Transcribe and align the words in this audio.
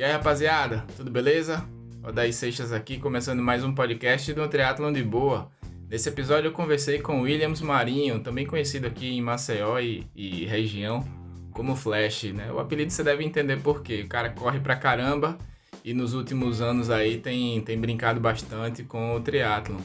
E 0.00 0.02
aí, 0.02 0.12
rapaziada, 0.12 0.86
tudo 0.96 1.10
beleza? 1.10 1.62
Odaí 2.02 2.32
Seixas 2.32 2.72
aqui, 2.72 2.96
começando 2.96 3.42
mais 3.42 3.62
um 3.62 3.74
podcast 3.74 4.32
do 4.32 4.48
Triatlon 4.48 4.90
de 4.94 5.02
Boa. 5.02 5.50
Nesse 5.90 6.08
episódio 6.08 6.48
eu 6.48 6.52
conversei 6.52 7.00
com 7.00 7.20
Williams 7.20 7.60
Marinho, 7.60 8.18
também 8.20 8.46
conhecido 8.46 8.86
aqui 8.86 9.10
em 9.10 9.20
Maceió 9.20 9.78
e, 9.78 10.06
e 10.16 10.46
região 10.46 11.06
como 11.52 11.76
Flash, 11.76 12.32
né? 12.32 12.50
O 12.50 12.58
apelido 12.58 12.90
você 12.90 13.04
deve 13.04 13.22
entender 13.22 13.58
por 13.58 13.82
quê. 13.82 14.00
O 14.06 14.08
cara 14.08 14.30
corre 14.30 14.58
pra 14.58 14.74
caramba 14.74 15.36
e 15.84 15.92
nos 15.92 16.14
últimos 16.14 16.62
anos 16.62 16.88
aí 16.88 17.18
tem, 17.18 17.60
tem 17.60 17.78
brincado 17.78 18.18
bastante 18.18 18.82
com 18.82 19.14
o 19.14 19.20
triatlon. 19.20 19.82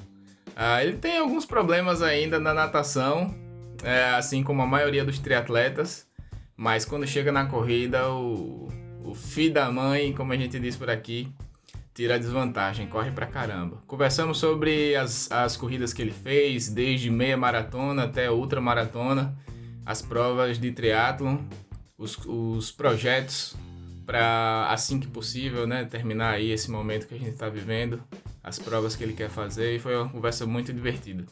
Ah, 0.55 0.81
ele 0.81 0.95
tem 0.95 1.17
alguns 1.17 1.45
problemas 1.45 2.01
ainda 2.01 2.39
na 2.39 2.53
natação, 2.53 3.35
é, 3.83 4.11
assim 4.11 4.43
como 4.43 4.61
a 4.61 4.65
maioria 4.65 5.03
dos 5.03 5.19
triatletas, 5.19 6.07
mas 6.55 6.85
quando 6.85 7.05
chega 7.05 7.33
na 7.33 7.47
corrida, 7.47 8.07
o, 8.07 8.69
o 8.69 8.71
filho 9.15 9.53
da 9.53 9.71
mãe, 9.71 10.13
como 10.13 10.33
a 10.33 10.37
gente 10.37 10.59
diz 10.59 10.75
por 10.75 10.89
aqui, 10.89 11.31
tira 11.93 12.15
a 12.15 12.17
desvantagem, 12.17 12.87
corre 12.87 13.11
pra 13.11 13.25
caramba. 13.25 13.81
Conversamos 13.87 14.37
sobre 14.37 14.95
as, 14.95 15.31
as 15.31 15.55
corridas 15.55 15.93
que 15.93 16.01
ele 16.01 16.11
fez, 16.11 16.69
desde 16.69 17.09
meia 17.09 17.37
maratona 17.37 18.03
até 18.03 18.29
ultra 18.29 18.59
maratona, 18.59 19.35
as 19.85 20.01
provas 20.01 20.59
de 20.59 20.71
triatlon, 20.71 21.37
os, 21.97 22.17
os 22.25 22.71
projetos 22.71 23.55
para 24.05 24.67
assim 24.69 24.99
que 24.99 25.07
possível, 25.07 25.65
né, 25.65 25.85
terminar 25.85 26.31
aí 26.31 26.51
esse 26.51 26.69
momento 26.69 27.07
que 27.07 27.15
a 27.15 27.17
gente 27.17 27.31
está 27.31 27.49
vivendo, 27.49 28.03
as 28.43 28.59
provas 28.59 28.95
que 28.95 29.03
ele 29.03 29.13
quer 29.13 29.29
fazer 29.29 29.75
e 29.75 29.79
foi 29.79 29.95
uma 29.95 30.09
conversa 30.09 30.45
muito 30.45 30.71
divertida. 30.71 31.25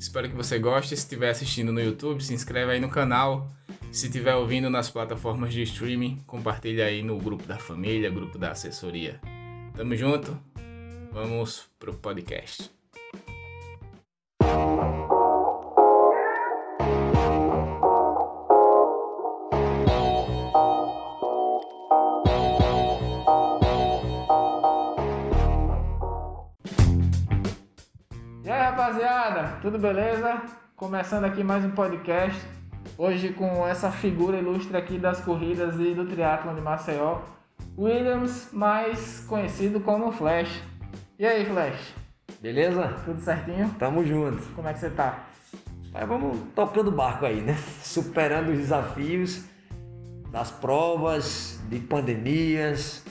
Espero 0.00 0.30
que 0.30 0.34
você 0.34 0.58
goste. 0.58 0.96
Se 0.96 1.02
estiver 1.02 1.28
assistindo 1.28 1.70
no 1.70 1.78
YouTube, 1.78 2.24
se 2.24 2.32
inscreve 2.32 2.72
aí 2.72 2.80
no 2.80 2.88
canal. 2.88 3.50
Se 3.92 4.06
estiver 4.06 4.34
ouvindo 4.34 4.70
nas 4.70 4.88
plataformas 4.88 5.52
de 5.52 5.62
streaming, 5.62 6.22
compartilha 6.26 6.86
aí 6.86 7.02
no 7.02 7.18
grupo 7.18 7.46
da 7.46 7.58
família, 7.58 8.08
grupo 8.08 8.38
da 8.38 8.52
assessoria. 8.52 9.20
Tamo 9.76 9.94
junto. 9.94 10.34
Vamos 11.12 11.68
pro 11.78 11.92
podcast. 11.92 12.70
Tudo 29.70 29.82
beleza? 29.82 30.42
Começando 30.74 31.26
aqui 31.26 31.44
mais 31.44 31.64
um 31.64 31.70
podcast. 31.70 32.44
Hoje 32.98 33.32
com 33.32 33.64
essa 33.68 33.88
figura 33.88 34.36
ilustre 34.36 34.76
aqui 34.76 34.98
das 34.98 35.20
corridas 35.20 35.78
e 35.78 35.94
do 35.94 36.06
triatlo 36.06 36.52
de 36.56 36.60
Maceió, 36.60 37.20
Williams, 37.78 38.48
mais 38.52 39.20
conhecido 39.28 39.78
como 39.78 40.10
Flash. 40.10 40.60
E 41.16 41.24
aí, 41.24 41.46
Flash? 41.46 41.94
Beleza? 42.40 42.96
Tudo 43.04 43.20
certinho? 43.20 43.72
Tamo 43.78 44.04
junto. 44.04 44.42
Como 44.56 44.66
é 44.66 44.72
que 44.72 44.80
você 44.80 44.90
tá? 44.90 45.26
Mas 45.92 46.08
vamos 46.08 46.36
tocando 46.52 46.90
barco 46.90 47.24
aí, 47.24 47.40
né? 47.40 47.54
Superando 47.80 48.50
os 48.50 48.58
desafios 48.58 49.44
das 50.32 50.50
provas, 50.50 51.60
de 51.68 51.78
pandemias, 51.78 53.04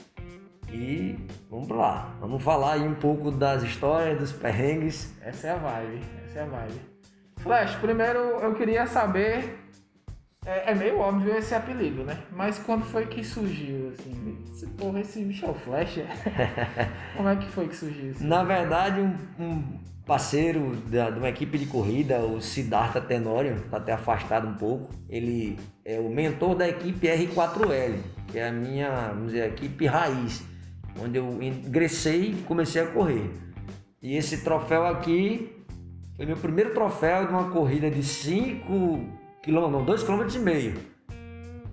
e 0.74 1.18
vamos 1.50 1.68
pra 1.68 1.78
lá. 1.78 2.16
Vamos 2.20 2.44
falar 2.44 2.74
aí 2.74 2.86
um 2.86 2.96
pouco 2.96 3.32
das 3.32 3.64
histórias, 3.64 4.20
dos 4.20 4.34
perrengues. 4.34 5.14
Essa 5.22 5.48
é 5.48 5.52
a 5.52 5.56
vibe, 5.56 6.19
essa 6.30 6.40
é 6.40 6.42
a 6.44 6.46
vibe. 6.46 6.82
Flash, 7.38 7.76
primeiro 7.76 8.20
eu 8.20 8.54
queria 8.54 8.86
saber. 8.86 9.58
É, 10.46 10.72
é 10.72 10.76
meio 10.76 11.00
óbvio 11.00 11.36
esse 11.36 11.54
apelido, 11.54 12.04
né? 12.04 12.18
Mas 12.32 12.58
quando 12.60 12.86
foi 12.86 13.06
que 13.06 13.24
surgiu, 13.24 13.90
assim? 13.90 14.38
Esse, 14.50 14.68
porra, 14.68 15.02
esse 15.02 15.24
bicho 15.24 15.46
é 15.46 15.50
o 15.50 15.54
Flash? 15.54 16.00
Como 17.18 17.28
é 17.28 17.36
que 17.36 17.48
foi 17.50 17.68
que 17.68 17.76
surgiu 17.76 18.12
isso? 18.12 18.24
Na 18.24 18.44
verdade, 18.44 19.02
um, 19.02 19.16
um 19.38 19.80
parceiro 20.06 20.76
da, 20.88 21.10
de 21.10 21.20
uma 21.20 21.30
equipe 21.30 21.58
de 21.58 21.66
corrida, 21.66 22.20
o 22.20 22.42
Siddhartha 22.42 23.02
Tenório, 23.02 23.62
tá 23.70 23.78
até 23.78 23.92
afastado 23.92 24.48
um 24.48 24.54
pouco. 24.54 24.90
Ele 25.10 25.60
é 25.84 26.00
o 26.00 26.10
mentor 26.10 26.56
da 26.56 26.68
equipe 26.68 27.08
R4L, 27.08 28.00
que 28.28 28.40
é 28.40 28.48
a 28.48 28.52
minha, 28.52 29.10
vamos 29.10 29.34
dizer, 29.34 29.50
equipe 29.50 29.86
raiz 29.86 30.48
onde 31.02 31.18
eu 31.18 31.42
ingressei 31.42 32.32
e 32.32 32.44
comecei 32.44 32.82
a 32.82 32.88
correr. 32.88 33.30
E 34.02 34.16
esse 34.16 34.44
troféu 34.44 34.86
aqui 34.86 35.59
foi 36.20 36.26
meu 36.26 36.36
primeiro 36.36 36.74
troféu 36.74 37.28
de 37.28 37.32
uma 37.32 37.50
corrida 37.50 37.90
de 37.90 38.04
5 38.04 39.00
km, 39.42 39.70
não, 39.72 39.86
2 39.86 40.04
km 40.04 40.28
e 40.36 40.40
meio. 40.40 40.78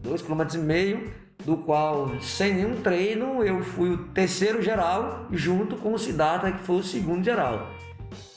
2 0.05 0.23
km 0.23 0.43
e 0.55 0.59
meio, 0.59 1.13
do 1.45 1.57
qual 1.57 2.13
sem 2.21 2.55
nenhum 2.55 2.81
treino 2.81 3.43
eu 3.43 3.65
fui 3.65 3.91
o 3.91 3.99
terceiro 4.11 4.63
geral 4.63 5.27
junto 5.33 5.75
com 5.75 5.95
o 5.95 5.99
Siddhartha 5.99 6.53
que 6.53 6.63
foi 6.63 6.77
o 6.77 6.83
segundo 6.85 7.25
geral. 7.25 7.67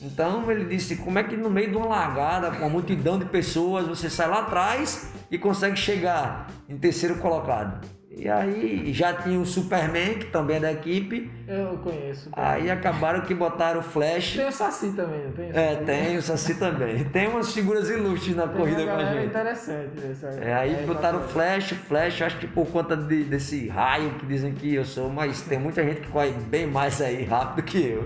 Então 0.02 0.50
ele 0.52 0.66
disse: 0.66 0.96
como 0.96 1.20
é 1.20 1.24
que 1.24 1.38
no 1.38 1.48
meio 1.48 1.70
de 1.70 1.78
uma 1.78 1.86
largada, 1.86 2.50
com 2.50 2.58
uma 2.58 2.70
multidão 2.70 3.20
de 3.20 3.26
pessoas, 3.26 3.86
você 3.86 4.10
sai 4.10 4.28
lá 4.28 4.40
atrás 4.40 5.14
e 5.30 5.38
consegue 5.38 5.76
chegar 5.76 6.50
em 6.68 6.76
terceiro 6.76 7.20
colocado? 7.20 7.88
E 8.12 8.28
aí 8.28 8.92
já 8.92 9.14
tinha 9.14 9.40
o 9.40 9.46
Superman, 9.46 10.16
que 10.16 10.26
também 10.26 10.58
é 10.58 10.60
da 10.60 10.72
equipe. 10.72 11.30
Eu 11.48 11.78
conheço. 11.78 12.30
Aí 12.34 12.70
acabaram 12.70 13.22
que 13.22 13.36
botaram 13.36 13.82
o 13.82 13.84
Flash. 13.84 14.36
Tem 14.36 14.48
o 14.48 14.52
Saci 14.52 14.92
também, 14.94 15.26
não 15.26 15.32
tem? 15.32 15.52
É, 15.54 15.76
tem 15.76 16.18
o 16.18 16.22
Saci 16.22 16.56
também. 16.56 17.04
Tem 17.06 17.28
umas 17.28 17.54
figuras 17.54 17.88
ilustres 17.90 18.36
na 18.36 18.48
tem 18.48 18.58
corrida 18.58 18.86
com 18.86 18.92
a 18.92 19.14
gente. 19.14 19.26
interessante. 19.28 20.12
Essa, 20.12 20.28
é, 20.28 20.54
aí 20.54 20.74
é, 20.74 20.86
botaram 20.88 21.20
o 21.20 21.28
Flash, 21.28 21.70
Flash, 21.88 22.22
acho 22.24 22.40
que 22.40 22.48
por 22.48 22.68
conta 22.68 22.98
de, 22.98 23.24
desse 23.26 23.68
raio 23.68 24.12
que 24.16 24.26
dizem 24.26 24.54
que 24.54 24.74
eu 24.74 24.86
sou, 24.86 25.10
mas 25.10 25.42
tem 25.44 25.60
muita 25.60 25.84
gente 25.84 26.02
que 26.02 26.08
corre 26.08 26.32
bem 26.32 26.66
mais 26.66 27.00
aí 27.02 27.24
rápido 27.24 27.64
que 27.64 27.78
eu. 27.78 28.06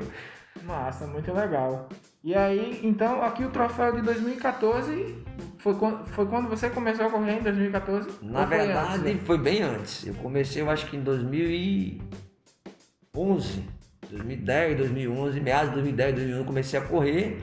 Massa, 0.64 1.08
muito 1.08 1.32
legal. 1.34 1.88
E 2.24 2.36
aí, 2.36 2.80
então, 2.84 3.22
aqui 3.22 3.44
o 3.44 3.50
troféu 3.50 3.94
de 3.94 4.02
2014 4.02 5.16
foi 5.64 5.74
quando, 5.76 6.06
foi 6.08 6.26
quando 6.26 6.50
você 6.50 6.70
começou 6.70 7.06
a 7.06 7.10
correr 7.10 7.40
em 7.40 7.42
2014? 7.42 8.10
Na 8.22 8.44
verdade, 8.44 9.00
foi, 9.00 9.12
antes, 9.12 9.26
foi 9.26 9.38
bem 9.38 9.62
antes. 9.62 10.06
Eu 10.06 10.14
comecei, 10.16 10.62
eu 10.62 10.70
acho 10.70 10.90
que 10.90 10.98
em 10.98 11.02
2011, 11.02 13.64
2010, 14.10 14.78
2011, 14.78 15.40
meados 15.40 15.70
de 15.70 15.76
2010, 15.76 16.16
2011, 16.16 16.42
eu 16.42 16.46
comecei 16.46 16.78
a 16.78 16.84
correr. 16.84 17.42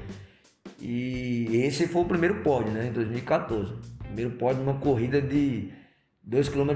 E 0.79 1.63
esse 1.65 1.89
foi 1.89 2.03
o 2.03 2.05
primeiro 2.05 2.43
pódio, 2.43 2.71
né, 2.71 2.89
em 2.89 2.93
2014. 2.93 3.73
Primeiro 4.05 4.33
pódio 4.33 4.63
numa 4.63 4.79
corrida 4.79 5.23
de 5.23 5.71
2,5 6.29 6.53
km. 6.53 6.73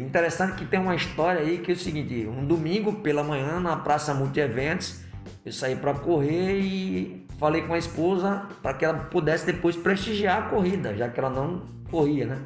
Interessante 0.00 0.54
que 0.54 0.64
tem 0.64 0.78
uma 0.78 0.94
história 0.94 1.40
aí 1.40 1.58
que 1.58 1.72
é 1.72 1.74
o 1.74 1.78
seguinte, 1.78 2.24
um 2.28 2.46
domingo 2.46 3.00
pela 3.00 3.24
manhã 3.24 3.58
na 3.58 3.74
Praça 3.74 4.14
Multi-Eventos, 4.14 5.02
eu 5.44 5.50
saí 5.50 5.74
para 5.74 5.92
correr 5.94 6.60
e 6.60 7.23
falei 7.38 7.62
com 7.62 7.74
a 7.74 7.78
esposa 7.78 8.46
para 8.62 8.74
que 8.74 8.84
ela 8.84 8.98
pudesse 8.98 9.46
depois 9.46 9.76
prestigiar 9.76 10.38
a 10.38 10.48
corrida, 10.48 10.94
já 10.96 11.08
que 11.08 11.18
ela 11.18 11.30
não 11.30 11.62
corria, 11.90 12.26
né? 12.26 12.38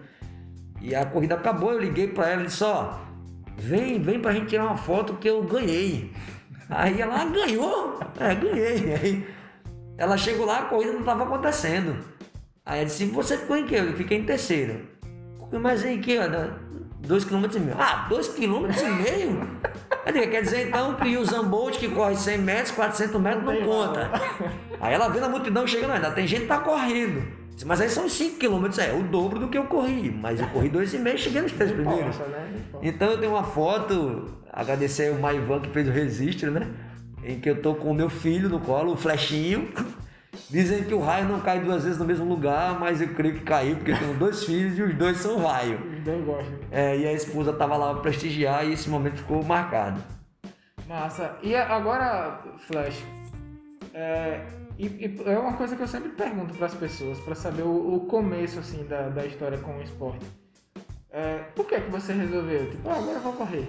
E 0.80 0.94
a 0.94 1.04
corrida 1.04 1.34
acabou, 1.34 1.72
eu 1.72 1.80
liguei 1.80 2.08
para 2.08 2.28
ela 2.28 2.42
e 2.42 2.46
disse: 2.46 2.64
Ó, 2.64 2.94
vem, 3.56 4.00
vem 4.00 4.20
pra 4.20 4.32
gente 4.32 4.46
tirar 4.46 4.64
uma 4.64 4.76
foto 4.76 5.14
que 5.14 5.28
eu 5.28 5.42
ganhei. 5.42 6.12
Aí 6.70 7.00
ela 7.00 7.22
ah, 7.22 7.24
ganhou, 7.24 8.00
é, 8.20 8.34
ganhei. 8.34 8.94
Aí 8.94 9.26
ela 9.96 10.16
chegou 10.16 10.46
lá, 10.46 10.60
a 10.60 10.64
corrida 10.66 10.92
não 10.92 11.00
estava 11.00 11.24
acontecendo. 11.24 11.96
Aí 12.64 12.80
ela 12.80 12.86
disse: 12.86 13.04
Você 13.06 13.36
ficou 13.36 13.56
em 13.56 13.66
quê? 13.66 13.76
Eu 13.76 13.94
fiquei 13.94 14.18
em 14.18 14.24
terceiro. 14.24 14.86
Mas 15.60 15.84
em 15.84 16.00
que? 16.00 16.16
Dois 17.08 17.24
quilômetros 17.24 17.56
e 17.56 17.64
meio. 17.64 17.76
Ah, 17.80 18.06
dois 18.06 18.28
quilômetros 18.28 18.82
e 18.82 18.90
meio? 18.90 19.48
Quer 20.04 20.42
dizer 20.42 20.68
então 20.68 20.94
que 20.94 21.16
o 21.16 21.24
Zambolt 21.24 21.78
que 21.78 21.88
corre 21.88 22.14
100 22.14 22.38
metros, 22.38 22.70
400 22.72 23.18
metros 23.18 23.44
não, 23.44 23.54
não 23.54 23.62
conta. 23.62 24.10
Aí 24.78 24.92
ela 24.92 25.08
vê 25.08 25.18
a 25.18 25.28
multidão 25.28 25.66
chegando, 25.66 25.92
ainda 25.92 26.10
tem 26.10 26.26
gente 26.26 26.42
que 26.42 26.48
tá 26.48 26.58
correndo. 26.58 27.22
Mas 27.64 27.80
aí 27.80 27.88
são 27.88 28.08
5 28.08 28.38
quilômetros, 28.38 28.78
é 28.78 28.92
o 28.92 29.02
dobro 29.02 29.38
do 29.38 29.48
que 29.48 29.56
eu 29.56 29.64
corri. 29.64 30.10
Mas 30.10 30.38
eu 30.38 30.46
corri 30.48 30.68
2,5 30.68 31.14
e 31.14 31.18
cheguei 31.18 31.40
nos 31.40 31.52
três 31.52 31.72
primeiros. 31.72 32.16
Né? 32.18 32.52
Então 32.82 33.10
eu 33.10 33.18
tenho 33.18 33.32
uma 33.32 33.42
foto, 33.42 34.26
agradecer 34.52 35.08
ao 35.08 35.18
Maivan 35.18 35.60
que 35.60 35.70
fez 35.70 35.88
o 35.88 35.90
registro, 35.90 36.50
né? 36.50 36.68
Em 37.24 37.40
que 37.40 37.48
eu 37.48 37.62
tô 37.62 37.74
com 37.74 37.90
o 37.90 37.94
meu 37.94 38.10
filho 38.10 38.50
no 38.50 38.60
colo, 38.60 38.92
o 38.92 38.96
Flechinho. 38.96 39.72
Dizem 40.50 40.84
que 40.84 40.94
o 40.94 41.00
raio 41.00 41.26
não 41.26 41.40
cai 41.40 41.58
duas 41.58 41.84
vezes 41.84 41.98
no 41.98 42.04
mesmo 42.04 42.24
lugar, 42.24 42.78
mas 42.78 43.00
eu 43.00 43.08
creio 43.08 43.34
que 43.34 43.40
caiu, 43.40 43.76
porque 43.76 43.90
eu 43.90 43.98
tenho 43.98 44.14
dois 44.14 44.44
filhos 44.44 44.78
e 44.78 44.82
os 44.82 44.94
dois 44.94 45.16
são 45.16 45.38
raio. 45.38 45.80
Dois 46.08 46.24
gostam. 46.24 46.58
É, 46.70 46.96
e 46.96 47.06
a 47.06 47.12
esposa 47.12 47.52
tava 47.52 47.76
lá 47.76 47.92
para 47.92 48.00
prestigiar 48.00 48.66
e 48.66 48.72
esse 48.72 48.88
momento 48.88 49.18
ficou 49.18 49.44
marcado. 49.44 50.02
Massa. 50.86 51.36
E 51.42 51.54
agora, 51.54 52.40
Flash, 52.56 53.04
é, 53.92 54.40
e, 54.78 54.86
e 54.86 55.22
é 55.26 55.38
uma 55.38 55.52
coisa 55.52 55.76
que 55.76 55.82
eu 55.82 55.86
sempre 55.86 56.08
pergunto 56.08 56.54
para 56.54 56.64
as 56.64 56.74
pessoas, 56.74 57.20
para 57.20 57.34
saber 57.34 57.60
o, 57.60 57.96
o, 57.96 58.00
começo 58.06 58.58
assim 58.58 58.86
da, 58.86 59.10
da 59.10 59.26
história 59.26 59.58
com 59.58 59.76
o 59.76 59.82
esporte. 59.82 60.24
É, 61.10 61.40
por 61.54 61.66
que 61.66 61.78
que 61.78 61.90
você 61.90 62.14
resolveu? 62.14 62.70
Tipo, 62.70 62.88
ah, 62.88 62.96
agora 62.96 63.18
eu 63.18 63.20
vou 63.20 63.32
correr. 63.34 63.68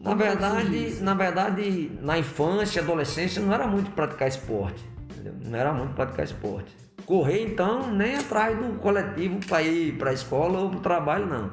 Na 0.00 0.14
verdade, 0.14 1.00
na 1.02 1.14
verdade, 1.14 1.92
na 2.02 2.18
infância 2.18 2.82
adolescência 2.82 3.40
não 3.40 3.54
era 3.54 3.68
muito 3.68 3.92
praticar 3.92 4.26
esporte. 4.26 4.84
Entendeu? 5.12 5.34
Não 5.40 5.56
era 5.56 5.72
muito 5.72 5.94
praticar 5.94 6.24
esporte. 6.24 6.83
Correr 7.06 7.42
então 7.42 7.92
nem 7.92 8.16
atrás 8.16 8.56
do 8.56 8.78
coletivo 8.78 9.38
para 9.46 9.62
ir 9.62 9.96
para 9.98 10.10
a 10.10 10.14
escola 10.14 10.60
ou 10.60 10.70
para 10.70 10.78
o 10.78 10.82
trabalho 10.82 11.26
não. 11.26 11.52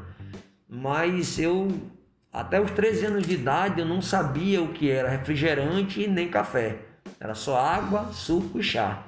Mas 0.70 1.38
eu 1.38 1.68
Até 2.32 2.62
os 2.62 2.72
13 2.72 3.08
anos 3.08 3.28
de 3.28 3.34
idade 3.34 3.82
eu 3.82 3.86
não 3.86 4.02
sabia 4.02 4.62
o 4.62 4.70
que 4.70 4.90
era 4.90 5.10
refrigerante 5.10 6.08
nem 6.08 6.30
café. 6.30 6.80
Era 7.20 7.36
só 7.36 7.58
água, 7.60 8.10
suco 8.14 8.58
e 8.60 8.64
chá. 8.64 9.04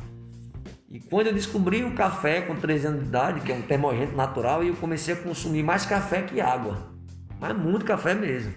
E 0.89 0.99
quando 0.99 1.27
eu 1.27 1.33
descobri 1.33 1.83
o 1.83 1.95
café 1.95 2.41
com 2.41 2.55
13 2.55 2.87
anos 2.87 3.01
de 3.01 3.07
idade, 3.07 3.41
que 3.41 3.51
é 3.51 3.55
um 3.55 3.61
termogênico 3.61 4.15
natural, 4.15 4.63
eu 4.63 4.75
comecei 4.75 5.13
a 5.13 5.17
consumir 5.17 5.63
mais 5.63 5.85
café 5.85 6.21
que 6.21 6.41
água. 6.41 6.77
Mas 7.39 7.57
muito 7.57 7.85
café 7.85 8.13
mesmo. 8.13 8.53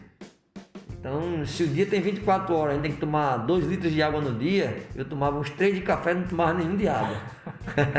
Então, 1.06 1.46
se 1.46 1.62
o 1.62 1.68
dia 1.68 1.86
tem 1.86 2.00
24 2.00 2.52
horas, 2.52 2.72
a 2.72 2.74
gente 2.74 2.82
tem 2.82 2.92
que 2.94 2.98
tomar 2.98 3.36
2 3.36 3.64
litros 3.66 3.92
de 3.92 4.02
água 4.02 4.20
no 4.20 4.36
dia, 4.36 4.82
eu 4.92 5.04
tomava 5.04 5.38
uns 5.38 5.48
3 5.50 5.76
de 5.76 5.80
café 5.82 6.10
e 6.10 6.14
não 6.14 6.24
tomava 6.24 6.54
nenhum 6.54 6.76
de 6.76 6.88
água. 6.88 7.16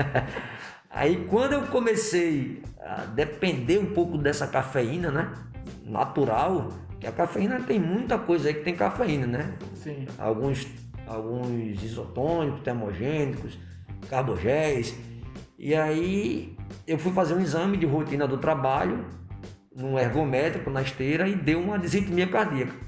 Aí 0.92 1.26
quando 1.30 1.54
eu 1.54 1.62
comecei 1.68 2.62
a 2.82 3.06
depender 3.06 3.78
um 3.78 3.94
pouco 3.94 4.18
dessa 4.18 4.46
cafeína, 4.46 5.10
né? 5.10 5.32
Natural, 5.86 6.68
que 7.00 7.08
a 7.08 7.12
cafeína 7.14 7.62
tem 7.62 7.80
muita 7.80 8.18
coisa 8.18 8.50
aí 8.50 8.56
que 8.56 8.64
tem 8.66 8.76
cafeína, 8.76 9.26
né? 9.26 9.54
Sim. 9.76 10.06
Alguns, 10.18 10.68
alguns 11.06 11.82
isotônicos, 11.82 12.60
termogênicos, 12.60 13.58
carbogéis. 14.10 14.98
E 15.58 15.74
aí 15.74 16.58
eu 16.86 16.98
fui 16.98 17.14
fazer 17.14 17.36
um 17.36 17.40
exame 17.40 17.78
de 17.78 17.86
rotina 17.86 18.28
do 18.28 18.38
trabalho, 18.38 19.06
num 19.74 19.98
ergométrico 19.98 20.70
na 20.70 20.82
esteira, 20.82 21.26
e 21.30 21.36
deu 21.36 21.62
uma 21.62 21.80
desritmia 21.80 22.28
cardíaca. 22.28 22.87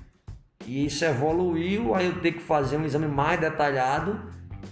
E 0.69 0.85
isso 0.85 1.03
evoluiu, 1.03 1.95
aí 1.95 2.05
eu 2.05 2.21
tenho 2.21 2.35
que 2.35 2.43
fazer 2.43 2.77
um 2.77 2.85
exame 2.85 3.07
mais 3.07 3.39
detalhado, 3.39 4.21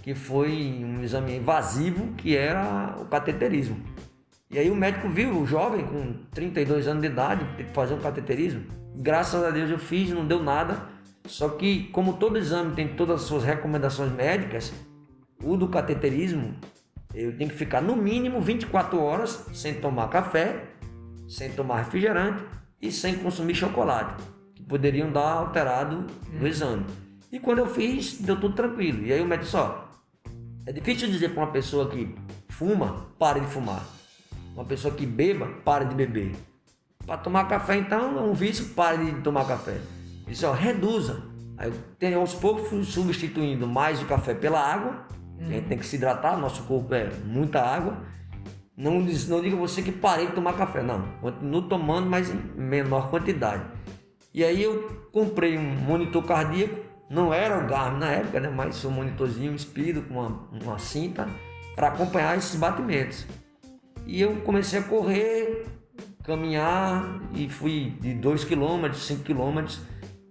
que 0.00 0.14
foi 0.14 0.80
um 0.84 1.02
exame 1.02 1.36
invasivo, 1.36 2.12
que 2.12 2.36
era 2.36 2.94
o 3.00 3.06
cateterismo. 3.06 3.82
E 4.48 4.60
aí 4.60 4.70
o 4.70 4.76
médico 4.76 5.08
viu 5.08 5.36
o 5.36 5.44
jovem 5.44 5.84
com 5.84 6.14
32 6.32 6.86
anos 6.86 7.02
de 7.02 7.08
idade 7.08 7.44
ter 7.56 7.64
que 7.64 7.72
fazer 7.72 7.94
um 7.94 7.98
cateterismo. 7.98 8.64
Graças 8.94 9.42
a 9.42 9.50
Deus 9.50 9.72
eu 9.72 9.78
fiz, 9.80 10.10
não 10.10 10.24
deu 10.24 10.40
nada. 10.40 10.82
Só 11.26 11.48
que 11.48 11.88
como 11.88 12.12
todo 12.12 12.38
exame 12.38 12.76
tem 12.76 12.94
todas 12.94 13.22
as 13.22 13.26
suas 13.26 13.42
recomendações 13.42 14.12
médicas, 14.12 14.72
o 15.42 15.56
do 15.56 15.66
cateterismo 15.66 16.54
eu 17.12 17.36
tenho 17.36 17.50
que 17.50 17.56
ficar 17.56 17.80
no 17.80 17.96
mínimo 17.96 18.40
24 18.40 19.02
horas 19.02 19.48
sem 19.52 19.74
tomar 19.74 20.06
café, 20.10 20.62
sem 21.26 21.50
tomar 21.50 21.78
refrigerante 21.78 22.44
e 22.80 22.92
sem 22.92 23.16
consumir 23.16 23.56
chocolate 23.56 24.37
poderiam 24.68 25.10
dar 25.10 25.32
alterado 25.32 26.06
no 26.32 26.46
exame. 26.46 26.84
E 27.32 27.40
quando 27.40 27.58
eu 27.58 27.66
fiz, 27.66 28.20
deu 28.20 28.38
tudo 28.38 28.54
tranquilo. 28.54 29.04
E 29.04 29.12
aí 29.12 29.20
o 29.20 29.26
médico 29.26 29.46
disse, 29.46 29.56
ó, 29.56 29.84
é 30.66 30.72
difícil 30.72 31.08
dizer 31.08 31.30
para 31.30 31.44
uma 31.44 31.52
pessoa 31.52 31.88
que 31.88 32.14
fuma, 32.48 33.06
pare 33.18 33.40
de 33.40 33.46
fumar. 33.46 33.84
Uma 34.54 34.64
pessoa 34.64 34.92
que 34.92 35.06
beba, 35.06 35.46
pare 35.64 35.86
de 35.86 35.94
beber. 35.94 36.34
Para 37.06 37.16
tomar 37.16 37.48
café, 37.48 37.76
então, 37.76 38.18
é 38.18 38.22
um 38.22 38.34
vício, 38.34 38.66
pare 38.74 39.12
de 39.12 39.20
tomar 39.22 39.46
café. 39.46 39.80
Disse, 40.26 40.44
ó, 40.44 40.52
reduza. 40.52 41.22
Aí 41.56 41.68
eu 41.68 41.74
tenho, 41.98 42.20
aos 42.20 42.34
poucos 42.34 42.88
substituindo 42.88 43.66
mais 43.66 44.02
o 44.02 44.06
café 44.06 44.34
pela 44.34 44.60
água. 44.60 45.06
Uhum. 45.38 45.46
A 45.46 45.50
gente 45.52 45.68
tem 45.68 45.78
que 45.78 45.86
se 45.86 45.96
hidratar, 45.96 46.36
nosso 46.38 46.64
corpo 46.64 46.94
é 46.94 47.10
muita 47.24 47.62
água. 47.62 47.96
Não, 48.76 49.00
não 49.00 49.42
diga 49.42 49.56
você 49.56 49.82
que 49.82 49.90
parei 49.90 50.26
de 50.26 50.32
tomar 50.32 50.52
café, 50.52 50.82
não. 50.82 51.02
Continuo 51.20 51.62
tomando, 51.62 52.08
mas 52.08 52.30
em 52.30 52.36
menor 52.56 53.10
quantidade. 53.10 53.64
E 54.38 54.44
aí 54.44 54.62
eu 54.62 55.08
comprei 55.10 55.58
um 55.58 55.64
monitor 55.64 56.24
cardíaco, 56.24 56.78
não 57.10 57.34
era 57.34 57.58
o 57.58 57.66
Garmin 57.66 57.98
na 57.98 58.12
época, 58.12 58.38
né? 58.38 58.48
mas 58.48 58.84
um 58.84 58.90
monitorzinho 58.92 59.52
espido 59.52 60.02
com 60.02 60.14
uma, 60.14 60.48
uma 60.52 60.78
cinta 60.78 61.26
para 61.74 61.88
acompanhar 61.88 62.38
esses 62.38 62.54
batimentos. 62.54 63.26
E 64.06 64.20
eu 64.20 64.36
comecei 64.42 64.78
a 64.78 64.82
correr, 64.84 65.66
caminhar 66.22 67.20
e 67.34 67.48
fui 67.48 67.96
de 68.00 68.14
2 68.14 68.44
km, 68.44 68.94
5 68.94 69.24
km. 69.24 69.76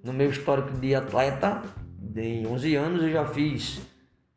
No 0.01 0.13
meu 0.13 0.29
histórico 0.29 0.71
de 0.79 0.95
atleta, 0.95 1.61
em 2.15 2.47
11 2.47 2.75
anos 2.75 3.03
eu 3.03 3.11
já 3.11 3.25
fiz 3.25 3.81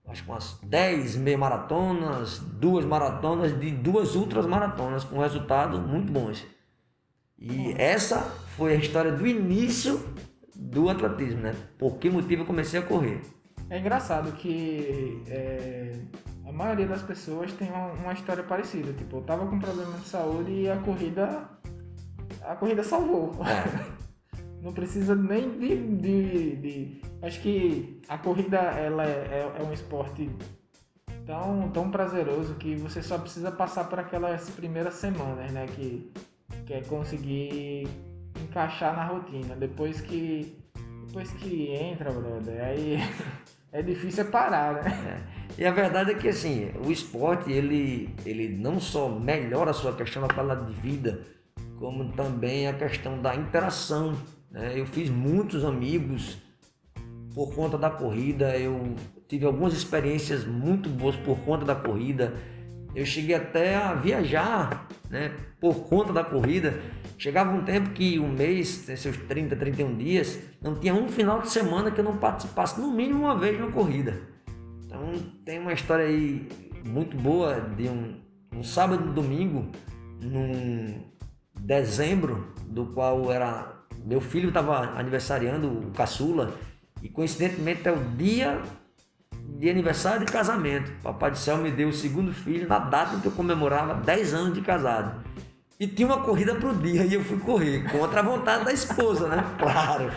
acho 0.08 0.24
que 0.24 0.30
umas 0.30 0.58
10 0.64 1.14
meia 1.14 1.38
maratonas, 1.38 2.40
duas 2.40 2.84
maratonas, 2.84 3.56
de 3.56 3.70
duas 3.70 4.16
ultras 4.16 4.46
maratonas 4.46 5.04
com 5.04 5.20
resultados 5.20 5.78
muito 5.78 6.10
bons. 6.10 6.44
E 7.38 7.72
essa 7.78 8.28
foi 8.60 8.74
a 8.74 8.76
história 8.76 9.10
do 9.10 9.26
início 9.26 9.98
do 10.54 10.90
atletismo, 10.90 11.40
né? 11.40 11.56
Por 11.78 11.96
que 11.96 12.10
motivo 12.10 12.42
eu 12.42 12.46
comecei 12.46 12.78
a 12.78 12.82
correr. 12.82 13.22
É 13.70 13.78
engraçado 13.78 14.32
que 14.32 15.22
é, 15.26 15.94
a 16.46 16.52
maioria 16.52 16.86
das 16.86 17.00
pessoas 17.00 17.50
tem 17.54 17.70
uma, 17.70 17.86
uma, 17.92 18.12
história 18.12 18.42
parecida. 18.42 18.92
Tipo, 18.92 19.16
eu 19.16 19.22
tava 19.22 19.46
com 19.46 19.58
problema 19.58 19.96
de 19.96 20.06
saúde 20.06 20.52
e 20.52 20.68
a 20.68 20.76
corrida. 20.76 21.48
A 22.42 22.54
corrida 22.54 22.84
salvou. 22.84 23.34
É. 23.46 23.86
Não 24.60 24.74
precisa 24.74 25.14
nem 25.14 25.58
de, 25.58 25.96
de, 25.96 26.56
de, 26.56 27.02
Acho 27.22 27.40
que 27.40 27.98
a 28.10 28.18
corrida 28.18 28.58
ela 28.58 29.06
é, 29.06 29.48
é, 29.56 29.56
é 29.58 29.62
um 29.62 29.72
esporte 29.72 30.28
tão, 31.24 31.70
tão 31.70 31.90
prazeroso 31.90 32.56
que 32.56 32.74
você 32.74 33.02
só 33.02 33.16
precisa 33.16 33.50
passar 33.50 33.84
por 33.84 33.98
aquelas 33.98 34.50
primeiras 34.50 34.96
semanas, 34.96 35.50
né? 35.50 35.64
Que 35.74 36.12
que 36.66 36.74
é 36.74 36.82
conseguir 36.82 37.88
encaixar 38.42 38.94
na 38.94 39.04
rotina. 39.04 39.54
Depois 39.56 40.00
que 40.00 40.56
depois 41.06 41.30
que 41.32 41.72
entra, 41.72 42.12
brother, 42.12 42.62
aí 42.62 42.98
é 43.72 43.82
difícil 43.82 44.26
parar, 44.26 44.74
né? 44.74 45.24
É. 45.58 45.62
E 45.62 45.66
a 45.66 45.72
verdade 45.72 46.12
é 46.12 46.14
que 46.14 46.28
assim, 46.28 46.70
o 46.86 46.90
esporte 46.90 47.50
ele, 47.50 48.14
ele 48.24 48.48
não 48.48 48.78
só 48.78 49.08
melhora 49.08 49.72
a 49.72 49.74
sua 49.74 49.92
questão 49.92 50.22
da 50.22 50.32
qualidade 50.32 50.72
de 50.72 50.80
vida, 50.80 51.26
como 51.78 52.12
também 52.12 52.68
a 52.68 52.72
questão 52.72 53.20
da 53.20 53.34
interação. 53.34 54.16
Né? 54.50 54.78
Eu 54.78 54.86
fiz 54.86 55.10
muitos 55.10 55.64
amigos 55.64 56.38
por 57.34 57.52
conta 57.54 57.76
da 57.76 57.90
corrida, 57.90 58.56
eu 58.56 58.94
tive 59.26 59.44
algumas 59.44 59.72
experiências 59.72 60.44
muito 60.44 60.88
boas 60.88 61.16
por 61.16 61.38
conta 61.40 61.64
da 61.64 61.74
corrida 61.74 62.34
eu 62.94 63.06
cheguei 63.06 63.34
até 63.34 63.76
a 63.76 63.94
viajar, 63.94 64.88
né, 65.08 65.32
por 65.60 65.88
conta 65.88 66.12
da 66.12 66.24
corrida. 66.24 66.80
Chegava 67.20 67.52
um 67.54 67.62
tempo 67.62 67.90
que 67.90 68.18
um 68.18 68.32
mês, 68.32 68.66
seus 68.96 69.14
30, 69.14 69.54
31 69.54 69.94
dias, 69.94 70.38
não 70.58 70.74
tinha 70.74 70.94
um 70.94 71.06
final 71.06 71.42
de 71.42 71.50
semana 71.50 71.90
que 71.90 72.00
eu 72.00 72.04
não 72.04 72.16
participasse 72.16 72.80
no 72.80 72.90
mínimo 72.90 73.24
uma 73.24 73.38
vez 73.38 73.60
na 73.60 73.66
corrida. 73.66 74.18
Então 74.86 75.12
tem 75.44 75.58
uma 75.58 75.74
história 75.74 76.06
aí 76.06 76.48
muito 76.82 77.14
boa 77.18 77.60
de 77.76 77.90
um, 77.90 78.14
um 78.56 78.62
sábado 78.62 79.06
e 79.06 79.12
domingo, 79.12 79.70
num 80.22 80.98
dezembro, 81.60 82.54
do 82.64 82.86
qual 82.86 83.30
era 83.30 83.70
meu 84.02 84.22
filho 84.22 84.48
estava 84.48 84.98
aniversariando, 84.98 85.68
o 85.68 85.90
caçula, 85.90 86.54
e 87.02 87.08
coincidentemente 87.10 87.86
é 87.86 87.92
o 87.92 88.02
dia 88.16 88.62
de 89.58 89.68
aniversário 89.68 90.24
de 90.24 90.32
casamento. 90.32 90.90
Papai 91.02 91.32
do 91.32 91.36
céu 91.36 91.58
me 91.58 91.70
deu 91.70 91.90
o 91.90 91.92
segundo 91.92 92.32
filho 92.32 92.66
na 92.66 92.78
data 92.78 93.16
em 93.16 93.20
que 93.20 93.26
eu 93.26 93.32
comemorava 93.32 93.92
10 93.92 94.32
anos 94.32 94.54
de 94.54 94.62
casado. 94.62 95.22
E 95.80 95.86
tinha 95.86 96.06
uma 96.06 96.18
corrida 96.18 96.54
pro 96.56 96.74
dia 96.74 97.06
e 97.06 97.14
eu 97.14 97.24
fui 97.24 97.38
correr, 97.38 97.90
contra 97.90 98.20
a 98.20 98.22
vontade 98.22 98.66
da 98.66 98.72
esposa, 98.72 99.28
né? 99.28 99.42
Claro. 99.58 100.12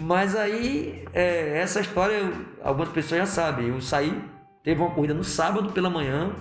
Mas 0.00 0.34
aí, 0.34 1.04
é, 1.14 1.60
essa 1.60 1.80
história, 1.80 2.14
eu, 2.14 2.32
algumas 2.64 2.88
pessoas 2.88 3.20
já 3.20 3.26
sabem. 3.26 3.68
Eu 3.68 3.80
saí, 3.80 4.20
teve 4.64 4.80
uma 4.80 4.90
corrida 4.90 5.14
no 5.14 5.22
sábado 5.22 5.70
pela 5.70 5.88
manhã, 5.88 6.32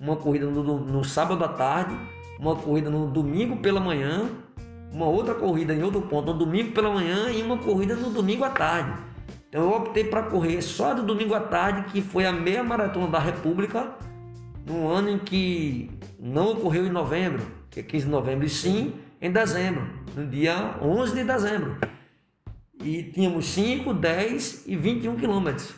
uma 0.00 0.14
corrida 0.14 0.46
no, 0.46 0.78
no 0.78 1.04
sábado 1.04 1.44
à 1.44 1.48
tarde, 1.48 1.92
uma 2.38 2.54
corrida 2.54 2.88
no 2.88 3.08
domingo 3.08 3.56
pela 3.56 3.80
manhã, 3.80 4.30
uma 4.92 5.06
outra 5.06 5.34
corrida 5.34 5.74
em 5.74 5.82
outro 5.82 6.02
ponto 6.02 6.32
no 6.32 6.38
domingo 6.38 6.70
pela 6.70 6.90
manhã 6.90 7.30
e 7.30 7.42
uma 7.42 7.58
corrida 7.58 7.96
no 7.96 8.10
domingo 8.10 8.44
à 8.44 8.50
tarde. 8.50 8.92
Então 9.48 9.62
eu 9.62 9.72
optei 9.72 10.04
para 10.04 10.22
correr 10.22 10.62
só 10.62 10.94
do 10.94 11.02
domingo 11.02 11.34
à 11.34 11.40
tarde, 11.40 11.90
que 11.90 12.00
foi 12.00 12.24
a 12.26 12.32
meia 12.32 12.62
maratona 12.62 13.08
da 13.08 13.18
República, 13.18 13.92
no 14.64 14.88
ano 14.88 15.10
em 15.10 15.18
que 15.18 15.90
não 16.18 16.52
ocorreu 16.52 16.86
em 16.86 16.90
novembro, 16.90 17.42
que 17.74 17.80
é 17.80 17.82
15 17.82 18.04
de 18.04 18.10
novembro, 18.10 18.46
e 18.46 18.48
sim 18.48 18.94
em 19.20 19.30
dezembro, 19.30 19.84
no 20.16 20.24
dia 20.26 20.76
11 20.80 21.12
de 21.12 21.24
dezembro. 21.24 21.76
E 22.80 23.02
tínhamos 23.02 23.46
5, 23.46 23.92
10 23.92 24.64
e 24.66 24.76
21 24.76 25.16
quilômetros. 25.16 25.74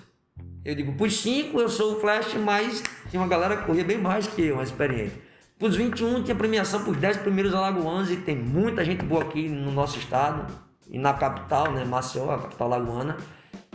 Eu 0.62 0.74
digo, 0.74 0.92
por 0.92 1.10
5 1.10 1.58
eu 1.58 1.68
sou 1.68 1.96
o 1.96 2.00
Flash, 2.00 2.34
mas 2.34 2.82
tinha 3.08 3.20
uma 3.20 3.28
galera 3.28 3.56
que 3.56 3.64
corria 3.64 3.84
bem 3.84 3.96
mais 3.96 4.26
que 4.26 4.42
eu, 4.42 4.56
mais 4.56 4.68
experiente. 4.68 5.14
Para 5.58 5.68
os 5.68 5.76
21 5.76 6.22
tinha 6.22 6.34
premiação 6.34 6.82
para 6.82 6.90
os 6.90 6.98
10 6.98 7.16
primeiros 7.18 7.54
alagoanos 7.54 8.10
e 8.10 8.16
tem 8.16 8.36
muita 8.36 8.84
gente 8.84 9.02
boa 9.02 9.22
aqui 9.22 9.48
no 9.48 9.72
nosso 9.72 9.98
estado 9.98 10.52
e 10.90 10.98
na 10.98 11.14
capital, 11.14 11.72
né, 11.72 11.84
Maceió, 11.84 12.30
a 12.30 12.38
capital 12.38 12.68
lagoana. 12.68 13.16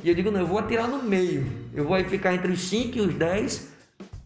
E 0.03 0.09
eu 0.09 0.13
digo, 0.13 0.29
não, 0.29 0.41
eu 0.41 0.47
vou 0.47 0.59
atirar 0.59 0.87
no 0.87 1.01
meio. 1.01 1.47
Eu 1.73 1.87
vou 1.87 1.97
ficar 2.03 2.35
entre 2.35 2.51
os 2.51 2.61
5 2.61 2.97
e 2.97 3.01
os 3.01 3.13
10 3.15 3.70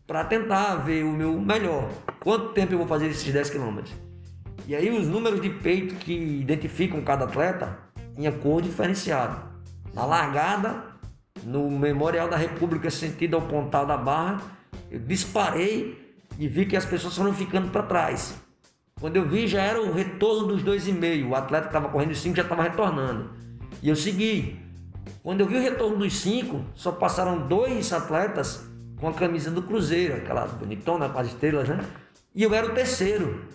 para 0.08 0.24
tentar 0.24 0.76
ver 0.78 1.04
o 1.04 1.12
meu 1.12 1.40
melhor. 1.40 1.90
Quanto 2.20 2.50
tempo 2.50 2.74
eu 2.74 2.78
vou 2.78 2.88
fazer 2.88 3.08
esses 3.08 3.32
10 3.32 3.50
quilômetros? 3.50 3.94
E 4.68 4.76
aí 4.76 4.90
os 4.90 5.08
números 5.08 5.42
de 5.42 5.50
peito 5.50 5.96
que 5.96 6.14
identificam 6.14 7.02
cada 7.02 7.26
atleta 7.26 7.78
tinha 8.16 8.32
cor 8.32 8.62
diferenciada. 8.62 9.38
Na 9.94 10.06
largada, 10.06 10.84
no 11.44 11.70
Memorial 11.70 12.28
da 12.28 12.38
República, 12.38 12.90
sentido 12.90 13.36
ao 13.36 13.44
pontal 13.44 13.86
da 13.86 13.98
barra, 13.98 14.42
eu 14.90 15.00
disparei 15.00 16.18
e 16.38 16.48
vi 16.48 16.66
que 16.66 16.76
as 16.76 16.86
pessoas 16.86 17.16
foram 17.16 17.34
ficando 17.34 17.70
para 17.70 17.84
trás. 17.84 18.36
Quando 19.00 19.18
eu 19.18 19.28
vi, 19.28 19.48
já 19.48 19.62
era 19.62 19.82
o 19.82 19.92
retorno 19.92 20.48
dos 20.48 20.64
dois 20.64 20.88
e 20.88 20.92
meio. 20.92 21.30
O 21.30 21.36
atleta 21.36 21.64
que 21.64 21.70
estava 21.70 21.90
correndo 21.90 22.12
os 22.12 22.20
cinco 22.20 22.36
já 22.36 22.44
estava 22.44 22.64
retornando. 22.64 23.32
E 23.82 23.90
eu 23.90 23.96
segui. 23.96 24.60
Quando 25.22 25.42
eu 25.42 25.48
vi 25.48 25.58
o 25.58 25.62
retorno 25.62 25.98
dos 25.98 26.14
cinco, 26.18 26.64
só 26.74 26.92
passaram 26.92 27.48
dois 27.48 27.92
atletas 27.92 28.66
com 29.06 29.10
a 29.10 29.14
camisa 29.14 29.52
do 29.52 29.62
Cruzeiro, 29.62 30.16
aquela 30.16 30.48
bonitona 30.48 31.08
com 31.08 31.20
as 31.20 31.28
estrelas, 31.28 31.70
né? 31.70 31.80
E 32.34 32.42
eu 32.42 32.52
era 32.56 32.66
o 32.66 32.74
terceiro. 32.74 33.46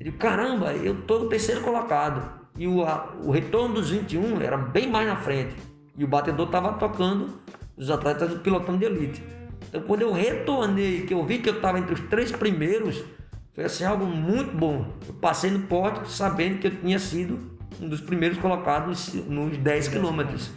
Ele, 0.00 0.10
caramba, 0.10 0.72
eu 0.72 1.02
tô 1.02 1.20
no 1.20 1.28
terceiro 1.28 1.60
colocado. 1.60 2.44
E 2.58 2.66
o, 2.66 2.80
o 3.22 3.30
retorno 3.30 3.76
dos 3.76 3.90
21 3.90 4.40
era 4.40 4.56
bem 4.56 4.90
mais 4.90 5.06
na 5.06 5.14
frente. 5.14 5.54
E 5.96 6.02
o 6.02 6.08
batedor 6.08 6.46
estava 6.46 6.72
tocando 6.72 7.38
os 7.76 7.88
atletas 7.88 8.30
do 8.30 8.40
pilotão 8.40 8.76
de 8.76 8.84
elite. 8.84 9.22
Então, 9.68 9.80
quando 9.82 10.02
eu 10.02 10.12
retornei, 10.12 11.02
que 11.02 11.14
eu 11.14 11.24
vi 11.24 11.38
que 11.38 11.48
eu 11.48 11.54
estava 11.54 11.78
entre 11.78 11.94
os 11.94 12.00
três 12.08 12.32
primeiros, 12.32 13.04
foi 13.52 13.64
assim 13.64 13.84
algo 13.84 14.04
muito 14.04 14.56
bom. 14.56 14.88
Eu 15.06 15.14
passei 15.14 15.52
no 15.52 15.60
pote 15.60 16.10
sabendo 16.10 16.58
que 16.58 16.66
eu 16.66 16.80
tinha 16.80 16.98
sido 16.98 17.38
um 17.80 17.88
dos 17.88 18.00
primeiros 18.00 18.38
colocados 18.38 19.14
nos 19.14 19.56
10 19.56 19.86
quilômetros. 19.86 20.50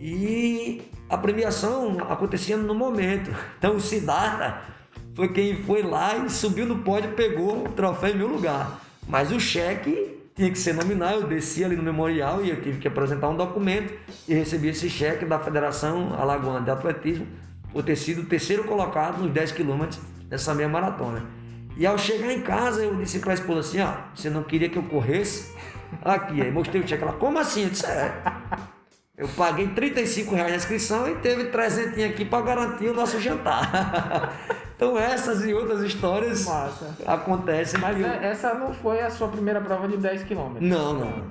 E 0.00 0.82
a 1.12 1.18
premiação 1.18 1.98
acontecia 2.08 2.56
no 2.56 2.74
momento. 2.74 3.30
Então 3.58 3.76
o 3.76 3.80
Siddhartha 3.80 4.62
foi 5.14 5.28
quem 5.28 5.62
foi 5.62 5.82
lá 5.82 6.16
e 6.16 6.30
subiu 6.30 6.64
no 6.64 6.78
pódio 6.78 7.12
pegou 7.12 7.66
o 7.66 7.68
troféu 7.68 8.14
em 8.14 8.16
meu 8.16 8.28
lugar. 8.28 8.80
Mas 9.06 9.30
o 9.30 9.38
cheque 9.38 10.18
tinha 10.34 10.50
que 10.50 10.58
ser 10.58 10.72
nominal, 10.72 11.20
eu 11.20 11.26
desci 11.26 11.62
ali 11.62 11.76
no 11.76 11.82
memorial 11.82 12.42
e 12.42 12.48
eu 12.48 12.62
tive 12.62 12.78
que 12.78 12.88
apresentar 12.88 13.28
um 13.28 13.36
documento 13.36 13.92
e 14.26 14.32
recebi 14.32 14.68
esse 14.68 14.88
cheque 14.88 15.26
da 15.26 15.38
Federação 15.38 16.14
Alagoana 16.18 16.62
de 16.62 16.70
Atletismo 16.70 17.26
por 17.70 17.84
ter 17.84 17.96
sido 17.96 18.22
o 18.22 18.24
terceiro 18.24 18.64
colocado 18.64 19.22
nos 19.22 19.30
10 19.32 19.52
quilômetros 19.52 20.00
dessa 20.30 20.54
meia 20.54 20.68
maratona. 20.70 21.26
E 21.76 21.84
ao 21.84 21.98
chegar 21.98 22.32
em 22.32 22.40
casa, 22.40 22.82
eu 22.82 22.96
disse 22.96 23.18
para 23.18 23.32
a 23.32 23.34
esposa 23.34 23.60
assim: 23.60 23.80
ó, 23.80 23.92
você 24.14 24.30
não 24.30 24.42
queria 24.42 24.70
que 24.70 24.78
eu 24.78 24.82
corresse? 24.84 25.52
Aqui, 26.02 26.40
aí 26.40 26.50
mostrei 26.50 26.80
o 26.80 26.88
cheque. 26.88 27.02
Ela, 27.02 27.12
como 27.12 27.38
assim? 27.38 27.64
Eu 27.64 27.68
disse: 27.68 27.84
é. 27.84 28.14
Eu 29.22 29.28
paguei 29.36 29.68
35 29.68 30.34
reais 30.34 30.50
na 30.50 30.56
inscrição 30.56 31.08
e 31.08 31.14
teve 31.16 31.44
300 31.44 32.02
aqui 32.04 32.24
para 32.24 32.44
garantir 32.44 32.88
o 32.88 32.94
nosso 32.94 33.20
jantar. 33.20 34.36
então 34.74 34.98
essas 34.98 35.44
e 35.44 35.54
outras 35.54 35.80
histórias 35.80 36.44
Massa. 36.44 36.96
acontecem. 37.06 37.78
Mas 37.78 38.00
eu... 38.00 38.04
É, 38.04 38.30
essa 38.30 38.52
não 38.54 38.74
foi 38.74 39.00
a 39.00 39.08
sua 39.08 39.28
primeira 39.28 39.60
prova 39.60 39.86
de 39.86 39.96
10 39.96 40.24
km? 40.24 40.56
Não, 40.60 40.94
não. 40.94 41.24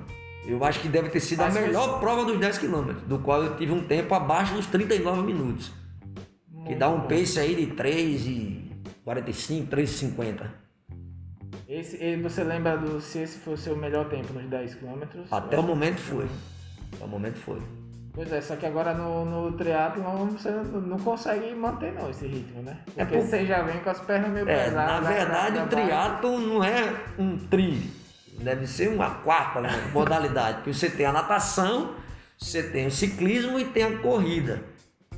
Eu 0.46 0.64
acho 0.64 0.80
que 0.80 0.88
deve 0.88 1.10
ter 1.10 1.20
sido 1.20 1.40
Mas 1.40 1.54
a 1.54 1.60
melhor 1.60 1.90
foi... 1.90 2.00
prova 2.00 2.24
dos 2.24 2.40
10 2.40 2.58
km, 2.58 2.92
do 3.06 3.18
qual 3.18 3.42
eu 3.44 3.56
tive 3.56 3.72
um 3.72 3.84
tempo 3.84 4.14
abaixo 4.14 4.54
dos 4.54 4.66
39 4.66 5.22
minutos. 5.22 5.70
Muito 6.50 6.68
que 6.68 6.74
dá 6.74 6.88
um 6.88 7.00
bom. 7.00 7.08
pace 7.08 7.38
aí 7.38 7.54
de 7.54 7.66
3 7.74 8.26
e 8.26 8.72
45, 9.04 9.76
3,50. 9.76 10.50
Esse, 11.68 12.16
você 12.16 12.42
lembra 12.42 12.78
do, 12.78 13.02
se 13.02 13.18
esse 13.18 13.38
foi 13.38 13.52
o 13.52 13.56
seu 13.58 13.76
melhor 13.76 14.08
tempo 14.08 14.32
nos 14.32 14.46
10 14.46 14.76
km? 14.76 15.02
Até 15.30 15.58
o 15.58 15.62
momento 15.62 16.00
foi. 16.00 16.26
Até 16.94 17.04
o 17.04 17.08
momento 17.08 17.36
foi. 17.36 17.60
Pois 18.14 18.30
é, 18.30 18.42
só 18.42 18.56
que 18.56 18.66
agora 18.66 18.92
no, 18.92 19.24
no 19.24 19.52
triatlo 19.52 20.02
você 20.26 20.50
não 20.50 20.98
consegue 20.98 21.54
manter 21.54 21.94
não 21.94 22.10
esse 22.10 22.26
ritmo, 22.26 22.62
né? 22.62 22.76
É 22.94 23.04
Porque 23.04 23.16
é 23.16 23.20
por... 23.20 23.26
você 23.26 23.46
já 23.46 23.62
vem 23.62 23.80
com 23.80 23.88
as 23.88 24.00
pernas 24.00 24.30
meio 24.30 24.48
é, 24.48 24.64
pesadas. 24.64 25.02
Na 25.02 25.10
verdade, 25.10 25.58
o 25.58 25.66
triatlo 25.66 26.38
não 26.38 26.62
é 26.62 26.94
um 27.18 27.38
tri. 27.38 27.90
Deve 28.38 28.66
ser 28.66 28.88
uma 28.88 29.10
quarta 29.10 29.62
né, 29.62 29.70
modalidade. 29.94 30.56
Porque 30.56 30.74
você 30.74 30.90
tem 30.90 31.06
a 31.06 31.12
natação, 31.12 31.94
você 32.38 32.62
tem 32.62 32.86
o 32.86 32.90
ciclismo 32.90 33.58
e 33.58 33.64
tem 33.64 33.84
a 33.84 33.98
corrida. 33.98 34.62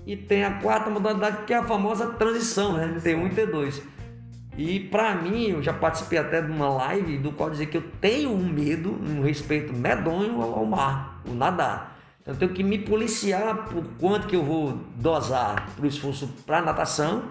E 0.06 0.16
tem 0.16 0.44
a 0.44 0.60
quarta 0.60 0.88
modalidade 0.88 1.44
que 1.46 1.52
é 1.52 1.56
a 1.56 1.64
famosa 1.64 2.12
transição, 2.12 2.74
né? 2.74 3.00
T1 3.02 3.26
e 3.26 3.34
T2. 3.34 3.82
E 4.56 4.80
para 4.80 5.16
mim, 5.16 5.48
eu 5.48 5.60
já 5.60 5.72
participei 5.72 6.18
até 6.18 6.40
de 6.40 6.52
uma 6.52 6.68
live 6.68 7.18
do 7.18 7.32
qual 7.32 7.50
dizer 7.50 7.66
que 7.66 7.76
eu 7.76 7.82
tenho 8.00 8.30
um 8.30 8.46
medo, 8.46 8.96
um 9.02 9.20
respeito 9.22 9.72
medonho 9.72 10.40
ao 10.40 10.64
mar, 10.64 11.20
o 11.26 11.34
nadar. 11.34 11.93
Então, 12.24 12.32
eu 12.32 12.38
tenho 12.38 12.54
que 12.54 12.62
me 12.62 12.78
policiar 12.78 13.68
por 13.68 13.84
quanto 14.00 14.26
que 14.26 14.34
eu 14.34 14.42
vou 14.42 14.80
dosar 14.96 15.68
para 15.76 15.84
o 15.84 15.86
esforço 15.86 16.26
para 16.46 16.62
natação, 16.62 17.24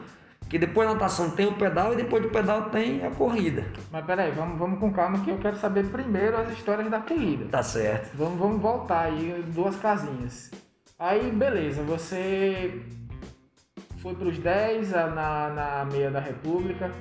que 0.48 0.60
depois 0.60 0.88
da 0.88 0.94
natação 0.94 1.32
tem 1.32 1.48
o 1.48 1.56
pedal 1.56 1.94
e 1.94 1.96
depois 1.96 2.22
do 2.22 2.30
pedal 2.30 2.70
tem 2.70 3.04
a 3.04 3.10
corrida. 3.10 3.66
Mas 3.92 4.06
peraí, 4.06 4.30
vamos, 4.30 4.60
vamos 4.60 4.80
com 4.80 4.94
calma 4.94 5.18
que 5.26 5.32
eu 5.32 5.40
quero 5.40 5.58
saber 5.58 5.88
primeiro 5.88 6.38
as 6.38 6.52
histórias 6.52 6.92
da 6.92 7.00
corrida. 7.00 7.46
Tá 7.46 7.64
certo. 7.64 8.16
Vamos, 8.16 8.38
vamos 8.38 8.62
voltar 8.62 9.06
aí 9.06 9.44
duas 9.48 9.76
casinhas. 9.78 10.52
Aí, 11.00 11.32
beleza, 11.32 11.82
você 11.82 12.84
foi 13.98 14.14
para 14.14 14.28
os 14.28 14.38
10 14.38 14.92
na, 14.92 15.50
na 15.50 15.86
meia 15.86 16.12
da 16.12 16.20
República, 16.20 16.92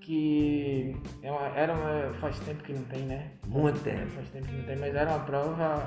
que 0.00 0.96
é 1.22 1.30
uma, 1.30 1.46
era 1.56 1.72
uma, 1.72 2.14
faz 2.14 2.36
tempo 2.40 2.64
que 2.64 2.72
não 2.72 2.82
tem, 2.82 3.02
né? 3.02 3.30
Muito 3.46 3.78
tempo. 3.84 4.08
Faz 4.08 4.28
tempo 4.30 4.48
que 4.48 4.56
não 4.56 4.64
tem, 4.64 4.76
mas 4.76 4.92
era 4.92 5.08
uma 5.08 5.20
prova. 5.20 5.84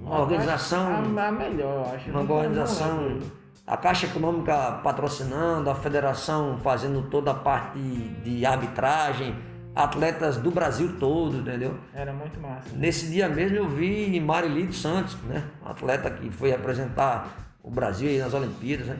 Uma 0.00 0.20
organização. 0.20 1.16
A, 1.18 1.28
a 1.28 1.32
melhor, 1.32 1.94
acho. 1.94 2.10
Uma 2.10 2.20
organização. 2.20 3.18
A 3.66 3.76
Caixa 3.76 4.06
Econômica 4.06 4.80
patrocinando, 4.82 5.70
a 5.70 5.74
federação 5.74 6.58
fazendo 6.58 7.02
toda 7.08 7.30
a 7.30 7.34
parte 7.34 7.78
de 7.78 8.44
arbitragem 8.44 9.34
atletas 9.74 10.36
do 10.36 10.50
Brasil 10.50 10.96
todo, 10.98 11.38
entendeu? 11.38 11.76
Era 11.94 12.12
muito 12.12 12.38
massa. 12.40 12.74
Nesse 12.74 13.06
dia 13.06 13.28
mesmo 13.28 13.56
eu 13.56 13.68
vi 13.68 14.20
Marilito 14.20 14.74
Santos, 14.74 15.16
né? 15.22 15.44
Atleta 15.64 16.10
que 16.10 16.30
foi 16.30 16.50
representar 16.50 17.28
o 17.62 17.70
Brasil 17.70 18.18
nas 18.18 18.34
Olimpíadas, 18.34 18.86
né? 18.86 18.96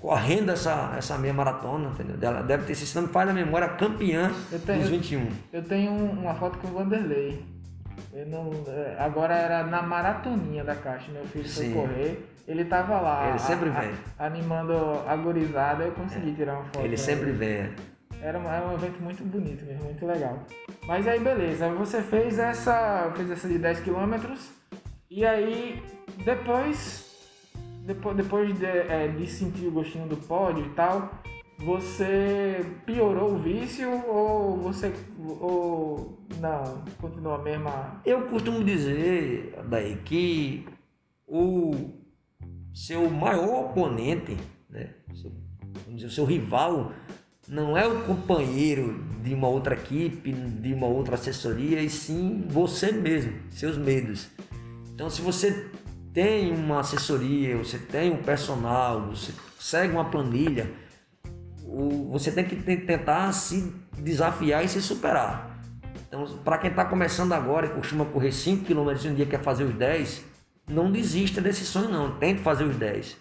Correndo 0.00 0.50
essa, 0.50 0.94
essa 0.96 1.18
meia 1.18 1.34
maratona, 1.34 1.90
entendeu? 1.90 2.16
Ela 2.20 2.42
deve 2.42 2.64
ter, 2.64 2.74
se 2.74 2.94
não 2.94 3.02
me 3.02 3.08
falha 3.08 3.30
a 3.30 3.34
memória, 3.34 3.68
campeã 3.68 4.30
tenho, 4.64 4.80
dos 4.80 4.88
21. 4.88 5.28
Eu 5.52 5.62
tenho 5.62 5.92
uma 5.92 6.34
foto 6.34 6.58
com 6.58 6.68
o 6.68 6.72
Vanderlei. 6.72 7.44
Não, 8.26 8.50
é, 8.66 8.96
agora 8.98 9.34
era 9.34 9.62
na 9.64 9.82
maratoninha 9.82 10.64
da 10.64 10.74
caixa, 10.74 11.12
meu 11.12 11.24
filho 11.26 11.48
Sim. 11.48 11.72
foi 11.72 11.82
correr. 11.82 12.26
Ele 12.46 12.64
tava 12.64 13.00
lá. 13.00 13.28
Ele 13.28 13.38
sempre 13.38 13.68
a, 13.70 13.72
vem. 13.72 13.94
A, 14.18 14.26
animando 14.26 14.74
a 15.06 15.14
gurizada, 15.16 15.84
eu 15.84 15.92
consegui 15.92 16.30
é. 16.30 16.34
tirar 16.34 16.54
uma 16.54 16.64
foto. 16.64 16.84
Ele 16.84 16.96
sempre 16.96 17.30
vem. 17.30 17.48
É. 17.48 17.70
Era, 18.22 18.38
era 18.38 18.66
um 18.66 18.74
evento 18.74 19.00
muito 19.00 19.24
bonito 19.24 19.64
mesmo, 19.64 19.84
muito 19.84 20.04
legal. 20.04 20.42
Mas 20.86 21.06
aí 21.06 21.20
beleza, 21.20 21.70
você 21.70 22.02
fez 22.02 22.38
essa. 22.38 23.10
fez 23.16 23.30
essa 23.30 23.48
de 23.48 23.58
10 23.58 23.80
km 23.80 24.14
e 25.10 25.24
aí 25.24 25.82
depois. 26.24 27.08
Depois, 27.86 28.16
depois 28.16 28.58
de, 28.58 28.66
é, 28.66 29.08
de 29.08 29.26
sentir 29.26 29.66
o 29.66 29.70
gostinho 29.70 30.06
do 30.06 30.16
pódio 30.16 30.64
e 30.64 30.68
tal, 30.70 31.10
você 31.60 32.64
piorou 32.86 33.34
o 33.34 33.38
vício 33.38 33.90
ou 34.08 34.56
você. 34.58 34.92
ou 35.18 36.18
não, 36.40 36.84
continua 37.00 37.36
a 37.36 37.42
mesma. 37.42 38.00
Eu 38.04 38.22
costumo 38.28 38.64
dizer 38.64 39.58
daí 39.68 39.96
que 39.96 40.66
o 41.26 41.72
seu 42.72 43.10
maior 43.10 43.66
oponente, 43.66 44.36
né? 44.68 44.94
Seu, 45.14 45.30
vamos 45.84 45.96
dizer, 45.96 46.06
o 46.06 46.10
seu 46.10 46.24
rival 46.24 46.92
não 47.46 47.76
é 47.76 47.86
o 47.86 48.04
companheiro 48.04 49.04
de 49.22 49.34
uma 49.34 49.48
outra 49.48 49.74
equipe, 49.74 50.32
de 50.32 50.72
uma 50.72 50.86
outra 50.86 51.16
assessoria, 51.16 51.82
e 51.82 51.90
sim 51.90 52.46
você 52.48 52.90
mesmo, 52.92 53.32
seus 53.50 53.76
medos. 53.76 54.30
Então, 54.94 55.10
se 55.10 55.20
você 55.20 55.68
tem 56.12 56.52
uma 56.52 56.80
assessoria, 56.80 57.56
você 57.56 57.78
tem 57.78 58.12
um 58.12 58.22
personal, 58.22 59.08
você 59.08 59.32
segue 59.58 59.92
uma 59.92 60.04
planilha, 60.10 60.70
você 62.10 62.32
tem 62.32 62.44
que 62.44 62.56
tentar 62.56 63.32
se 63.32 63.72
desafiar 63.98 64.64
e 64.64 64.68
se 64.68 64.82
superar. 64.82 65.58
Então, 66.08 66.26
para 66.44 66.58
quem 66.58 66.70
está 66.70 66.84
começando 66.84 67.32
agora 67.32 67.66
e 67.66 67.70
costuma 67.70 68.04
correr 68.04 68.32
5 68.32 68.64
km 68.64 68.90
um 69.08 69.14
dia 69.14 69.26
quer 69.26 69.40
fazer 69.40 69.64
os 69.64 69.74
10, 69.74 70.24
não 70.68 70.90
desista 70.90 71.40
desse 71.40 71.64
sonho 71.64 71.88
não, 71.88 72.18
tente 72.18 72.40
fazer 72.40 72.64
os 72.64 72.76
10 72.76 73.16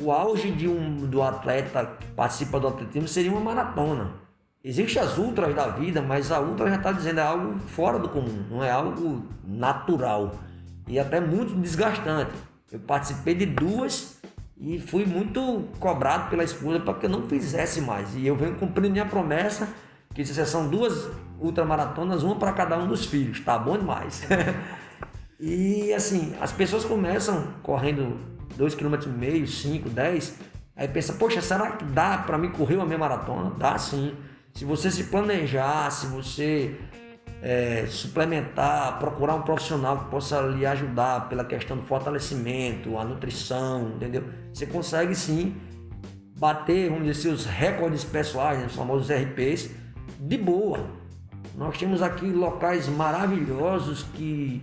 o 0.00 0.10
auge 0.10 0.50
de 0.50 0.66
um, 0.66 1.06
do 1.06 1.22
atleta 1.22 1.96
que 1.98 2.06
participa 2.08 2.58
do 2.58 2.68
atletismo 2.68 3.06
seria 3.06 3.30
uma 3.30 3.40
maratona. 3.40 4.12
Existem 4.62 5.02
as 5.02 5.16
ultras 5.16 5.54
da 5.54 5.68
vida, 5.68 6.02
mas 6.02 6.30
a 6.30 6.40
ultra 6.40 6.68
já 6.68 6.76
está 6.76 6.92
dizendo 6.92 7.20
é 7.20 7.22
algo 7.22 7.58
fora 7.60 7.98
do 7.98 8.08
comum, 8.08 8.44
não 8.50 8.62
é 8.62 8.70
algo 8.70 9.26
natural 9.44 10.34
e 10.86 10.98
até 10.98 11.20
muito 11.20 11.54
desgastante. 11.54 12.32
Eu 12.70 12.78
participei 12.80 13.34
de 13.34 13.46
duas 13.46 14.19
e 14.60 14.78
fui 14.78 15.06
muito 15.06 15.64
cobrado 15.78 16.28
pela 16.28 16.44
esposa 16.44 16.78
para 16.80 16.92
que 16.94 17.06
eu 17.06 17.10
não 17.10 17.26
fizesse 17.26 17.80
mais. 17.80 18.14
E 18.14 18.26
eu 18.26 18.36
venho 18.36 18.54
cumprindo 18.56 18.90
minha 18.90 19.06
promessa, 19.06 19.66
que 20.14 20.22
são 20.24 20.68
duas 20.68 21.08
ultramaratonas, 21.40 22.22
uma 22.22 22.36
para 22.36 22.52
cada 22.52 22.76
um 22.76 22.86
dos 22.86 23.06
filhos. 23.06 23.40
Tá 23.40 23.58
bom 23.58 23.78
demais. 23.78 24.22
e 25.40 25.92
assim, 25.94 26.34
as 26.42 26.52
pessoas 26.52 26.84
começam 26.84 27.54
correndo 27.62 28.18
2,5 28.58 28.76
km, 28.76 29.46
5, 29.46 29.88
10. 29.88 30.38
Aí 30.76 30.88
pensa, 30.88 31.14
poxa, 31.14 31.40
será 31.40 31.72
que 31.72 31.84
dá 31.86 32.18
para 32.18 32.36
mim 32.36 32.50
correr 32.50 32.76
uma 32.76 32.86
meia 32.86 32.98
maratona? 32.98 33.52
Dá 33.58 33.78
sim. 33.78 34.14
Se 34.52 34.66
você 34.66 34.90
se 34.90 35.04
planejar, 35.04 35.90
se 35.90 36.06
você 36.06 36.78
é, 37.42 37.86
suplementar, 37.88 38.98
procurar 38.98 39.34
um 39.34 39.42
profissional 39.42 39.98
que 39.98 40.10
possa 40.10 40.40
lhe 40.42 40.66
ajudar 40.66 41.28
pela 41.28 41.44
questão 41.44 41.76
do 41.76 41.84
fortalecimento, 41.84 42.98
a 42.98 43.04
nutrição, 43.04 43.92
entendeu? 43.96 44.24
Você 44.52 44.66
consegue 44.66 45.14
sim 45.14 45.56
bater, 46.38 46.88
vamos 46.90 47.06
dizer, 47.06 47.20
seus 47.20 47.46
recordes 47.46 48.04
pessoais, 48.04 48.58
né, 48.58 48.66
os 48.66 48.74
famosos 48.74 49.10
RPs, 49.10 49.70
de 50.18 50.36
boa. 50.36 50.86
Nós 51.54 51.76
temos 51.78 52.02
aqui 52.02 52.26
locais 52.26 52.88
maravilhosos 52.88 54.04
que 54.14 54.62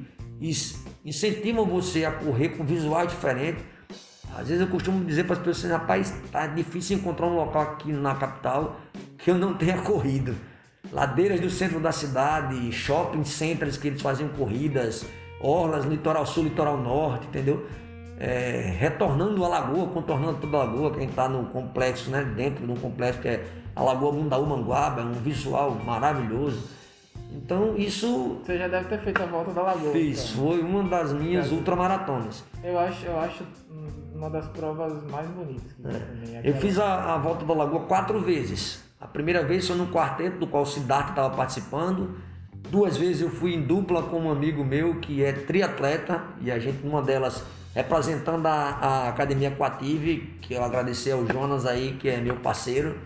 incentivam 1.04 1.66
você 1.66 2.06
a 2.06 2.12
correr 2.12 2.50
com 2.50 2.64
visuais 2.64 3.10
diferentes. 3.10 3.64
Às 4.36 4.50
vezes 4.50 4.62
eu 4.62 4.68
costumo 4.68 5.04
dizer 5.04 5.24
para 5.24 5.36
as 5.36 5.42
pessoas, 5.42 5.72
rapaz, 5.72 6.14
tá 6.32 6.46
difícil 6.48 6.98
encontrar 6.98 7.28
um 7.28 7.36
local 7.36 7.62
aqui 7.62 7.92
na 7.92 8.14
capital 8.16 8.80
que 9.18 9.32
eu 9.32 9.36
não 9.36 9.56
tenha 9.56 9.82
corrido. 9.82 10.36
Ladeiras 10.92 11.40
do 11.40 11.50
centro 11.50 11.80
da 11.80 11.92
cidade, 11.92 12.72
shopping 12.72 13.24
centers 13.24 13.78
que 13.78 13.88
eles 13.88 14.02
faziam 14.02 14.30
corridas, 14.30 15.06
orlas, 15.42 15.86
litoral 15.86 16.26
sul, 16.26 16.46
litoral 16.46 16.78
norte, 16.78 17.28
entendeu? 17.28 17.68
É, 18.20 18.74
retornando 18.78 19.44
a 19.46 19.48
lagoa, 19.48 19.88
contornando 19.88 20.40
toda 20.40 20.58
a 20.58 20.64
lagoa, 20.64 20.92
quem 20.92 21.08
está 21.08 21.30
no 21.30 21.46
complexo, 21.48 22.10
né, 22.10 22.24
dentro 22.24 22.66
de 22.66 22.72
um 22.72 22.76
complexo 22.76 23.22
que 23.22 23.28
é 23.28 23.46
a 23.76 23.84
Lagoa 23.84 24.12
Mundaú 24.12 24.44
Manguaba, 24.46 25.02
é 25.02 25.06
um 25.06 25.14
visual 25.14 25.76
maravilhoso. 25.86 26.68
Então 27.32 27.78
isso. 27.78 28.40
Você 28.44 28.58
já 28.58 28.68
deve 28.68 28.90
ter 28.90 29.00
feito 29.00 29.22
a 29.22 29.26
volta 29.28 29.52
da 29.52 29.62
lagoa. 29.62 29.92
Fiz, 29.92 30.32
então. 30.32 30.48
foi 30.48 30.62
uma 30.62 30.84
das 30.84 31.14
minhas 31.14 31.52
é. 31.52 31.54
ultramaratonas. 31.54 32.44
Eu 32.64 32.80
acho, 32.80 33.06
eu 33.06 33.20
acho 33.20 33.44
uma 34.16 34.30
das 34.30 34.48
provas 34.48 35.04
mais 35.12 35.28
bonitas 35.30 35.72
que 35.74 35.88
é. 35.88 35.92
também. 35.92 36.42
Eu 36.44 36.56
fiz 36.56 36.80
a, 36.80 37.14
a, 37.14 37.18
volta 37.18 37.46
da 37.46 37.54
lagoa 37.54 37.82
quatro 37.82 38.20
vezes. 38.20 38.84
A 39.00 39.06
primeira 39.08 39.44
vez 39.44 39.68
foi 39.68 39.76
no 39.78 39.88
quarteto 39.88 40.40
do 40.40 40.48
qual 40.48 40.64
o 40.64 40.66
Siddhartha 40.66 41.12
estava 41.12 41.36
participando. 41.36 42.18
Duas 42.70 42.98
vezes 42.98 43.22
eu 43.22 43.30
fui 43.30 43.54
em 43.54 43.62
dupla 43.62 44.04
com 44.04 44.22
um 44.22 44.32
amigo 44.32 44.64
meu 44.64 45.00
que 45.00 45.24
é 45.24 45.32
triatleta 45.32 46.24
e 46.42 46.50
a 46.50 46.58
gente, 46.58 46.84
numa 46.84 47.02
delas, 47.02 47.44
representando 47.76 48.48
a, 48.48 48.52
a 48.52 49.10
Academia 49.10 49.50
Aquative, 49.50 50.38
que 50.42 50.56
eu 50.56 50.64
agradecer 50.64 51.12
ao 51.12 51.26
Jonas 51.28 51.66
aí, 51.66 51.96
que 52.00 52.10
é 52.10 52.20
meu 52.20 52.38
parceiro. 52.38 52.98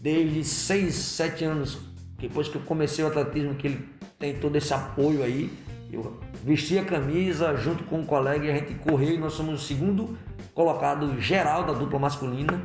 Desde 0.00 0.42
seis, 0.42 0.94
sete 0.96 1.44
anos 1.44 1.78
depois 2.18 2.48
que 2.48 2.56
eu 2.56 2.62
comecei 2.62 3.04
o 3.04 3.08
atletismo, 3.08 3.54
que 3.54 3.68
ele 3.68 3.88
tem 4.18 4.34
todo 4.34 4.56
esse 4.56 4.74
apoio 4.74 5.22
aí, 5.22 5.50
eu 5.92 6.18
vesti 6.42 6.76
a 6.76 6.84
camisa 6.84 7.54
junto 7.56 7.84
com 7.84 8.00
um 8.00 8.04
colega 8.04 8.46
e 8.46 8.50
a 8.50 8.54
gente 8.54 8.74
correu 8.74 9.14
e 9.14 9.18
nós 9.18 9.34
somos 9.34 9.62
o 9.62 9.64
segundo 9.64 10.18
colocado 10.54 11.20
geral 11.20 11.64
da 11.64 11.72
dupla 11.72 11.98
masculina. 11.98 12.60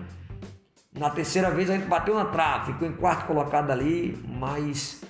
Na 0.93 1.09
terceira 1.09 1.51
vez 1.51 1.69
a 1.69 1.75
gente 1.75 1.87
bateu 1.87 2.15
na 2.15 2.25
trave, 2.25 2.73
ficou 2.73 2.87
em 2.87 2.93
quarto 2.93 3.27
colocado 3.27 3.69
ali, 3.69 4.17
mas 4.27 5.01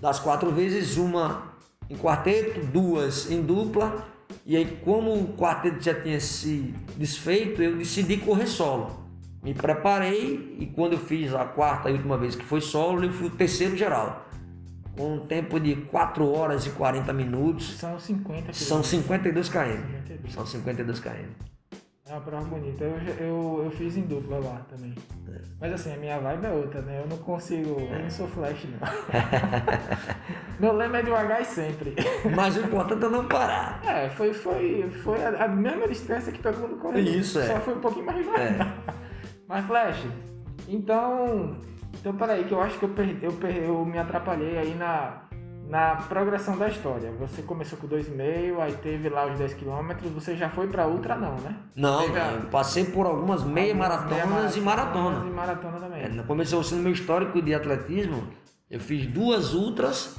das 0.00 0.18
quatro 0.18 0.50
vezes, 0.50 0.96
uma 0.96 1.54
em 1.88 1.96
quarteto, 1.96 2.60
duas 2.66 3.30
em 3.30 3.42
dupla. 3.42 4.06
E 4.44 4.56
aí, 4.56 4.80
como 4.84 5.12
o 5.12 5.36
quarteto 5.36 5.82
já 5.82 5.94
tinha 5.94 6.18
se 6.18 6.74
desfeito, 6.96 7.62
eu 7.62 7.76
decidi 7.76 8.16
correr 8.16 8.46
solo. 8.46 9.06
Me 9.42 9.54
preparei 9.54 10.56
e 10.58 10.66
quando 10.66 10.94
eu 10.94 10.98
fiz 10.98 11.32
a 11.34 11.44
quarta 11.44 11.88
e 11.90 11.92
última 11.92 12.16
vez 12.16 12.34
que 12.34 12.44
foi 12.44 12.60
solo, 12.60 13.04
eu 13.04 13.12
fui 13.12 13.28
o 13.28 13.30
terceiro 13.30 13.76
geral. 13.76 14.26
Com 14.96 15.16
um 15.16 15.26
tempo 15.26 15.60
de 15.60 15.76
4 15.76 16.26
horas 16.26 16.66
e 16.66 16.70
40 16.70 17.12
minutos. 17.12 17.76
São 17.78 17.98
50 17.98 18.42
km. 18.46 18.52
São 18.52 18.82
52 18.82 19.48
km. 19.48 19.60
52. 19.60 20.32
São 20.32 20.46
52 20.46 21.00
km. 21.00 21.55
É 22.08 22.12
uma 22.12 22.20
prova 22.20 22.44
bonita. 22.44 22.84
Eu, 22.84 22.98
eu, 23.18 23.62
eu 23.64 23.70
fiz 23.72 23.96
em 23.96 24.02
dupla 24.02 24.38
lá 24.38 24.64
também. 24.70 24.94
É. 25.28 25.40
Mas 25.60 25.72
assim, 25.72 25.92
a 25.92 25.96
minha 25.96 26.20
vibe 26.20 26.46
é 26.46 26.52
outra, 26.52 26.80
né? 26.82 27.00
Eu 27.02 27.08
não 27.08 27.18
consigo. 27.18 27.80
É. 27.80 27.96
Eu 27.96 28.02
não 28.02 28.10
sou 28.10 28.28
flash, 28.28 28.64
não. 28.64 28.78
Meu 30.60 30.72
lema 30.72 30.98
é 30.98 31.02
devagar 31.02 31.42
e 31.42 31.44
sempre. 31.44 31.96
Mas 32.34 32.56
o 32.56 32.60
importante 32.60 33.04
é 33.04 33.08
não 33.08 33.26
parar. 33.26 33.84
É, 33.84 34.08
foi, 34.10 34.32
foi, 34.32 34.88
foi 35.02 35.24
a, 35.24 35.46
a 35.46 35.48
mesma 35.48 35.88
distância 35.88 36.30
que 36.32 36.40
todo 36.40 36.56
mundo 36.58 36.76
correu. 36.76 37.02
Isso, 37.02 37.40
é. 37.40 37.46
Só 37.48 37.60
foi 37.60 37.74
um 37.74 37.80
pouquinho 37.80 38.06
mais 38.06 38.18
devagar. 38.18 38.52
É. 38.52 38.92
Mas 39.48 39.66
Flash, 39.66 40.06
então. 40.68 41.56
Então 41.98 42.14
peraí, 42.14 42.44
que 42.44 42.52
eu 42.52 42.60
acho 42.60 42.78
que 42.78 42.84
eu, 42.84 42.90
perdi, 42.90 43.24
eu, 43.24 43.32
perdi, 43.32 43.64
eu 43.64 43.84
me 43.84 43.98
atrapalhei 43.98 44.58
aí 44.58 44.74
na, 44.74 45.25
na 45.68 45.96
progressão 45.96 46.56
da 46.56 46.68
história. 46.68 47.10
Você 47.18 47.42
começou 47.42 47.78
com 47.78 47.88
2,5, 47.88 48.60
aí 48.60 48.72
teve 48.74 49.08
lá 49.08 49.26
os 49.26 49.38
10 49.38 49.54
km, 49.54 49.92
você 50.14 50.36
já 50.36 50.48
foi 50.48 50.68
para 50.68 50.86
ultra 50.86 51.16
não, 51.16 51.34
né? 51.36 51.56
Não, 51.74 52.04
passei 52.50 52.84
por 52.84 53.06
algumas 53.06 53.42
meia 53.44 53.74
maratonas 53.74 54.54
meia 54.54 54.56
e 54.56 54.60
maratona. 54.60 55.26
E 55.26 55.30
maratona 55.30 55.78
também. 55.78 56.02
É, 56.02 56.22
começou 56.22 56.62
sendo 56.62 56.82
meu 56.82 56.92
histórico 56.92 57.42
de 57.42 57.54
atletismo, 57.54 58.28
eu 58.70 58.80
fiz 58.80 59.06
duas 59.06 59.54
ultras 59.54 60.16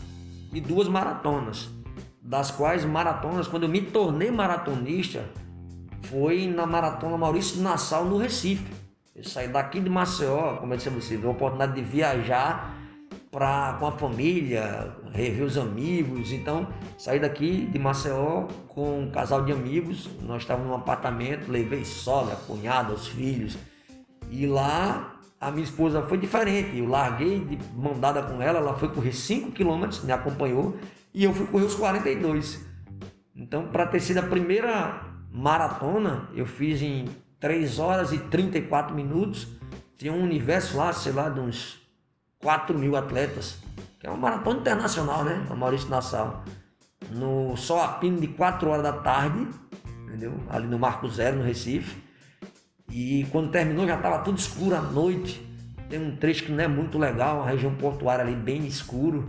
e 0.54 0.60
duas 0.60 0.88
maratonas. 0.88 1.70
Das 2.22 2.52
quais 2.52 2.84
maratonas, 2.84 3.48
quando 3.48 3.64
eu 3.64 3.70
me 3.70 3.82
tornei 3.82 4.30
maratonista, 4.30 5.24
foi 6.04 6.48
na 6.48 6.66
maratona 6.66 7.18
Maurício 7.18 7.62
Nassau 7.62 8.04
no 8.04 8.18
Recife. 8.18 8.66
Eu 9.16 9.24
saí 9.24 9.48
daqui 9.48 9.80
de 9.80 9.90
Maceió, 9.90 10.58
como 10.58 10.74
eu 10.74 10.78
disse 10.78 10.90
a 10.90 10.92
você, 10.92 11.16
a 11.16 11.30
oportunidade 11.30 11.74
de 11.74 11.82
viajar 11.82 12.76
pra, 13.32 13.76
com 13.80 13.88
a 13.88 13.92
família, 13.92 14.96
rever 15.12 15.46
os 15.46 15.58
amigos. 15.58 16.32
Então, 16.32 16.68
saí 16.98 17.20
daqui 17.20 17.66
de 17.66 17.80
Maceió 17.80 18.48
com 18.68 19.02
um 19.02 19.12
casal 19.12 19.44
de 19.44 19.52
amigos. 19.52 20.10
Nós 20.22 20.42
estávamos 20.44 20.70
num 20.70 20.76
apartamento, 20.76 21.50
levei 21.50 21.84
sogra, 21.86 22.36
cunhada, 22.48 22.94
os 22.94 23.08
filhos. 23.08 23.58
E 24.30 24.46
lá 24.46 25.20
a 25.40 25.52
minha 25.52 25.64
esposa 25.64 26.02
foi 26.02 26.18
diferente. 26.18 26.78
Eu 26.78 26.88
larguei 26.88 27.40
de 27.40 27.60
mão 27.76 28.00
dada 28.00 28.22
com 28.24 28.42
ela, 28.42 28.60
ela 28.60 28.74
foi 28.76 28.90
correr 28.90 29.14
5 29.14 29.52
km, 29.52 30.04
me 30.04 30.12
acompanhou, 30.12 30.78
e 31.14 31.24
eu 31.24 31.34
fui 31.34 31.46
correr 31.48 31.66
os 31.66 31.76
42. 31.76 32.66
Então, 33.36 33.68
para 33.68 33.86
ter 33.86 34.00
sido 34.00 34.18
a 34.18 34.24
primeira 34.24 35.02
maratona, 35.32 36.30
eu 36.34 36.46
fiz 36.46 36.82
em 36.82 37.06
3 37.40 37.78
horas 37.80 38.12
e 38.12 38.18
34 38.18 38.96
minutos. 38.96 39.48
Tinha 39.98 40.12
um 40.12 40.24
universo 40.24 40.78
lá, 40.78 40.92
sei 40.92 41.12
lá, 41.12 41.30
de 41.30 41.40
uns 41.40 41.87
4 42.42 42.78
mil 42.78 42.96
atletas. 42.96 43.58
Que 44.00 44.08
é 44.08 44.10
uma 44.10 44.18
maratona 44.18 44.60
internacional, 44.60 45.24
né? 45.24 45.46
A 45.50 45.56
Maurício 45.56 45.90
Nassau. 45.90 46.44
No 47.12 47.56
sol 47.58 47.82
a 47.82 47.88
pino 47.90 48.20
de 48.20 48.28
4 48.28 48.70
horas 48.70 48.84
da 48.84 48.94
tarde, 48.94 49.48
entendeu? 50.06 50.34
Ali 50.50 50.68
no 50.68 50.78
Marco 50.78 51.10
Zero, 51.10 51.38
no 51.38 51.44
Recife. 51.44 51.98
E 52.92 53.26
quando 53.32 53.52
terminou 53.52 53.88
já 53.88 53.96
estava 53.96 54.20
tudo 54.20 54.38
escuro 54.38 54.76
à 54.76 54.82
noite. 54.82 55.46
Tem 55.90 56.02
um 56.02 56.18
trecho 56.18 56.44
que 56.44 56.52
não 56.52 56.64
é 56.64 56.68
muito 56.68 56.98
legal, 56.98 57.38
uma 57.38 57.50
região 57.50 57.74
portuária 57.76 58.24
ali 58.24 58.36
bem 58.36 58.66
escuro. 58.66 59.26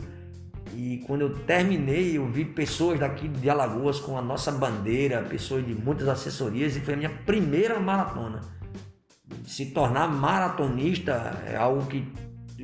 E 0.75 1.03
quando 1.07 1.23
eu 1.23 1.35
terminei, 1.41 2.19
eu 2.19 2.27
vi 2.27 2.45
pessoas 2.45 2.99
daqui 3.01 3.29
de 3.29 3.49
Alagoas 3.49 4.01
com 4.01 4.19
a 4.19 4.23
nossa 4.23 4.53
bandeira, 4.53 5.23
pessoas 5.23 5.65
de 5.65 5.75
muitas 5.75 6.09
assessorias, 6.09 6.77
e 6.77 6.81
foi 6.81 6.95
a 6.95 6.97
minha 6.97 7.11
primeira 7.11 7.79
maratona. 7.81 8.41
Se 9.47 9.67
tornar 9.67 10.09
maratonista 10.09 11.43
é 11.47 11.57
algo 11.57 11.87
que 11.87 12.07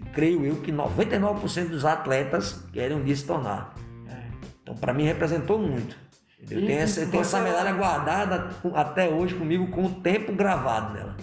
creio 0.00 0.44
eu 0.44 0.56
que 0.56 0.72
99% 0.72 1.68
dos 1.68 1.84
atletas 1.84 2.64
querem 2.72 2.96
um 2.96 3.04
dia 3.04 3.16
se 3.16 3.26
tornar. 3.26 3.74
É. 4.08 4.24
Então, 4.62 4.74
para 4.74 4.92
mim, 4.92 5.04
representou 5.04 5.58
muito. 5.58 5.96
Eu 6.50 6.60
tenho, 6.66 6.78
essa, 6.78 7.00
eu 7.00 7.10
tenho 7.10 7.22
essa 7.22 7.40
medalha 7.40 7.72
guardada 7.72 8.50
até 8.74 9.08
hoje 9.08 9.34
comigo 9.34 9.68
com 9.68 9.84
o 9.84 9.90
tempo 9.90 10.32
gravado 10.32 10.92
nela. 10.92 11.16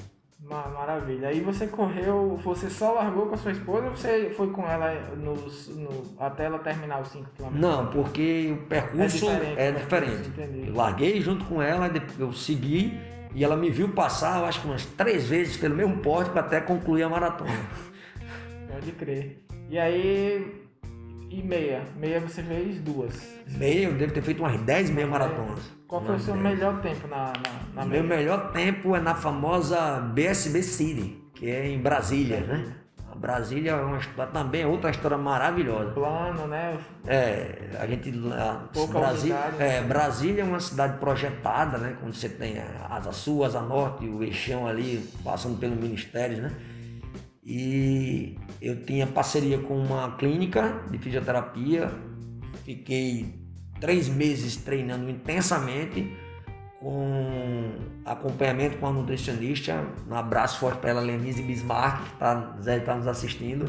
Maravilha. 0.52 1.30
Aí 1.30 1.40
você 1.40 1.66
correu, 1.68 2.38
você 2.44 2.70
só 2.70 2.94
largou 2.94 3.28
com 3.28 3.36
a 3.36 3.38
sua 3.38 3.54
esposa 3.54 3.88
ou 3.88 3.96
você 3.96 4.34
foi 4.36 4.50
com 4.50 4.68
ela 4.68 4.94
nos, 5.16 5.70
no, 5.70 5.90
até 6.20 6.46
ela 6.46 6.60
terminar 6.60 7.02
os 7.02 7.08
5 7.08 7.30
km? 7.38 7.46
Não, 7.54 7.88
porque 7.88 8.52
o 8.52 8.68
percurso 8.68 9.30
é 9.30 9.38
diferente. 9.38 9.60
É 9.60 9.72
diferente. 9.72 10.68
Eu 10.68 10.76
larguei 10.76 11.22
junto 11.22 11.46
com 11.46 11.62
ela, 11.62 11.90
eu 12.20 12.34
segui 12.34 13.00
e 13.34 13.46
ela 13.46 13.56
me 13.56 13.70
viu 13.70 13.90
passar, 13.90 14.40
eu 14.40 14.46
acho 14.46 14.60
que 14.60 14.68
umas 14.68 14.86
três 14.86 15.30
vezes 15.30 15.56
pelo 15.56 15.74
mesmo 15.74 15.98
pórtico 16.00 16.38
até 16.38 16.60
concluir 16.60 17.04
a 17.04 17.10
maratona. 17.10 17.52
Pode 18.72 18.92
crer. 18.94 19.44
E 19.70 19.78
aí, 19.78 20.66
e 21.30 21.42
meia? 21.44 21.84
Meia 21.98 22.20
você 22.20 22.42
fez 22.42 22.80
duas. 22.80 23.14
Meia, 23.48 23.88
eu 23.88 23.94
devo 23.94 24.14
ter 24.14 24.22
feito 24.22 24.40
umas 24.40 24.60
10 24.62 24.90
meia 24.92 25.08
maratonas. 25.08 25.64
Qual 25.88 26.02
foi 26.02 26.16
o 26.16 26.20
seu 26.20 26.36
melhor 26.36 26.82
tempo 26.82 27.08
na, 27.08 27.34
na, 27.34 27.74
na 27.76 27.86
Meu 27.86 28.04
melhor 28.04 28.52
tempo 28.54 28.96
é 28.96 29.02
na 29.02 29.14
famosa 29.14 30.00
BSB 30.14 30.64
City, 30.64 31.22
que 31.34 31.50
é 31.50 31.68
em 31.68 31.80
Brasília, 31.82 32.40
né? 32.42 32.76
A 33.12 33.16
Brasília 33.16 33.72
é 33.72 33.76
uma 33.76 33.98
história, 33.98 34.32
também 34.32 34.62
é 34.62 34.68
outra 34.68 34.90
história 34.90 35.18
maravilhosa. 35.18 35.92
Plano, 35.92 36.48
né? 36.48 36.78
É, 37.06 37.70
a 37.78 37.86
gente. 37.86 38.10
A, 38.34 38.70
Brasília, 38.88 39.36
né? 39.58 39.78
é, 39.78 39.82
Brasília 39.82 40.42
é 40.42 40.46
uma 40.46 40.62
cidade 40.62 40.98
projetada, 40.98 41.78
né? 41.78 41.98
Quando 42.00 42.14
você 42.14 42.30
tem 42.30 42.58
a 42.58 42.88
Asa 42.96 43.12
Sul, 43.12 43.44
Asa 43.44 43.62
Norte, 43.62 44.06
o 44.06 44.24
eixão 44.24 44.66
ali, 44.66 45.10
passando 45.26 45.60
pelo 45.60 45.76
Ministério, 45.76 46.42
né? 46.42 46.52
E 47.44 48.38
eu 48.62 48.84
tinha 48.86 49.08
parceria 49.08 49.58
com 49.58 49.76
uma 49.76 50.16
clínica 50.16 50.84
de 50.92 50.98
fisioterapia, 51.00 51.92
fiquei 52.64 53.34
três 53.80 54.08
meses 54.08 54.58
treinando 54.58 55.10
intensamente, 55.10 56.16
com 56.80 57.72
acompanhamento 58.06 58.78
com 58.78 58.88
a 58.88 58.92
nutricionista. 58.92 59.84
Um 60.08 60.16
abraço 60.16 60.60
forte 60.60 60.80
para 60.80 60.92
ela, 60.92 61.02
Lenise 61.02 61.42
Bismarck, 61.42 62.04
que 62.04 62.14
está 62.14 62.56
tá 62.86 62.96
nos 62.96 63.08
assistindo. 63.08 63.68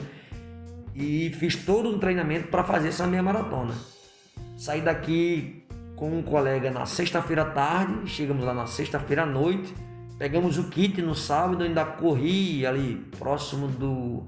E 0.94 1.30
fiz 1.30 1.56
todo 1.56 1.88
um 1.88 1.98
treinamento 1.98 2.48
para 2.48 2.62
fazer 2.62 2.88
essa 2.88 3.06
meia 3.06 3.22
maratona. 3.22 3.74
Saí 4.56 4.82
daqui 4.82 5.64
com 5.96 6.18
um 6.18 6.22
colega 6.22 6.70
na 6.70 6.84
sexta-feira 6.84 7.42
à 7.42 7.50
tarde, 7.50 8.10
chegamos 8.10 8.44
lá 8.44 8.52
na 8.52 8.66
sexta-feira 8.66 9.22
à 9.22 9.26
noite 9.26 9.72
Pegamos 10.18 10.58
o 10.58 10.68
kit 10.68 11.00
no 11.02 11.14
sábado, 11.14 11.64
ainda 11.64 11.84
corri 11.84 12.64
ali 12.66 12.96
próximo 13.18 13.68
do 13.68 14.26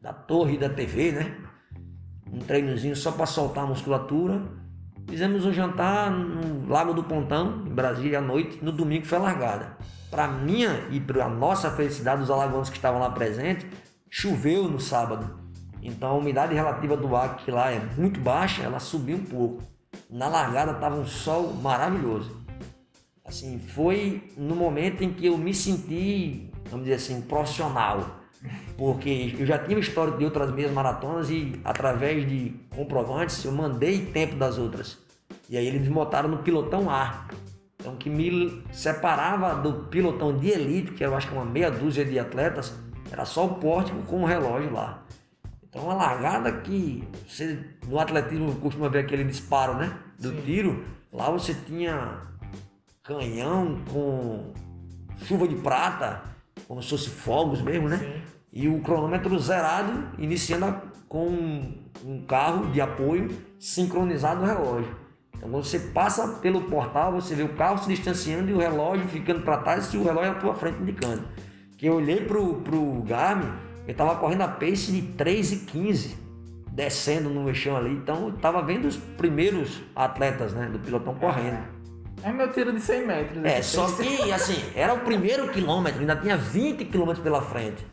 da 0.00 0.12
torre 0.12 0.58
da 0.58 0.68
TV, 0.68 1.12
né? 1.12 1.34
Um 2.30 2.38
treinozinho 2.40 2.94
só 2.94 3.12
para 3.12 3.26
soltar 3.26 3.64
a 3.64 3.66
musculatura. 3.66 4.42
Fizemos 5.08 5.46
um 5.46 5.52
jantar 5.52 6.10
no 6.10 6.68
Lago 6.68 6.92
do 6.92 7.04
Pontão, 7.04 7.62
em 7.66 7.74
Brasília, 7.74 8.18
à 8.18 8.20
noite. 8.20 8.58
No 8.62 8.72
domingo 8.72 9.06
foi 9.06 9.18
largada. 9.18 9.76
Para 10.10 10.28
minha 10.28 10.86
e 10.90 11.00
para 11.00 11.24
a 11.24 11.28
nossa 11.28 11.70
felicidade 11.70 12.20
dos 12.20 12.30
alagoanos 12.30 12.68
que 12.68 12.76
estavam 12.76 13.00
lá 13.00 13.10
presentes, 13.10 13.66
choveu 14.10 14.68
no 14.68 14.78
sábado. 14.78 15.38
Então 15.82 16.10
a 16.10 16.14
umidade 16.14 16.54
relativa 16.54 16.96
do 16.96 17.14
ar 17.14 17.36
que 17.36 17.50
lá 17.50 17.70
é 17.70 17.80
muito 17.96 18.20
baixa, 18.20 18.62
ela 18.62 18.78
subiu 18.78 19.16
um 19.16 19.24
pouco. 19.24 19.62
Na 20.10 20.28
largada 20.28 20.72
estava 20.72 20.96
um 20.96 21.06
sol 21.06 21.52
maravilhoso. 21.54 22.43
Assim, 23.34 23.58
foi 23.58 24.22
no 24.36 24.54
momento 24.54 25.02
em 25.02 25.12
que 25.12 25.26
eu 25.26 25.36
me 25.36 25.52
senti, 25.52 26.48
vamos 26.70 26.84
dizer 26.84 26.94
assim, 26.94 27.20
profissional. 27.20 28.20
Porque 28.78 29.34
eu 29.36 29.44
já 29.44 29.58
tinha 29.58 29.76
histórico 29.76 30.18
de 30.18 30.24
outras 30.24 30.52
meias 30.52 30.70
maratonas 30.70 31.30
e 31.30 31.60
através 31.64 32.28
de 32.28 32.54
comprovantes 32.76 33.44
eu 33.44 33.50
mandei 33.50 34.06
tempo 34.06 34.36
das 34.36 34.56
outras. 34.56 34.98
E 35.50 35.56
aí 35.56 35.66
eles 35.66 35.82
me 35.82 35.92
botaram 35.92 36.28
no 36.28 36.44
pilotão 36.44 36.88
A. 36.88 37.26
Então 37.80 37.96
que 37.96 38.08
me 38.08 38.62
separava 38.72 39.60
do 39.60 39.88
pilotão 39.88 40.38
de 40.38 40.50
elite, 40.50 40.92
que 40.92 41.04
eu 41.04 41.16
acho 41.16 41.26
que 41.26 41.34
uma 41.34 41.44
meia 41.44 41.72
dúzia 41.72 42.04
de 42.04 42.16
atletas, 42.20 42.72
era 43.10 43.24
só 43.24 43.46
o 43.46 43.54
pórtico 43.56 44.00
com 44.02 44.22
o 44.22 44.26
relógio 44.26 44.72
lá. 44.72 45.02
Então 45.68 45.90
a 45.90 45.94
largada 45.94 46.52
que 46.52 47.02
você 47.26 47.58
no 47.88 47.98
atletismo 47.98 48.54
costuma 48.60 48.88
ver 48.88 49.00
aquele 49.00 49.24
disparo, 49.24 49.74
né? 49.74 49.98
Do 50.20 50.30
Sim. 50.30 50.42
tiro, 50.42 50.84
lá 51.12 51.28
você 51.30 51.52
tinha 51.52 52.32
canhão 53.04 53.80
com 53.92 54.54
chuva 55.26 55.46
de 55.46 55.56
prata, 55.56 56.22
como 56.66 56.82
se 56.82 56.88
fosse 56.88 57.10
fogos 57.10 57.60
mesmo, 57.60 57.86
né? 57.86 57.98
Sim. 57.98 58.22
E 58.50 58.68
o 58.68 58.80
cronômetro 58.80 59.38
zerado, 59.38 60.08
iniciando 60.16 60.74
com 61.06 61.74
um 62.02 62.24
carro 62.26 62.70
de 62.72 62.80
apoio 62.80 63.28
sincronizado 63.58 64.40
no 64.40 64.46
relógio. 64.46 64.96
Então 65.36 65.50
quando 65.50 65.64
você 65.64 65.78
passa 65.78 66.26
pelo 66.40 66.62
portal, 66.62 67.12
você 67.12 67.34
vê 67.34 67.42
o 67.42 67.54
carro 67.54 67.78
se 67.78 67.88
distanciando 67.88 68.50
e 68.50 68.54
o 68.54 68.58
relógio 68.58 69.06
ficando 69.08 69.42
para 69.42 69.58
trás 69.58 69.92
e 69.92 69.98
o 69.98 70.04
relógio 70.04 70.32
à 70.32 70.34
tua 70.36 70.54
frente 70.54 70.80
indicando. 70.80 71.28
Que 71.76 71.86
eu 71.86 71.96
olhei 71.96 72.24
pro, 72.24 72.54
pro 72.60 73.02
Garmin, 73.02 73.52
ele 73.82 73.92
estava 73.92 74.16
correndo 74.16 74.42
a 74.42 74.48
pace 74.48 74.92
de 74.92 75.02
3 75.02 75.52
e 75.52 75.56
15, 75.66 76.16
descendo 76.72 77.28
no 77.28 77.52
chão 77.54 77.76
ali. 77.76 77.90
Então 77.90 78.28
eu 78.28 78.34
estava 78.34 78.62
vendo 78.62 78.86
os 78.86 78.96
primeiros 78.96 79.82
atletas 79.94 80.54
né, 80.54 80.70
do 80.70 80.78
pilotão 80.78 81.14
correndo. 81.16 81.73
É 82.24 82.32
meu 82.32 82.50
tiro 82.50 82.72
de 82.72 82.80
100 82.80 83.06
metros. 83.06 83.44
É, 83.44 83.60
só 83.60 83.86
que 83.92 84.32
assim, 84.32 84.56
era 84.74 84.94
o 84.94 85.00
primeiro 85.00 85.46
quilômetro, 85.52 86.00
ainda 86.00 86.16
tinha 86.16 86.38
20 86.38 86.86
quilômetros 86.86 87.22
pela 87.22 87.42
frente. 87.42 87.84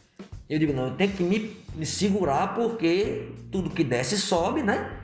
Eu 0.49 0.57
digo, 0.57 0.71
não, 0.71 0.87
eu 0.87 0.95
tenho 0.95 1.11
que 1.11 1.21
me, 1.21 1.57
me 1.75 1.85
segurar 1.85 2.55
porque 2.55 3.29
tudo 3.51 3.69
que 3.69 3.83
desce 3.83 4.17
sobe, 4.17 4.63
né? 4.63 4.99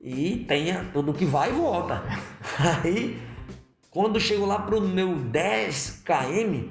E 0.00 0.44
tenha 0.48 0.86
tudo 0.92 1.12
que 1.12 1.26
vai 1.26 1.50
e 1.50 1.52
volta. 1.52 2.02
Aí, 2.82 3.20
quando 3.90 4.18
chego 4.18 4.46
lá 4.46 4.58
pro 4.58 4.80
meu 4.80 5.16
10 5.16 6.02
km, 6.04 6.68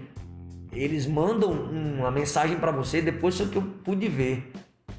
eles 0.73 1.05
mandam 1.05 1.51
uma 1.51 2.09
mensagem 2.09 2.57
para 2.57 2.71
você 2.71 2.99
depois 2.99 3.39
que 3.39 3.55
eu 3.55 3.61
pude 3.83 4.07
ver 4.07 4.51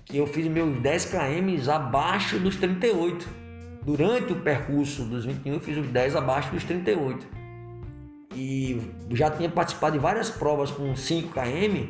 que 0.05 0.19
eu 0.19 0.27
fiz 0.27 0.47
meus 0.47 0.79
10 0.81 1.07
km 1.07 1.71
abaixo 1.71 2.39
dos 2.39 2.57
38. 2.57 3.42
Durante 3.85 4.33
o 4.33 4.41
percurso 4.41 5.05
dos 5.05 5.25
21 5.25 5.55
eu 5.55 5.61
fiz 5.61 5.77
os 5.77 5.89
10 5.89 6.17
abaixo 6.17 6.51
dos 6.53 6.63
38. 6.65 7.27
E 8.35 8.81
já 9.11 9.31
tinha 9.31 9.49
participado 9.49 9.95
de 9.95 9.99
várias 9.99 10.31
provas 10.31 10.71
com 10.71 10.95
5 10.95 11.33
km 11.33 11.89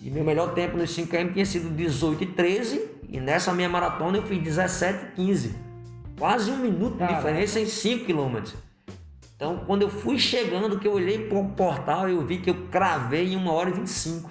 e 0.00 0.10
meu 0.10 0.22
melhor 0.22 0.52
tempo 0.54 0.76
nos 0.76 0.90
5 0.90 1.08
km 1.08 1.32
tinha 1.32 1.46
sido 1.46 1.74
18 1.74 2.22
e 2.22 2.26
13 2.26 2.88
e 3.08 3.20
nessa 3.20 3.52
minha 3.52 3.68
maratona 3.68 4.18
eu 4.18 4.22
fiz 4.22 4.42
17 4.42 5.04
e 5.04 5.16
15. 5.16 5.54
Quase 6.18 6.50
um 6.50 6.58
minuto 6.58 6.98
de 6.98 7.06
diferença 7.06 7.58
em 7.58 7.66
5 7.66 8.04
quilômetros. 8.04 8.54
Então, 9.34 9.64
quando 9.66 9.82
eu 9.82 9.88
fui 9.88 10.18
chegando, 10.18 10.78
que 10.78 10.86
eu 10.86 10.92
olhei 10.92 11.26
para 11.26 11.38
o 11.38 11.50
portal, 11.50 12.08
eu 12.08 12.24
vi 12.24 12.38
que 12.38 12.50
eu 12.50 12.68
cravei 12.68 13.32
em 13.32 13.36
1 13.36 13.48
hora 13.48 13.70
e 13.70 13.72
25. 13.72 14.30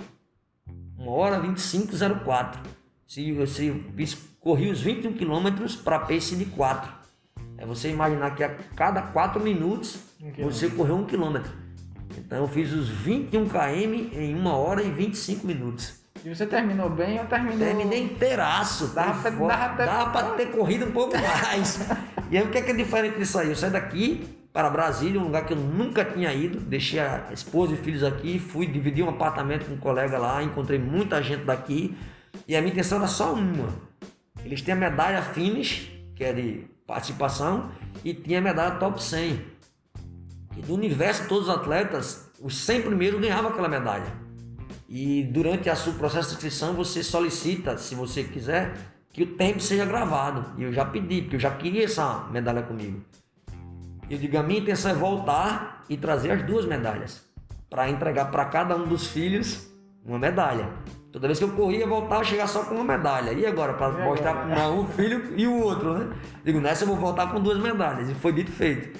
1 0.98 1.08
hora 1.10 1.42
25,04. 1.42 2.60
Se 3.06 3.32
você 3.34 3.72
corri 4.44 4.70
os 4.70 4.82
21 4.82 5.14
quilômetros 5.14 5.76
para 5.76 6.00
pace 6.00 6.36
de 6.36 6.46
4. 6.46 6.92
É 7.58 7.66
você 7.66 7.90
imaginar 7.90 8.36
que 8.36 8.44
a 8.44 8.50
cada 8.76 9.02
4 9.02 9.42
minutos 9.42 10.00
um 10.22 10.44
você 10.44 10.70
correu 10.70 10.98
1 10.98 11.06
quilômetro. 11.06 11.52
Então 12.18 12.40
eu 12.40 12.48
fiz 12.48 12.74
os 12.74 12.90
21 12.90 13.48
km 13.48 14.14
em 14.14 14.36
1 14.36 14.46
hora 14.48 14.84
e 14.84 14.92
25 14.92 15.48
minutos. 15.48 16.04
E 16.26 16.34
você 16.34 16.46
terminou 16.46 16.90
bem 16.90 17.20
ou 17.20 17.26
terminou? 17.26 17.58
Terminei 17.58 18.04
inteiraço. 18.04 18.88
Dava, 18.88 19.32
dava, 19.32 19.76
dava 19.76 20.12
para 20.12 20.30
ter 20.36 20.52
corrido 20.52 20.86
um 20.86 20.92
pouco 20.92 21.16
mais. 21.18 21.80
e 22.30 22.38
aí 22.38 22.44
o 22.44 22.50
que 22.50 22.58
é, 22.58 22.62
que 22.62 22.72
é 22.72 22.74
diferente 22.74 23.18
disso 23.18 23.40
aí? 23.40 23.50
Eu 23.50 23.56
saio 23.56 23.74
daqui, 23.74 24.26
para 24.52 24.70
Brasília, 24.70 25.20
um 25.20 25.26
lugar 25.26 25.46
que 25.46 25.54
eu 25.54 25.58
nunca 25.58 26.06
tinha 26.06 26.32
ido. 26.34 26.60
Deixei 26.60 27.00
a 27.00 27.30
esposa 27.32 27.74
e 27.74 27.78
filhos 27.78 28.04
aqui, 28.04 28.40
fui 28.40 28.68
dividir 28.68 29.04
um 29.04 29.10
apartamento 29.10 29.66
com 29.66 29.74
um 29.74 29.78
colega 29.78 30.18
lá, 30.18 30.44
encontrei 30.44 30.80
muita 30.80 31.22
gente 31.22 31.44
daqui 31.44 31.98
e 32.48 32.56
a 32.56 32.62
minha 32.62 32.74
intenção 32.74 32.98
era 32.98 33.08
só 33.08 33.34
uma. 33.34 33.70
Eles 34.44 34.62
têm 34.62 34.74
a 34.74 34.78
medalha 34.78 35.22
finish, 35.22 35.92
que 36.16 36.24
é 36.24 36.34
de 36.34 36.66
participação, 36.86 37.72
e 38.04 38.14
tinha 38.14 38.40
a 38.40 38.42
medalha 38.42 38.76
top 38.76 39.02
100. 39.02 39.42
E 40.58 40.62
do 40.62 40.74
universo 40.74 41.24
de 41.24 41.30
todos 41.30 41.48
os 41.48 41.54
atletas, 41.54 42.32
os 42.42 42.58
100 42.66 42.82
primeiros 42.84 43.20
ganhavam 43.20 43.52
aquela 43.52 43.68
medalha. 43.68 44.12
E 44.88 45.24
durante 45.24 45.74
seu 45.76 45.94
processo 45.94 46.30
de 46.30 46.36
inscrição, 46.36 46.74
você 46.74 47.04
solicita, 47.04 47.78
se 47.78 47.96
você 47.96 48.24
quiser, 48.24 48.74
que 49.12 49.24
o 49.24 49.36
tempo 49.36 49.60
seja 49.60 49.86
gravado. 49.86 50.60
E 50.60 50.64
eu 50.64 50.74
já 50.74 50.86
pedi, 50.86 51.22
porque 51.22 51.38
eu 51.38 51.40
já 51.40 51.52
queria 51.52 51.86
essa 51.86 52.28
medalha 52.32 52.64
comigo. 52.64 53.02
Eu 54.10 54.18
digo, 54.18 54.38
a 54.38 54.44
minha 54.44 54.60
intenção 54.60 54.92
é 54.92 54.94
voltar 54.94 55.84
e 55.90 55.98
trazer 55.98 56.32
as 56.32 56.44
duas 56.44 56.66
medalhas. 56.66 57.24
Para 57.70 57.90
entregar 57.90 58.26
para 58.26 58.46
cada 58.46 58.76
um 58.76 58.88
dos 58.88 59.08
filhos 59.08 59.68
uma 60.06 60.20
medalha. 60.20 60.70
Toda 61.14 61.28
vez 61.28 61.38
que 61.38 61.46
eu 61.46 61.52
corria, 61.52 61.82
eu 61.82 61.88
voltava 61.88 62.22
a 62.22 62.24
chegar 62.24 62.48
só 62.48 62.64
com 62.64 62.74
uma 62.74 62.84
medalha. 62.84 63.32
E 63.34 63.46
agora, 63.46 63.74
para 63.74 64.04
mostrar 64.04 64.34
para 64.34 64.72
um 64.72 64.88
filho 64.88 65.32
e 65.38 65.46
o 65.46 65.62
outro, 65.62 65.94
né? 65.94 66.12
Digo, 66.44 66.60
nessa 66.60 66.86
eu 66.86 66.88
vou 66.88 66.98
voltar 66.98 67.32
com 67.32 67.40
duas 67.40 67.60
medalhas. 67.60 68.10
E 68.10 68.16
foi 68.16 68.34
dito 68.34 68.52
feito. 68.52 69.00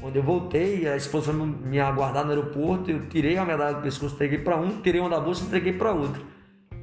Quando 0.00 0.16
eu 0.16 0.24
voltei, 0.24 0.88
a 0.88 0.96
esposa 0.96 1.32
me 1.32 1.78
aguardar 1.78 2.24
no 2.24 2.30
aeroporto, 2.30 2.90
eu 2.90 3.08
tirei 3.08 3.38
a 3.38 3.44
medalha 3.44 3.76
do 3.76 3.82
pescoço, 3.82 4.16
entreguei 4.16 4.38
para 4.38 4.56
um, 4.56 4.80
tirei 4.82 5.00
uma 5.00 5.08
da 5.08 5.20
bolsa 5.20 5.44
e 5.44 5.46
entreguei 5.46 5.72
para 5.72 5.92
outro. 5.92 6.20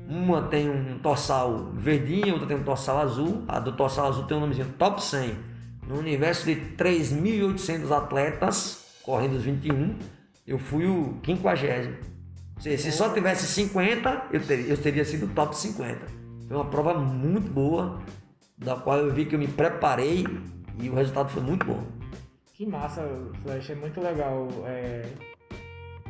Uma 0.07 0.43
tem 0.43 0.69
um 0.69 0.97
torsal 0.99 1.71
verdinho, 1.73 2.31
outra 2.31 2.47
tem 2.47 2.55
um 2.55 2.63
torsal 2.63 2.99
azul. 2.99 3.43
A 3.49 3.59
do 3.59 3.73
torsal 3.73 4.07
azul 4.07 4.23
tem 4.23 4.37
um 4.37 4.39
nomezinho 4.39 4.73
Top 4.79 5.03
100 5.03 5.35
no 5.85 5.99
universo 5.99 6.45
de 6.45 6.55
3.800 6.77 7.91
atletas, 7.91 8.85
correndo 9.03 9.35
os 9.35 9.43
21, 9.43 9.97
eu 10.47 10.57
fui 10.57 10.85
o 10.85 11.19
50. 11.25 12.12
Se, 12.59 12.77
se 12.77 12.91
só 12.91 13.13
tivesse 13.13 13.45
50, 13.47 14.27
eu 14.31 14.45
teria, 14.45 14.65
eu 14.67 14.77
teria 14.77 15.05
sido 15.05 15.33
top 15.33 15.57
50. 15.57 16.05
Foi 16.47 16.57
uma 16.57 16.69
prova 16.69 16.93
muito 16.93 17.49
boa, 17.49 18.01
da 18.57 18.75
qual 18.75 18.99
eu 18.99 19.13
vi 19.13 19.25
que 19.25 19.35
eu 19.35 19.39
me 19.39 19.47
preparei 19.47 20.25
e 20.79 20.89
o 20.89 20.95
resultado 20.95 21.29
foi 21.29 21.41
muito 21.41 21.65
bom. 21.65 21.83
Que 22.53 22.65
massa, 22.65 23.01
Flash, 23.41 23.69
é 23.71 23.75
muito 23.75 23.99
legal. 23.99 24.47
É, 24.65 25.05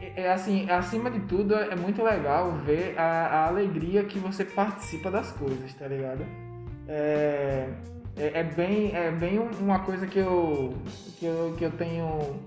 é, 0.02 0.22
é 0.24 0.32
assim, 0.32 0.70
acima 0.70 1.10
de 1.10 1.22
tudo, 1.22 1.56
é 1.56 1.76
muito 1.76 2.04
legal 2.04 2.52
ver 2.58 2.98
a, 2.98 3.04
a 3.04 3.48
alegria 3.48 4.04
que 4.04 4.20
você 4.20 4.44
participa 4.44 5.10
das 5.10 5.32
coisas, 5.32 5.74
tá 5.74 5.88
ligado? 5.88 6.26
É, 6.88 7.70
é, 8.18 8.40
é, 8.40 8.44
bem, 8.44 8.94
é 8.94 9.12
bem 9.12 9.40
uma 9.40 9.80
coisa 9.80 10.06
que 10.06 10.20
eu, 10.20 10.74
que 11.18 11.26
eu, 11.26 11.56
que 11.58 11.64
eu 11.64 11.72
tenho 11.72 12.40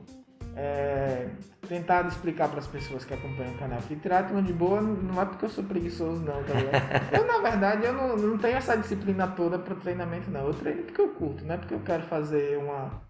é, 0.57 1.29
tentado 1.69 2.09
explicar 2.09 2.49
para 2.49 2.61
as 2.61 2.67
pessoas 2.67 3.05
que 3.05 3.13
acompanham 3.13 3.53
o 3.53 3.59
canal. 3.59 3.79
Que 3.87 3.95
triatlon 3.95 4.43
de 4.43 4.55
boa 4.55 4.81
não 4.81 5.21
é 5.21 5.27
porque 5.27 5.45
eu 5.45 5.51
sou 5.51 5.63
preguiçoso, 5.63 6.23
não, 6.23 6.43
tá 6.43 6.55
ligado? 6.55 7.13
eu, 7.13 7.27
na 7.27 7.39
verdade, 7.39 7.85
eu 7.85 7.93
não, 7.93 8.17
não 8.17 8.39
tenho 8.39 8.57
essa 8.57 8.77
disciplina 8.77 9.27
toda 9.29 9.59
para 9.59 9.75
treinamento, 9.75 10.31
não. 10.31 10.47
Eu 10.47 10.55
treino 10.55 10.85
porque 10.85 11.01
eu 11.01 11.09
curto, 11.11 11.45
não 11.45 11.55
é 11.55 11.59
porque 11.59 11.75
eu 11.75 11.81
quero 11.81 12.05
fazer 12.05 12.57
uma, 12.57 13.03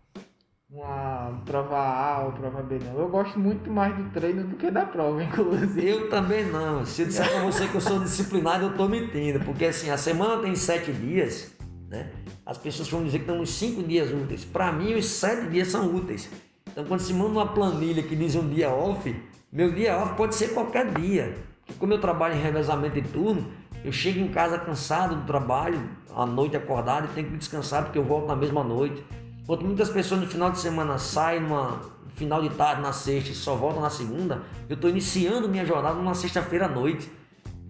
uma 0.68 1.40
prova 1.44 1.78
A 1.78 2.24
ou 2.24 2.32
prova 2.32 2.62
B, 2.64 2.80
não. 2.84 2.98
Eu 2.98 3.08
gosto 3.08 3.38
muito 3.38 3.70
mais 3.70 3.96
do 3.96 4.10
treino 4.10 4.42
do 4.42 4.56
que 4.56 4.68
da 4.68 4.84
prova, 4.84 5.22
inclusive. 5.24 5.88
Eu 5.88 6.10
também 6.10 6.44
não. 6.46 6.84
Se 6.84 7.02
eu 7.02 7.06
disser 7.06 7.30
para 7.30 7.44
você 7.44 7.68
que 7.68 7.76
eu 7.76 7.80
sou 7.80 8.00
disciplinado, 8.00 8.64
eu 8.64 8.76
tô 8.76 8.88
mentindo. 8.88 9.38
Porque 9.44 9.66
assim, 9.66 9.88
a 9.88 9.96
semana 9.96 10.42
tem 10.42 10.56
sete 10.56 10.92
dias, 10.92 11.54
né? 11.88 12.10
As 12.44 12.58
pessoas 12.58 12.88
vão 12.88 13.04
dizer 13.04 13.18
que 13.18 13.24
estão 13.24 13.40
uns 13.40 13.50
5 13.50 13.82
dias 13.82 14.12
úteis. 14.12 14.44
Para 14.44 14.70
mim, 14.70 14.94
os 14.94 15.06
7 15.06 15.48
dias 15.50 15.66
são 15.66 15.92
úteis. 15.92 16.30
Então, 16.76 16.84
quando 16.84 17.00
se 17.00 17.14
manda 17.14 17.30
uma 17.30 17.46
planilha 17.46 18.02
que 18.02 18.14
diz 18.14 18.34
um 18.34 18.46
dia 18.50 18.68
off, 18.68 19.16
meu 19.50 19.72
dia 19.72 19.96
off 19.96 20.14
pode 20.14 20.34
ser 20.34 20.48
qualquer 20.48 20.92
dia. 20.92 21.34
Porque 21.64 21.80
como 21.80 21.94
eu 21.94 21.98
trabalho 21.98 22.34
em 22.34 22.38
revezamento 22.38 23.00
de 23.00 23.08
turno, 23.08 23.50
eu 23.82 23.90
chego 23.90 24.20
em 24.20 24.28
casa 24.28 24.58
cansado 24.58 25.16
do 25.16 25.22
trabalho, 25.26 25.80
à 26.14 26.26
noite 26.26 26.54
acordado, 26.54 27.06
e 27.06 27.14
tenho 27.14 27.30
que 27.30 27.36
descansar 27.38 27.84
porque 27.84 27.96
eu 27.96 28.04
volto 28.04 28.26
na 28.26 28.36
mesma 28.36 28.62
noite. 28.62 29.02
Enquanto 29.42 29.64
muitas 29.64 29.88
pessoas 29.88 30.20
no 30.20 30.26
final 30.26 30.50
de 30.50 30.58
semana 30.58 30.98
saem 30.98 31.40
numa 31.40 31.80
final 32.14 32.42
de 32.42 32.50
tarde 32.50 32.82
na 32.82 32.92
sexta 32.92 33.30
e 33.30 33.34
só 33.34 33.54
voltam 33.54 33.80
na 33.80 33.88
segunda, 33.88 34.42
eu 34.68 34.74
estou 34.74 34.90
iniciando 34.90 35.48
minha 35.48 35.64
jornada 35.64 35.94
numa 35.94 36.14
sexta-feira 36.14 36.66
à 36.66 36.68
noite. 36.68 37.10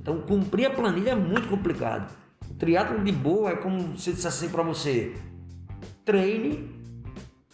Então, 0.01 0.21
cumprir 0.23 0.67
a 0.67 0.71
planilha 0.71 1.11
é 1.11 1.15
muito 1.15 1.47
complicado. 1.47 2.13
O 2.51 2.55
triatlo 2.55 3.05
de 3.05 3.13
boa 3.13 3.51
é 3.51 3.57
como 3.57 3.97
se 3.97 4.11
dissesse 4.11 4.27
assim 4.27 4.49
para 4.49 4.65
você: 4.65 5.15
treine, 6.05 6.69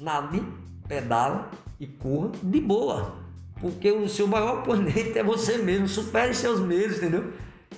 nade, 0.00 0.42
pedala 0.92 1.50
e 1.80 1.86
corra 1.86 2.30
de 2.42 2.60
boa. 2.60 3.14
Porque 3.60 3.90
o 3.90 4.08
seu 4.08 4.26
maior 4.26 4.58
oponente 4.58 5.16
é 5.18 5.22
você 5.22 5.56
mesmo, 5.56 5.88
supere 5.88 6.34
seus 6.34 6.60
medos, 6.60 6.98
entendeu? 6.98 7.32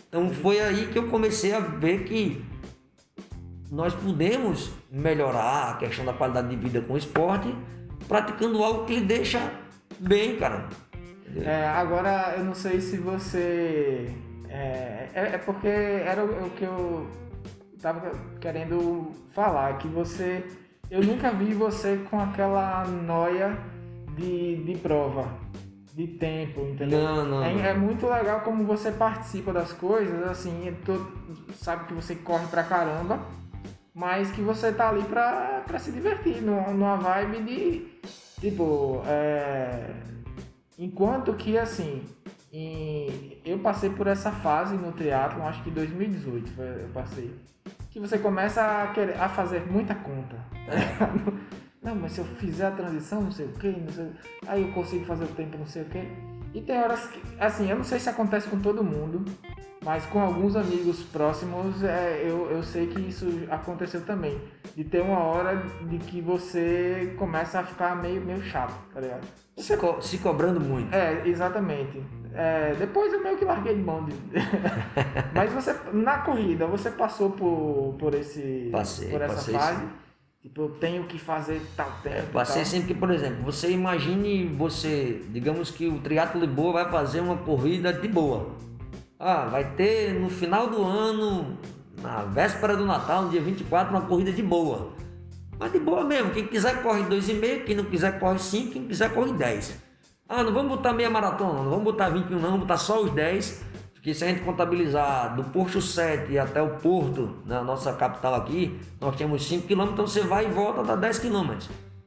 Então 0.08 0.30
foi 0.30 0.58
aí 0.58 0.88
que 0.88 0.98
eu 0.98 1.08
comecei 1.08 1.52
a 1.52 1.60
ver 1.60 2.04
que 2.04 2.44
nós 3.70 3.94
podemos 3.94 4.70
melhorar 4.90 5.70
a 5.70 5.74
questão 5.76 6.04
da 6.04 6.12
qualidade 6.12 6.48
de 6.48 6.56
vida 6.56 6.80
com 6.80 6.94
o 6.94 6.96
esporte 6.96 7.54
praticando 8.08 8.62
algo 8.62 8.84
que 8.84 8.96
lhe 8.96 9.06
deixa 9.06 9.52
bem, 10.00 10.36
cara. 10.36 10.68
É, 11.36 11.66
agora 11.66 12.34
eu 12.36 12.44
não 12.44 12.54
sei 12.54 12.80
se 12.80 12.96
você. 12.96 14.12
É, 14.48 15.08
é, 15.14 15.22
é 15.34 15.38
porque 15.38 15.68
era 15.68 16.24
o, 16.24 16.46
o 16.46 16.50
que 16.50 16.64
eu 16.64 17.08
tava 17.80 18.12
querendo 18.40 19.12
falar, 19.30 19.78
que 19.78 19.88
você. 19.88 20.44
Eu 20.90 21.02
nunca 21.02 21.30
vi 21.32 21.52
você 21.54 21.98
com 22.10 22.20
aquela 22.20 22.84
noia 22.84 23.56
de, 24.16 24.62
de 24.64 24.78
prova, 24.78 25.26
de 25.94 26.06
tempo, 26.06 26.60
entendeu? 26.60 27.00
Não, 27.02 27.24
não, 27.24 27.42
É, 27.44 27.52
não. 27.52 27.60
é 27.64 27.74
muito 27.74 28.06
legal 28.06 28.40
como 28.40 28.64
você 28.64 28.92
participa 28.92 29.52
das 29.52 29.72
coisas, 29.72 30.22
assim, 30.28 30.74
tu 30.84 30.94
sabe 31.56 31.86
que 31.86 31.94
você 31.94 32.14
corre 32.14 32.46
pra 32.46 32.62
caramba, 32.62 33.20
mas 33.94 34.30
que 34.30 34.40
você 34.40 34.72
tá 34.72 34.88
ali 34.88 35.02
pra, 35.04 35.62
pra 35.66 35.78
se 35.78 35.90
divertir, 35.90 36.40
numa, 36.42 36.68
numa 36.72 36.96
vibe 36.96 37.42
de, 37.44 37.86
tipo, 38.40 39.02
é, 39.06 39.90
enquanto 40.78 41.32
que, 41.34 41.56
assim, 41.58 42.02
em- 42.52 43.38
eu 43.44 43.58
passei 43.58 43.90
por 43.90 44.06
essa 44.06 44.30
fase 44.30 44.76
no 44.76 44.92
triatlon, 44.92 45.46
acho 45.46 45.62
que 45.62 45.70
em 45.70 45.74
2018 45.74 46.50
foi- 46.52 46.82
eu 46.84 46.88
passei, 46.92 47.34
que 47.94 48.00
você 48.00 48.18
começa 48.18 48.60
a, 48.60 48.88
querer, 48.88 49.16
a 49.20 49.28
fazer 49.28 49.70
muita 49.70 49.94
conta, 49.94 50.36
ligado? 50.68 51.32
Não, 51.80 51.94
mas 51.94 52.10
se 52.12 52.18
eu 52.18 52.24
fizer 52.24 52.66
a 52.66 52.70
transição, 52.72 53.20
não 53.20 53.30
sei 53.30 53.44
o 53.46 53.52
que, 53.52 53.68
não 53.68 53.92
sei, 53.92 54.10
aí 54.48 54.62
eu 54.62 54.72
consigo 54.72 55.04
fazer 55.04 55.24
o 55.24 55.28
tempo, 55.28 55.58
não 55.58 55.66
sei 55.66 55.82
o 55.82 55.84
que. 55.84 56.02
E 56.54 56.60
tem 56.62 56.76
horas 56.80 57.06
que, 57.06 57.20
assim, 57.38 57.70
eu 57.70 57.76
não 57.76 57.84
sei 57.84 58.00
se 58.00 58.08
acontece 58.08 58.48
com 58.48 58.58
todo 58.58 58.82
mundo, 58.82 59.22
mas 59.84 60.04
com 60.06 60.18
alguns 60.18 60.56
amigos 60.56 61.02
próximos, 61.02 61.84
é, 61.84 62.22
eu, 62.24 62.50
eu 62.50 62.62
sei 62.62 62.86
que 62.86 63.00
isso 63.00 63.26
aconteceu 63.50 64.00
também. 64.04 64.40
De 64.74 64.82
ter 64.82 65.02
uma 65.02 65.18
hora 65.18 65.62
de 65.82 65.98
que 65.98 66.20
você 66.22 67.14
começa 67.18 67.60
a 67.60 67.64
ficar 67.64 67.94
meio, 67.94 68.20
meio 68.22 68.42
chato, 68.42 68.74
tá 68.92 69.00
ligado? 69.00 69.24
Se, 69.58 69.76
co- 69.76 70.00
se 70.00 70.18
cobrando 70.18 70.58
muito. 70.60 70.92
É, 70.94 71.22
exatamente. 71.28 72.02
É, 72.34 72.74
depois 72.76 73.12
eu 73.12 73.22
meio 73.22 73.36
que 73.36 73.44
larguei 73.44 73.74
de 73.74 73.82
mão. 73.82 74.04
De... 74.04 74.12
Mas 75.32 75.52
você, 75.52 75.74
na 75.92 76.18
corrida, 76.18 76.66
você 76.66 76.90
passou 76.90 77.30
por, 77.30 77.94
por, 77.98 78.12
esse, 78.14 78.68
Passei, 78.72 79.08
por 79.08 79.22
essa 79.22 79.52
fase? 79.52 79.80
sim. 79.80 79.88
Tipo, 80.42 80.62
eu 80.62 80.68
tenho 80.72 81.04
que 81.04 81.18
fazer 81.18 81.62
tal 81.74 81.90
tempo. 82.02 82.18
e 82.28 82.32
Passei 82.32 82.62
tal. 82.62 82.70
sempre 82.70 82.88
que, 82.88 82.94
por 83.00 83.10
exemplo, 83.10 83.42
você 83.44 83.70
imagine 83.70 84.44
você, 84.46 85.22
digamos 85.30 85.70
que 85.70 85.86
o 85.86 86.00
triatlo 86.00 86.38
de 86.40 86.46
boa 86.46 86.72
vai 86.72 86.90
fazer 86.90 87.20
uma 87.20 87.36
corrida 87.38 87.92
de 87.92 88.08
boa. 88.08 88.50
Ah, 89.18 89.46
vai 89.46 89.64
ter 89.74 90.12
no 90.12 90.28
final 90.28 90.68
do 90.68 90.82
ano, 90.82 91.56
na 92.02 92.24
véspera 92.24 92.76
do 92.76 92.84
Natal, 92.84 93.22
no 93.22 93.30
dia 93.30 93.40
24, 93.40 93.90
uma 93.90 94.02
corrida 94.02 94.32
de 94.32 94.42
boa. 94.42 94.92
Mas 95.58 95.72
de 95.72 95.78
boa 95.78 96.04
mesmo, 96.04 96.30
quem 96.32 96.46
quiser 96.46 96.82
corre 96.82 97.04
2,5, 97.04 97.64
quem 97.64 97.76
não 97.76 97.84
quiser 97.84 98.18
corre 98.18 98.38
5, 98.38 98.72
quem 98.72 98.86
quiser 98.86 99.14
corre 99.14 99.32
10. 99.32 99.83
Ah, 100.28 100.42
não 100.42 100.52
vamos 100.52 100.76
botar 100.76 100.92
meia 100.92 101.10
maratona, 101.10 101.62
não 101.62 101.70
vamos 101.70 101.84
botar 101.84 102.08
21 102.08 102.36
não, 102.36 102.40
vamos 102.40 102.60
botar 102.60 102.78
só 102.78 103.02
os 103.02 103.10
10. 103.10 103.64
Porque 103.92 104.12
se 104.12 104.24
a 104.24 104.28
gente 104.28 104.42
contabilizar 104.42 105.34
do 105.34 105.44
Posto 105.44 105.80
7 105.80 106.38
até 106.38 106.60
o 106.60 106.76
Porto, 106.76 107.38
na 107.46 107.62
nossa 107.62 107.92
capital 107.94 108.34
aqui, 108.34 108.78
nós 109.00 109.16
temos 109.16 109.46
5 109.46 109.66
km, 109.66 109.92
então 109.92 110.06
você 110.06 110.20
vai 110.20 110.44
e 110.44 110.48
volta 110.50 110.82
dá 110.82 110.94
10 110.94 111.20
km. 111.20 111.52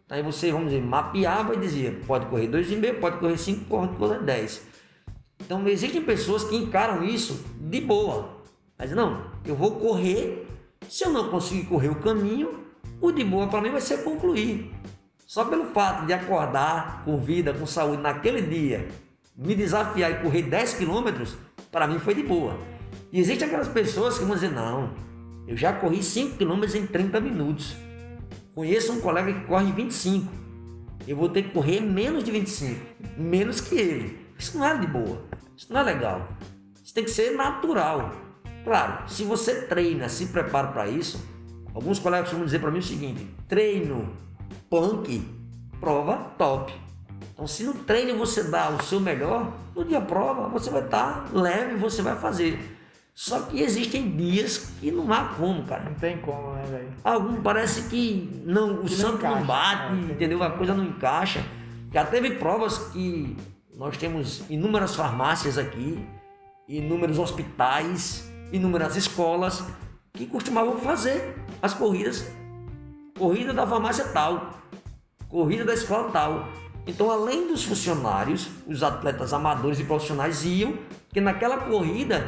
Aí 0.09 0.23
você, 0.23 0.51
vamos 0.51 0.69
dizer, 0.69 0.81
mapeava 0.81 1.55
e 1.55 1.59
dizia, 1.59 1.99
pode 2.05 2.27
correr 2.27 2.47
2,5, 2.47 2.99
pode 2.99 3.17
correr 3.17 3.37
5, 3.37 3.65
pode 3.65 3.95
correr 3.95 4.19
10. 4.19 4.67
Então 5.41 5.67
existem 5.67 6.01
pessoas 6.01 6.43
que 6.43 6.55
encaram 6.55 7.03
isso 7.03 7.43
de 7.59 7.81
boa. 7.81 8.29
Mas 8.77 8.91
não, 8.91 9.31
eu 9.43 9.55
vou 9.55 9.71
correr, 9.71 10.47
se 10.87 11.03
eu 11.03 11.09
não 11.09 11.29
conseguir 11.29 11.65
correr 11.65 11.89
o 11.89 11.95
caminho, 11.95 12.63
o 13.01 13.11
de 13.11 13.23
boa 13.23 13.47
para 13.47 13.59
mim 13.59 13.71
vai 13.71 13.81
ser 13.81 14.03
concluir. 14.03 14.71
Só 15.27 15.43
pelo 15.43 15.65
fato 15.65 16.05
de 16.05 16.13
acordar 16.13 17.03
com 17.03 17.19
vida, 17.19 17.53
com 17.53 17.65
saúde 17.65 18.01
naquele 18.01 18.41
dia, 18.41 18.87
me 19.35 19.53
desafiar 19.53 20.09
e 20.09 20.23
correr 20.23 20.43
10 20.43 20.75
quilômetros, 20.75 21.35
para 21.69 21.85
mim 21.85 21.99
foi 21.99 22.15
de 22.15 22.23
boa. 22.23 22.57
E 23.11 23.19
existem 23.19 23.45
aquelas 23.45 23.67
pessoas 23.67 24.17
que 24.17 24.23
vão 24.23 24.35
dizer, 24.35 24.51
não, 24.51 24.93
eu 25.45 25.57
já 25.57 25.73
corri 25.73 26.01
5 26.01 26.37
quilômetros 26.37 26.75
em 26.75 26.87
30 26.87 27.19
minutos. 27.19 27.75
Conheço 28.55 28.93
um 28.93 29.01
colega 29.01 29.33
que 29.33 29.45
corre 29.45 29.69
25. 29.73 30.31
Eu 31.05 31.17
vou 31.17 31.27
ter 31.27 31.43
que 31.43 31.49
correr 31.49 31.81
menos 31.81 32.23
de 32.23 32.31
25, 32.31 32.79
menos 33.17 33.59
que 33.59 33.75
ele. 33.75 34.27
Isso 34.39 34.57
não 34.57 34.65
é 34.65 34.77
de 34.77 34.87
boa. 34.87 35.25
Isso 35.57 35.73
não 35.73 35.81
é 35.81 35.83
legal. 35.83 36.25
Isso 36.81 36.93
tem 36.93 37.03
que 37.03 37.11
ser 37.11 37.31
natural. 37.31 38.13
Claro, 38.63 39.09
se 39.09 39.25
você 39.25 39.63
treina, 39.63 40.07
se 40.07 40.27
prepara 40.27 40.69
para 40.69 40.87
isso, 40.87 41.21
alguns 41.73 41.99
colegas 41.99 42.27
costumam 42.27 42.45
dizer 42.45 42.59
para 42.59 42.71
mim 42.71 42.79
o 42.79 42.83
seguinte: 42.83 43.27
treino 43.47 44.26
punk, 44.69 45.21
prova 45.79 46.17
top. 46.37 46.73
Então, 47.33 47.45
se 47.47 47.63
no 47.63 47.73
treino 47.73 48.17
você 48.17 48.43
dá 48.43 48.69
o 48.69 48.81
seu 48.83 48.99
melhor, 48.99 49.51
no 49.75 49.83
dia 49.85 50.01
prova 50.01 50.47
você 50.49 50.69
vai 50.69 50.83
estar 50.83 51.29
leve, 51.33 51.75
você 51.75 52.01
vai 52.01 52.15
fazer. 52.15 52.73
Só 53.13 53.39
que 53.41 53.61
existem 53.61 54.15
dias 54.15 54.71
que 54.79 54.91
não 54.91 55.11
há 55.11 55.25
como, 55.37 55.63
cara. 55.63 55.83
Não 55.85 55.93
tem 55.95 56.17
como, 56.17 56.53
né, 56.53 56.63
velho? 56.69 56.89
Algum 57.03 57.41
parece 57.41 57.83
que 57.89 58.41
não, 58.45 58.73
o 58.81 58.83
Que 58.83 58.91
não 58.91 58.97
santo 58.97 59.23
não 59.23 59.31
encaixa. 59.41 59.45
bate, 59.45 59.87
tem- 59.95 60.11
entendeu? 60.11 60.43
A 60.43 60.51
coisa 60.51 60.73
não 60.75 60.83
encaixa. 60.83 61.43
Já 61.91 62.05
teve 62.05 62.31
provas 62.35 62.77
que 62.89 63.35
nós 63.75 63.97
temos 63.97 64.43
inúmeras 64.49 64.95
farmácias 64.95 65.57
aqui, 65.57 66.03
inúmeros 66.67 67.17
hospitais, 67.17 68.29
inúmeras 68.51 68.95
escolas 68.95 69.63
que 70.13 70.25
costumavam 70.27 70.77
fazer 70.77 71.35
as 71.61 71.73
corridas. 71.73 72.27
Corrida 73.17 73.53
da 73.53 73.65
farmácia 73.65 74.05
tal, 74.05 74.53
corrida 75.27 75.65
da 75.65 75.73
escola 75.73 76.11
tal. 76.11 76.47
Então, 76.85 77.11
além 77.11 77.47
dos 77.47 77.63
funcionários, 77.63 78.47
os 78.65 78.83
atletas 78.83 79.33
amadores 79.33 79.79
e 79.79 79.83
profissionais 79.83 80.45
iam, 80.45 80.77
que 81.11 81.19
naquela 81.19 81.57
corrida 81.57 82.27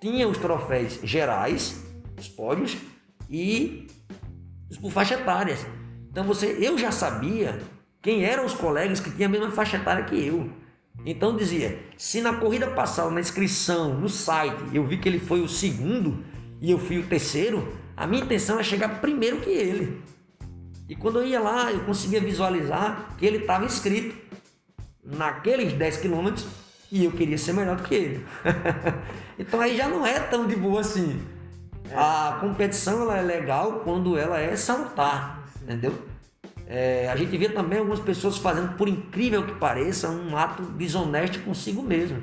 tinha 0.00 0.26
os 0.26 0.38
troféus 0.38 0.98
gerais, 1.02 1.84
os 2.18 2.28
pódios, 2.28 2.76
e 3.28 3.86
por 4.80 4.90
faixa 4.90 5.14
etárias. 5.14 5.64
Então 6.10 6.24
você, 6.24 6.56
eu 6.60 6.76
já 6.76 6.90
sabia 6.90 7.60
quem 8.02 8.24
eram 8.24 8.44
os 8.44 8.54
colegas 8.54 8.98
que 8.98 9.10
tinham 9.10 9.28
a 9.28 9.30
mesma 9.30 9.50
faixa 9.50 9.76
etária 9.76 10.04
que 10.04 10.26
eu. 10.26 10.50
Então 11.04 11.36
dizia, 11.36 11.78
se 11.96 12.20
na 12.20 12.34
corrida 12.34 12.68
passada, 12.68 13.10
na 13.10 13.20
inscrição, 13.20 13.94
no 13.94 14.08
site, 14.08 14.62
eu 14.72 14.84
vi 14.84 14.98
que 14.98 15.08
ele 15.08 15.20
foi 15.20 15.40
o 15.40 15.48
segundo 15.48 16.24
e 16.60 16.70
eu 16.70 16.78
fui 16.78 16.98
o 16.98 17.06
terceiro, 17.06 17.72
a 17.96 18.06
minha 18.06 18.22
intenção 18.22 18.56
era 18.56 18.64
chegar 18.64 19.00
primeiro 19.00 19.40
que 19.40 19.50
ele. 19.50 20.02
E 20.90 20.96
quando 20.96 21.20
eu 21.20 21.24
ia 21.24 21.38
lá, 21.38 21.70
eu 21.70 21.84
conseguia 21.84 22.20
visualizar 22.20 23.14
que 23.16 23.24
ele 23.24 23.38
estava 23.38 23.64
inscrito 23.64 24.12
naqueles 25.04 25.72
10 25.72 25.98
quilômetros 25.98 26.44
e 26.90 27.04
eu 27.04 27.12
queria 27.12 27.38
ser 27.38 27.52
melhor 27.52 27.76
do 27.76 27.84
que 27.84 27.94
ele. 27.94 28.26
então 29.38 29.60
aí 29.60 29.76
já 29.76 29.86
não 29.86 30.04
é 30.04 30.18
tão 30.18 30.48
de 30.48 30.56
boa 30.56 30.80
assim. 30.80 31.22
A 31.94 32.38
competição 32.40 33.02
ela 33.02 33.18
é 33.18 33.22
legal 33.22 33.82
quando 33.84 34.18
ela 34.18 34.40
é 34.40 34.56
salutar, 34.56 35.44
entendeu? 35.62 35.96
É, 36.66 37.08
a 37.08 37.14
gente 37.14 37.38
vê 37.38 37.48
também 37.48 37.78
algumas 37.78 38.00
pessoas 38.00 38.36
fazendo, 38.36 38.76
por 38.76 38.88
incrível 38.88 39.46
que 39.46 39.54
pareça, 39.54 40.10
um 40.10 40.36
ato 40.36 40.64
desonesto 40.72 41.38
consigo 41.44 41.84
mesmo. 41.84 42.20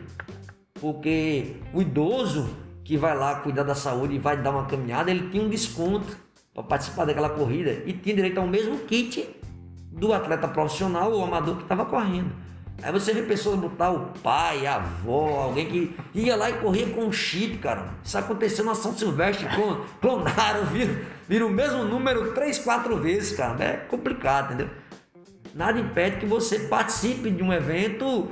Porque 0.74 1.56
o 1.74 1.82
idoso 1.82 2.50
que 2.84 2.98
vai 2.98 3.18
lá 3.18 3.36
cuidar 3.36 3.64
da 3.64 3.76
saúde 3.76 4.16
e 4.16 4.20
vai 4.20 4.36
dar 4.36 4.52
uma 4.52 4.66
caminhada, 4.66 5.10
ele 5.10 5.30
tinha 5.30 5.42
um 5.42 5.50
desconto 5.50 6.27
para 6.58 6.64
participar 6.64 7.06
daquela 7.06 7.30
corrida 7.30 7.84
e 7.86 7.94
tinha 7.94 8.16
direito 8.16 8.40
ao 8.40 8.48
mesmo 8.48 8.80
kit 8.80 9.30
do 9.92 10.12
atleta 10.12 10.48
profissional 10.48 11.12
ou 11.12 11.24
amador 11.24 11.56
que 11.58 11.62
estava 11.62 11.86
correndo. 11.86 12.32
Aí 12.82 12.92
você 12.92 13.14
vê 13.14 13.22
pessoas 13.22 13.60
botar 13.60 13.92
o 13.92 14.08
pai, 14.24 14.66
a 14.66 14.76
avó, 14.76 15.44
alguém 15.44 15.68
que 15.68 15.96
ia 16.16 16.36
lá 16.36 16.50
e 16.50 16.54
corria 16.54 16.88
com 16.90 17.06
um 17.06 17.12
chip, 17.12 17.58
cara. 17.60 17.90
Isso 18.04 18.18
aconteceu 18.18 18.66
na 18.66 18.74
São 18.74 18.94
Silvestre, 18.96 19.48
clon- 19.56 19.82
clonaram, 20.02 20.66
viram, 20.66 20.96
viram 21.28 21.48
o 21.48 21.52
mesmo 21.52 21.84
número 21.84 22.34
três, 22.34 22.58
quatro 22.58 22.98
vezes, 22.98 23.38
cara. 23.38 23.64
É 23.64 23.74
complicado, 23.78 24.54
entendeu? 24.54 24.70
Nada 25.54 25.80
impede 25.80 26.18
que 26.18 26.26
você 26.26 26.62
participe 26.62 27.30
de 27.30 27.44
um 27.44 27.54
evento 27.54 28.30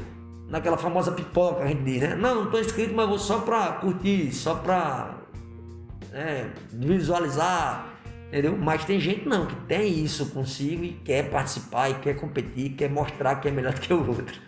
naquela 0.49 0.77
famosa 0.77 1.11
pipoca, 1.11 1.63
a 1.63 1.67
gente 1.67 1.83
diz, 1.83 2.01
né? 2.01 2.15
Não, 2.15 2.43
não 2.43 2.51
tô 2.51 2.59
inscrito, 2.59 2.93
mas 2.95 3.07
vou 3.07 3.19
só 3.19 3.39
pra 3.39 3.67
curtir, 3.73 4.31
só 4.31 4.55
pra 4.55 5.15
é, 6.13 6.45
visualizar, 6.71 7.94
entendeu? 8.36 8.58
Mas 8.58 8.84
tem 8.84 9.00
gente 9.00 9.28
não, 9.28 9.45
que 9.45 9.56
tem 9.62 10.04
isso 10.04 10.32
consigo 10.32 10.84
e 10.84 10.91
quer 10.91 11.30
participar, 11.30 11.89
e 11.89 11.93
quer 11.95 12.15
competir, 12.15 12.71
quer 12.71 12.89
mostrar 12.89 13.38
que 13.38 13.48
é 13.48 13.52
melhor 13.52 13.74
do 13.74 13.80
que 13.80 13.93
o 13.93 14.06
outro. 14.06 14.41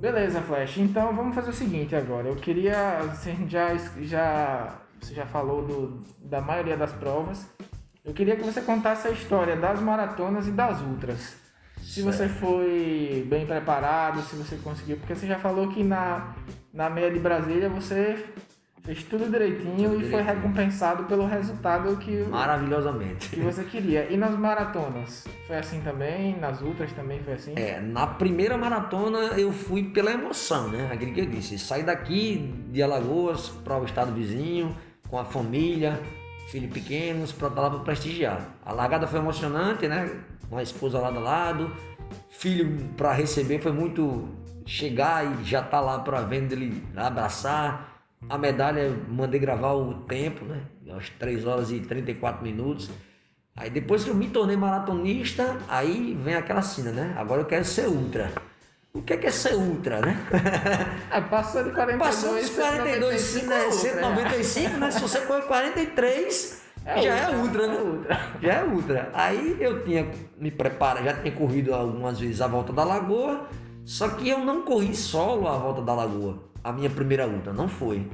Beleza, 0.00 0.40
Flash. 0.40 0.78
Então 0.78 1.12
vamos 1.12 1.34
fazer 1.34 1.50
o 1.50 1.52
seguinte 1.52 1.96
agora. 1.96 2.28
Eu 2.28 2.36
queria. 2.36 3.00
Você 3.12 3.34
já, 3.48 3.76
já, 4.00 4.78
você 5.00 5.12
já 5.12 5.26
falou 5.26 5.66
do, 5.66 6.04
da 6.20 6.40
maioria 6.40 6.76
das 6.76 6.92
provas. 6.92 7.44
Eu 8.04 8.14
queria 8.14 8.36
que 8.36 8.44
você 8.44 8.60
contasse 8.60 9.08
a 9.08 9.10
história 9.10 9.56
das 9.56 9.80
maratonas 9.80 10.46
e 10.46 10.52
das 10.52 10.80
ultras. 10.80 11.36
Se 11.82 12.02
você 12.02 12.28
foi 12.28 13.26
bem 13.28 13.44
preparado, 13.44 14.22
se 14.22 14.36
você 14.36 14.56
conseguiu. 14.56 14.98
Porque 14.98 15.16
você 15.16 15.26
já 15.26 15.40
falou 15.40 15.68
que 15.68 15.82
na, 15.82 16.34
na 16.72 16.88
meia 16.88 17.10
de 17.10 17.18
Brasília 17.18 17.68
você 17.68 18.24
fez 18.88 19.02
tudo 19.02 19.30
direitinho 19.30 20.00
e 20.00 20.10
foi 20.10 20.22
recompensado 20.22 21.04
pelo 21.04 21.26
resultado 21.26 21.94
que, 21.98 22.22
Maravilhosamente. 22.22 23.28
que 23.28 23.40
você 23.40 23.62
queria. 23.62 24.10
E 24.10 24.16
nas 24.16 24.34
maratonas? 24.34 25.26
Foi 25.46 25.56
assim 25.58 25.82
também? 25.82 26.38
Nas 26.38 26.62
ultras 26.62 26.90
também 26.92 27.20
foi 27.22 27.34
assim? 27.34 27.52
É, 27.54 27.82
na 27.82 28.06
primeira 28.06 28.56
maratona 28.56 29.18
eu 29.38 29.52
fui 29.52 29.82
pela 29.82 30.10
emoção, 30.10 30.68
né? 30.68 30.88
Aquilo 30.90 31.12
que 31.12 31.20
eu 31.20 31.26
disse. 31.26 31.58
Saí 31.58 31.82
daqui 31.82 32.50
de 32.70 32.82
Alagoas 32.82 33.50
para 33.62 33.78
o 33.78 33.84
estado 33.84 34.10
vizinho, 34.10 34.74
com 35.10 35.18
a 35.18 35.24
família, 35.26 36.00
filhos 36.50 36.72
pequenos, 36.72 37.30
para 37.30 37.48
estar 37.48 37.60
lá 37.60 37.68
para 37.68 37.80
prestigiar. 37.80 38.40
A 38.64 38.72
largada 38.72 39.06
foi 39.06 39.18
emocionante, 39.18 39.86
né? 39.86 40.10
Uma 40.50 40.62
esposa 40.62 40.98
lado 40.98 41.18
a 41.18 41.20
lado, 41.20 41.70
filho 42.30 42.88
para 42.96 43.12
receber 43.12 43.58
foi 43.58 43.72
muito 43.72 44.26
chegar 44.64 45.26
e 45.26 45.44
já 45.44 45.62
tá 45.62 45.78
lá 45.78 45.98
para 45.98 46.22
vendo 46.22 46.52
ele 46.52 46.82
abraçar 46.96 47.87
a 48.28 48.36
medalha, 48.36 48.90
mandei 49.08 49.38
gravar 49.38 49.74
o 49.74 49.94
tempo, 50.02 50.44
né? 50.44 50.62
Às 50.96 51.08
3 51.10 51.46
horas 51.46 51.70
e 51.70 51.80
34 51.80 52.42
minutos. 52.42 52.90
Aí 53.56 53.70
depois 53.70 54.04
que 54.04 54.10
eu 54.10 54.14
me 54.14 54.28
tornei 54.28 54.56
maratonista, 54.56 55.58
aí 55.68 56.18
vem 56.22 56.34
aquela 56.34 56.62
cena, 56.62 56.90
né? 56.90 57.14
Agora 57.16 57.42
eu 57.42 57.44
quero 57.44 57.64
ser 57.64 57.88
ultra. 57.88 58.30
O 58.92 59.02
que 59.02 59.12
é, 59.12 59.16
que 59.16 59.26
é 59.26 59.30
ser 59.30 59.54
ultra, 59.54 60.00
né? 60.00 60.16
É, 61.10 61.20
passou 61.20 61.64
de 61.64 61.70
42, 61.70 61.98
passou 61.98 62.40
de 62.40 62.50
42, 62.50 63.20
195, 63.20 63.48
né? 63.48 63.70
195, 63.70 64.76
né? 64.76 64.90
Se 64.90 65.00
você 65.00 65.20
correr 65.22 65.42
43, 65.42 66.62
é 66.84 67.02
já 67.02 67.16
é 67.16 67.36
ultra, 67.36 67.64
é 67.64 67.66
ultra, 67.66 67.66
né? 67.66 67.80
Ultra. 67.80 68.20
Já 68.42 68.52
é 68.52 68.64
ultra. 68.64 69.10
Aí 69.14 69.56
eu 69.60 69.84
tinha 69.84 70.10
me 70.36 70.50
preparado, 70.50 71.04
já 71.04 71.14
tinha 71.14 71.32
corrido 71.32 71.74
algumas 71.74 72.18
vezes 72.18 72.40
a 72.40 72.46
volta 72.46 72.72
da 72.72 72.84
lagoa, 72.84 73.48
só 73.84 74.08
que 74.10 74.28
eu 74.28 74.38
não 74.40 74.62
corri 74.62 74.94
solo 74.94 75.48
a 75.48 75.56
volta 75.56 75.82
da 75.82 75.94
lagoa 75.94 76.47
a 76.68 76.72
minha 76.72 76.90
primeira 76.90 77.26
ultra, 77.26 77.50
não 77.50 77.66
foi. 77.66 78.06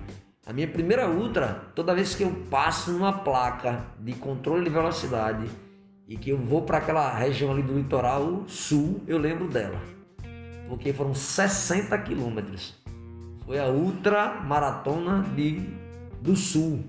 A 0.47 0.53
minha 0.53 0.69
primeira 0.69 1.11
ultra, 1.11 1.73
toda 1.75 1.95
vez 1.95 2.15
que 2.15 2.23
eu 2.23 2.31
passo 2.49 2.93
numa 2.93 3.13
placa 3.13 3.85
de 3.99 4.13
controle 4.13 4.63
de 4.65 4.71
velocidade 4.71 5.51
e 6.07 6.17
que 6.17 6.31
eu 6.31 6.39
vou 6.39 6.63
para 6.63 6.79
aquela 6.79 7.13
região 7.13 7.51
ali 7.51 7.63
do 7.63 7.77
litoral 7.77 8.45
sul, 8.47 9.03
eu 9.09 9.19
lembro 9.19 9.49
dela. 9.49 9.81
Porque 10.69 10.93
foram 10.93 11.15
60 11.15 11.99
quilômetros. 11.99 12.75
Foi 13.45 13.59
a 13.59 13.67
ultra 13.67 14.41
maratona 14.43 15.23
de, 15.35 15.61
do 16.21 16.37
sul, 16.37 16.85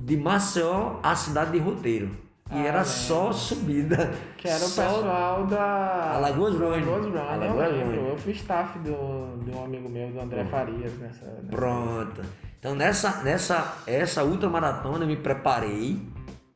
de 0.00 0.16
Maceió 0.16 1.00
à 1.02 1.16
cidade 1.16 1.52
de 1.52 1.58
Roteiro. 1.58 2.10
E 2.52 2.56
ah, 2.56 2.66
era 2.66 2.80
é. 2.80 2.84
só 2.84 3.32
subida. 3.32 4.12
Que 4.36 4.46
era 4.46 4.58
o 4.58 4.68
pessoal 4.68 5.46
da. 5.46 6.12
Alagoas 6.16 6.54
Run. 6.54 6.74
Alagoas 6.74 7.06
Run, 7.06 7.18
Alagoas 7.18 7.96
eu 8.10 8.16
fui 8.18 8.32
staff 8.32 8.78
do, 8.80 9.42
de 9.42 9.50
um 9.50 9.64
amigo 9.64 9.88
meu, 9.88 10.10
do 10.10 10.20
André 10.20 10.44
Farias, 10.44 10.92
nessa, 10.98 11.24
nessa. 11.24 11.48
Pronto. 11.50 12.22
Então 12.58 12.74
nessa, 12.74 13.22
nessa 13.22 13.78
essa 13.86 14.22
ultramaratona 14.22 15.04
eu 15.04 15.08
me 15.08 15.16
preparei 15.16 16.00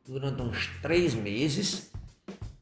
durante 0.07 0.43
uns 0.43 0.67
três 0.83 1.15
meses 1.15 1.91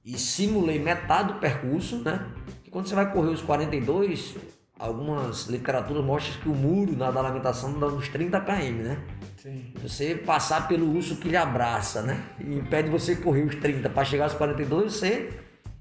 e 0.05 0.17
simulei 0.19 0.79
metade 0.79 1.33
do 1.33 1.41
percurso, 1.41 1.99
né? 1.99 2.27
E 2.65 2.71
quando 2.71 2.87
você 2.87 2.95
vai 2.95 3.13
correr 3.13 3.31
os 3.31 3.43
42, 3.43 4.37
algumas 4.79 5.47
literaturas 5.47 6.05
mostram 6.05 6.41
que 6.41 6.49
o 6.49 6.55
muro 6.55 6.97
na 6.97 7.11
da 7.11 7.21
lamentação 7.21 7.79
dá 7.79 7.87
uns 7.87 8.09
30 8.09 8.41
km, 8.41 8.83
né? 8.83 8.99
Sim. 9.45 9.63
Você 9.83 10.15
passar 10.15 10.67
pelo 10.67 10.91
urso 10.91 11.17
que 11.17 11.29
lhe 11.29 11.37
abraça, 11.37 12.01
né? 12.01 12.19
E 12.41 12.55
impede 12.55 12.89
você 12.89 13.15
correr 13.15 13.43
os 13.43 13.55
30. 13.57 13.91
Para 13.91 14.03
chegar 14.03 14.25
aos 14.25 14.33
42, 14.33 14.91
você 14.91 15.39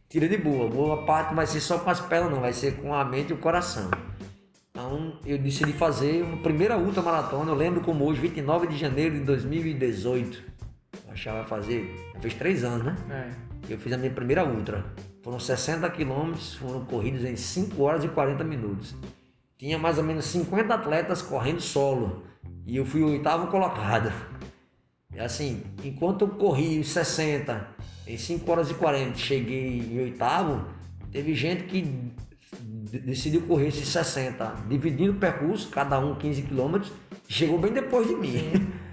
tira 0.09 0.27
de 0.27 0.35
boa. 0.35 0.69
Boa 0.69 1.05
parte 1.05 1.33
vai 1.33 1.47
ser 1.47 1.61
só 1.61 1.79
com 1.79 1.89
as 1.89 2.01
pernas, 2.01 2.29
não. 2.29 2.41
Vai 2.41 2.51
ser 2.51 2.75
com 2.75 2.93
a 2.93 3.05
mente 3.05 3.29
e 3.29 3.33
o 3.33 3.37
coração. 3.37 3.89
Então, 4.69 5.17
eu 5.25 5.37
decidi 5.37 5.71
fazer 5.71 6.23
uma 6.23 6.43
primeira 6.43 6.77
ultra 6.77 7.01
maratona. 7.01 7.51
Eu 7.51 7.55
lembro 7.55 7.79
como 7.79 8.03
hoje, 8.03 8.19
29 8.19 8.67
de 8.67 8.77
janeiro 8.77 9.15
de 9.15 9.21
2018. 9.21 10.43
Eu 11.07 11.13
achava 11.13 11.47
fazer. 11.47 11.95
Fez 12.19 12.33
três 12.33 12.65
anos, 12.65 12.83
né? 12.83 12.97
É. 13.09 13.73
Eu 13.73 13.77
fiz 13.77 13.93
a 13.93 13.97
minha 13.97 14.11
primeira 14.11 14.43
ultra. 14.45 14.83
Foram 15.21 15.39
60 15.39 15.89
quilômetros, 15.91 16.55
foram 16.55 16.83
corridos 16.83 17.23
em 17.23 17.37
5 17.37 17.81
horas 17.81 18.03
e 18.03 18.09
40 18.09 18.43
minutos. 18.43 18.93
Tinha 19.57 19.77
mais 19.77 19.97
ou 19.97 20.03
menos 20.03 20.25
50 20.25 20.73
atletas 20.73 21.21
correndo 21.21 21.61
solo. 21.61 22.32
E 22.65 22.77
eu 22.77 22.85
fui 22.85 23.01
o 23.01 23.09
oitavo 23.09 23.47
colocado. 23.47 24.11
E 25.13 25.19
assim, 25.19 25.63
enquanto 25.83 26.21
eu 26.21 26.29
corri 26.29 26.79
os 26.79 26.89
60 26.89 27.67
em 28.07 28.17
5 28.17 28.51
horas 28.51 28.71
e 28.71 28.73
40, 28.73 29.17
cheguei 29.17 29.79
em 29.79 29.99
oitavo, 29.99 30.65
teve 31.11 31.33
gente 31.33 31.63
que 31.63 32.13
decidiu 32.99 33.41
correr 33.43 33.67
esses 33.67 33.87
60, 33.87 34.65
dividindo 34.67 35.13
o 35.13 35.15
percurso, 35.15 35.69
cada 35.69 35.99
um 35.99 36.15
15 36.15 36.41
quilômetros, 36.43 36.91
chegou 37.27 37.57
bem 37.57 37.73
depois 37.73 38.07
de 38.07 38.15
mim. 38.15 38.73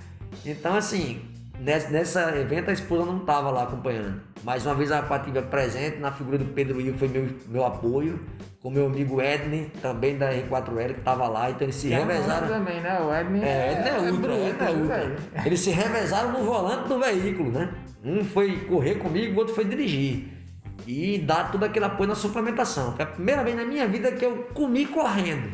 Então, 0.47 0.75
assim, 0.75 1.21
nessa, 1.61 1.91
nessa 1.91 2.37
evento 2.39 2.71
a 2.71 2.73
esposa 2.73 3.05
não 3.05 3.19
estava 3.19 3.51
lá 3.51 3.65
acompanhando. 3.65 4.21
Mais 4.43 4.65
uma 4.65 4.75
vez 4.75 4.91
a 4.91 5.03
Pativa 5.03 5.43
presente, 5.43 5.99
na 5.99 6.11
figura 6.11 6.39
do 6.39 6.47
Pedro 6.47 6.79
Will 6.79 6.97
foi 6.97 7.09
meu, 7.09 7.29
meu 7.49 7.65
apoio 7.65 8.19
com 8.63 8.71
meu 8.71 8.87
amigo 8.87 9.23
Edney, 9.23 9.73
também 9.81 10.19
da 10.19 10.31
R4L, 10.33 10.93
que 10.93 10.99
estava 11.01 11.27
lá, 11.29 11.51
então 11.51 11.63
eles 11.63 11.77
se 11.77 11.89
revezaram. 11.89 12.47
É 12.47 12.51
também, 12.51 12.81
né? 12.81 13.01
O 13.01 13.15
Edney 13.15 13.43
é, 13.43 13.73
Edney 13.73 13.89
é, 13.89 13.95
é 13.95 14.13
ultra, 14.13 14.33
é, 14.33 14.49
Edney 14.49 14.69
é 14.69 14.71
ultra. 14.71 15.17
Eles 15.47 15.61
se 15.61 15.71
revezaram 15.71 16.33
no 16.33 16.45
volante 16.45 16.89
do 16.89 16.99
veículo, 16.99 17.51
né? 17.51 17.73
Um 18.05 18.23
foi 18.23 18.57
correr 18.67 18.97
comigo, 18.97 19.35
o 19.35 19.39
outro 19.39 19.55
foi 19.55 19.65
dirigir. 19.65 20.29
E 20.87 21.19
dar 21.19 21.51
todo 21.51 21.65
aquele 21.65 21.87
apoio 21.87 22.09
na 22.09 22.15
suplementação. 22.15 22.95
Foi 22.97 23.05
a 23.05 23.09
primeira 23.09 23.43
vez 23.43 23.57
na 23.57 23.65
minha 23.65 23.87
vida 23.87 24.13
que 24.13 24.25
eu 24.25 24.49
comi 24.53 24.85
correndo. 24.87 25.51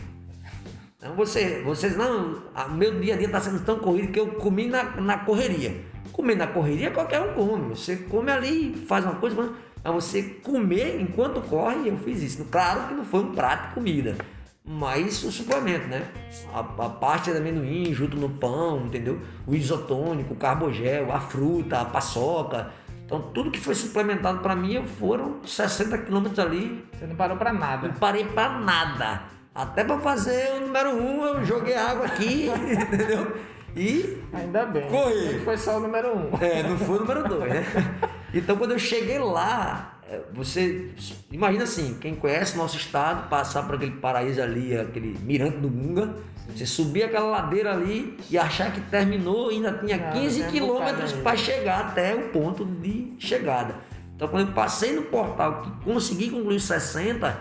Então 0.97 1.15
você, 1.15 1.63
vocês 1.63 1.97
não. 1.97 2.43
Meu 2.71 2.99
dia 2.99 3.15
a 3.15 3.17
dia 3.17 3.27
está 3.27 3.41
sendo 3.41 3.61
tão 3.65 3.79
corrido 3.79 4.11
que 4.11 4.19
eu 4.19 4.29
comi 4.35 4.67
na, 4.67 4.83
na 5.01 5.19
correria. 5.19 5.77
Comer 6.17 6.35
na 6.35 6.47
correria 6.47 6.91
qualquer 6.91 7.21
um 7.21 7.35
come. 7.35 7.75
Você 7.75 7.95
come 7.95 8.31
ali, 8.31 8.75
faz 8.89 9.05
uma 9.05 9.17
coisa, 9.17 9.37
mas 9.37 9.95
você 9.95 10.23
comer 10.43 10.99
enquanto 10.99 11.43
corre, 11.43 11.91
eu 11.91 11.99
fiz 11.99 12.23
isso. 12.23 12.43
Claro 12.47 12.89
que 12.89 12.95
não 12.95 13.05
foi 13.05 13.21
um 13.21 13.35
prato 13.35 13.69
de 13.69 13.75
comida, 13.75 14.17
mas 14.65 15.23
o 15.25 15.31
suplemento, 15.31 15.87
né? 15.89 16.09
A, 16.55 16.61
a 16.61 16.89
parte 16.89 17.31
de 17.31 17.37
amendoim 17.37 17.93
junto 17.93 18.17
no 18.17 18.31
pão, 18.31 18.87
entendeu? 18.87 19.21
O 19.47 19.55
isotônico, 19.55 20.33
o 20.33 20.37
carbogel, 20.39 21.13
a 21.13 21.21
fruta, 21.21 21.83
a 21.83 21.85
paçoca. 21.85 22.71
Então 23.05 23.21
tudo 23.35 23.51
que 23.51 23.61
foi 23.61 23.75
suplementado 23.75 24.39
para 24.39 24.57
mim 24.57 24.83
foram 24.99 25.45
60 25.45 25.99
quilômetros 25.99 26.39
ali. 26.39 26.83
Você 26.95 27.07
não 27.07 27.15
parou 27.15 27.37
para 27.37 27.53
nada? 27.53 27.89
Não 27.89 27.95
parei 27.97 28.25
para 28.25 28.59
nada. 28.59 29.23
Até 29.55 29.85
para 29.85 29.99
fazer 29.99 30.55
o 30.55 30.61
número 30.61 30.97
um, 30.97 31.27
eu 31.27 31.45
joguei 31.45 31.77
água 31.77 32.07
aqui, 32.07 32.49
entendeu? 32.49 33.37
E. 33.77 34.23
Ainda 34.33 34.65
bem. 34.65 34.89
Corri. 34.89 35.41
Foi 35.45 35.59
só 35.59 35.77
o 35.77 35.81
número 35.81 36.17
um. 36.17 36.31
É, 36.41 36.63
não 36.63 36.79
foi 36.79 36.97
o 36.97 37.01
número 37.01 37.29
dois, 37.29 37.53
né? 37.53 37.65
Então 38.35 38.57
quando 38.57 38.73
eu 38.73 38.79
cheguei 38.79 39.19
lá, 39.19 39.99
é, 40.11 40.21
você 40.33 40.91
imagina 41.31 41.65
assim, 41.65 41.97
quem 42.01 42.15
conhece 42.15 42.57
nosso 42.57 42.77
estado, 42.77 43.29
passar 43.29 43.63
por 43.63 43.77
aquele 43.77 43.93
paraíso 43.93 44.43
ali, 44.43 44.77
aquele 44.77 45.17
mirante 45.21 45.59
do 45.59 45.69
Gunga, 45.69 46.15
você 46.55 46.67
subir 46.67 47.05
aquela 47.05 47.27
ladeira 47.27 47.73
ali 47.73 48.19
e 48.31 48.37
achar 48.37 48.73
que 48.73 48.81
terminou 48.83 49.51
e 49.51 49.57
ainda 49.57 49.73
tinha 49.73 50.13
15 50.13 50.43
ah, 50.43 50.47
quilômetros 50.49 51.13
para 51.13 51.37
chegar 51.37 51.87
até 51.87 52.15
o 52.15 52.29
ponto 52.29 52.65
de 52.65 53.15
chegada. 53.19 53.77
Então 54.15 54.29
quando 54.29 54.49
eu 54.49 54.55
passei 54.55 54.95
no 54.95 55.03
portal 55.03 55.63
que 55.63 55.85
consegui 55.85 56.31
concluir 56.31 56.61
60, 56.61 57.39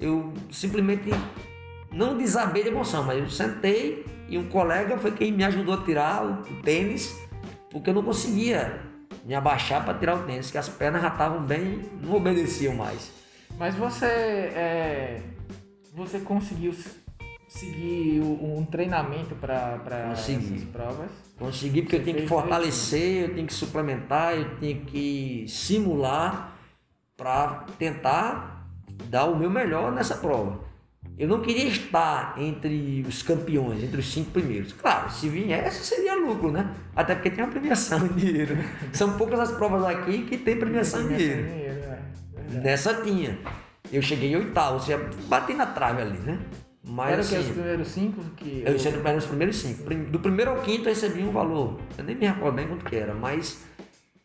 eu 0.00 0.32
simplesmente 0.50 1.10
não 1.92 2.16
desabei 2.16 2.62
de 2.62 2.70
emoção, 2.70 3.04
mas 3.04 3.18
eu 3.18 3.30
sentei 3.30 4.04
e 4.32 4.38
um 4.38 4.48
colega 4.48 4.96
foi 4.96 5.12
quem 5.12 5.30
me 5.30 5.44
ajudou 5.44 5.74
a 5.74 5.84
tirar 5.84 6.24
o 6.24 6.62
tênis, 6.62 7.14
porque 7.70 7.90
eu 7.90 7.94
não 7.94 8.02
conseguia 8.02 8.80
me 9.26 9.34
abaixar 9.34 9.84
para 9.84 9.92
tirar 9.92 10.16
o 10.16 10.22
tênis, 10.22 10.50
que 10.50 10.56
as 10.56 10.70
pernas 10.70 11.02
já 11.02 11.08
estavam 11.08 11.42
bem, 11.42 11.82
não 12.00 12.14
obedeciam 12.14 12.74
mais. 12.74 13.12
Mas 13.58 13.74
você, 13.74 14.06
é, 14.06 15.20
você 15.92 16.18
conseguiu 16.20 16.74
seguir 17.46 18.22
um 18.22 18.64
treinamento 18.64 19.34
para 19.34 20.12
essas 20.12 20.64
provas? 20.72 21.10
Consegui, 21.38 21.82
porque 21.82 21.96
você 21.96 22.00
eu 22.00 22.04
tinha 22.04 22.16
que 22.22 22.26
fortalecer, 22.26 23.24
eu 23.24 23.34
tinha 23.34 23.46
que 23.46 23.52
suplementar, 23.52 24.34
eu 24.34 24.56
tinha 24.56 24.76
que 24.76 25.44
simular 25.46 26.56
para 27.18 27.66
tentar 27.78 28.66
dar 29.10 29.26
o 29.26 29.36
meu 29.36 29.50
melhor 29.50 29.92
nessa 29.92 30.16
prova. 30.16 30.71
Eu 31.18 31.28
não 31.28 31.40
queria 31.40 31.66
estar 31.66 32.34
entre 32.38 33.04
os 33.06 33.22
campeões, 33.22 33.82
entre 33.82 34.00
os 34.00 34.12
cinco 34.12 34.30
primeiros. 34.30 34.72
Claro, 34.72 35.10
se 35.10 35.28
viesse 35.28 35.84
seria 35.84 36.14
lucro, 36.14 36.50
né? 36.50 36.70
Até 36.96 37.14
porque 37.14 37.30
tem 37.30 37.44
uma 37.44 37.50
premiação 37.50 38.04
em 38.06 38.12
dinheiro. 38.12 38.56
São 38.92 39.12
poucas 39.16 39.38
as 39.38 39.52
provas 39.52 39.84
aqui 39.84 40.22
que 40.22 40.38
tem 40.38 40.56
premiação 40.56 41.02
em 41.02 41.16
dinheiro. 41.16 41.42
É, 41.42 41.98
Nessa 42.62 42.94
tinha. 42.94 43.38
Eu 43.92 44.00
cheguei 44.00 44.32
em 44.32 44.36
oitavo, 44.36 44.80
você 44.80 44.96
bati 45.26 45.54
na 45.54 45.66
trave 45.66 46.02
ali, 46.02 46.18
né? 46.18 46.38
Mas 46.84 47.12
Era 47.12 47.20
assim, 47.20 47.36
que 47.36 47.40
os 47.40 47.48
primeiros 47.48 47.88
cinco 47.88 48.22
que. 48.36 48.62
eu 48.66 48.78
sempre 48.78 49.00
era 49.04 49.16
os 49.16 49.26
primeiros 49.26 49.56
cinco. 49.56 49.94
Do 49.94 50.18
primeiro 50.18 50.50
ao 50.50 50.62
quinto 50.62 50.88
eu 50.88 50.94
recebi 50.94 51.22
um 51.22 51.30
valor. 51.30 51.78
Eu 51.96 52.04
nem 52.04 52.16
me 52.16 52.26
recordo 52.26 52.56
bem 52.56 52.66
quanto 52.66 52.84
que 52.84 52.96
era, 52.96 53.14
mas 53.14 53.62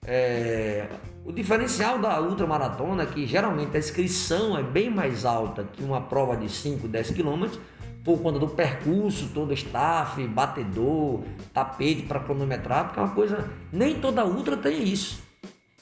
é, 0.05 0.87
o 1.25 1.31
diferencial 1.31 1.99
da 1.99 2.21
ultramaratona 2.21 3.03
é 3.03 3.05
que 3.05 3.25
geralmente 3.25 3.75
a 3.75 3.79
inscrição 3.79 4.57
é 4.57 4.63
bem 4.63 4.89
mais 4.89 5.25
alta 5.25 5.65
que 5.65 5.83
uma 5.83 6.01
prova 6.01 6.37
de 6.37 6.49
5, 6.49 6.87
10 6.87 7.11
quilômetros, 7.11 7.59
por 8.03 8.21
conta 8.21 8.39
do 8.39 8.47
percurso, 8.47 9.29
todo 9.33 9.53
staff, 9.53 10.25
batedor, 10.27 11.23
tapete 11.53 12.03
para 12.03 12.21
cronometrar, 12.21 12.85
porque 12.85 12.99
é 13.01 13.03
uma 13.03 13.13
coisa. 13.13 13.49
Nem 13.69 13.99
toda 13.99 14.25
ultra 14.25 14.55
tem 14.55 14.81
isso. 14.81 15.21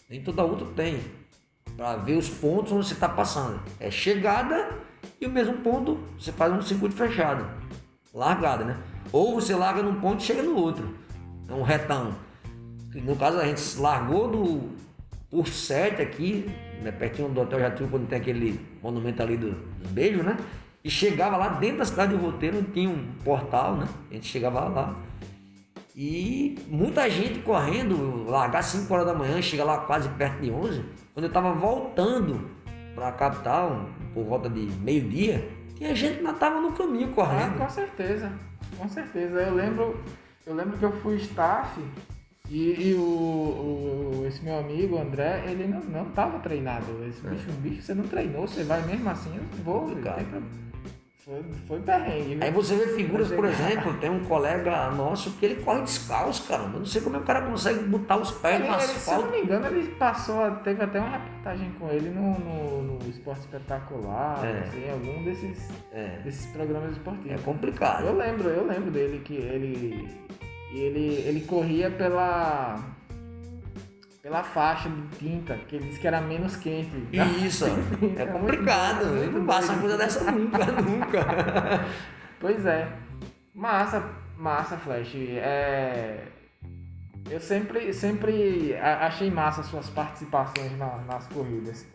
Nem 0.09 0.23
toda 0.23 0.43
ultra 0.43 0.65
tem. 0.75 0.99
Para 1.77 1.97
ver 1.97 2.17
os 2.17 2.27
pontos 2.27 2.71
onde 2.71 2.87
você 2.87 2.95
está 2.95 3.07
passando. 3.07 3.59
É 3.79 3.91
chegada 3.91 4.69
e 5.21 5.27
o 5.27 5.29
mesmo 5.29 5.57
ponto 5.57 5.99
você 6.17 6.31
faz 6.31 6.51
um 6.51 6.63
circuito 6.63 6.95
fechado. 6.95 7.45
Largada, 8.11 8.65
né? 8.65 8.77
Ou 9.11 9.35
você 9.35 9.53
larga 9.53 9.83
num 9.83 10.01
ponto 10.01 10.21
e 10.21 10.25
chega 10.25 10.41
no 10.41 10.55
outro. 10.55 10.95
É 11.47 11.53
um 11.53 11.61
retão. 11.61 12.15
No 13.01 13.15
caso 13.15 13.39
a 13.39 13.45
gente 13.45 13.77
largou 13.79 14.27
do 14.29 14.69
por 15.29 15.47
7 15.47 16.01
aqui, 16.01 16.49
né, 16.81 16.91
pertinho 16.91 17.27
do 17.29 17.41
Hotel 17.41 17.59
Jatio, 17.59 17.87
quando 17.89 18.07
tem 18.07 18.19
aquele 18.19 18.59
monumento 18.81 19.21
ali 19.21 19.35
do- 19.35 19.51
dos 19.79 19.91
beijos, 19.91 20.23
né? 20.23 20.37
E 20.83 20.89
chegava 20.89 21.35
lá 21.35 21.49
dentro 21.49 21.79
da 21.79 21.85
cidade 21.85 22.15
de 22.15 22.23
Roteiro, 22.23 22.61
tinha 22.73 22.89
um 22.89 23.05
portal, 23.23 23.75
né? 23.75 23.87
A 24.11 24.13
gente 24.13 24.27
chegava 24.27 24.61
lá. 24.69 24.95
E 25.95 26.57
muita 26.67 27.09
gente 27.09 27.39
correndo, 27.39 28.25
largar 28.29 28.61
5 28.63 28.93
horas 28.93 29.05
da 29.05 29.13
manhã, 29.13 29.41
chega 29.41 29.63
lá 29.63 29.79
quase 29.79 30.07
perto 30.09 30.41
de 30.41 30.51
11. 30.51 30.83
Quando 31.13 31.25
eu 31.25 31.31
tava 31.31 31.53
voltando 31.53 32.49
para 32.93 33.07
a 33.09 33.11
capital, 33.11 33.89
por 34.13 34.23
volta 34.25 34.49
de 34.49 34.61
meio-dia, 34.81 35.49
tinha 35.75 35.93
gente 35.95 36.13
que 36.19 36.19
ainda 36.19 36.33
tava 36.33 36.61
no 36.61 36.71
caminho 36.73 37.09
Ah, 37.11 37.15
correndo. 37.15 37.57
com 37.57 37.69
certeza. 37.69 38.31
Com 38.77 38.87
certeza. 38.89 39.39
Eu 39.41 39.55
lembro, 39.55 39.99
eu 40.45 40.53
lembro 40.53 40.77
que 40.77 40.83
eu 40.83 40.91
fui 41.01 41.15
staff 41.15 41.79
e, 42.49 42.89
e 42.89 42.93
o, 42.93 42.99
o- 43.01 44.25
esse 44.27 44.43
meu 44.43 44.57
amigo, 44.59 44.97
André, 44.99 45.43
ele 45.47 45.67
não, 45.67 45.79
não 45.81 46.05
tava 46.11 46.39
treinado. 46.39 46.85
Esse 47.07 47.25
É. 47.25 47.29
bicho, 47.31 47.51
bicho, 47.59 47.81
você 47.81 47.93
não 47.93 48.03
treinou, 48.05 48.47
você 48.47 48.63
vai 48.63 48.81
mesmo 48.85 49.09
assim, 49.09 49.35
eu 49.35 49.63
vou. 49.63 49.85
Tem 49.89 50.01
pra- 50.01 50.41
Foi, 51.25 51.43
foi 51.67 51.79
perrengue. 51.79 52.37
Aí 52.39 52.51
você 52.51 52.75
vê 52.75 52.87
figuras, 52.95 53.31
por 53.31 53.45
é- 53.45 53.49
exemplo, 53.49 53.95
tem 53.95 54.11
um 54.11 54.23
colega 54.25 54.91
nosso 54.91 55.31
que 55.31 55.45
ele 55.47 55.55
corre 55.63 55.81
descalço, 55.81 56.47
caramba. 56.47 56.73
Eu 56.75 56.79
não 56.81 56.85
sei 56.85 57.01
como 57.01 57.15
é 57.15 57.17
que 57.17 57.23
o 57.23 57.25
cara 57.27 57.41
consegue 57.47 57.83
botar 57.85 58.17
os 58.17 58.29
pés 58.29 58.59
Ele, 58.59 58.67
no 58.69 58.73
ele, 58.75 58.81
se 58.83 58.89
eu 58.91 58.95
asfalto. 58.97 59.23
não 59.25 59.31
me 59.31 59.41
engano, 59.41 59.65
ele 59.65 59.87
passou, 59.95 60.51
teve 60.63 60.83
até 60.83 60.99
uma 60.99 61.17
reportagem 61.17 61.71
com 61.79 61.89
ele 61.89 62.09
no, 62.11 62.37
no, 62.39 62.81
no 62.99 63.09
Esporte 63.09 63.39
Espetacular, 63.39 64.45
É. 64.45 64.59
assim, 64.67 64.87
algum 64.87 65.23
desses, 65.23 65.67
É, 65.91 66.19
desses 66.23 66.45
programas 66.51 66.89
é 66.89 66.91
esportivos. 66.91 67.41
complicado. 67.41 68.05
Eu 68.05 68.15
lembro, 68.15 68.47
eu 68.49 68.67
lembro 68.67 68.91
dele 68.91 69.19
que 69.25 69.33
ele 69.33 70.07
e 70.75 70.79
ele 70.79 71.05
ele 71.27 71.41
corria 71.41 71.89
pela 71.89 72.79
pela 74.21 74.43
faixa 74.43 74.89
de 74.89 75.17
tinta, 75.19 75.55
que 75.67 75.75
ele 75.75 75.85
disse 75.87 75.99
que 75.99 76.07
era 76.07 76.19
menos 76.19 76.55
quente. 76.55 76.95
Isso, 77.45 77.65
é 78.17 78.25
complicado. 78.25 79.17
Ele 79.17 79.31
não 79.37 79.45
passa 79.45 79.71
uma 79.73 79.81
coisa 79.81 79.97
dessa 79.97 80.31
nunca, 80.31 80.65
nunca. 80.81 81.85
Pois 82.39 82.65
é. 82.65 82.87
Massa, 83.53 84.03
massa, 84.37 84.77
Flash. 84.77 85.13
É 85.15 86.23
eu 87.29 87.39
sempre 87.39 87.91
sempre 87.93 88.75
achei 88.77 89.31
massa 89.31 89.61
as 89.61 89.67
suas 89.67 89.89
participações 89.89 90.77
na- 90.77 90.97
nas 91.07 91.27
corridas. 91.27 91.85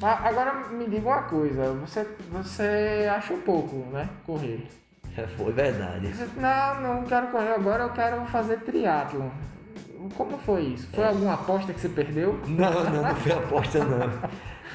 Mas 0.00 0.24
agora 0.24 0.68
me 0.70 0.86
diga 0.88 1.06
uma 1.08 1.22
coisa, 1.22 1.72
você 1.74 2.06
você 2.30 3.08
achou 3.14 3.36
pouco, 3.38 3.76
né, 3.92 4.08
correr? 4.24 4.66
É, 5.22 5.26
Foi 5.36 5.52
verdade. 5.52 6.12
Não, 6.36 6.80
não 6.80 7.04
quero 7.04 7.28
correr 7.28 7.54
agora, 7.54 7.84
eu 7.84 7.90
quero 7.90 8.24
fazer 8.26 8.58
triatlon. 8.60 9.28
Como 10.16 10.38
foi 10.38 10.62
isso? 10.62 10.88
Foi 10.94 11.04
alguma 11.06 11.34
aposta 11.34 11.72
que 11.74 11.80
você 11.80 11.88
perdeu? 11.90 12.40
Não, 12.48 12.84
não, 12.84 13.02
não 13.02 13.14
foi 13.16 13.32
aposta 13.32 13.84
não. 13.84 13.98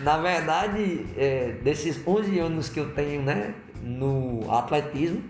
Na 0.03 0.17
verdade, 0.19 1.05
é, 1.17 1.53
desses 1.63 1.99
11 2.07 2.37
anos 2.39 2.69
que 2.69 2.79
eu 2.79 2.93
tenho 2.93 3.23
né, 3.23 3.55
no 3.81 4.45
atletismo, 4.51 5.23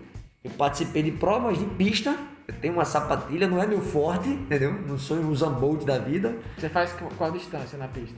eu 0.44 0.50
participei 0.50 1.02
de 1.02 1.12
provas 1.12 1.58
de 1.58 1.64
pista. 1.64 2.14
Eu 2.46 2.54
tenho 2.60 2.74
uma 2.74 2.84
sapatilha, 2.84 3.48
não 3.48 3.60
é 3.60 3.66
meu 3.66 3.80
forte, 3.80 4.28
entendeu? 4.28 4.72
Não 4.86 4.98
sou 4.98 5.16
um 5.16 5.34
Zambolt 5.34 5.84
da 5.84 5.98
vida. 5.98 6.36
Você 6.58 6.68
faz 6.68 6.92
qu- 6.92 7.08
qual 7.16 7.30
distância 7.32 7.76
na 7.78 7.88
pista? 7.88 8.14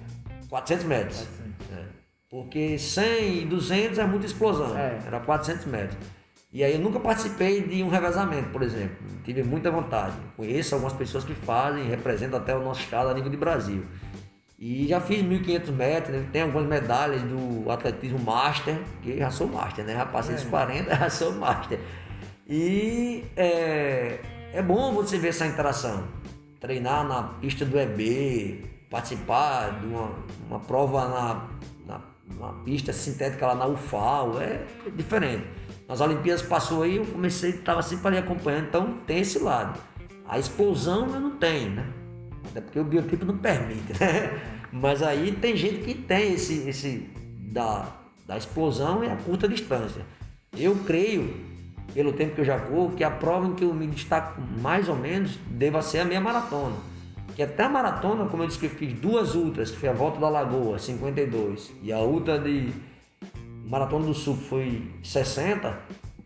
400 0.50 0.84
metros. 0.84 1.26
É. 1.72 1.82
Porque 2.28 2.76
100 2.78 3.42
e 3.42 3.44
200 3.46 3.98
é 3.98 4.04
muita 4.04 4.26
explosão. 4.26 4.76
É. 4.76 4.98
Era 5.06 5.20
400 5.20 5.64
metros. 5.66 5.96
E 6.50 6.64
aí 6.64 6.74
eu 6.74 6.80
nunca 6.80 6.98
participei 6.98 7.62
de 7.62 7.82
um 7.82 7.88
revezamento, 7.88 8.48
por 8.48 8.62
exemplo. 8.62 8.96
Tive 9.22 9.42
muita 9.42 9.70
vontade. 9.70 10.16
Conheço 10.34 10.74
algumas 10.74 10.94
pessoas 10.94 11.24
que 11.24 11.34
fazem, 11.34 11.86
representam 11.88 12.38
até 12.38 12.56
o 12.56 12.62
nosso 12.64 12.80
estado 12.80 13.10
a 13.10 13.14
nível 13.14 13.30
de 13.30 13.36
Brasil. 13.36 13.84
E 14.58 14.88
já 14.88 15.00
fiz 15.00 15.22
1.500 15.22 15.70
metros, 15.70 16.16
né? 16.16 16.26
tem 16.32 16.42
algumas 16.42 16.66
medalhas 16.66 17.22
do 17.22 17.70
atletismo 17.70 18.18
master, 18.18 18.76
que 19.02 19.18
já 19.18 19.30
sou 19.30 19.46
master, 19.46 19.84
né? 19.84 19.94
Já 19.94 20.06
passei 20.06 20.34
dos 20.34 20.44
40, 20.44 20.96
já 20.96 21.10
sou 21.10 21.32
master. 21.32 21.78
E 22.48 23.24
é, 23.36 24.18
é 24.54 24.62
bom 24.62 24.92
você 24.92 25.18
ver 25.18 25.28
essa 25.28 25.46
interação. 25.46 26.08
Treinar 26.58 27.06
na 27.06 27.22
pista 27.22 27.64
do 27.64 27.78
EB, 27.78 28.64
participar 28.90 29.78
de 29.80 29.86
uma, 29.86 30.10
uma 30.48 30.58
prova 30.58 31.06
na, 31.06 31.48
na, 31.86 32.00
na 32.40 32.52
pista 32.64 32.92
sintética 32.92 33.46
lá 33.46 33.54
na 33.54 33.66
UFAO, 33.66 34.40
é 34.40 34.62
diferente. 34.96 35.46
Nas 35.88 36.02
Olimpíadas 36.02 36.42
passou 36.42 36.82
aí, 36.82 36.96
eu 36.96 37.06
comecei, 37.06 37.48
estava 37.48 37.80
sempre 37.80 38.08
ali 38.08 38.18
acompanhando, 38.18 38.66
então 38.66 38.98
tem 39.06 39.20
esse 39.20 39.38
lado. 39.38 39.80
A 40.28 40.38
explosão 40.38 41.08
eu 41.14 41.18
não 41.18 41.30
tenho, 41.30 41.70
né? 41.70 41.86
Até 42.50 42.60
porque 42.60 42.78
o 42.78 42.84
biotipo 42.84 43.24
não 43.24 43.38
permite, 43.38 43.92
né? 43.98 44.38
Mas 44.70 45.02
aí 45.02 45.32
tem 45.32 45.56
gente 45.56 45.78
que 45.78 45.94
tem 45.94 46.34
esse, 46.34 46.68
esse 46.68 47.08
da, 47.38 47.86
da 48.26 48.36
explosão 48.36 49.02
e 49.02 49.08
a 49.08 49.16
curta 49.16 49.48
distância. 49.48 50.02
Eu 50.54 50.76
creio, 50.86 51.34
pelo 51.94 52.12
tempo 52.12 52.34
que 52.34 52.42
eu 52.42 52.44
já 52.44 52.58
corro, 52.58 52.94
que 52.94 53.02
a 53.02 53.10
prova 53.10 53.46
em 53.46 53.54
que 53.54 53.64
eu 53.64 53.72
me 53.72 53.86
destaco 53.86 54.38
mais 54.60 54.90
ou 54.90 54.96
menos 54.96 55.38
deva 55.46 55.80
ser 55.80 56.00
a 56.00 56.04
minha 56.04 56.20
maratona. 56.20 56.76
Que 57.34 57.42
até 57.42 57.62
a 57.62 57.68
maratona, 57.68 58.26
como 58.26 58.42
eu 58.42 58.46
disse 58.46 58.58
que 58.58 58.66
eu 58.66 58.70
fiz 58.70 58.92
duas 58.92 59.34
ultras, 59.34 59.70
que 59.70 59.78
foi 59.78 59.88
a 59.88 59.92
Volta 59.94 60.20
da 60.20 60.28
Lagoa, 60.28 60.78
52, 60.78 61.72
e 61.82 61.90
a 61.90 62.00
ultra 62.00 62.38
de 62.38 62.74
Maratona 63.68 64.06
do 64.06 64.14
Sul 64.14 64.34
foi 64.34 64.90
60, 65.02 65.78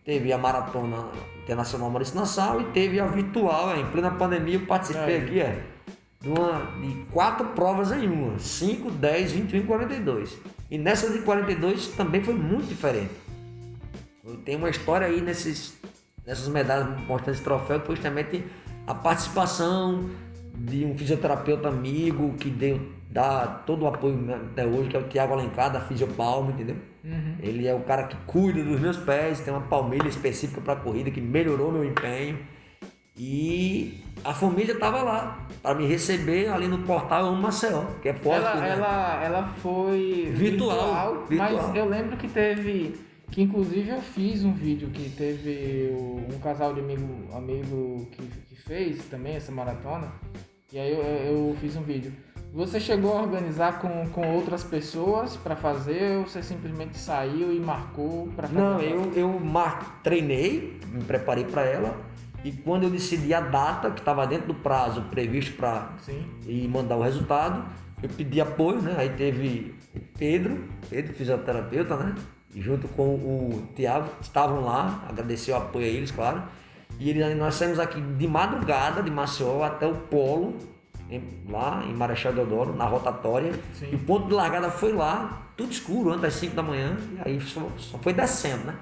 teve 0.03 0.31
a 0.31 0.37
Maratona 0.37 1.09
Internacional 1.43 1.89
Maurício 1.89 2.15
Nassau 2.15 2.61
e 2.61 2.65
teve 2.65 2.99
a 2.99 3.05
virtual, 3.05 3.71
é, 3.71 3.81
em 3.81 3.85
plena 3.87 4.11
pandemia 4.11 4.55
eu 4.55 4.65
participei 4.65 5.15
É. 5.15 5.17
aqui, 5.17 5.39
é, 5.41 5.63
de, 6.21 6.29
uma, 6.29 6.71
de 6.79 7.05
quatro 7.11 7.47
provas 7.49 7.91
em 7.91 8.07
uma, 8.07 8.39
5, 8.39 8.89
10, 8.91 9.31
21 9.33 9.59
e 9.59 9.63
42. 9.63 10.37
E 10.71 10.77
nessa 10.77 11.09
de 11.11 11.19
42 11.19 11.87
também 11.89 12.23
foi 12.23 12.33
muito 12.33 12.67
diferente. 12.67 13.11
Eu 14.25 14.37
tenho 14.37 14.59
uma 14.59 14.69
história 14.69 15.05
aí 15.05 15.19
nesses, 15.19 15.77
nessas 16.25 16.47
medalhas 16.47 16.97
importantes 16.97 17.39
de 17.39 17.43
troféu 17.43 17.81
que 17.81 17.87
foi 17.87 17.95
justamente 17.95 18.43
a 18.87 18.95
participação 18.95 20.09
de 20.55 20.85
um 20.85 20.97
fisioterapeuta 20.97 21.67
amigo 21.67 22.33
que 22.35 22.49
deu, 22.49 22.79
dá 23.09 23.45
todo 23.45 23.83
o 23.83 23.87
apoio 23.87 24.17
até 24.33 24.65
hoje, 24.65 24.87
que 24.87 24.95
é 24.95 24.99
o 24.99 25.03
Tiago 25.09 25.33
Alencar, 25.33 25.71
da 25.71 25.81
Fisiopalma, 25.81 26.51
entendeu? 26.51 26.92
Ele 27.41 27.67
é 27.67 27.73
o 27.73 27.81
cara 27.81 28.03
que 28.07 28.15
cuida 28.25 28.63
dos 28.63 28.79
meus 28.79 28.97
pés, 28.97 29.41
tem 29.41 29.53
uma 29.53 29.61
palmilha 29.67 30.07
específica 30.07 30.61
para 30.61 30.75
corrida 30.77 31.11
que 31.11 31.19
melhorou 31.19 31.71
meu 31.71 31.83
empenho. 31.83 32.39
E 33.15 34.01
a 34.23 34.33
família 34.33 34.73
estava 34.73 35.03
lá 35.03 35.47
para 35.61 35.75
me 35.75 35.85
receber 35.85 36.47
ali 36.47 36.67
no 36.67 36.79
portal 36.79 37.25
Amo 37.27 37.41
Maceió, 37.41 37.83
que 38.01 38.09
é 38.09 38.13
forte, 38.13 38.39
Ela, 38.39 38.55
né? 38.55 38.69
ela, 38.69 39.23
ela 39.23 39.47
foi 39.61 40.31
Virtual, 40.33 41.25
mas 41.29 41.51
virtual. 41.51 41.75
eu 41.75 41.85
lembro 41.89 42.17
que 42.17 42.27
teve. 42.27 42.95
Que 43.29 43.41
inclusive 43.41 43.89
eu 43.89 44.01
fiz 44.01 44.43
um 44.45 44.53
vídeo 44.53 44.89
que 44.89 45.09
teve 45.09 45.91
um 46.31 46.39
casal 46.39 46.73
de 46.73 46.79
amigo, 46.81 47.27
amigo 47.35 48.07
que, 48.11 48.21
que 48.49 48.55
fez 48.55 49.05
também 49.05 49.35
essa 49.35 49.51
maratona. 49.51 50.11
E 50.71 50.79
aí 50.79 50.91
eu, 50.91 51.01
eu 51.01 51.55
fiz 51.59 51.75
um 51.75 51.81
vídeo. 51.83 52.13
Você 52.53 52.79
chegou 52.79 53.17
a 53.17 53.21
organizar 53.23 53.79
com, 53.79 54.07
com 54.09 54.31
outras 54.35 54.63
pessoas 54.63 55.35
para 55.35 55.55
fazer 55.55 56.19
ou 56.19 56.27
você 56.27 56.43
simplesmente 56.43 56.99
saiu 56.99 57.51
e 57.51 57.59
marcou 57.59 58.27
para 58.35 58.47
fazer? 58.47 58.59
Não, 58.59 58.79
eu, 58.79 59.11
eu 59.15 59.39
mar... 59.39 60.01
treinei, 60.03 60.79
me 60.87 61.03
preparei 61.03 61.45
para 61.45 61.63
ela 61.63 61.97
e 62.43 62.51
quando 62.51 62.83
eu 62.83 62.91
decidi 62.91 63.33
a 63.33 63.41
data 63.41 63.89
que 63.89 64.01
estava 64.01 64.27
dentro 64.27 64.49
do 64.49 64.53
prazo 64.53 65.01
previsto 65.09 65.57
para 65.57 65.93
e 66.45 66.67
mandar 66.67 66.95
o 66.95 67.01
resultado, 67.01 67.65
eu 68.03 68.09
pedi 68.09 68.39
apoio, 68.39 68.83
né? 68.83 68.93
Aí 68.99 69.09
teve 69.09 69.73
Pedro, 70.19 70.63
Pedro 70.91 71.11
fisioterapeuta, 71.13 71.97
né? 71.97 72.13
E 72.53 72.61
junto 72.61 72.87
com 72.89 73.15
o 73.15 73.67
Tiago, 73.75 74.09
estavam 74.21 74.61
lá, 74.61 75.03
agradecer 75.09 75.53
o 75.53 75.55
apoio 75.55 75.85
a 75.85 75.89
eles, 75.89 76.11
claro. 76.11 76.43
E 76.99 77.09
eles, 77.09 77.35
nós 77.35 77.55
saímos 77.55 77.79
aqui 77.79 77.99
de 77.99 78.27
madrugada 78.27 79.01
de 79.01 79.09
Maceió 79.09 79.63
até 79.63 79.87
o 79.87 79.95
Polo, 79.95 80.55
lá 81.49 81.83
em 81.87 81.93
Marechal 81.93 82.33
Deodoro, 82.33 82.73
na 82.75 82.85
rotatória. 82.85 83.53
Sim. 83.73 83.89
E 83.91 83.95
o 83.95 83.99
ponto 83.99 84.27
de 84.27 84.33
largada 84.33 84.69
foi 84.71 84.93
lá, 84.93 85.41
tudo 85.57 85.71
escuro, 85.71 86.09
antes 86.09 86.21
das 86.21 86.33
5 86.35 86.55
da 86.55 86.63
manhã, 86.63 86.97
e 87.17 87.29
aí 87.29 87.41
só, 87.41 87.67
só 87.77 87.97
foi 87.97 88.13
descendo, 88.13 88.65
né? 88.65 88.75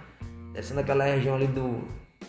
descendo 0.54 0.80
aquela 0.82 1.04
região 1.06 1.36
ali 1.36 1.48
do. 1.48 1.80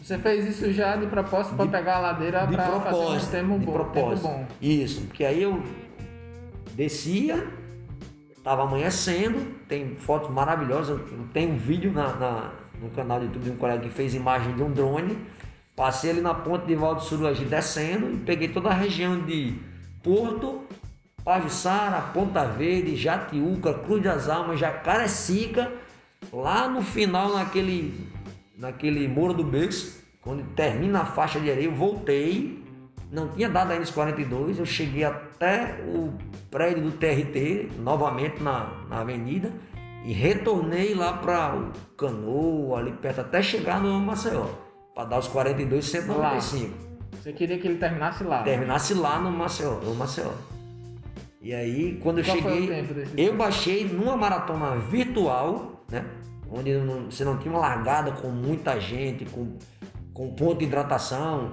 Você 0.03 0.17
fez 0.19 0.47
isso 0.49 0.73
já 0.73 0.97
de 0.97 1.07
propósito 1.07 1.55
para 1.55 1.67
pegar 1.67 1.97
a 1.97 2.01
ladeira 2.01 2.47
De 2.47 2.55
para 2.57 2.81
fazer 2.81 2.97
um 2.99 3.19
tempo 3.31 3.59
de 3.59 3.67
bom. 3.67 3.73
propósito. 3.73 4.23
Tempo 4.29 4.39
bom. 4.39 4.47
Isso, 4.61 5.03
porque 5.03 5.25
aí 5.25 5.43
eu 5.43 5.63
descia, 6.75 7.47
tava 8.43 8.63
amanhecendo, 8.63 9.39
tem 9.69 9.95
fotos 9.97 10.31
maravilhosas, 10.31 11.01
tem 11.33 11.51
um 11.51 11.57
vídeo 11.57 11.93
na, 11.93 12.15
na- 12.15 12.51
no 12.81 12.91
canal 12.91 13.19
do 13.21 13.27
YouTube 13.27 13.45
de 13.45 13.51
um 13.51 13.57
colega 13.57 13.83
que 13.83 13.91
fez 13.91 14.15
imagem 14.15 14.55
de 14.57 14.63
um 14.63 14.71
drone. 14.73 15.17
Passei 15.77 16.11
ali 16.11 16.21
na 16.21 16.35
ponte 16.35 16.67
de 16.67 16.75
Valdo 16.75 17.01
Suruagi 17.03 17.45
descendo 17.45 18.11
e 18.13 18.17
peguei 18.19 18.49
toda 18.49 18.69
a 18.71 18.75
região 18.75 19.21
de 19.21 19.55
Porto, 20.03 20.63
Pajuçara, 21.25 22.01
Ponta 22.13 22.45
Verde, 22.45 22.97
Jatiuca, 22.97 23.75
Cruz 23.75 24.03
das 24.03 24.29
Almas, 24.29 24.59
Jacarecica, 24.59 25.73
lá 26.33 26.69
no 26.69 26.83
final 26.83 27.33
naquele, 27.35 28.09
naquele 28.57 29.07
Muro 29.07 29.33
do 29.33 29.45
Bex, 29.45 30.03
quando 30.21 30.45
termina 30.55 31.01
a 31.01 31.05
faixa 31.05 31.39
de 31.39 31.51
areia, 31.51 31.67
eu 31.67 31.75
voltei, 31.75 32.63
não 33.11 33.29
tinha 33.29 33.49
dado 33.49 33.73
ainda 33.73 33.85
os 33.85 33.91
42, 33.91 34.59
eu 34.59 34.67
cheguei 34.67 35.05
até 35.05 35.81
o 35.87 36.13
prédio 36.51 36.83
do 36.83 36.93
TRT, 36.93 37.71
novamente 37.79 38.43
na, 38.43 38.85
na 38.89 39.01
avenida, 39.01 39.53
e 40.05 40.13
retornei 40.13 40.95
lá 40.95 41.13
para 41.13 41.57
o 41.57 41.73
Canoa, 41.97 42.81
ali 42.81 42.93
perto, 42.93 43.21
até 43.21 43.41
chegar 43.41 43.81
no 43.81 44.01
Maceió, 44.01 44.47
para 44.95 45.05
dar 45.05 45.19
os 45.21 45.29
42, 45.29 45.85
195 45.85 46.82
Você 47.23 47.33
queria 47.33 47.57
que 47.57 47.69
ele 47.69 47.79
terminasse 47.79 48.25
lá. 48.25 48.43
terminasse 48.43 48.95
lá 48.95 49.21
no 49.21 49.31
Maceió, 49.31 49.75
no 49.81 49.95
Maceió. 49.95 50.33
E 51.41 51.55
aí, 51.55 52.01
quando 52.03 52.19
eu 52.19 52.25
Qual 52.25 52.37
cheguei, 52.37 52.65
o 52.65 52.69
tempo 52.69 52.95
eu 53.17 53.37
baixei 53.37 53.85
numa 53.85 54.17
maratona 54.17 54.75
virtual, 54.77 55.85
né? 55.89 56.05
Onde 56.51 56.75
não- 56.79 57.09
você 57.09 57.25
não 57.25 57.39
tinha 57.39 57.53
uma 57.55 57.61
largada 57.61 58.11
com 58.11 58.29
muita 58.29 58.81
gente, 58.81 59.25
com, 59.27 59.57
com 60.13 60.35
ponto 60.35 60.59
de 60.59 60.65
hidratação. 60.65 61.53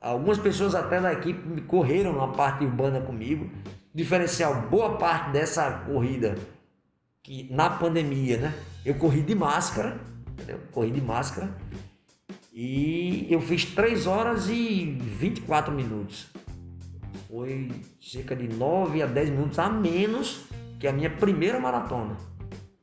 Algumas 0.00 0.38
pessoas 0.38 0.74
até 0.74 0.98
da 1.00 1.12
equipe 1.12 1.60
correram 1.62 2.14
na 2.14 2.28
parte 2.28 2.64
urbana 2.64 2.98
comigo. 3.02 3.50
Diferencial, 3.94 4.62
boa 4.70 4.96
parte 4.96 5.32
dessa 5.32 5.70
corrida, 5.70 6.34
que 7.22 7.46
na 7.52 7.68
pandemia, 7.68 8.38
né? 8.38 8.54
Eu 8.86 8.94
corri 8.94 9.20
de 9.20 9.34
máscara, 9.34 9.98
entendeu? 10.32 10.60
Corri 10.72 10.90
de 10.90 11.00
máscara. 11.02 11.50
E 12.60 13.24
eu 13.30 13.40
fiz 13.40 13.66
3 13.66 14.08
horas 14.08 14.48
e 14.48 14.84
24 14.84 15.72
minutos. 15.72 16.26
Foi 17.30 17.70
cerca 18.00 18.34
de 18.34 18.48
9 18.48 19.00
a 19.00 19.06
10 19.06 19.30
minutos 19.30 19.60
a 19.60 19.68
menos 19.68 20.44
que 20.80 20.88
a 20.88 20.92
minha 20.92 21.08
primeira 21.08 21.60
maratona. 21.60 22.16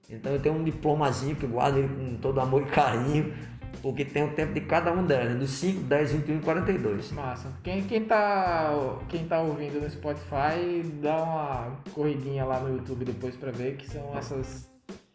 Então 0.10 0.32
eu 0.32 0.40
tenho 0.40 0.56
um 0.56 0.64
diplomazinho 0.64 1.36
que 1.36 1.44
eu 1.44 1.50
guardo 1.50 1.80
ele 1.80 1.90
com 1.90 2.16
todo 2.22 2.40
amor 2.40 2.62
e 2.62 2.66
carinho, 2.68 3.34
porque 3.82 4.06
tem 4.06 4.24
o 4.24 4.34
tempo 4.34 4.54
de 4.54 4.62
cada 4.62 4.94
um 4.94 5.06
delas, 5.06 5.34
né? 5.34 5.36
dos 5.36 5.52
5, 5.52 5.82
10, 5.82 6.12
21 6.14 6.38
e 6.38 6.40
42. 6.40 7.12
Massa. 7.12 7.52
Quem, 7.62 7.84
quem, 7.84 8.06
tá, 8.06 8.72
quem 9.10 9.28
tá 9.28 9.42
ouvindo 9.42 9.82
no 9.82 9.90
Spotify, 9.90 10.84
dá 11.02 11.22
uma 11.22 11.82
corridinha 11.92 12.46
lá 12.46 12.62
no 12.62 12.78
YouTube 12.78 13.04
depois 13.04 13.36
pra 13.36 13.52
ver 13.52 13.76
que 13.76 13.90
são 13.90 14.18
essas, 14.18 14.72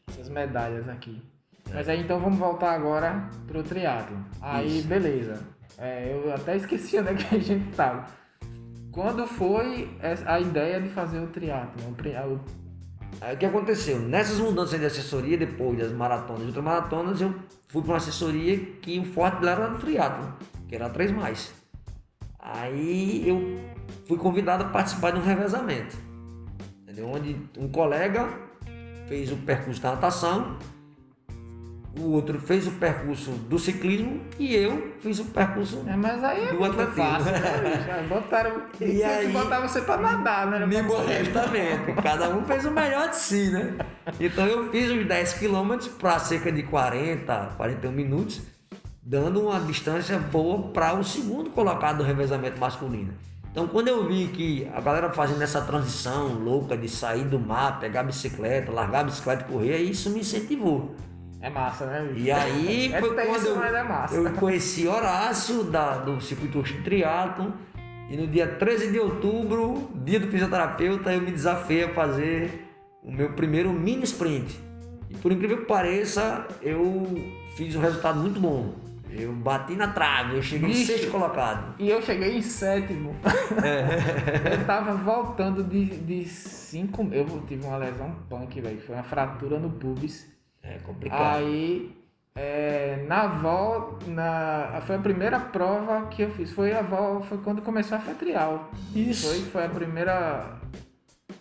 essas 0.07 0.29
medalhas 0.29 0.87
aqui. 0.87 1.19
Mas 1.73 1.89
aí 1.89 2.01
então 2.01 2.19
vamos 2.19 2.39
voltar 2.39 2.73
agora 2.73 3.29
pro 3.47 3.63
triatlo. 3.63 4.17
Aí 4.41 4.79
Isso. 4.79 4.89
beleza. 4.89 5.41
É, 5.79 6.13
eu 6.13 6.33
até 6.35 6.57
esqueci 6.57 6.99
onde 7.01 7.11
é 7.11 7.15
que 7.15 7.35
a 7.35 7.39
gente 7.39 7.75
tava. 7.75 8.07
Quando 8.93 9.27
foi 9.27 9.89
a 10.27 10.41
ideia 10.41 10.81
de 10.81 10.89
fazer 10.89 11.21
o 11.21 11.29
triatlo? 11.29 11.81
O 13.33 13.37
que 13.37 13.47
aconteceu? 13.47 14.01
Nessas 14.01 14.39
mudanças 14.39 14.81
de 14.81 14.87
assessoria, 14.87 15.37
depois 15.37 15.79
das 15.79 15.93
maratonas 15.93 16.43
e 16.43 16.47
ultramaratonas, 16.47 17.21
eu 17.21 17.35
fui 17.69 17.83
para 17.83 17.93
uma 17.93 17.97
assessoria 17.99 18.59
que 18.81 18.99
o 18.99 19.05
forte 19.05 19.41
dela 19.41 19.65
era 19.65 19.69
no 19.69 19.79
triatlo, 19.79 20.35
que 20.69 20.75
era 20.75 20.89
3 20.89 21.13
mais. 21.13 21.53
Aí 22.39 23.29
eu 23.29 23.61
fui 24.09 24.17
convidado 24.17 24.65
a 24.65 24.69
participar 24.69 25.13
de 25.13 25.19
um 25.19 25.23
revezamento. 25.23 25.97
Entendeu? 26.83 27.09
Onde 27.09 27.37
um 27.57 27.69
colega 27.69 28.29
fez 29.07 29.31
o 29.31 29.37
percurso 29.37 29.81
da 29.81 29.93
natação, 29.93 30.57
o 31.99 32.13
outro 32.13 32.39
fez 32.39 32.67
o 32.67 32.71
percurso 32.73 33.31
do 33.33 33.59
ciclismo 33.59 34.21
e 34.39 34.55
eu 34.55 34.93
fiz 35.01 35.19
o 35.19 35.25
percurso 35.27 35.83
É, 35.87 35.97
mas 35.97 36.23
aí 36.23 36.45
é 36.49 36.53
Do 36.53 36.65
atletismo. 36.65 37.03
né, 37.03 38.07
Botaram, 38.09 38.63
E 38.81 39.03
aí- 39.03 39.29
botar 39.33 39.61
você 39.61 39.81
pra 39.81 39.97
nadar, 39.97 40.47
né? 40.47 40.65
Me. 40.67 40.77
Exatamente. 40.77 41.93
Cada 42.03 42.29
um 42.31 42.45
fez 42.45 42.65
o 42.65 42.71
melhor 42.71 43.09
de 43.11 43.17
si, 43.17 43.51
né? 43.51 43.75
Então 44.21 44.47
eu 44.47 44.71
fiz 44.71 44.91
os 44.91 45.05
10 45.07 45.33
quilômetros 45.35 45.89
para 45.89 46.19
cerca 46.21 46.51
de 46.53 46.63
40, 46.63 47.55
41 47.57 47.93
minutos, 47.93 48.41
dando 49.03 49.41
uma 49.49 49.59
distância 49.61 50.17
boa 50.19 50.69
para 50.73 50.95
o 50.95 51.03
segundo 51.03 51.51
colocado 51.51 51.99
do 51.99 52.05
revezamento 52.05 52.59
masculino. 52.61 53.13
Então 53.51 53.67
quando 53.67 53.89
eu 53.89 54.07
vi 54.07 54.29
que 54.29 54.71
a 54.73 54.81
galera 54.81 55.11
fazendo 55.11 55.43
essa 55.43 55.61
transição 55.63 56.29
louca 56.35 56.77
de 56.77 56.89
sair 56.89 57.25
do 57.25 57.37
mar, 57.39 57.81
pegar 57.81 58.01
a 58.01 58.05
bicicleta, 58.05 58.71
largar 58.71 59.01
a 59.01 59.05
bicicleta 59.05 59.45
e 59.49 59.53
correr, 59.53 59.79
isso 59.79 60.09
me 60.11 60.21
incentivou. 60.21 60.95
É 61.43 61.49
massa, 61.49 61.87
né, 61.87 62.09
bicho? 62.13 62.25
E 62.27 62.31
aí 62.31 62.93
É 62.95 63.01
foi 63.01 63.15
tenso, 63.15 63.31
quando 63.31 63.47
eu, 63.47 63.57
mas 63.57 63.75
é 63.75 63.83
massa. 63.83 64.15
eu 64.15 64.33
conheci 64.35 64.87
Horácio 64.87 65.65
da, 65.65 65.97
do 65.99 66.21
Circuito 66.21 66.63
Triathlon 66.85 67.53
e 68.11 68.17
no 68.17 68.27
dia 68.27 68.47
13 68.47 68.91
de 68.91 68.99
outubro, 68.99 69.91
dia 70.05 70.19
do 70.21 70.27
fisioterapeuta, 70.29 71.13
eu 71.13 71.21
me 71.21 71.31
desafiei 71.31 71.85
a 71.85 71.95
fazer 71.95 72.67
o 73.03 73.11
meu 73.11 73.33
primeiro 73.35 73.73
mini 73.73 74.03
sprint. 74.05 74.61
E 75.09 75.17
por 75.17 75.33
incrível 75.33 75.59
que 75.59 75.65
pareça, 75.67 76.47
eu 76.61 77.07
fiz 77.57 77.75
um 77.77 77.81
resultado 77.81 78.19
muito 78.21 78.41
bom. 78.41 78.75
Eu 79.13 79.33
bati 79.33 79.75
na 79.75 79.89
trave, 79.89 80.37
eu 80.37 80.43
cheguei 80.43 80.69
em 80.69 80.73
Bicho. 80.73 80.87
sexto 80.87 81.11
colocado. 81.11 81.75
E 81.81 81.89
eu 81.89 82.01
cheguei 82.01 82.37
em 82.37 82.43
sétimo. 82.43 83.15
É. 83.65 84.55
eu 84.61 84.67
tava 84.67 84.95
voltando 84.95 85.65
de, 85.65 85.85
de 85.85 86.25
cinco. 86.27 87.09
Eu 87.11 87.27
tive 87.49 87.65
uma 87.67 87.77
lesão 87.77 88.15
punk, 88.29 88.61
velho. 88.61 88.81
Foi 88.83 88.95
uma 88.95 89.03
fratura 89.03 89.59
no 89.59 89.71
pubis. 89.71 90.27
É 90.63 90.79
complicado. 90.79 91.37
Aí, 91.39 91.97
é, 92.35 93.05
na 93.09 93.27
volta. 93.27 94.07
Na, 94.07 94.81
foi 94.87 94.97
a 94.97 94.99
primeira 95.01 95.39
prova 95.41 96.07
que 96.07 96.23
eu 96.23 96.31
fiz. 96.31 96.53
Foi 96.53 96.73
a 96.73 96.83
vol, 96.83 97.23
foi 97.23 97.39
quando 97.39 97.63
começou 97.63 97.97
a 97.97 98.01
Fetrial. 98.01 98.71
Isso. 98.95 99.29
Foi, 99.29 99.41
foi 99.41 99.65
a 99.65 99.69
primeira. 99.69 100.59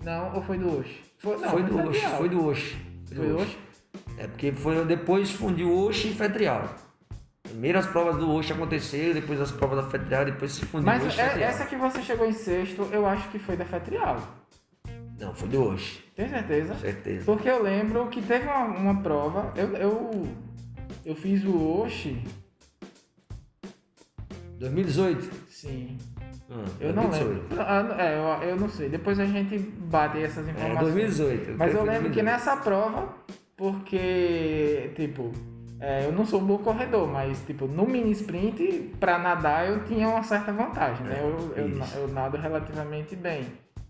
Não, 0.01 0.35
ou 0.35 0.41
foi 0.41 0.57
do 0.57 0.79
Oxe? 0.79 0.99
Foi, 1.17 1.37
não, 1.37 1.49
foi 1.49 1.63
do 1.63 1.77
Fetrial. 1.77 2.11
foi 2.11 2.29
do 2.29 2.47
Oxo. 2.47 2.77
Foi 3.13 3.27
do 3.27 3.37
Oxe? 3.41 3.57
É 4.17 4.27
porque 4.27 4.51
foi, 4.51 4.85
depois 4.85 5.31
fundiu 5.31 5.85
Oxo 5.85 6.07
e 6.07 6.13
Fetrial. 6.13 6.63
Primeiro 7.43 7.79
as 7.79 7.87
provas 7.87 8.17
do 8.17 8.29
Oxo 8.31 8.53
aconteceram, 8.53 9.13
depois 9.13 9.41
as 9.41 9.51
provas 9.51 9.83
da 9.83 9.89
Fetrial, 9.89 10.23
depois 10.25 10.51
se 10.51 10.65
fundiu 10.65 10.85
Mas 10.85 11.03
Oxo 11.05 11.17
e 11.17 11.21
é- 11.21 11.41
essa 11.41 11.65
que 11.65 11.75
você 11.75 12.01
chegou 12.01 12.27
em 12.27 12.33
sexto, 12.33 12.87
eu 12.91 13.05
acho 13.05 13.27
que 13.29 13.39
foi 13.39 13.57
da 13.57 13.65
Fetrial. 13.65 14.21
Não, 15.19 15.33
foi 15.33 15.49
do 15.49 15.63
Oxo, 15.73 16.01
Tem 16.15 16.29
certeza? 16.29 16.73
certeza. 16.75 17.25
Porque 17.25 17.49
eu 17.49 17.61
lembro 17.61 18.07
que 18.07 18.21
teve 18.21 18.45
uma, 18.47 18.63
uma 18.65 19.01
prova, 19.01 19.53
eu, 19.57 19.67
eu, 19.75 20.27
eu 21.05 21.15
fiz 21.15 21.43
o 21.43 21.81
Oshi, 21.81 22.23
2018? 24.59 25.29
sim, 25.49 25.97
Ah, 26.49 26.63
eu 26.79 26.93
não 26.93 27.09
2018. 27.09 27.49
lembro. 27.49 27.61
Ah, 27.61 27.83
não- 27.83 27.95
É, 27.99 28.43
eu, 28.43 28.49
eu 28.49 28.55
não 28.55 28.69
sei, 28.69 28.89
depois 28.89 29.19
a 29.19 29.25
gente 29.25 29.57
bate 29.59 30.19
essas 30.21 30.47
É, 30.47 30.51
informações. 30.51 30.79
2018. 30.93 31.57
Mas 31.57 31.73
eu 31.75 31.83
lembro 31.83 32.09
que 32.11 32.21
2018. 32.21 32.25
nessa 32.25 32.57
prova, 32.57 33.09
porque, 33.57 34.91
tipo, 34.95 35.31
é, 35.81 36.05
eu 36.05 36.11
não 36.13 36.25
sou 36.25 36.41
um 36.41 36.45
bom 36.45 36.57
corredor, 36.59 37.07
mas, 37.07 37.41
tipo, 37.45 37.67
no 37.67 37.85
mini 37.85 38.11
sprint, 38.11 38.93
pra 38.99 39.19
nadar 39.19 39.67
eu 39.69 39.83
tinha 39.85 40.07
uma 40.09 40.23
certa 40.23 40.51
vantagem, 40.51 41.05
né? 41.05 41.19
Eu, 41.21 41.53
eu, 41.55 41.69
Isso. 41.69 41.97
eu 41.97 42.07
nado 42.09 42.37
relativamente 42.37 43.15
bem. 43.15 43.45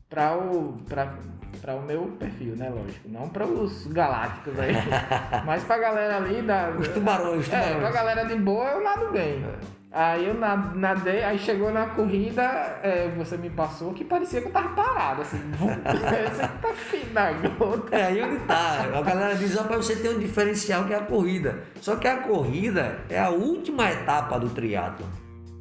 Pra 0.10 0.36
o, 0.36 0.78
pra, 0.88 1.14
pra 1.62 1.76
o 1.76 1.82
meu 1.84 2.02
perfil, 2.20 2.56
né? 2.56 2.70
Lógico. 2.70 3.08
Não 3.10 3.30
pra 3.30 3.46
os 3.46 3.86
galácticos 3.88 4.58
aí. 4.60 4.74
mas 5.46 5.64
pra 5.64 5.78
galera 5.78 6.18
ali 6.18 6.42
da. 6.42 6.70
Os 6.72 6.88
tubarões, 6.88 7.48
os 7.48 7.54
É, 7.54 7.60
tubarões. 7.62 7.80
pra 7.82 7.92
galera 7.92 8.24
de 8.26 8.36
boa 8.36 8.66
eu 8.72 8.84
nado 8.84 9.12
bem. 9.12 9.46
Aí 9.92 10.28
eu 10.28 10.36
na- 10.36 10.56
nadei, 10.76 11.24
aí 11.24 11.40
chegou 11.40 11.72
na 11.72 11.88
corrida, 11.88 12.44
é, 12.84 13.12
você 13.18 13.36
me 13.38 13.50
passou 13.50 13.92
que 13.92 14.04
parecia 14.04 14.40
que 14.40 14.48
eu 14.48 14.52
tava 14.52 14.70
parado, 14.70 15.24
assim. 15.24 15.40
você 15.58 16.48
tá 16.62 16.74
fim 16.76 17.12
da 17.12 17.32
gota. 17.32 17.96
É, 17.96 18.04
aí 18.06 18.22
onde 18.22 18.38
tá. 18.46 18.86
A 18.96 19.02
galera 19.02 19.36
diz, 19.36 19.56
rapaz, 19.56 19.86
você 19.86 19.96
tem 19.96 20.12
um 20.16 20.20
diferencial 20.20 20.86
que 20.86 20.94
é 20.94 20.98
a 20.98 21.02
corrida. 21.02 21.64
Só 21.82 21.96
que 21.96 22.08
a 22.08 22.18
corrida 22.18 23.00
é 23.10 23.20
a 23.20 23.30
última 23.30 23.90
etapa 23.92 24.40
do 24.40 24.50
triatlo. 24.50 25.06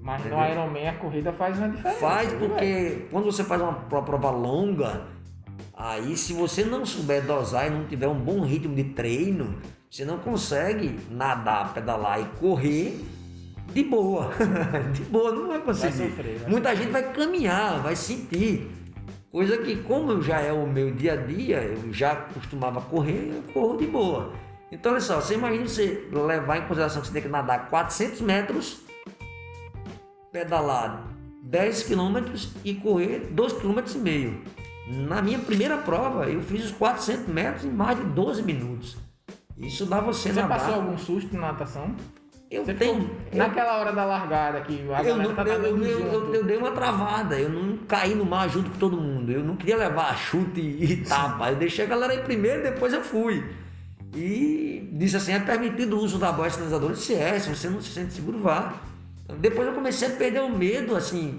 Mas 0.09 0.25
no 0.25 0.43
Ironman 0.43 0.89
a 0.89 0.95
corrida 0.95 1.31
faz 1.35 1.59
uma 1.59 1.69
diferença. 1.69 2.01
Faz 2.01 2.33
porque 2.33 3.07
quando 3.11 3.27
você 3.27 3.45
faz 3.45 3.61
uma 3.61 3.75
pro- 3.75 4.03
prova 4.03 4.31
longa, 4.31 5.03
aí 5.77 6.17
se 6.17 6.33
você 6.33 6.65
não 6.65 6.87
souber 6.87 7.23
dosar 7.27 7.67
e 7.67 7.71
não 7.71 7.85
tiver 7.85 8.09
um 8.09 8.19
bom 8.19 8.41
ritmo 8.41 8.75
de 8.75 8.85
treino, 8.85 9.57
você 9.91 10.07
não 10.07 10.17
consegue 10.17 10.99
nadar, 11.11 11.75
pedalar 11.75 12.23
e 12.23 12.25
correr 12.41 13.05
de 13.75 13.85
boa. 13.85 14.31
de 14.95 15.03
boa, 15.03 15.31
não 15.31 15.49
vai 15.49 15.61
conseguir. 15.61 16.09
sofrer, 16.09 16.39
vai 16.39 16.51
Muita 16.51 16.75
gente 16.75 16.91
vai 16.91 17.13
caminhar, 17.13 17.83
vai 17.83 17.95
sentir. 17.95 18.67
Coisa 19.31 19.59
que, 19.59 19.77
como 19.83 20.23
já 20.23 20.41
é 20.41 20.51
o 20.51 20.67
meu 20.67 20.91
dia 20.91 21.13
a 21.13 21.17
dia, 21.17 21.59
eu 21.59 21.93
já 21.93 22.17
costumava 22.17 22.81
correr, 22.81 23.31
eu 23.37 23.53
corro 23.53 23.77
de 23.77 23.87
boa. 23.87 24.33
Então, 24.73 24.93
olha 24.93 25.03
só, 25.03 25.21
você 25.21 25.35
imagina 25.35 25.69
você 25.69 26.09
levar 26.11 26.57
em 26.57 26.63
consideração 26.63 27.03
que 27.03 27.09
você 27.09 27.13
tem 27.13 27.23
que 27.23 27.29
nadar 27.29 27.69
400 27.69 28.23
metros, 28.23 28.88
pedalar 30.33 31.05
10 31.43 31.83
quilômetros 31.85 32.51
e 32.65 32.75
correr 32.75 33.31
2,5 33.35 33.61
km. 34.03 34.35
Na 35.07 35.21
minha 35.21 35.39
primeira 35.39 35.77
prova, 35.79 36.27
eu 36.31 36.41
fiz 36.43 36.65
os 36.67 36.71
400 36.73 37.27
metros 37.29 37.65
em 37.65 37.71
mais 37.71 37.99
de 37.99 38.05
12 38.05 38.43
minutos. 38.43 38.97
Isso 39.57 39.85
dá 39.87 40.01
você, 40.01 40.33
Você 40.33 40.41
nadar. 40.41 40.59
passou 40.59 40.75
algum 40.75 40.97
susto 40.97 41.35
na 41.35 41.49
natação? 41.53 41.95
Eu 42.51 42.65
Você 42.65 42.73
tenho. 42.73 43.01
ficou 43.03 43.17
eu- 43.33 43.39
naquela 43.39 43.79
hora 43.79 43.93
da 43.93 44.07
largada 44.07 44.61
que 44.63 44.81
a 44.91 45.03
eu, 45.03 45.17
não, 45.19 45.35
tá 45.35 45.43
eu, 45.43 45.67
eu, 45.85 46.35
eu, 46.35 46.45
dei 46.45 46.57
uma 46.57 46.71
travada, 46.71 47.39
eu 47.39 47.51
não 47.51 47.77
caí 47.87 48.15
no 48.15 48.25
mar 48.25 48.49
junto 48.49 48.71
com 48.71 48.79
todo 48.79 48.97
mundo. 48.97 49.31
Eu 49.31 49.45
não 49.45 49.55
queria 49.57 49.77
levar 49.77 50.17
chute 50.17 50.59
e, 50.61 50.93
e 50.93 50.97
tapa. 51.05 51.51
Eu 51.51 51.57
deixei 51.57 51.85
a 51.85 51.89
galera 51.89 52.15
ir 52.15 52.25
primeiro, 52.25 52.63
depois 52.63 52.95
eu 52.95 53.03
fui. 53.03 53.45
E 54.15 54.89
disse 54.93 55.17
assim: 55.17 55.33
é 55.33 55.41
permitido 55.41 55.99
o 55.99 56.01
uso 56.03 56.17
da 56.19 56.33
boia 56.33 56.49
sinalizadora? 56.51 56.93
Eu 56.93 56.97
disse: 56.97 57.15
é, 57.15 57.39
se 57.39 57.55
você 57.55 57.69
não 57.69 57.83
se 57.83 57.91
sente 57.91 58.15
seguro, 58.15 58.39
vá. 58.41 58.73
Depois 59.37 59.69
eu 59.69 59.75
comecei 59.75 60.09
a 60.09 60.11
perder 60.13 60.41
o 60.41 60.49
medo, 60.49 60.97
assim, 60.97 61.39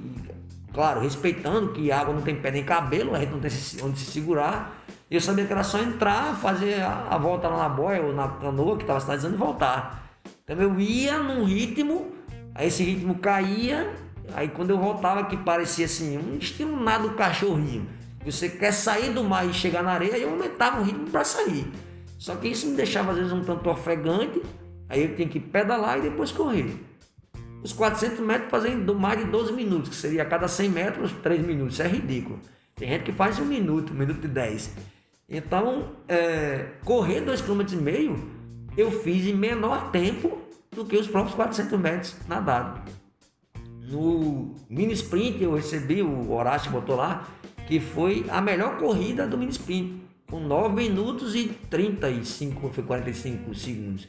claro, 0.74 1.02
respeitando 1.02 1.74
que 1.74 1.92
a 1.92 2.00
água 2.00 2.14
não 2.14 2.22
tem 2.22 2.36
pé 2.36 2.52
nem 2.52 2.64
cabelo, 2.64 3.16
a 3.16 3.20
gente 3.20 3.32
não 3.32 3.40
tem 3.40 3.52
onde 3.84 4.00
se 4.00 4.12
segurar. 4.12 4.84
E 5.10 5.16
eu 5.16 5.22
sabia 5.22 5.46
que 5.46 5.52
era 5.52 5.64
só 5.64 5.80
entrar, 5.80 6.36
fazer 6.36 6.82
a, 6.82 7.08
a 7.10 7.18
volta 7.18 7.48
lá 7.48 7.58
na 7.58 7.70
boia 7.70 8.02
ou 8.02 8.14
na 8.14 8.28
canoa 8.28 8.78
que 8.78 8.84
estava 8.84 9.00
sinalizando 9.00 9.34
e 9.34 9.38
voltar. 9.38 10.08
Então 10.44 10.56
eu 10.58 10.80
ia 10.80 11.18
num 11.18 11.44
ritmo, 11.44 12.12
aí 12.54 12.68
esse 12.68 12.84
ritmo 12.84 13.16
caía, 13.16 13.92
aí 14.34 14.50
quando 14.50 14.70
eu 14.70 14.78
voltava 14.78 15.26
que 15.26 15.36
parecia 15.38 15.86
assim, 15.86 16.18
um 16.18 16.38
estilo 16.38 16.80
nada 16.80 17.08
do 17.08 17.16
cachorrinho. 17.16 17.88
Você 18.24 18.50
quer 18.50 18.72
sair 18.72 19.12
do 19.12 19.24
mar 19.24 19.48
e 19.48 19.54
chegar 19.54 19.82
na 19.82 19.92
areia, 19.92 20.18
eu 20.18 20.30
aumentava 20.30 20.80
o 20.80 20.84
ritmo 20.84 21.10
para 21.10 21.24
sair. 21.24 21.72
Só 22.20 22.36
que 22.36 22.50
isso 22.50 22.68
me 22.68 22.76
deixava 22.76 23.12
às 23.12 23.18
vezes 23.18 23.32
um 23.32 23.44
tanto 23.44 23.68
ofegante, 23.70 24.42
aí 24.88 25.04
eu 25.04 25.16
tinha 25.16 25.28
que 25.28 25.40
pedalar 25.40 25.98
e 25.98 26.02
depois 26.02 26.32
correr. 26.32 26.89
Os 27.62 27.74
400 27.74 28.20
metros 28.20 28.50
fazendo 28.50 28.96
mais 28.96 29.20
de 29.20 29.26
12 29.26 29.54
minutos, 29.54 29.90
que 29.90 29.96
seria 29.96 30.24
a 30.24 30.26
cada 30.26 30.48
100 30.48 30.70
metros 30.70 31.12
3 31.24 31.46
minutos. 31.46 31.74
Isso 31.74 31.84
é 31.84 31.88
ridículo. 31.88 32.40
Tem 32.76 32.88
gente 32.88 33.04
que 33.04 33.12
faz 33.12 33.38
um 33.40 33.46
minuto, 33.46 33.92
um 33.92 33.96
minuto 33.98 34.24
e 34.24 34.28
10. 34.28 34.76
Então, 35.28 35.92
é, 36.08 36.68
correr 36.84 37.22
2,5 37.22 37.44
km 37.44 38.40
eu 38.78 38.92
fiz 38.92 39.28
em 39.28 39.34
menor 39.34 39.92
tempo 39.92 40.40
do 40.72 40.86
que 40.86 40.96
os 40.96 41.08
próprios 41.08 41.36
400 41.36 41.80
metros 41.80 42.16
nadado. 42.28 42.82
No 43.90 44.56
mini 44.70 44.94
sprint 44.94 45.44
eu 45.44 45.56
recebi, 45.56 46.02
o 46.02 46.32
Horácio 46.32 46.72
botou 46.72 46.96
lá, 46.96 47.28
que 47.68 47.80
foi 47.80 48.26
a 48.30 48.40
melhor 48.40 48.78
corrida 48.78 49.28
do 49.28 49.38
mini 49.38 49.52
sprint, 49.52 50.02
com 50.30 50.40
9 50.40 50.76
minutos 50.76 51.36
e 51.36 51.48
35, 51.70 52.70
foi 52.70 52.84
45 52.84 53.54
segundos. 53.56 54.08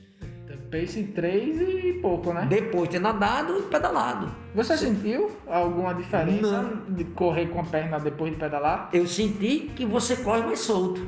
Pace 0.71 1.03
3 1.03 1.61
e 1.61 1.93
pouco, 2.01 2.33
né? 2.33 2.47
Depois 2.49 2.85
de 2.85 2.91
ter 2.91 3.01
nadado 3.01 3.59
e 3.59 3.63
pedalado. 3.63 4.29
Você 4.55 4.77
sentiu 4.77 5.31
alguma 5.49 5.93
diferença 5.95 6.63
Não. 6.63 6.95
de 6.95 7.05
correr 7.05 7.47
com 7.47 7.61
a 7.61 7.65
perna 7.65 7.99
depois 7.99 8.33
de 8.33 8.39
pedalar? 8.39 8.89
Eu 8.93 9.07
senti 9.07 9.71
que 9.75 9.85
você 9.85 10.17
corre 10.17 10.43
mais 10.43 10.61
solto. 10.61 11.05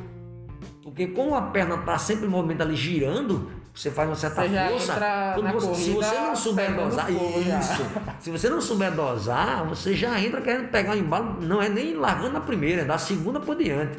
Porque 0.82 1.06
como 1.08 1.34
a 1.36 1.42
perna 1.42 1.76
está 1.76 1.96
sempre 1.96 2.26
em 2.26 2.28
movimento 2.28 2.62
ali 2.62 2.74
girando, 2.74 3.50
você 3.72 3.90
faz 3.90 4.08
uma 4.08 4.16
certa 4.16 4.42
Você 4.42 4.68
força. 4.68 5.32
quando 5.34 5.52
você, 5.52 5.74
se 5.74 5.90
corrida 5.92 6.06
você 6.06 6.20
não 6.20 6.36
souber 6.36 6.74
dosar, 6.74 7.10
isso. 7.12 7.82
Se 8.18 8.30
você 8.30 8.50
não 8.50 8.60
souber 8.60 8.92
dosar, 8.92 9.64
você 9.66 9.94
já 9.94 10.20
entra 10.20 10.40
querendo 10.40 10.70
pegar 10.70 10.92
o 10.92 10.98
embalo, 10.98 11.40
não 11.40 11.62
é 11.62 11.68
nem 11.68 11.94
largando 11.94 12.32
na 12.32 12.40
primeira, 12.40 12.82
é 12.82 12.84
da 12.84 12.98
segunda 12.98 13.38
por 13.38 13.56
diante. 13.56 13.96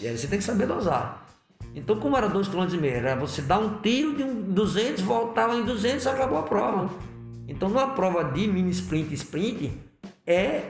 E 0.00 0.06
aí 0.06 0.16
você 0.16 0.28
tem 0.28 0.38
que 0.38 0.44
saber 0.44 0.66
dosar. 0.66 1.19
Então, 1.74 1.96
como 2.00 2.16
era 2.16 2.28
2,5 2.28 2.70
km, 2.70 2.84
era 2.84 3.14
você 3.16 3.42
dar 3.42 3.58
um 3.58 3.78
tiro 3.80 4.16
de 4.16 4.22
um 4.24 4.42
200, 4.42 5.02
voltava 5.02 5.54
em 5.54 5.64
200 5.64 6.04
e 6.04 6.08
acabou 6.08 6.38
a 6.38 6.42
prova. 6.42 6.90
Então, 7.46 7.68
numa 7.68 7.88
prova 7.94 8.24
de 8.24 8.46
mini 8.48 8.70
sprint 8.70 9.14
sprint, 9.14 9.72
é 10.26 10.62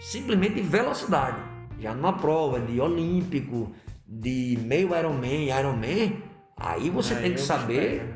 simplesmente 0.00 0.60
velocidade. 0.60 1.36
Já 1.80 1.94
numa 1.94 2.12
prova 2.14 2.60
de 2.60 2.80
olímpico, 2.80 3.72
de 4.06 4.58
meio 4.62 4.96
Ironman, 4.96 5.48
Ironman, 5.58 6.22
aí 6.56 6.90
você 6.90 7.14
Aí 7.14 7.22
tem 7.22 7.34
que 7.34 7.40
eu 7.40 7.44
saber 7.44 7.92
espero. 7.96 8.14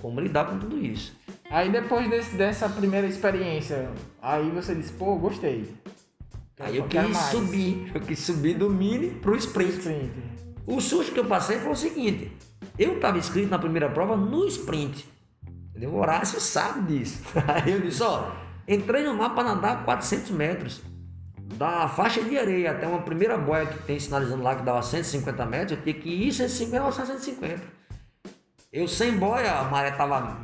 como 0.00 0.20
lidar 0.20 0.46
com 0.46 0.58
tudo 0.58 0.78
isso. 0.78 1.16
Aí 1.50 1.70
depois 1.70 2.08
desse- 2.08 2.36
dessa 2.36 2.68
primeira 2.68 3.06
experiência, 3.06 3.90
aí 4.22 4.48
você 4.50 4.74
disse, 4.74 4.92
pô, 4.92 5.16
gostei. 5.16 5.68
Aí 6.58 6.76
eu 6.76 6.84
quis 6.84 7.02
mais. 7.02 7.16
subir, 7.16 7.90
eu 7.94 8.00
quis 8.00 8.18
subir 8.20 8.54
do 8.54 8.70
mini 8.70 9.10
pro 9.10 9.34
sprint. 9.36 9.72
Sprint. 9.78 10.10
O 10.66 10.80
susto 10.80 11.12
que 11.12 11.20
eu 11.20 11.24
passei 11.24 11.58
foi 11.58 11.72
o 11.72 11.76
seguinte: 11.76 12.32
eu 12.78 12.96
estava 12.96 13.18
inscrito 13.18 13.48
na 13.48 13.58
primeira 13.58 13.88
prova 13.88 14.16
no 14.16 14.46
sprint. 14.46 15.06
Entendeu? 15.70 15.90
O 15.90 15.98
Horácio 15.98 16.40
sabe 16.40 16.92
disso. 16.92 17.22
Aí 17.46 17.72
eu 17.72 17.80
disse: 17.80 18.02
ó, 18.02 18.30
entrei 18.66 19.04
no 19.04 19.14
mar 19.14 19.34
para 19.34 19.54
nadar 19.54 19.84
400 19.84 20.30
metros. 20.30 20.80
Da 21.56 21.86
faixa 21.86 22.22
de 22.22 22.38
areia 22.38 22.70
até 22.70 22.86
uma 22.86 23.02
primeira 23.02 23.36
boia 23.36 23.66
que 23.66 23.78
tem 23.80 23.98
sinalizando 23.98 24.42
lá 24.42 24.56
que 24.56 24.62
dava 24.62 24.82
150 24.82 25.44
metros, 25.44 25.72
eu 25.72 25.82
tinha 25.82 25.94
que 25.94 26.08
ir 26.08 26.32
150 26.32 26.84
ou 26.84 26.92
150. 26.92 27.60
Eu 28.72 28.88
sem 28.88 29.18
boia, 29.18 29.52
a 29.52 29.64
maré 29.64 29.90
estava 29.90 30.40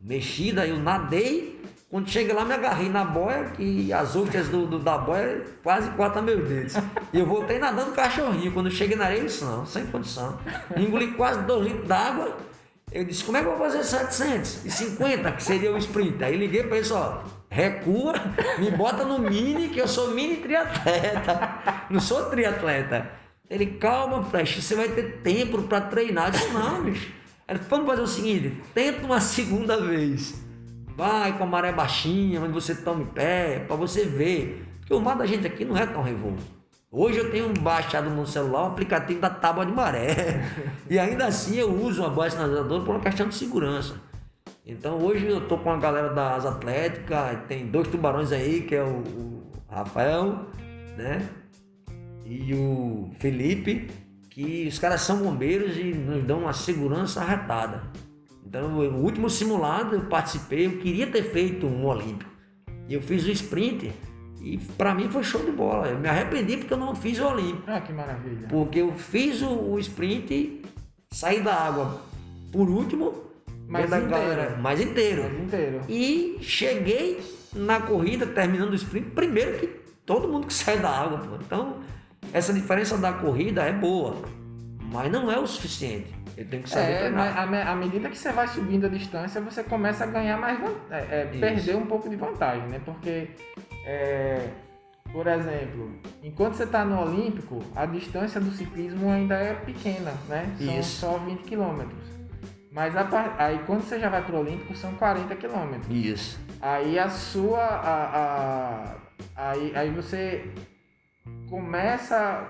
mexida, 0.00 0.66
eu 0.66 0.78
nadei. 0.78 1.61
Quando 1.92 2.08
cheguei 2.08 2.32
lá, 2.34 2.42
me 2.42 2.54
agarrei 2.54 2.88
na 2.88 3.04
boia, 3.04 3.50
que 3.54 3.92
as 3.92 4.16
outras 4.16 4.48
do, 4.48 4.64
do- 4.66 4.78
da 4.78 4.96
boia 4.96 5.44
quase 5.62 5.90
cortam 5.90 6.22
meus 6.22 6.48
dedos. 6.48 6.72
E 7.12 7.18
eu 7.18 7.26
voltei 7.26 7.58
nadando 7.58 7.92
cachorrinho. 7.92 8.50
Quando 8.50 8.66
eu 8.68 8.72
cheguei 8.72 8.96
na 8.96 9.04
areia, 9.04 9.18
eu 9.20 9.26
disse, 9.26 9.44
não, 9.44 9.66
sem 9.66 9.84
condição. 9.84 10.38
Engoli 10.74 11.08
quase 11.08 11.42
2 11.42 11.66
litros 11.66 11.86
d'água. 11.86 12.34
Eu 12.90 13.04
disse, 13.04 13.22
como 13.22 13.36
é 13.36 13.42
que 13.42 13.46
eu 13.46 13.56
vou 13.58 13.66
fazer 13.66 13.84
750, 13.84 15.32
que 15.32 15.42
seria 15.42 15.70
o 15.70 15.76
sprint? 15.76 16.24
Aí 16.24 16.34
liguei 16.34 16.62
para 16.62 16.78
ele, 16.78 16.90
ó, 16.92 17.18
recua, 17.50 18.14
me 18.58 18.70
bota 18.70 19.04
no 19.04 19.18
mini, 19.18 19.68
que 19.68 19.78
eu 19.78 19.86
sou 19.86 20.12
mini 20.12 20.36
triatleta. 20.36 21.84
Não 21.90 22.00
sou 22.00 22.24
triatleta. 22.30 23.10
Ele, 23.50 23.66
calma, 23.66 24.22
Flecha, 24.24 24.62
você 24.62 24.74
vai 24.74 24.88
ter 24.88 25.18
tempo 25.22 25.60
para 25.64 25.82
treinar. 25.82 26.28
Eu 26.28 26.30
disse, 26.32 26.48
não, 26.54 26.82
bicho. 26.84 27.12
Ele 27.46 27.60
vamos 27.68 27.86
fazer 27.86 28.00
o 28.00 28.06
seguinte, 28.06 28.62
tenta 28.72 29.04
uma 29.04 29.20
segunda 29.20 29.76
vez. 29.78 30.40
Vai 30.96 31.36
com 31.36 31.44
a 31.44 31.46
maré 31.46 31.72
baixinha, 31.72 32.40
onde 32.40 32.52
você 32.52 32.74
tome 32.74 33.04
pé, 33.06 33.64
para 33.66 33.76
você 33.76 34.04
ver. 34.04 34.66
Porque 34.80 34.94
o 34.94 35.00
mar 35.00 35.16
da 35.16 35.26
gente 35.26 35.46
aqui 35.46 35.64
não 35.64 35.76
é 35.76 35.86
tão 35.86 36.02
revolto. 36.02 36.42
Hoje 36.90 37.18
eu 37.18 37.30
tenho 37.30 37.48
baixado 37.60 38.10
no 38.10 38.26
celular 38.26 38.64
o 38.64 38.66
aplicativo 38.66 39.18
da 39.20 39.30
tábua 39.30 39.64
de 39.64 39.72
maré. 39.72 40.44
E 40.90 40.98
ainda 40.98 41.26
assim 41.26 41.56
eu 41.56 41.72
uso 41.72 42.02
uma 42.02 42.10
boia 42.10 42.30
sinalizadora 42.30 42.84
por 42.84 42.94
uma 42.94 43.00
questão 43.00 43.26
de 43.26 43.34
segurança. 43.34 43.94
Então 44.66 44.98
hoje 44.98 45.26
eu 45.26 45.48
tô 45.48 45.56
com 45.56 45.70
a 45.70 45.78
galera 45.78 46.12
das 46.12 46.44
Atléticas, 46.44 47.38
tem 47.48 47.66
dois 47.66 47.88
tubarões 47.88 48.30
aí, 48.30 48.60
que 48.60 48.74
é 48.74 48.82
o, 48.82 48.98
o 48.98 49.42
Rafael, 49.70 50.46
né? 50.98 51.26
E 52.26 52.54
o 52.54 53.10
Felipe, 53.18 53.88
que 54.28 54.66
os 54.68 54.78
caras 54.78 55.00
são 55.00 55.16
bombeiros 55.16 55.78
e 55.78 55.94
nos 55.94 56.22
dão 56.24 56.40
uma 56.40 56.52
segurança 56.52 57.22
arretada. 57.22 57.82
Então, 58.44 58.78
o 58.78 59.02
último 59.02 59.30
simulado 59.30 59.94
eu 59.94 60.02
participei, 60.02 60.66
eu 60.66 60.78
queria 60.78 61.06
ter 61.06 61.22
feito 61.22 61.66
um 61.66 61.86
olímpico. 61.86 62.30
E 62.88 62.94
eu 62.94 63.00
fiz 63.00 63.24
o 63.24 63.30
sprint 63.30 63.92
e 64.40 64.58
para 64.76 64.94
mim 64.94 65.08
foi 65.08 65.22
show 65.22 65.42
de 65.44 65.52
bola. 65.52 65.88
Eu 65.88 65.98
me 65.98 66.08
arrependi 66.08 66.56
porque 66.56 66.74
eu 66.74 66.78
não 66.78 66.94
fiz 66.94 67.18
o 67.20 67.26
olímpico. 67.26 67.62
Ah, 67.66 67.80
que 67.80 67.92
maravilha. 67.92 68.48
Porque 68.48 68.80
eu 68.80 68.92
fiz 68.92 69.40
o, 69.40 69.48
o 69.48 69.78
sprint, 69.78 70.62
saí 71.10 71.40
da 71.40 71.54
água 71.54 72.02
por 72.50 72.68
último, 72.68 73.14
Mais 73.68 73.86
inteiro. 73.86 74.08
galera, 74.08 74.56
mais 74.58 74.80
inteiro. 74.80 75.22
O 75.22 75.44
inteiro. 75.44 75.80
E 75.88 76.36
cheguei 76.42 77.22
na 77.54 77.80
corrida, 77.80 78.26
terminando 78.26 78.72
o 78.72 78.74
sprint, 78.74 79.10
primeiro 79.10 79.58
que 79.58 79.66
todo 80.04 80.28
mundo 80.28 80.46
que 80.48 80.52
sai 80.54 80.78
da 80.78 80.90
água. 80.90 81.18
Pô. 81.18 81.36
Então, 81.36 81.76
essa 82.32 82.52
diferença 82.52 82.98
da 82.98 83.12
corrida 83.12 83.62
é 83.62 83.72
boa, 83.72 84.16
mas 84.92 85.10
não 85.10 85.30
é 85.30 85.38
o 85.38 85.46
suficiente. 85.46 86.12
Eu 86.36 86.46
tenho 86.46 86.62
que 86.62 86.70
saber 86.70 86.92
É, 86.92 87.10
mas 87.10 87.36
à 87.36 87.46
me- 87.46 87.60
à 87.62 87.74
medida 87.74 88.08
que 88.08 88.16
você 88.16 88.32
vai 88.32 88.48
subindo 88.48 88.86
a 88.86 88.88
distância, 88.88 89.40
você 89.40 89.62
começa 89.62 90.04
a 90.04 90.06
ganhar 90.06 90.38
mais 90.38 90.58
é, 90.90 90.96
é, 91.22 91.24
perder 91.38 91.76
um 91.76 91.86
pouco 91.86 92.08
de 92.08 92.16
vantagem, 92.16 92.66
né? 92.68 92.80
Porque, 92.84 93.30
é, 93.84 94.48
por 95.12 95.26
exemplo, 95.26 95.92
enquanto 96.22 96.54
você 96.54 96.64
está 96.64 96.84
no 96.84 97.00
Olímpico, 97.02 97.62
a 97.76 97.84
distância 97.84 98.40
do 98.40 98.50
ciclismo 98.50 99.10
ainda 99.10 99.34
é 99.34 99.54
pequena, 99.54 100.12
né? 100.28 100.46
São 100.58 100.78
Isso. 100.78 101.00
só 101.00 101.18
20 101.18 101.42
quilômetros. 101.42 102.00
Mas 102.70 102.96
a 102.96 103.06
aí 103.36 103.60
quando 103.66 103.82
você 103.82 104.00
já 104.00 104.08
vai 104.08 104.22
para 104.24 104.34
o 104.34 104.40
Olímpico 104.40 104.74
são 104.74 104.94
40 104.94 105.36
quilômetros. 105.36 105.94
Isso. 105.94 106.40
Aí 106.60 106.98
a 106.98 107.10
sua. 107.10 107.60
A, 107.62 108.16
a- 108.16 108.96
aí, 109.36 109.72
aí 109.76 109.90
você 109.90 110.50
começa. 111.50 112.48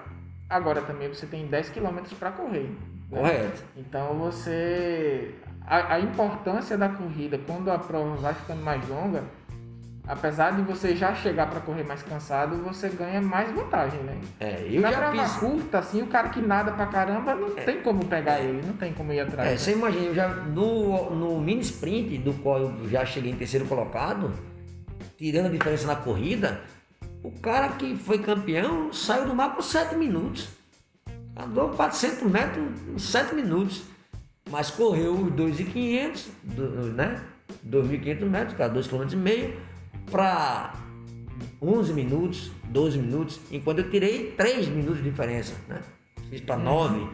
Agora 0.49 0.83
também 0.83 1.09
você 1.09 1.27
tem 1.27 1.47
10 1.47 1.71
quilômetros 1.71 2.13
para 2.15 2.31
correr. 2.31 2.71
Correto. 3.13 3.63
Então 3.77 4.15
você. 4.15 5.35
A, 5.67 5.95
a 5.95 6.01
importância 6.01 6.77
da 6.77 6.89
corrida, 6.89 7.39
quando 7.47 7.71
a 7.71 7.79
prova 7.79 8.17
vai 8.17 8.35
ficando 8.35 8.63
mais 8.63 8.87
longa, 8.89 9.23
apesar 10.07 10.57
de 10.57 10.63
você 10.63 10.97
já 10.97 11.15
chegar 11.15 11.49
para 11.49 11.61
correr 11.61 11.85
mais 11.85 12.03
cansado, 12.03 12.57
você 12.65 12.89
ganha 12.89 13.21
mais 13.21 13.51
vantagem, 13.53 14.01
né? 14.01 14.19
É, 14.41 14.67
eu 14.69 14.81
Na 14.81 14.91
já 14.91 14.99
prova 14.99 15.23
fiz. 15.23 15.37
curta, 15.37 15.79
assim, 15.79 16.03
o 16.03 16.07
cara 16.09 16.31
que 16.31 16.41
nada 16.41 16.73
pra 16.73 16.87
caramba, 16.87 17.35
não 17.35 17.51
tem 17.51 17.81
como 17.81 18.05
pegar 18.07 18.41
ele, 18.41 18.61
não 18.67 18.75
tem 18.75 18.93
como 18.93 19.13
ir 19.13 19.21
atrás. 19.21 19.49
É, 19.49 19.53
né? 19.53 19.57
você 19.57 19.73
imagina, 19.73 20.07
eu 20.07 20.15
já 20.15 20.29
no, 20.29 21.15
no 21.15 21.41
mini 21.41 21.61
sprint, 21.61 22.19
do 22.19 22.33
qual 22.35 22.59
eu 22.59 22.89
já 22.89 23.05
cheguei 23.05 23.31
em 23.31 23.37
terceiro 23.37 23.67
colocado, 23.67 24.33
tirando 25.17 25.47
a 25.47 25.51
diferença 25.51 25.87
na 25.87 25.95
corrida, 25.95 26.61
o 27.23 27.31
cara 27.31 27.69
que 27.71 27.95
foi 27.95 28.19
campeão 28.19 28.93
saiu 28.93 29.27
do 29.27 29.35
mar 29.35 29.55
com 29.55 29.63
7 29.63 29.95
minutos. 29.95 30.49
Andou 31.37 31.71
400 31.71 32.31
metros 32.31 32.65
em 32.95 32.99
7 32.99 33.35
minutos. 33.35 33.83
Mas 34.51 34.71
correu 34.71 35.15
os 35.15 35.33
2.500, 35.33 36.27
do- 36.43 36.93
né? 36.93 37.23
2.500 37.63 38.29
metros, 38.29 38.57
cara, 38.57 38.73
2,5 38.73 39.09
km, 39.09 39.55
para 40.11 40.75
11 41.61 41.93
minutos, 41.93 42.51
12 42.65 42.99
minutos, 42.99 43.41
enquanto 43.51 43.79
eu 43.79 43.91
tirei 43.91 44.33
3 44.33 44.69
minutos 44.69 44.99
de 45.03 45.09
diferença, 45.11 45.55
né? 45.69 45.81
Fiz 46.29 46.41
para 46.41 46.57
9. 46.57 47.07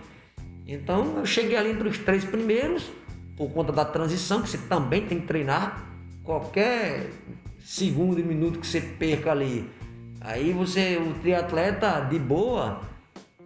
Então 0.67 1.19
eu 1.19 1.27
cheguei 1.27 1.57
ali 1.57 1.71
entre 1.71 1.89
os 1.89 1.99
três 1.99 2.25
primeiros, 2.25 2.91
por 3.37 3.51
conta 3.51 3.73
da 3.73 3.85
transição, 3.85 4.43
que 4.43 4.49
você 4.49 4.59
também 4.59 5.07
tem 5.07 5.21
que 5.21 5.27
treinar. 5.27 5.87
Qualquer 6.25 7.11
segundo 7.61 8.19
e 8.19 8.23
minuto 8.23 8.59
que 8.59 8.67
você 8.67 8.81
perca 8.81 9.31
ali. 9.31 9.69
Aí 10.21 10.53
você, 10.53 10.97
o 10.97 11.15
triatleta 11.21 12.01
de 12.01 12.19
boa, 12.19 12.81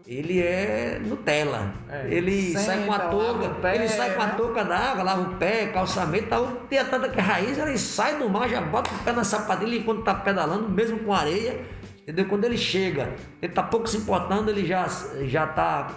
ele 0.07 0.41
é 0.41 1.01
Nutella. 1.01 1.73
É, 1.89 2.07
ele 2.11 2.53
sai 2.59 2.85
com 2.85 2.93
a 2.93 2.99
senta, 2.99 3.11
touca, 3.11 3.75
ele 3.75 3.89
sai 3.89 4.15
com 4.15 4.23
a 4.23 4.29
touca 4.31 4.65
d'água, 4.65 5.03
lava 5.05 5.23
o 5.23 5.37
pé, 5.37 5.67
calçamento, 5.67 6.29
tal. 6.29 6.45
O 6.45 6.57
triatleta 6.69 7.09
que 7.09 7.19
é 7.19 7.23
raiz, 7.23 7.59
ele 7.59 7.79
sai 7.79 8.19
do 8.19 8.29
mar, 8.29 8.49
já 8.49 8.61
bota 8.61 8.91
o 8.93 8.99
pé 8.99 9.13
na 9.13 9.23
sapatilha 9.23 9.77
enquanto 9.77 10.03
tá 10.03 10.15
pedalando, 10.15 10.69
mesmo 10.69 10.99
com 11.01 11.13
areia. 11.13 11.61
Entendeu? 12.03 12.27
Quando 12.27 12.45
ele 12.45 12.59
chega, 12.59 13.13
ele 13.41 13.53
tá 13.53 13.63
pouco 13.63 13.87
se 13.87 13.97
importando, 13.97 14.51
ele 14.51 14.67
já, 14.67 14.89
já 15.23 15.47
tá. 15.47 15.89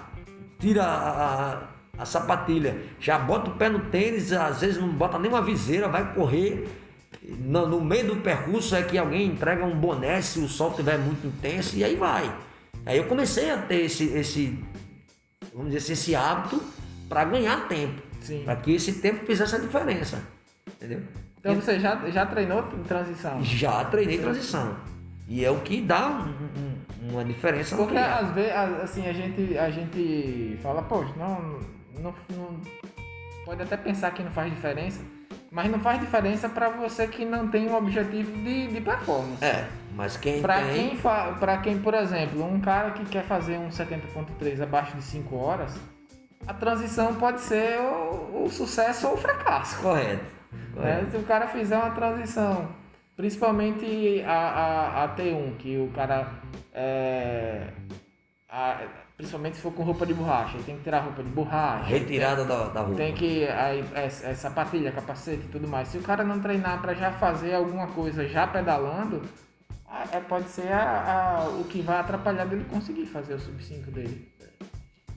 tira 0.59 0.83
a, 0.83 1.55
a, 1.97 2.01
a 2.03 2.05
sapatilha, 2.05 2.77
já 2.99 3.17
bota 3.17 3.49
o 3.49 3.55
pé 3.55 3.69
no 3.69 3.79
tênis, 3.79 4.31
às 4.31 4.61
vezes 4.61 4.77
não 4.77 4.89
bota 4.89 5.17
nem 5.17 5.31
uma 5.31 5.41
viseira, 5.41 5.87
vai 5.87 6.13
correr. 6.13 6.69
No, 7.27 7.67
no 7.67 7.81
meio 7.81 8.07
do 8.07 8.17
percurso 8.17 8.75
é 8.75 8.83
que 8.83 8.99
alguém 8.99 9.25
entrega 9.25 9.65
um 9.65 9.75
boné 9.75 10.21
se 10.21 10.37
o 10.37 10.47
sol 10.47 10.69
estiver 10.69 10.99
muito 10.99 11.25
intenso 11.25 11.75
e 11.75 11.83
aí 11.83 11.95
vai. 11.95 12.31
Aí 12.85 12.97
eu 12.97 13.05
comecei 13.05 13.49
a 13.49 13.57
ter 13.57 13.81
esse, 13.85 14.05
esse 14.13 14.63
vamos 15.53 15.71
dizer 15.71 15.77
assim, 15.79 15.93
esse 15.93 16.15
hábito 16.15 16.61
para 17.09 17.23
ganhar 17.25 17.67
tempo. 17.67 18.01
Para 18.43 18.55
que 18.57 18.73
esse 18.73 18.93
tempo 19.01 19.25
fizesse 19.25 19.55
a 19.55 19.59
diferença. 19.59 20.21
Entendeu? 20.67 21.01
Então 21.39 21.55
você 21.55 21.79
já, 21.79 22.09
já 22.09 22.25
treinou 22.25 22.59
em 22.73 22.83
transição? 22.83 23.43
Já 23.43 23.85
treinei 23.85 24.17
transição. 24.17 24.75
E 25.27 25.43
é 25.45 25.49
o 25.49 25.59
que 25.61 25.81
dá 25.81 26.07
um- 26.07 27.07
um- 27.07 27.11
uma 27.13 27.23
diferença 27.25 27.75
Porque 27.75 27.97
às 27.97 28.31
vezes, 28.31 28.51
a- 28.51 28.81
assim, 28.83 29.07
a 29.07 29.13
gente, 29.13 29.57
a 29.57 29.69
gente 29.69 30.57
fala, 30.61 30.81
poxa, 30.83 31.13
não, 31.17 31.59
não, 31.99 32.13
não- 32.35 32.61
Pode 33.45 33.61
até 33.61 33.77
pensar 33.77 34.09
que 34.11 34.23
não 34.23 34.31
faz 34.31 34.51
diferença, 34.51 35.01
mas 35.55 35.71
não 35.71 35.79
faz 35.79 36.01
diferença 36.01 36.49
para 36.49 36.67
você 36.69 37.07
que 37.07 37.23
não 37.23 37.47
tem 37.47 37.69
um 37.69 37.75
objetivo 37.77 38.29
de, 38.43 38.67
de 38.67 38.81
performance. 38.81 39.41
É, 39.43 39.65
mas 39.95 40.17
quem 40.17 40.41
Pra 40.41 40.61
tem... 40.61 40.89
quem, 40.89 40.97
fa- 40.97 41.37
pra 41.39 41.57
quem, 41.59 41.79
por 41.79 41.93
exemplo, 41.93 42.43
um 42.45 42.59
cara 42.59 42.91
que 42.91 43.05
quer 43.05 43.23
fazer 43.23 43.57
um 43.57 43.69
70.3 43.69 44.61
abaixo 44.61 44.97
de 44.97 45.01
5 45.03 45.33
horas, 45.37 45.73
a 46.45 46.53
transição 46.53 47.15
pode 47.15 47.39
ser 47.39 47.79
o, 47.79 48.43
o 48.43 48.49
sucesso 48.51 49.07
ou 49.07 49.13
o 49.13 49.17
fracasso. 49.17 49.81
Correto. 49.81 50.25
né? 50.75 51.07
Se 51.09 51.15
o 51.15 51.23
cara 51.23 51.47
fizer 51.47 51.77
uma 51.77 51.91
transição, 51.91 52.67
principalmente 53.15 54.21
a, 54.27 54.33
a, 54.33 55.03
a 55.05 55.15
T1, 55.15 55.55
que 55.57 55.77
o 55.77 55.87
cara 55.95 56.27
é, 56.73 57.67
a- 58.49 58.81
principalmente 59.17 59.55
se 59.55 59.61
for 59.61 59.71
com 59.71 59.83
roupa 59.83 60.05
de 60.05 60.13
borracha, 60.13 60.55
ele 60.55 60.63
tem 60.63 60.77
que 60.77 60.83
tirar 60.83 60.97
a 60.97 61.01
roupa 61.01 61.23
de 61.23 61.29
borracha. 61.29 61.85
Retirada 61.85 62.43
da, 62.45 62.65
da 62.69 62.81
roupa. 62.81 62.95
Tem 62.95 63.13
que. 63.13 63.45
Aí, 63.47 63.83
é, 63.93 64.05
é 64.05 64.09
sapatilha, 64.35 64.91
capacete 64.91 65.43
e 65.45 65.49
tudo 65.49 65.67
mais. 65.67 65.87
Se 65.87 65.97
o 65.97 66.01
cara 66.01 66.23
não 66.23 66.39
treinar 66.39 66.81
para 66.81 66.93
já 66.93 67.11
fazer 67.13 67.53
alguma 67.55 67.87
coisa 67.87 68.27
já 68.27 68.45
pedalando, 68.47 69.21
é, 70.11 70.19
pode 70.19 70.49
ser 70.49 70.71
a- 70.71 71.45
a- 71.45 71.49
o 71.49 71.63
que 71.63 71.81
vai 71.81 71.97
atrapalhar 71.99 72.45
dele 72.45 72.65
conseguir 72.69 73.05
fazer 73.05 73.35
o 73.35 73.39
sub 73.39 73.63
5 73.63 73.89
dele. 73.91 74.33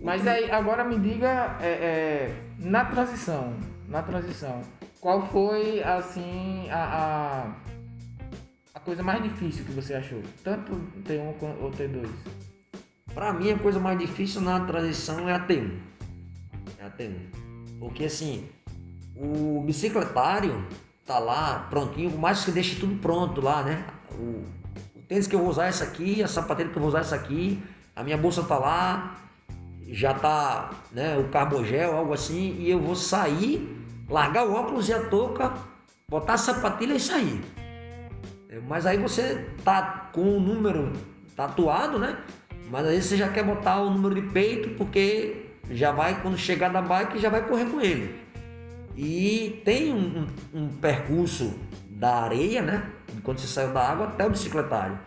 Mas 0.01 0.25
aí, 0.29 0.49
agora 0.51 0.85
me 0.85 0.97
diga, 0.97 1.57
é, 1.61 1.67
é, 1.67 2.43
na 2.61 2.85
transição, 2.85 3.55
na 3.89 4.01
transição, 4.01 4.63
qual 5.01 5.27
foi, 5.27 5.83
assim, 5.83 6.71
a, 6.71 7.51
a, 8.75 8.77
a 8.77 8.81
coisa 8.81 9.03
mais 9.03 9.21
difícil 9.25 9.65
que 9.65 9.73
você 9.73 9.95
achou? 9.95 10.23
Tanto 10.45 10.73
T1 11.05 11.35
quanto- 11.41 11.61
ou 11.65 11.73
T2? 11.73 12.09
Pra 13.15 13.33
mim, 13.33 13.51
a 13.51 13.59
coisa 13.59 13.79
mais 13.79 13.99
difícil 13.99 14.41
na 14.41 14.61
transição 14.61 15.29
é 15.29 15.35
a 15.35 15.41
T1. 15.41 15.79
É 16.79 16.87
a 16.87 16.91
T1. 16.91 17.15
Porque 17.79 18.05
assim, 18.05 18.49
o 19.17 19.63
bicicletário 19.67 20.65
tá 21.05 21.19
lá 21.19 21.67
prontinho, 21.71 22.11
por 22.11 22.21
mais 22.21 22.45
que 22.45 22.51
deixe 22.51 22.77
tudo 22.79 22.97
pronto 22.97 23.41
lá, 23.41 23.63
né? 23.63 23.85
O, 24.13 24.45
o 24.97 25.03
tênis 25.09 25.27
que 25.27 25.35
eu 25.35 25.41
vou 25.41 25.49
usar 25.49 25.67
é 25.67 25.69
essa 25.69 25.85
aqui, 25.85 26.23
a 26.23 26.29
sapatilha 26.29 26.69
que 26.69 26.77
eu 26.77 26.81
vou 26.81 26.89
usar 26.89 26.99
é 26.99 27.01
essa 27.01 27.17
aqui, 27.17 27.63
a 27.97 28.05
minha 28.05 28.17
bolsa 28.17 28.43
tá 28.43 28.59
lá, 28.59 29.17
já 29.89 30.13
tá, 30.13 30.71
né, 30.93 31.17
o 31.17 31.29
carbogel, 31.29 31.97
algo 31.97 32.13
assim, 32.13 32.57
e 32.59 32.71
eu 32.71 32.79
vou 32.79 32.95
sair, 32.95 33.77
largar 34.09 34.47
o 34.47 34.53
óculos 34.53 34.89
e 34.89 34.93
a 34.93 35.09
touca, 35.09 35.55
botar 36.09 36.35
a 36.35 36.39
sapatilha 36.39 36.95
e 36.95 37.01
sair. 37.01 37.41
Mas 38.67 38.87
aí 38.87 38.99
você 38.99 39.47
tá 39.65 40.11
com 40.13 40.37
o 40.37 40.41
número 40.41 40.93
tatuado, 41.35 41.99
né? 41.99 42.19
Mas 42.71 42.87
aí 42.87 43.01
você 43.03 43.17
já 43.17 43.29
quer 43.29 43.45
botar 43.45 43.81
o 43.81 43.91
número 43.91 44.15
de 44.15 44.23
peito 44.29 44.71
porque 44.77 45.47
já 45.71 45.93
vai, 45.93 46.21
quando 46.23 46.37
chegar 46.37 46.71
na 46.73 46.83
bike, 46.83 47.19
já 47.19 47.29
vai 47.31 47.47
correr 47.47 47.67
com 47.67 47.81
ele. 47.81 48.19
E 48.97 49.61
tem 49.65 49.93
um, 49.93 50.27
um- 50.55 50.65
um 50.65 50.69
percurso 50.69 51.55
da 51.89 52.23
areia, 52.25 52.63
né? 52.63 52.91
Quando 53.23 53.39
você 53.39 53.47
saiu 53.47 53.73
da 53.73 53.81
água 53.89 54.07
até 54.09 54.27
o 54.27 54.31
bicicletário. 54.31 54.99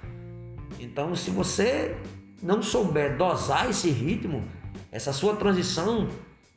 Então, 0.80 1.16
se 1.16 1.30
você 1.30 1.96
não 2.42 2.62
souber 2.62 3.18
dosar 3.18 3.70
esse 3.70 3.90
ritmo, 3.90 4.44
essa 4.92 5.14
sua 5.14 5.36
transição 5.36 6.08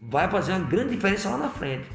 vai 0.00 0.30
fazer 0.30 0.52
uma 0.52 0.60
grande 0.66 0.90
diferença 0.94 1.28
lá 1.30 1.36
na 1.36 1.48
frente. 1.50 1.86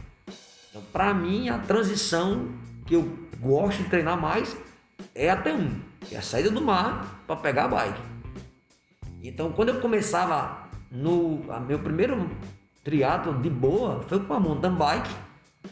Então, 0.69 0.81
para 0.93 1.13
mim, 1.13 1.49
a 1.49 1.57
transição 1.57 2.49
que 2.85 2.95
eu 2.95 3.07
gosto 3.39 3.83
de 3.83 3.89
treinar 3.89 4.19
mais 4.19 4.55
é 5.15 5.29
a 5.29 5.41
T1, 5.41 5.69
que 6.01 6.15
é 6.15 6.19
a 6.19 6.21
saída 6.21 6.51
do 6.51 6.61
mar 6.61 7.23
para 7.25 7.35
pegar 7.37 7.65
a 7.65 7.67
bike. 7.67 8.01
Então, 9.21 9.51
quando 9.51 9.69
eu 9.69 9.81
começava 9.81 10.69
no 10.91 11.41
meu 11.67 11.79
primeiro 11.79 12.29
triatlo 12.83 13.33
de 13.41 13.49
boa, 13.49 14.01
foi 14.07 14.19
com 14.21 14.33
a 14.33 14.39
mountain 14.39 14.73
bike, 14.73 15.09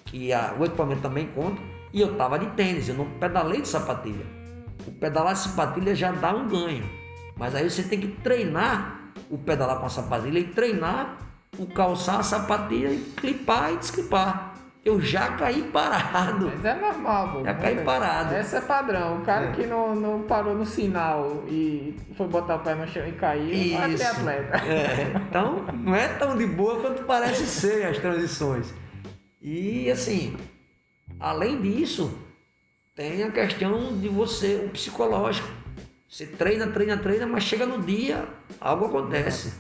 que 0.06 0.34
a- 0.34 0.56
o 0.60 0.66
equipamento 0.66 1.02
também 1.02 1.28
conta, 1.28 1.62
e 1.94 2.02
eu 2.02 2.16
tava 2.18 2.38
de 2.38 2.48
tênis, 2.48 2.90
eu 2.90 2.96
não 2.96 3.06
pedalei 3.12 3.62
de 3.62 3.68
sapatilha. 3.68 4.26
O 4.86 4.92
pedalar 4.92 5.34
de 5.34 5.40
sapatilha 5.40 5.96
já 5.96 6.12
dá 6.12 6.34
um 6.34 6.48
ganho, 6.48 6.88
mas 7.38 7.56
aí 7.56 7.70
você 7.70 7.84
tem 7.84 8.00
que 8.00 8.08
treinar 8.08 9.12
o 9.30 9.38
pedalar 9.38 9.80
com 9.80 9.86
a 9.86 9.90
sapatilha 9.90 10.40
e 10.40 10.46
treinar 10.46 11.18
o 11.58 11.66
calçar 11.66 12.20
a 12.20 12.24
sapatilha 12.24 12.90
e 12.90 13.00
clipar 13.16 13.74
e 13.74 13.78
desclipar. 13.78 14.47
Eu 14.88 15.02
já 15.02 15.34
caí 15.34 15.64
parado. 15.64 16.46
Mas 16.46 16.64
é 16.64 16.74
normal, 16.76 17.34
pô. 17.34 17.44
Já 17.44 17.54
caí 17.56 17.84
parado. 17.84 18.34
Essa 18.34 18.60
é 18.60 18.62
padrão. 18.62 19.18
O 19.18 19.26
cara 19.26 19.48
É. 19.48 19.52
que 19.52 19.68
não, 19.68 19.94
não 19.94 20.22
parou 20.22 20.56
no 20.56 20.66
sinal 20.66 21.44
e 21.50 21.94
foi 22.16 22.26
botar 22.28 22.56
o 22.56 22.60
pé 22.60 22.74
no 22.74 22.88
chão 22.88 23.06
e 23.06 23.12
caiu, 23.12 23.78
vai 23.78 23.98
ser 23.98 24.06
atleta. 24.06 24.58
É, 24.66 25.12
então, 25.28 25.66
não 25.74 25.94
é 25.94 26.08
tão 26.08 26.38
de 26.38 26.46
boa 26.46 26.80
quanto 26.80 27.04
parece 27.04 27.46
ser 27.46 27.86
as 27.86 27.98
transições. 27.98 28.74
E 29.42 29.92
assim, 29.92 30.38
além 31.20 31.60
disso, 31.62 32.18
tem 32.96 33.24
a 33.24 33.32
questão 33.32 33.98
de 34.00 34.08
você, 34.08 34.64
o 34.66 34.70
psicológico. 34.70 35.50
Você 36.08 36.26
treina, 36.28 36.66
treina, 36.68 36.96
treina, 36.98 37.28
mas 37.28 37.44
chega 37.44 37.66
no 37.66 37.82
dia, 37.82 38.26
algo 38.62 38.86
acontece. 38.86 39.54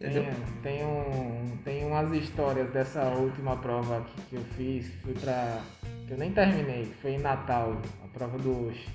Entendeu? 0.00 0.24
Tem, 0.62 0.78
tem, 0.78 0.84
um, 0.86 1.39
tem 1.64 1.84
umas 1.84 2.12
histórias 2.12 2.70
dessa 2.70 3.02
última 3.10 3.56
prova 3.56 3.98
aqui 3.98 4.22
que 4.28 4.36
eu 4.36 4.44
fiz, 4.56 4.88
que 4.88 4.96
fui 4.98 5.14
pra. 5.14 5.60
que 6.06 6.12
eu 6.12 6.18
nem 6.18 6.32
terminei, 6.32 6.86
que 6.86 6.94
foi 6.94 7.12
em 7.12 7.18
Natal, 7.18 7.76
a 8.04 8.08
prova 8.08 8.38
do 8.38 8.68
Oxe. 8.68 8.88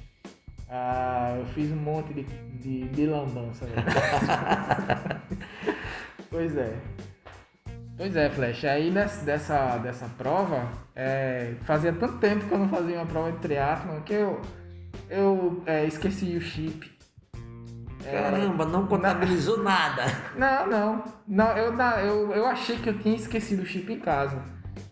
Ah, 0.70 1.36
eu 1.38 1.46
fiz 1.48 1.72
um 1.72 1.76
monte 1.76 2.14
de, 2.14 2.24
de, 2.24 2.88
de 2.90 3.06
lambança. 3.06 3.66
pois 6.30 6.58
é. 6.58 6.76
Pois 7.98 8.16
é, 8.16 8.30
Flash. 8.30 8.66
Aí 8.66 8.92
dessa, 8.92 9.78
dessa 9.78 10.10
prova, 10.18 10.70
é, 10.96 11.54
fazia 11.64 11.94
tanto 11.94 12.18
tempo 12.18 12.46
que 12.46 12.52
eu 12.52 12.58
não 12.58 12.68
fazia 12.68 12.98
uma 12.98 13.06
prova 13.06 13.32
de 13.32 13.40
triatlon 13.40 14.02
que 14.02 14.14
eu, 14.14 14.42
eu 15.10 15.64
é, 15.66 15.86
esqueci 15.86 16.36
o 16.36 16.42
chip. 16.42 16.95
Caramba, 18.12 18.66
não 18.66 18.88
contabilizou 18.88 19.64
nada. 19.64 20.04
Não, 20.38 20.68
não. 20.68 21.04
Não, 21.28 21.58
eu, 21.58 21.74
eu, 21.74 22.32
eu 22.34 22.46
achei 22.46 22.78
que 22.78 22.90
eu 22.90 23.00
tinha 23.00 23.16
esquecido 23.16 23.64
o 23.64 23.66
chip 23.66 23.92
em 23.92 24.00
casa. 24.00 24.42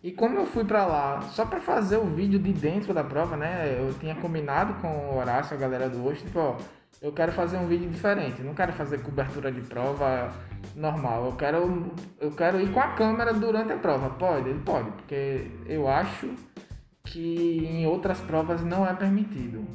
E 0.02 0.12
como 0.12 0.38
eu 0.38 0.46
fui 0.46 0.64
pra 0.64 0.86
lá 0.86 1.22
só 1.22 1.46
pra 1.46 1.60
fazer 1.60 1.98
o 1.98 2.06
vídeo 2.06 2.40
de 2.40 2.52
dentro 2.52 2.94
da 2.94 3.04
prova, 3.04 3.38
né? 3.38 3.78
Eu 3.80 3.94
tinha 4.00 4.16
combinado 4.16 4.76
com 4.76 4.88
o 4.88 5.18
Horácio, 5.18 5.56
a 5.56 5.60
galera 5.60 5.90
do 5.90 6.06
hoje, 6.06 6.24
tipo, 6.24 6.40
ó, 6.40 6.58
eu 7.02 7.12
quero 7.12 7.32
fazer 7.32 7.58
um 7.58 7.68
vídeo 7.68 7.90
diferente. 7.90 8.42
Não 8.42 8.54
quero 8.54 8.74
fazer 8.74 9.02
cobertura 9.02 9.52
de 9.52 9.62
prova 9.62 10.32
normal. 10.76 11.26
Eu 11.26 11.32
quero, 11.34 11.94
eu 12.20 12.32
quero 12.32 12.60
ir 12.60 12.72
com 12.72 12.80
a 12.80 12.94
câmera 12.94 13.34
durante 13.34 13.74
a 13.74 13.78
prova. 13.78 14.10
Pode? 14.12 14.50
Ele 14.50 14.60
pode, 14.60 14.90
porque 14.92 15.52
eu 15.66 15.88
acho 15.88 16.30
que 17.04 17.66
em 17.66 17.86
outras 17.86 18.20
provas 18.22 18.64
não 18.64 18.88
é 18.88 18.94
permitido. 18.94 19.66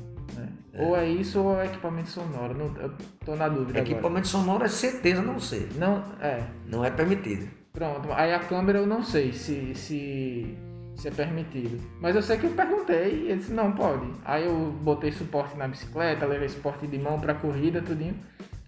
É. 0.79 0.85
Ou 0.85 0.97
é 0.97 1.09
isso 1.09 1.41
ou 1.41 1.61
é 1.61 1.67
equipamento 1.67 2.09
sonoro. 2.09 2.55
Não, 2.55 2.67
eu 2.81 2.93
tô 3.25 3.35
na 3.35 3.49
dúvida. 3.49 3.81
Equipamento 3.81 4.09
agora. 4.09 4.25
sonoro 4.25 4.65
é 4.65 4.69
certeza 4.69 5.21
não 5.21 5.41
ser. 5.41 5.69
Não, 5.77 6.05
é. 6.21 6.45
Não 6.67 6.85
é 6.85 6.91
permitido. 6.91 7.49
Pronto, 7.73 8.13
aí 8.13 8.33
a 8.33 8.39
câmera 8.39 8.79
eu 8.79 8.87
não 8.87 9.03
sei 9.03 9.33
se, 9.33 9.75
se, 9.75 10.57
se 10.97 11.09
é 11.09 11.11
permitido. 11.11 11.81
Mas 12.01 12.15
eu 12.15 12.23
sei 12.23 12.39
que 12.39 12.47
eu 12.47 12.53
perguntei 12.53 13.25
e 13.25 13.31
ele 13.31 13.37
disse, 13.39 13.53
não, 13.53 13.73
pode. 13.73 14.07
Aí 14.25 14.47
eu 14.47 14.71
botei 14.71 15.11
suporte 15.11 15.57
na 15.57 15.67
bicicleta, 15.67 16.27
levei 16.27 16.49
suporte 16.49 16.87
de 16.87 16.99
mão 16.99 17.21
pra 17.21 17.35
corrida, 17.35 17.83
tudinho. 17.83 18.17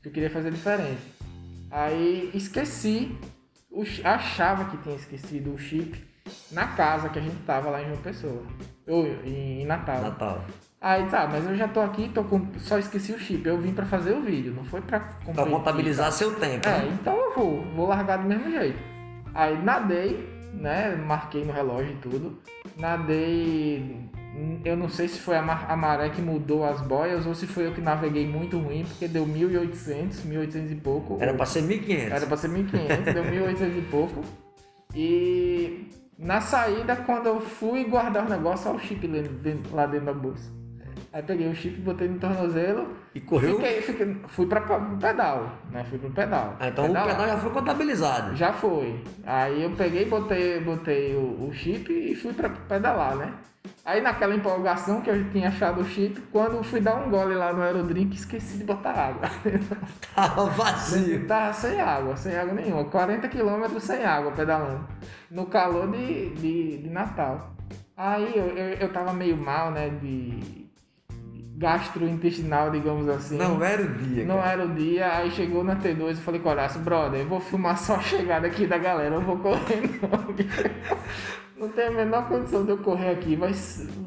Que 0.02 0.08
eu 0.08 0.12
queria 0.12 0.30
fazer 0.30 0.50
diferente. 0.50 1.00
Aí 1.70 2.30
esqueci, 2.34 3.16
achava 4.02 4.64
que 4.64 4.76
tinha 4.78 4.96
esquecido 4.96 5.54
o 5.54 5.58
chip 5.58 6.04
na 6.50 6.66
casa 6.68 7.08
que 7.08 7.18
a 7.18 7.22
gente 7.22 7.36
tava 7.44 7.70
lá 7.70 7.82
em 7.82 7.86
João 7.86 7.98
Pessoa. 7.98 8.42
Ou 8.88 9.06
em 9.24 9.64
Natal. 9.64 10.02
Natal. 10.02 10.44
Aí 10.81 11.07
tá, 11.09 11.28
mas 11.31 11.47
eu 11.47 11.55
já 11.55 11.68
tô 11.68 11.81
aqui, 11.81 12.09
tô 12.09 12.24
com, 12.24 12.41
só 12.59 12.78
esqueci 12.78 13.12
o 13.12 13.18
chip. 13.18 13.47
Eu 13.47 13.59
vim 13.59 13.74
para 13.74 13.85
fazer 13.85 14.12
o 14.12 14.22
vídeo, 14.22 14.55
não 14.55 14.64
foi 14.64 14.81
para 14.81 15.01
Pra 15.01 15.45
contabilizar 15.45 16.11
seu 16.11 16.35
tempo. 16.37 16.66
É, 16.66 16.78
né? 16.78 16.99
então 16.99 17.14
eu 17.14 17.35
vou, 17.35 17.62
vou 17.76 17.87
largar 17.87 18.16
do 18.16 18.26
mesmo 18.26 18.51
jeito. 18.51 18.78
Aí 19.35 19.62
nadei, 19.62 20.26
né? 20.55 20.97
Marquei 20.97 21.45
no 21.45 21.53
relógio 21.53 21.93
e 21.93 21.97
tudo. 21.97 22.41
Nadei. 22.78 24.09
Eu 24.64 24.74
não 24.74 24.89
sei 24.89 25.07
se 25.07 25.18
foi 25.18 25.37
a, 25.37 25.43
a 25.43 25.76
maré 25.76 26.09
que 26.09 26.22
mudou 26.22 26.64
as 26.64 26.81
boias 26.81 27.26
ou 27.26 27.35
se 27.35 27.47
foi 27.47 27.66
eu 27.66 27.72
que 27.72 27.81
naveguei 27.83 28.26
muito 28.26 28.59
ruim, 28.59 28.87
porque 28.87 29.07
deu 29.07 29.26
1.800, 29.26 30.24
1.800 30.24 30.72
e 30.72 30.74
pouco. 30.76 31.18
Era 31.20 31.35
pra 31.35 31.45
ser 31.45 31.62
1.500. 31.62 32.11
Era 32.11 32.26
pra 32.26 32.37
ser 32.39 32.49
1.500, 32.49 33.12
deu 33.12 33.24
1.800 33.24 33.78
e 33.78 33.83
pouco. 33.91 34.24
E 34.95 35.89
na 36.18 36.41
saída, 36.41 36.97
quando 36.97 37.26
eu 37.26 37.39
fui 37.39 37.85
guardar 37.85 38.24
o 38.24 38.31
negócio, 38.31 38.70
olha 38.70 38.78
o 38.78 38.81
chip 38.81 39.07
lá 39.72 39.85
dentro 39.85 40.07
da 40.07 40.14
bolsa. 40.14 40.59
Aí 41.12 41.22
peguei 41.24 41.48
o 41.48 41.54
chip, 41.54 41.80
botei 41.80 42.06
no 42.06 42.20
tornozelo. 42.20 42.96
E 43.12 43.20
correu? 43.20 43.56
Fiquei, 43.56 43.82
fiquei, 43.82 44.16
fui 44.28 44.46
para 44.46 44.61
o 44.61 44.96
pedal, 44.96 45.52
né? 45.72 45.84
Fui 45.84 45.98
pro 45.98 46.11
pedal. 46.11 46.56
Ah, 46.61 46.68
então 46.68 46.86
pedal, 46.86 47.04
o 47.04 47.08
pedal 47.08 47.26
já 47.26 47.38
foi 47.38 47.50
contabilizado. 47.50 48.36
Já 48.36 48.52
foi. 48.52 49.02
Aí 49.26 49.64
eu 49.64 49.72
peguei, 49.72 50.04
botei, 50.04 50.61
botei 50.61 51.16
o, 51.16 51.48
o 51.48 51.52
chip 51.52 51.92
e 51.92 52.14
fui 52.14 52.32
para 52.32 52.48
pedalar, 52.48 53.16
né? 53.16 53.34
Aí 53.84 54.00
naquela 54.00 54.36
empolgação 54.36 55.00
que 55.00 55.11
eu 55.11 55.30
tinha 55.30 55.48
achado 55.48 55.80
o 55.80 55.84
chip, 55.84 56.20
quando 56.30 56.62
fui 56.62 56.80
dar 56.80 56.94
um 56.94 57.11
gole 57.11 57.34
lá 57.34 57.52
no 57.52 57.61
aerodrink, 57.61 58.14
esqueci 58.14 58.58
de 58.58 58.62
botar 58.62 58.92
água. 58.92 59.28
Tava 60.14 60.46
vazio. 60.50 61.26
Tava 61.26 61.52
sem 61.52 61.80
água, 61.80 62.16
sem 62.16 62.36
água 62.36 62.54
nenhuma. 62.54 62.84
40 62.84 63.26
quilômetros 63.26 63.82
sem 63.82 64.04
água 64.04 64.30
pedalando. 64.30 64.86
No 65.28 65.46
calor 65.46 65.90
de, 65.90 66.30
de, 66.34 66.78
de 66.78 66.88
Natal. 66.88 67.52
Aí 67.96 68.32
eu, 68.36 68.46
eu, 68.56 68.68
eu 68.74 68.92
tava 68.92 69.12
meio 69.12 69.36
mal, 69.36 69.72
né? 69.72 69.88
De 69.88 70.70
gastrointestinal, 71.61 72.70
digamos 72.70 73.06
assim. 73.06 73.36
Não 73.36 73.62
era 73.62 73.82
o 73.82 73.88
dia. 73.88 74.24
Não 74.24 74.36
cara. 74.36 74.52
era 74.52 74.64
o 74.64 74.74
dia. 74.74 75.14
Aí 75.14 75.30
chegou 75.30 75.62
na 75.62 75.76
T2 75.76 76.00
eu 76.00 76.16
falei, 76.16 76.40
Coraço, 76.40 76.78
brother, 76.78 77.20
eu 77.20 77.28
vou 77.28 77.38
filmar 77.38 77.76
só 77.76 77.96
a 77.96 78.00
chegada 78.00 78.46
aqui 78.46 78.66
da 78.66 78.78
galera, 78.78 79.14
eu 79.14 79.20
vou 79.20 79.36
correr 79.36 80.00
não. 80.00 81.66
não 81.66 81.68
tem 81.68 81.88
a 81.88 81.90
menor 81.90 82.26
condição 82.28 82.64
de 82.64 82.70
eu 82.70 82.78
correr 82.78 83.11
aqui. 83.11 83.36
Vai. 83.36 83.52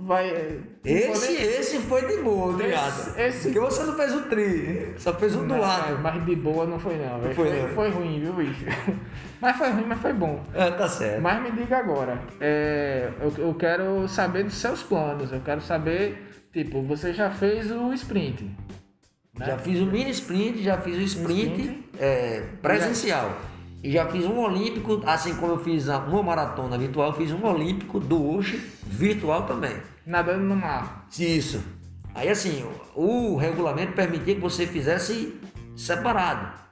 vai 0.02 0.62
esse, 0.84 1.32
nem... 1.32 1.42
esse 1.44 1.78
foi 1.82 2.08
de 2.08 2.24
boa, 2.24 2.54
obrigado. 2.54 2.88
Esse, 2.88 3.22
esse... 3.22 3.44
Porque 3.44 3.60
você 3.60 3.84
não 3.84 3.94
fez 3.94 4.16
o 4.16 4.22
tri, 4.24 4.94
só 4.98 5.14
fez 5.14 5.36
o 5.36 5.44
do 5.44 5.56
lado. 5.56 6.00
Mas 6.02 6.26
de 6.26 6.36
boa 6.36 6.66
não 6.66 6.80
foi 6.80 6.98
não. 6.98 7.20
Não 7.20 7.34
foi, 7.36 7.50
foi, 7.52 7.68
foi 7.70 7.90
ruim, 7.92 8.20
viu, 8.20 8.34
bicho? 8.34 8.66
Mas 9.40 9.58
foi 9.58 9.70
ruim, 9.72 9.84
mas 9.86 10.00
foi 10.00 10.14
bom. 10.14 10.42
É, 10.54 10.72
tá 10.72 10.88
certo. 10.88 11.22
Mas 11.22 11.44
me 11.44 11.52
diga 11.52 11.78
agora, 11.78 12.18
é, 12.40 13.10
eu, 13.20 13.48
eu 13.48 13.54
quero 13.56 14.08
saber 14.08 14.46
dos 14.46 14.54
seus 14.54 14.82
planos, 14.82 15.34
eu 15.34 15.42
quero 15.42 15.60
saber 15.60 16.33
Tipo, 16.54 16.84
você 16.84 17.12
já 17.12 17.32
fez 17.32 17.72
o 17.72 17.92
sprint. 17.94 18.44
Né? 19.38 19.46
Já 19.48 19.58
fiz 19.58 19.80
o 19.82 19.88
mini 19.88 20.12
sprint, 20.12 20.62
já 20.62 20.78
fiz 20.78 20.96
o 20.96 21.02
sprint, 21.02 21.62
sprint. 21.62 21.90
É, 22.00 22.42
presencial. 22.62 23.36
E 23.84 23.92
já 23.92 24.08
fiz 24.08 24.24
um 24.24 24.38
olímpico, 24.40 25.02
assim 25.06 25.36
como 25.36 25.54
eu 25.54 25.60
fiz 25.60 25.88
uma 25.88 26.24
maratona 26.24 26.78
virtual, 26.78 27.10
eu 27.10 27.14
fiz 27.14 27.32
um 27.32 27.44
olímpico 27.44 28.00
do 28.00 28.24
hoje 28.24 28.64
virtual 28.86 29.48
também. 29.48 29.76
Nadando 30.06 30.44
no 30.46 30.56
mar. 30.56 31.08
Isso. 31.20 31.62
Aí 32.14 32.30
assim, 32.30 32.64
o 32.96 33.36
regulamento 33.36 33.94
permitia 33.94 34.36
que 34.36 34.42
você 34.42 34.68
fizesse 34.68 35.34
separado. 35.76 36.63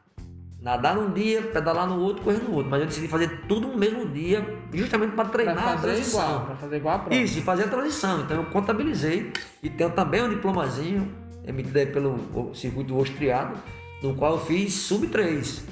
Nadar 0.62 0.95
num 0.95 1.12
dia, 1.12 1.41
pedalar 1.41 1.88
no 1.88 1.99
outro, 1.99 2.24
correr 2.24 2.38
no 2.38 2.53
outro. 2.53 2.70
Mas 2.70 2.82
eu 2.82 2.88
decidi 2.88 3.07
fazer 3.07 3.45
tudo 3.47 3.68
no 3.68 3.78
mesmo 3.78 4.05
dia, 4.07 4.45
justamente 4.72 5.16
para 5.16 5.28
treinar 5.30 5.55
pra 5.55 5.64
fazer 5.64 5.78
a 5.78 5.82
transição. 5.82 6.22
Igual, 6.22 6.45
pra 6.45 6.55
fazer 6.55 6.78
igual 6.78 6.95
a 6.95 6.99
prova. 6.99 7.16
Isso, 7.16 7.39
e 7.39 7.41
fazer 7.41 7.64
a 7.64 7.68
transição. 7.68 8.22
Então 8.22 8.38
eu 8.38 8.45
contabilizei 8.45 9.34
e 9.64 9.70
tenho 9.72 9.89
também 9.89 10.22
um 10.22 10.30
diplomazinho 10.30 11.12
emitido 11.47 11.80
aí 11.80 11.88
pelo 11.88 12.53
circuito 12.53 12.95
austriado, 12.95 13.57
no 14.03 14.14
qual 14.16 14.34
eu 14.34 14.39
fiz 14.39 14.74
sub 14.74 15.07
3. 15.07 15.66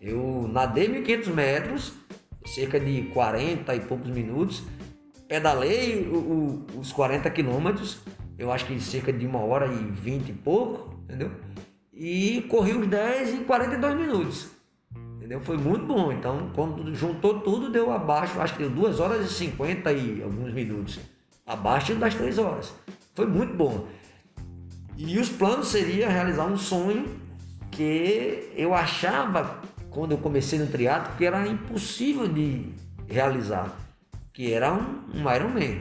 Eu 0.00 0.50
nadei 0.52 0.88
1.500 0.88 1.26
metros, 1.28 1.92
cerca 2.44 2.80
de 2.80 3.02
40 3.14 3.72
e 3.72 3.80
poucos 3.80 4.10
minutos, 4.10 4.64
pedalei 5.28 6.08
o, 6.12 6.16
o, 6.16 6.80
os 6.80 6.92
40 6.92 7.30
quilômetros, 7.30 8.00
eu 8.36 8.50
acho 8.50 8.66
que 8.66 8.78
cerca 8.80 9.12
de 9.12 9.24
uma 9.24 9.38
hora 9.38 9.66
e 9.66 9.76
20 9.76 10.28
e 10.28 10.32
pouco, 10.32 10.92
entendeu? 11.04 11.30
E 11.96 12.42
corri 12.48 12.72
os 12.72 12.86
10 12.86 13.34
em 13.34 13.44
42 13.44 13.96
minutos. 13.96 14.48
Entendeu? 15.16 15.40
Foi 15.40 15.56
muito 15.56 15.86
bom. 15.86 16.12
Então, 16.12 16.50
quando 16.54 16.94
juntou 16.94 17.40
tudo, 17.40 17.70
deu 17.70 17.92
abaixo, 17.92 18.40
acho 18.40 18.54
que 18.54 18.62
deu 18.62 18.70
2 18.70 19.00
horas 19.00 19.24
e 19.24 19.32
50 19.32 19.92
e 19.92 20.22
alguns 20.22 20.52
minutos. 20.52 20.98
Abaixo 21.46 21.94
das 21.94 22.14
3 22.14 22.38
horas. 22.38 22.74
Foi 23.14 23.26
muito 23.26 23.54
bom. 23.54 23.86
E 24.96 25.18
os 25.18 25.28
planos 25.28 25.68
seria 25.68 26.08
realizar 26.08 26.46
um 26.46 26.56
sonho 26.56 27.06
que 27.70 28.52
eu 28.56 28.74
achava 28.74 29.60
quando 29.90 30.12
eu 30.12 30.18
comecei 30.18 30.58
no 30.58 30.66
triatlo 30.66 31.16
que 31.16 31.24
era 31.24 31.46
impossível 31.46 32.28
de 32.28 32.72
realizar, 33.08 33.74
que 34.32 34.52
era 34.52 34.72
um, 34.72 35.04
um 35.14 35.34
Ironman. 35.34 35.80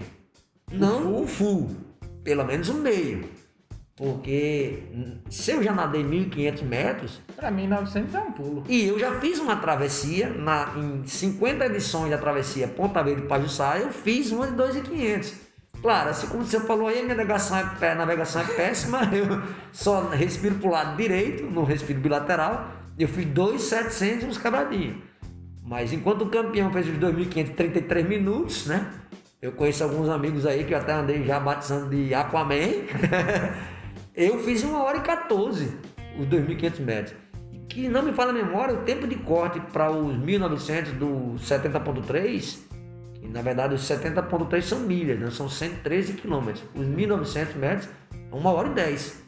Não 0.71 1.21
o 1.21 1.27
full, 1.27 1.75
pelo 2.23 2.43
menos 2.43 2.69
o 2.69 2.75
meio. 2.75 3.29
Porque 3.95 4.83
se 5.29 5.51
eu 5.51 5.61
já 5.61 5.71
nadei 5.71 6.03
1.500 6.03 6.63
metros. 6.63 7.21
Para 7.35 7.51
mim, 7.51 7.67
900 7.67 8.15
é 8.15 8.19
um 8.19 8.31
pulo. 8.31 8.63
E 8.67 8.87
eu 8.87 8.97
já 8.97 9.19
fiz 9.19 9.39
uma 9.39 9.55
travessia, 9.57 10.29
na, 10.29 10.73
em 10.75 11.05
50 11.05 11.65
edições 11.67 12.09
da 12.09 12.17
travessia 12.17 12.67
Ponta 12.67 13.03
Verde 13.03 13.23
Pajuçá, 13.23 13.77
eu 13.77 13.91
fiz 13.91 14.31
uma 14.31 14.47
de 14.47 14.53
2.500. 14.53 15.33
Claro, 15.79 16.09
assim 16.09 16.27
como 16.27 16.43
você 16.43 16.59
falou 16.61 16.87
aí, 16.87 16.99
a 16.99 17.03
minha 17.03 17.15
navegação 17.15 17.57
é, 17.57 17.93
navegação 17.93 18.41
é 18.41 18.45
péssima, 18.45 19.01
eu 19.13 19.41
só 19.71 20.07
respiro 20.09 20.55
para 20.55 20.67
o 20.67 20.71
lado 20.71 20.97
direito, 20.97 21.43
não 21.43 21.63
respiro 21.63 21.99
bilateral. 21.99 22.71
Eu 22.97 23.07
fiz 23.07 23.25
2.700 23.27 24.23
uns 24.23 24.37
quebradinhos. 24.37 24.97
Mas 25.63 25.93
enquanto 25.93 26.23
o 26.23 26.29
campeão 26.29 26.71
fez 26.71 26.87
os 26.87 26.97
2.533 26.97 28.07
minutos, 28.07 28.65
né? 28.65 28.91
Eu 29.41 29.51
conheço 29.51 29.83
alguns 29.83 30.07
amigos 30.09 30.45
aí 30.45 30.63
que 30.63 30.73
eu 30.73 30.77
até 30.77 30.93
andei 30.93 31.23
já 31.25 31.39
batizando 31.39 31.89
de 31.89 32.13
Aquaman. 32.13 32.55
Eu 34.15 34.39
fiz 34.39 34.63
uma 34.63 34.83
hora 34.83 34.97
e 34.97 35.01
14 35.01 35.75
os 36.19 36.27
2.500 36.27 36.79
metros. 36.79 37.15
Que 37.67 37.87
não 37.87 38.03
me 38.03 38.13
fala 38.13 38.29
a 38.29 38.33
memória, 38.33 38.75
o 38.75 38.83
tempo 38.83 39.07
de 39.07 39.15
corte 39.15 39.59
para 39.59 39.89
os 39.89 40.15
1.900 40.15 40.91
do 40.91 41.35
70.3, 41.39 42.59
que 43.15 43.27
na 43.27 43.41
verdade 43.41 43.73
os 43.73 43.81
70.3 43.81 44.61
são 44.61 44.79
milhas, 44.81 45.19
né? 45.19 45.31
são 45.31 45.49
113 45.49 46.13
quilômetros. 46.13 46.63
Os 46.75 46.85
1.900 46.85 47.55
metros, 47.55 47.89
uma 48.31 48.51
hora 48.51 48.67
e 48.67 48.73
10. 48.73 49.23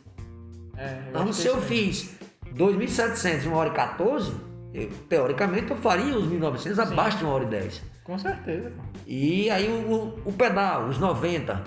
É, 0.78 1.00
então 1.10 1.34
se 1.34 1.48
eu 1.48 1.60
fiz 1.62 2.16
2.700 2.54 3.48
uma 3.48 3.58
hora 3.58 3.70
e 3.70 3.74
14, 3.74 4.32
eu, 4.74 4.90
teoricamente 5.10 5.72
eu 5.72 5.78
faria 5.78 6.16
os 6.16 6.28
1.900 6.28 6.78
abaixo 6.78 7.18
de 7.18 7.24
uma 7.24 7.34
hora 7.34 7.46
e 7.46 7.48
10. 7.48 7.82
Com 8.04 8.20
certeza. 8.20 8.72
E 9.08 9.50
aí 9.50 9.68
o, 9.68 10.20
o 10.24 10.34
pedal, 10.34 10.88
os 10.88 11.00
90, 11.00 11.64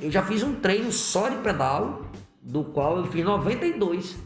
eu 0.00 0.10
já 0.10 0.22
fiz 0.22 0.42
um 0.42 0.54
treino 0.54 0.90
só 0.90 1.28
de 1.28 1.36
pedal 1.36 2.00
do 2.44 2.62
qual 2.62 2.98
eu 2.98 3.06
fiz 3.06 3.24
92. 3.24 4.16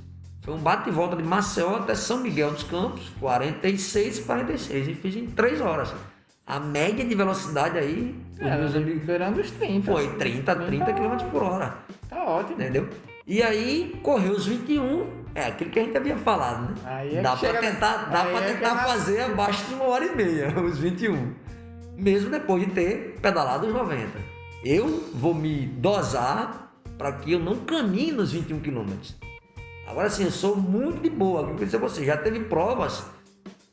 Foi 0.43 0.55
um 0.55 0.59
bate 0.59 0.89
e 0.89 0.93
volta 0.93 1.17
de 1.17 1.23
Maceió 1.23 1.77
até 1.77 1.95
São 1.95 2.19
Miguel 2.19 2.51
dos 2.51 2.65
Campos, 2.65 3.09
46 3.21 4.19
e 4.19 4.23
46. 4.23 4.89
E 4.89 4.95
fiz 4.95 5.17
em 5.17 5.27
3 5.27 5.61
horas. 5.61 5.95
A 6.47 6.59
média 6.59 7.05
de 7.05 7.15
velocidade 7.15 7.79
aí, 7.79 8.19
é, 8.39 8.57
meus 8.57 8.75
amigos. 8.75 9.05
Beirando 9.05 9.41
os 9.41 9.51
30. 9.51 9.93
Foi 9.93 10.09
30, 10.17 10.57
30 10.57 10.93
km 10.93 11.31
por 11.31 11.43
hora. 11.43 11.75
Tá 12.09 12.25
ótimo. 12.25 12.61
Entendeu? 12.61 12.89
E 13.27 13.43
aí 13.43 14.01
correu 14.03 14.33
os 14.33 14.47
21, 14.47 15.07
é 15.35 15.45
aquilo 15.45 15.71
que 15.71 15.79
a 15.79 15.85
gente 15.85 15.97
havia 15.97 16.17
falado, 16.17 16.63
né? 16.63 16.75
Aí 16.87 17.17
é 17.17 17.21
dá 17.21 17.37
para 17.37 17.59
tentar, 17.59 17.97
dá 18.11 18.25
pra 18.25 18.41
é 18.41 18.55
tentar 18.55 18.77
fazer 18.87 19.21
abaixo 19.21 19.67
de 19.67 19.75
uma 19.75 19.85
hora 19.85 20.07
e 20.07 20.17
meia, 20.17 20.49
os 20.59 20.79
21. 20.79 21.35
mesmo 21.95 22.31
depois 22.31 22.65
de 22.65 22.71
ter 22.71 23.19
pedalado 23.21 23.67
os 23.67 23.75
90. 23.75 24.19
Eu 24.65 25.11
vou 25.13 25.35
me 25.35 25.67
dosar 25.67 26.68
para 26.99 27.13
que 27.13 27.33
eu 27.33 27.39
não 27.39 27.59
caminhe 27.59 28.13
nos 28.13 28.33
21 28.33 28.61
quilômetros. 28.61 29.17
Agora 29.87 30.11
sim, 30.11 30.25
eu 30.25 30.31
sou 30.31 30.57
muito 30.57 31.01
de 31.01 31.09
boa. 31.09 31.49
Eu 31.49 31.55
disse 31.55 31.77
a 31.77 31.79
você, 31.79 32.05
já 32.05 32.17
teve 32.17 32.41
provas 32.41 33.07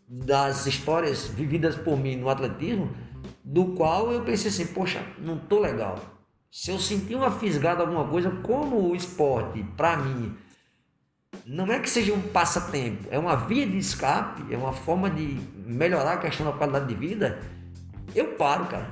das 0.07 0.65
histórias 0.67 1.27
vividas 1.27 1.75
por 1.75 1.97
mim 1.97 2.15
no 2.15 2.29
atletismo, 2.29 2.89
do 3.43 3.73
qual 3.73 4.11
eu 4.11 4.21
pensei 4.21 4.49
assim, 4.49 4.67
poxa, 4.67 5.03
não 5.17 5.37
tô 5.37 5.59
legal. 5.59 5.99
Se 6.49 6.71
eu 6.71 6.79
sentir 6.79 7.15
uma 7.15 7.31
fisgada 7.31 7.81
alguma 7.81 8.07
coisa, 8.07 8.29
como 8.29 8.89
o 8.89 8.95
esporte, 8.95 9.61
para 9.75 9.97
mim, 9.97 10.33
não 11.45 11.65
é 11.65 11.79
que 11.79 11.89
seja 11.89 12.13
um 12.13 12.21
passatempo, 12.21 13.07
é 13.11 13.19
uma 13.19 13.35
via 13.35 13.67
de 13.67 13.77
escape, 13.77 14.53
é 14.53 14.57
uma 14.57 14.71
forma 14.71 15.09
de 15.09 15.37
melhorar 15.65 16.13
a 16.13 16.17
questão 16.17 16.45
da 16.45 16.53
qualidade 16.53 16.87
de 16.87 16.95
vida, 16.95 17.39
eu 18.15 18.35
paro, 18.35 18.65
cara. 18.67 18.89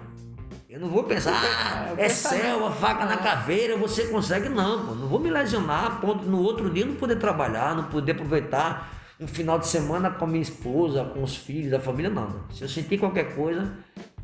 Eu 0.73 0.79
não 0.79 0.89
vou 0.89 1.03
pensar, 1.03 1.33
ah, 1.35 1.93
é 1.95 2.09
céu, 2.09 2.65
a 2.65 2.71
faca 2.71 3.05
na 3.05 3.17
caveira, 3.17 3.77
você 3.77 4.07
consegue, 4.07 4.49
não, 4.49 4.87
pô. 4.87 4.95
Não 4.95 5.07
vou 5.07 5.19
me 5.19 5.29
lesionar 5.29 5.85
a 5.85 5.89
ponto 5.97 6.25
no 6.25 6.41
outro 6.41 6.67
dia 6.67 6.83
não 6.83 6.95
poder 6.95 7.17
trabalhar, 7.17 7.75
não 7.75 7.83
poder 7.83 8.13
aproveitar 8.13 8.91
um 9.19 9.27
final 9.27 9.59
de 9.59 9.67
semana 9.67 10.09
com 10.09 10.25
a 10.25 10.27
minha 10.27 10.41
esposa, 10.41 11.03
com 11.03 11.21
os 11.21 11.35
filhos, 11.35 11.73
a 11.73 11.79
família, 11.79 12.09
não. 12.09 12.45
Se 12.51 12.63
eu 12.63 12.67
sentir 12.67 12.97
qualquer 12.97 13.35
coisa, 13.35 13.71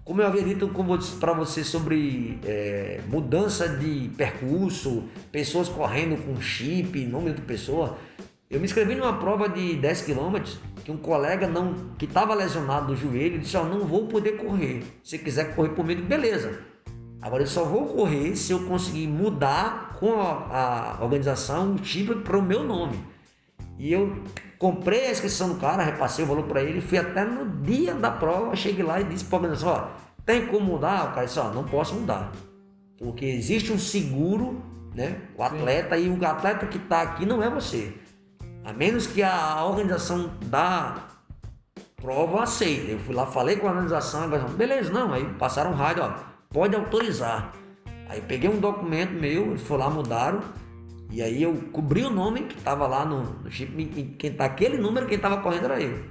como 0.04 0.24
eu 0.24 0.26
havia 0.26 0.42
dito 0.42 0.68
para 1.20 1.34
você 1.34 1.64
sobre 1.64 2.40
é, 2.44 3.00
mudança 3.08 3.70
de 3.70 4.10
percurso, 4.18 5.04
pessoas 5.32 5.70
correndo 5.70 6.18
com 6.26 6.42
chip, 6.42 7.06
número 7.06 7.36
de 7.36 7.44
pessoa, 7.44 7.96
eu 8.50 8.60
me 8.60 8.66
inscrevi 8.66 8.96
numa 8.96 9.20
prova 9.20 9.48
de 9.48 9.76
10 9.76 10.02
km 10.02 10.42
que 10.84 10.92
um 10.92 10.98
colega 10.98 11.48
não 11.48 11.74
que 11.98 12.06
estava 12.06 12.34
lesionado 12.34 12.88
do 12.88 12.96
joelho 12.96 13.40
disse: 13.40 13.58
oh, 13.58 13.64
não 13.64 13.82
vou 13.82 14.08
poder 14.08 14.38
correr. 14.38 14.84
Se 15.04 15.18
quiser 15.18 15.56
correr 15.56 15.70
por 15.70 15.86
mim, 15.86 15.96
beleza. 15.96 16.60
Agora 17.22 17.44
eu 17.44 17.48
só 17.48 17.66
vou 17.66 17.86
correr 17.88 18.36
se 18.36 18.52
eu 18.54 18.66
conseguir 18.66 19.08
mudar 19.08 19.98
com 20.00 20.22
a, 20.22 20.98
a 21.00 21.04
organização 21.04 21.76
o 21.76 21.84
chip 21.84 22.16
para 22.16 22.38
o 22.38 22.42
meu 22.42 22.64
nome. 22.64 22.98
E 23.78 23.92
eu 23.92 24.24
comprei 24.58 25.08
a 25.08 25.12
inscrição 25.12 25.50
do 25.50 25.56
cara, 25.56 25.84
repassei 25.84 26.24
o 26.24 26.28
valor 26.28 26.44
para 26.44 26.64
ele, 26.64 26.82
fui 26.82 26.98
até 26.98 27.26
no 27.26 27.62
dia 27.62 27.94
da 27.94 28.10
prova, 28.10 28.56
cheguei 28.56 28.84
lá 28.84 29.02
e 29.02 29.04
disse 29.04 29.26
para 29.26 29.38
a 29.38 29.42
organização: 29.42 29.70
ó, 29.70 29.88
tem 30.26 30.48
como 30.48 30.66
mudar? 30.66 31.10
O 31.10 31.14
cara 31.14 31.26
disse: 31.26 31.40
ó, 31.40 31.52
não 31.52 31.64
posso 31.64 31.96
mudar. 31.96 32.32
Porque 32.98 33.26
existe 33.26 33.72
um 33.72 33.80
seguro, 33.80 34.62
né? 34.94 35.18
O 35.38 35.44
atleta 35.44 35.98
Sim. 35.98 36.06
e 36.06 36.10
o 36.10 36.26
atleta 36.26 36.66
que 36.68 36.78
está 36.78 37.02
aqui 37.02 37.26
não 37.26 37.42
é 37.42 37.50
você. 37.50 37.94
A 38.70 38.74
menos 38.74 39.08
que 39.08 39.24
a 39.24 39.66
organização 39.66 40.30
da 40.46 41.08
prova 41.96 42.44
aceite. 42.44 42.92
Eu 42.92 43.00
fui 43.00 43.16
lá, 43.16 43.26
falei 43.26 43.56
com 43.56 43.68
a 43.68 43.72
organização, 43.72 44.26
a 44.26 44.38
beleza, 44.50 44.92
não. 44.92 45.12
Aí 45.12 45.26
passaram 45.40 45.72
um 45.72 45.74
rádio, 45.74 46.04
ó, 46.04 46.14
pode 46.52 46.76
autorizar. 46.76 47.52
Aí 48.08 48.22
peguei 48.22 48.48
um 48.48 48.60
documento 48.60 49.12
meu, 49.14 49.48
eles 49.48 49.64
foram 49.64 49.86
lá, 49.86 49.90
mudaram. 49.90 50.42
E 51.10 51.20
aí 51.20 51.42
eu 51.42 51.56
cobri 51.72 52.04
o 52.04 52.12
nome 52.12 52.44
que 52.44 52.60
estava 52.60 52.86
lá 52.86 53.04
no, 53.04 53.24
no 53.24 53.50
chip, 53.50 54.16
quem 54.20 54.34
tá, 54.34 54.46
aquele 54.46 54.78
número 54.78 55.08
quem 55.08 55.16
estava 55.16 55.42
correndo 55.42 55.66
era 55.66 55.82
eu. 55.82 56.06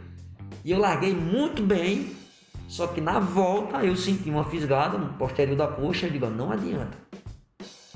E 0.65 0.73
eu 0.73 0.81
larguei 0.81 1.15
muito 1.15 1.63
bem, 1.63 2.11
só 2.67 2.89
que 2.89 3.01
na 3.01 3.21
volta 3.21 3.85
eu 3.85 3.95
senti 3.95 4.29
uma 4.29 4.43
fisgada 4.43 4.99
no 4.99 5.13
posterior 5.13 5.57
da 5.57 5.69
coxa, 5.69 6.07
eu 6.07 6.11
digo, 6.11 6.27
não 6.27 6.51
adianta. 6.51 6.99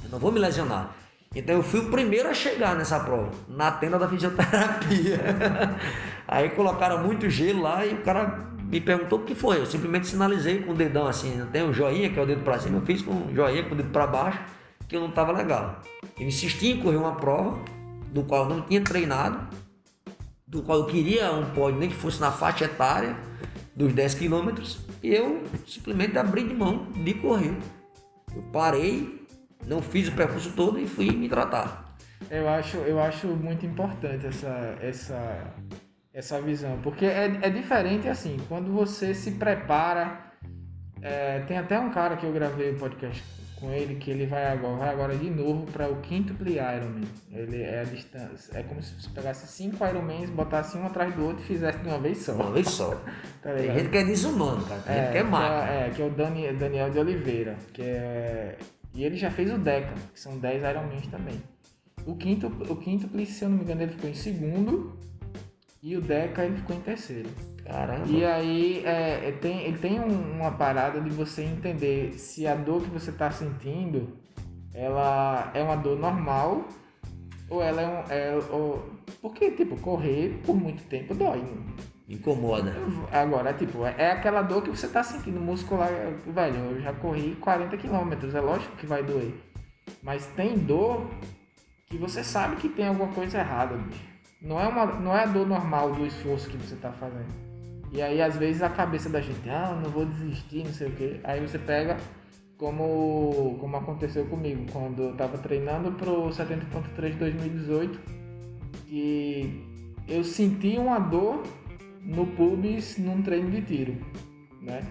Eu 0.04 0.10
não 0.12 0.20
vou 0.20 0.30
me 0.30 0.38
lesionar. 0.38 1.01
Então 1.34 1.56
eu 1.56 1.62
fui 1.62 1.80
o 1.80 1.90
primeiro 1.90 2.28
a 2.28 2.34
chegar 2.34 2.76
nessa 2.76 3.00
prova, 3.00 3.30
na 3.48 3.70
tenda 3.70 3.98
da 3.98 4.08
fisioterapia. 4.08 5.18
Aí 6.28 6.50
colocaram 6.50 7.02
muito 7.02 7.28
gelo 7.30 7.62
lá 7.62 7.84
e 7.86 7.94
o 7.94 8.02
cara 8.02 8.52
me 8.64 8.80
perguntou 8.80 9.20
o 9.20 9.22
que 9.22 9.34
foi. 9.34 9.58
Eu 9.58 9.66
simplesmente 9.66 10.06
sinalizei 10.06 10.62
com 10.62 10.72
o 10.72 10.74
dedão 10.74 11.06
assim, 11.06 11.42
tem 11.52 11.62
o 11.62 11.72
joinha, 11.72 12.10
que 12.10 12.18
é 12.18 12.22
o 12.22 12.26
dedo 12.26 12.42
para 12.42 12.58
cima, 12.58 12.78
eu 12.78 12.82
fiz 12.82 13.02
com 13.02 13.12
o 13.12 13.34
joinha, 13.34 13.62
com 13.64 13.74
o 13.74 13.76
dedo 13.76 13.90
para 13.90 14.06
baixo, 14.06 14.40
que 14.88 14.96
eu 14.96 15.00
não 15.00 15.08
estava 15.08 15.32
legal. 15.32 15.80
Eu 16.18 16.26
insisti 16.26 16.72
em 16.72 16.80
correr 16.80 16.96
uma 16.96 17.14
prova, 17.14 17.58
do 18.12 18.22
qual 18.24 18.44
eu 18.44 18.50
não 18.50 18.62
tinha 18.62 18.82
treinado, 18.82 19.48
do 20.46 20.62
qual 20.62 20.80
eu 20.80 20.86
queria 20.86 21.32
um 21.32 21.50
pódio, 21.50 21.80
nem 21.80 21.88
que 21.88 21.94
fosse 21.94 22.20
na 22.20 22.30
faixa 22.30 22.66
etária 22.66 23.16
dos 23.74 23.92
10 23.94 24.14
quilômetros, 24.14 24.80
e 25.02 25.14
eu 25.14 25.42
simplesmente 25.66 26.18
abri 26.18 26.44
de 26.44 26.54
mão 26.54 26.88
de 26.92 27.14
correr. 27.14 27.56
Eu 28.34 28.42
parei, 28.52 29.21
não 29.66 29.80
fiz 29.80 30.08
o 30.08 30.12
percurso 30.12 30.52
todo 30.52 30.78
e 30.78 30.86
fui 30.86 31.10
me 31.10 31.28
tratar. 31.28 31.96
Eu 32.30 32.48
acho, 32.48 32.78
eu 32.78 33.00
acho 33.00 33.26
muito 33.28 33.66
importante 33.66 34.26
essa, 34.26 34.76
essa, 34.80 35.54
essa 36.12 36.40
visão, 36.40 36.78
porque 36.82 37.04
é, 37.04 37.26
é 37.42 37.50
diferente 37.50 38.08
assim, 38.08 38.36
quando 38.48 38.72
você 38.72 39.14
se 39.14 39.32
prepara. 39.32 40.30
É, 41.04 41.40
tem 41.40 41.58
até 41.58 41.80
um 41.80 41.90
cara 41.90 42.16
que 42.16 42.24
eu 42.24 42.32
gravei 42.32 42.70
o 42.70 42.74
um 42.76 42.78
podcast 42.78 43.24
com 43.62 43.72
ele 43.72 43.94
que 43.94 44.10
ele 44.10 44.26
vai 44.26 44.44
agora, 44.46 44.76
vai 44.76 44.88
agora 44.88 45.16
de 45.16 45.30
novo 45.30 45.66
para 45.70 45.88
o 45.88 46.00
quíntuplo 46.00 46.48
Ironman. 46.48 47.08
Ele 47.30 47.62
é 47.62 47.80
a 47.80 47.84
distância, 47.84 48.58
é 48.58 48.62
como 48.64 48.82
se 48.82 49.00
você 49.00 49.08
pegasse 49.14 49.46
cinco 49.46 49.86
Ironmans, 49.86 50.30
botasse 50.30 50.76
um 50.76 50.84
atrás 50.84 51.14
do 51.14 51.24
outro 51.24 51.42
e 51.44 51.46
fizesse 51.46 51.78
de 51.78 51.88
uma 51.88 51.98
vez 51.98 52.18
só. 52.18 52.32
Uma 52.32 52.50
vez 52.50 52.68
só. 52.68 52.90
tá 53.40 53.54
tem 53.54 53.72
gente 53.72 53.88
que 53.88 53.98
é 53.98 54.04
desumano, 54.04 54.64
cara. 54.64 54.80
Tem 54.80 54.94
é, 54.94 55.02
gente 55.02 55.12
que 55.12 55.18
é 55.18 55.22
máquina. 55.22 55.72
É, 55.72 55.90
que 55.90 56.02
é 56.02 56.04
o 56.04 56.10
Dani, 56.10 56.52
Daniel 56.54 56.90
de 56.90 56.98
Oliveira, 56.98 57.56
que 57.72 57.82
é 57.82 58.58
e 58.94 59.04
ele 59.04 59.16
já 59.16 59.30
fez 59.30 59.52
o 59.52 59.58
Deca, 59.58 59.94
que 60.12 60.20
são 60.20 60.38
10 60.38 60.62
Ironmans 60.62 61.06
também. 61.06 61.40
O 62.06 62.16
quinto, 62.16 62.46
o 62.46 62.76
quinto, 62.76 63.08
se 63.26 63.44
eu 63.44 63.48
não 63.48 63.58
me 63.58 63.64
engano, 63.64 63.82
ele 63.82 63.92
ficou 63.92 64.10
em 64.10 64.14
segundo. 64.14 64.98
E 65.82 65.96
o 65.96 66.00
Deca 66.00 66.44
ele 66.44 66.56
ficou 66.56 66.76
em 66.76 66.80
terceiro. 66.80 67.28
Caramba. 67.64 68.06
E 68.08 68.24
aí 68.24 68.82
é, 68.84 69.28
é 69.28 69.32
tem, 69.32 69.62
ele 69.62 69.78
tem 69.78 70.00
um, 70.00 70.32
uma 70.36 70.52
parada 70.52 71.00
de 71.00 71.10
você 71.10 71.42
entender 71.42 72.14
se 72.18 72.46
a 72.46 72.54
dor 72.54 72.82
que 72.82 72.90
você 72.90 73.10
está 73.10 73.30
sentindo 73.30 74.16
ela 74.74 75.50
é 75.54 75.62
uma 75.62 75.76
dor 75.76 75.98
normal 75.98 76.66
ou 77.48 77.62
ela 77.62 77.82
é 77.82 77.86
um. 77.86 78.10
É, 78.10 78.36
ou, 78.50 78.90
porque, 79.20 79.50
tipo, 79.50 79.76
correr 79.76 80.40
por 80.44 80.56
muito 80.56 80.82
tempo 80.84 81.14
dói. 81.14 81.42
Incomoda. 82.08 82.74
Agora, 83.10 83.52
tipo, 83.52 83.84
é 83.86 84.10
aquela 84.10 84.42
dor 84.42 84.62
que 84.62 84.70
você 84.70 84.88
tá 84.88 85.02
sentindo 85.02 85.40
muscular. 85.40 85.90
Velho, 86.26 86.56
eu 86.72 86.80
já 86.80 86.92
corri 86.92 87.36
40 87.40 87.76
quilômetros, 87.76 88.34
é 88.34 88.40
lógico 88.40 88.76
que 88.76 88.86
vai 88.86 89.02
doer. 89.02 89.34
Mas 90.02 90.26
tem 90.26 90.58
dor 90.58 91.06
que 91.86 91.96
você 91.96 92.24
sabe 92.24 92.56
que 92.56 92.68
tem 92.68 92.88
alguma 92.88 93.12
coisa 93.12 93.38
errada, 93.38 93.76
bicho. 93.76 94.12
Não 94.40 94.60
é, 94.60 94.66
uma, 94.66 94.86
não 94.86 95.16
é 95.16 95.22
a 95.22 95.26
dor 95.26 95.46
normal 95.46 95.92
do 95.92 96.04
esforço 96.04 96.50
que 96.50 96.56
você 96.56 96.74
tá 96.74 96.90
fazendo. 96.92 97.32
E 97.92 98.02
aí, 98.02 98.20
às 98.20 98.36
vezes, 98.36 98.62
a 98.62 98.70
cabeça 98.70 99.08
da 99.08 99.20
gente, 99.20 99.48
ah, 99.48 99.78
não 99.80 99.90
vou 99.90 100.04
desistir, 100.04 100.64
não 100.64 100.72
sei 100.72 100.88
o 100.88 100.92
quê. 100.92 101.20
Aí 101.22 101.40
você 101.40 101.58
pega, 101.58 101.98
como, 102.56 103.56
como 103.60 103.76
aconteceu 103.76 104.24
comigo, 104.26 104.66
quando 104.72 105.02
eu 105.02 105.16
tava 105.16 105.38
treinando 105.38 105.92
pro 105.92 106.28
70.3 106.30 107.10
de 107.10 107.18
2018, 107.18 108.00
que 108.86 109.64
eu 110.08 110.24
senti 110.24 110.78
uma 110.78 110.98
dor 110.98 111.42
no 112.04 112.26
pubis 112.26 112.98
num 112.98 113.22
treino 113.22 113.50
de 113.50 113.62
tiro, 113.62 113.96
né? 114.60 114.82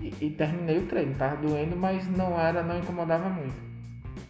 E, 0.00 0.26
e, 0.26 0.30
terminei 0.30 0.78
o 0.78 0.86
treino, 0.86 1.14
tava 1.14 1.36
doendo, 1.36 1.76
mas 1.76 2.06
não 2.08 2.38
era, 2.38 2.62
não 2.62 2.78
incomodava 2.78 3.28
muito. 3.30 3.56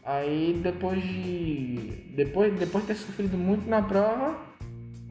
Aí 0.05 0.59
depois 0.63 1.03
de 1.03 2.05
depois, 2.15 2.57
depois 2.59 2.87
de 2.87 2.95
ter 2.95 2.99
sofrido 2.99 3.37
muito 3.37 3.69
na 3.69 3.83
prova, 3.83 4.39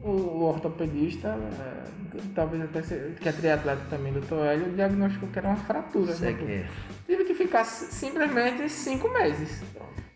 o, 0.02 0.10
o 0.10 0.42
ortopedista, 0.44 1.28
é, 1.28 2.20
talvez 2.34 2.62
até 2.62 2.80
que 2.80 3.28
é 3.28 3.32
triatleta 3.32 3.82
também, 3.90 4.12
doutor 4.12 4.46
Hélio, 4.46 4.72
diagnosticou 4.72 5.28
que 5.28 5.38
era 5.38 5.48
uma 5.48 5.56
fratura. 5.56 6.14
Né? 6.16 6.32
que 6.32 6.64
Tive 7.06 7.24
que 7.24 7.34
ficar 7.34 7.64
simplesmente 7.64 8.68
cinco 8.68 9.12
meses 9.12 9.62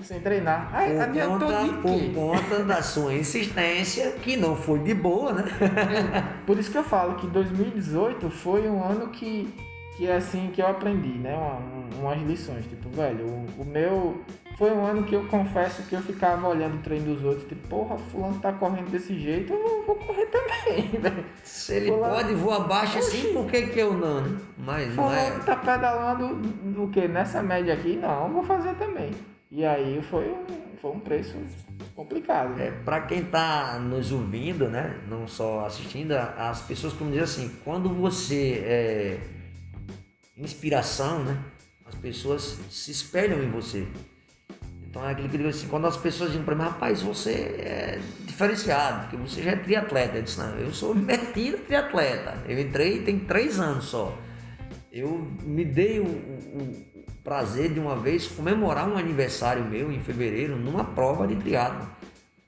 sem 0.05 0.21
treinar. 0.21 0.71
Ai, 0.73 0.95
por, 0.95 1.29
conta, 1.29 1.47
por 1.83 2.15
conta 2.15 2.65
da 2.65 2.83
sua 2.83 3.15
insistência, 3.15 4.13
que 4.23 4.37
não 4.37 4.57
foi 4.57 4.79
de 4.81 4.95
boa, 4.95 5.33
né? 5.33 5.45
É, 5.61 6.45
por 6.47 6.59
isso 6.59 6.71
que 6.71 6.79
eu 6.79 6.85
falo 6.85 7.15
que 7.15 7.27
2018 7.27 8.31
foi 8.31 8.69
um 8.69 8.83
ano 8.83 9.09
que, 9.09 9.53
que 9.97 10.07
é 10.07 10.17
assim 10.17 10.51
que 10.53 10.61
eu 10.61 10.67
aprendi, 10.67 11.19
né? 11.19 11.35
Uma, 11.35 12.11
umas 12.11 12.23
lições. 12.23 12.65
Tipo, 12.67 12.89
velho, 12.91 13.25
o, 13.27 13.63
o, 13.63 13.65
meu. 13.65 14.21
Foi 14.59 14.73
um 14.73 14.85
ano 14.85 15.05
que 15.05 15.15
eu 15.15 15.25
confesso 15.25 15.83
que 15.85 15.95
eu 15.95 16.03
ficava 16.03 16.47
olhando 16.47 16.75
o 16.75 16.83
treino 16.83 17.15
dos 17.15 17.25
outros, 17.25 17.49
tipo, 17.49 17.67
porra, 17.69 17.97
fulano 17.97 18.39
tá 18.41 18.53
correndo 18.53 18.91
desse 18.91 19.19
jeito, 19.19 19.55
eu 19.55 19.85
vou 19.87 19.97
correr 19.97 20.27
também, 20.27 20.83
velho. 21.01 21.25
Se 21.43 21.77
ele 21.77 21.91
fulano... 21.91 22.15
pode 22.15 22.35
voar 22.35 22.57
abaixo 22.57 22.99
assim, 22.99 23.33
por 23.33 23.47
que, 23.47 23.69
que 23.69 23.79
eu 23.79 23.95
não? 23.95 24.37
Mas 24.59 24.95
fulano 24.95 25.15
não 25.15 25.37
é. 25.37 25.39
tá 25.39 25.57
pedalando 25.57 26.83
o 26.83 26.89
que? 26.89 27.09
Nessa 27.09 27.43
média 27.43 27.73
aqui? 27.73 27.97
Não, 27.97 28.27
eu 28.27 28.33
vou 28.35 28.43
fazer 28.43 28.75
também. 28.75 29.13
E 29.51 29.65
aí 29.65 30.01
foi 30.03 30.35
foi 30.81 30.91
um 30.93 31.01
preço 31.01 31.37
complicado. 31.95 32.57
Né? 32.57 32.69
É, 32.69 32.71
para 32.71 33.03
quem 33.03 33.21
está 33.21 33.79
nos 33.79 34.11
ouvindo, 34.11 34.69
né, 34.69 34.99
não 35.09 35.29
só 35.29 35.67
assistindo, 35.67 36.13
as 36.13 36.63
pessoas 36.63 36.93
como 36.95 37.11
dizer 37.11 37.25
assim, 37.25 37.55
quando 37.65 37.89
você 37.91 38.63
é 38.65 39.21
inspiração, 40.37 41.23
né, 41.23 41.39
as 41.85 41.95
pessoas 41.97 42.59
se 42.71 42.91
espelham 42.91 43.43
em 43.43 43.51
você. 43.51 43.87
Então 44.89 45.07
é 45.07 45.13
aquilo 45.13 45.29
que 45.29 45.37
digo 45.37 45.51
assim, 45.51 45.69
quando 45.69 45.87
as 45.87 45.97
pessoas 45.97 46.31
dizem 46.31 46.45
para 46.45 46.55
mim, 46.55 46.63
rapaz, 46.63 47.03
você 47.03 47.33
é 47.33 48.01
diferenciado, 48.25 49.03
porque 49.03 49.17
você 49.17 49.43
já 49.43 49.53
é 49.53 49.57
triatleta. 49.57 50.17
Eu 50.17 50.23
disse, 50.23 50.39
não, 50.39 50.57
eu 50.57 50.73
sou 50.73 50.95
metido 50.97 51.59
triatleta. 51.59 52.43
Eu 52.49 52.59
entrei 52.59 53.03
tem 53.03 53.21
três 53.21 53.61
anos 53.61 53.85
só. 53.85 54.17
eu 54.91 55.31
me 55.43 55.65
dei 55.65 56.01
o, 56.01 56.07
o 56.07 56.90
prazer 57.31 57.73
de 57.73 57.79
uma 57.79 57.95
vez 57.95 58.27
comemorar 58.27 58.89
um 58.89 58.99
aniversário 58.99 59.65
meu 59.65 59.93
em 59.93 60.01
fevereiro 60.01 60.57
numa 60.57 60.83
prova 60.83 61.29
de 61.29 61.37
triatlo. 61.37 61.89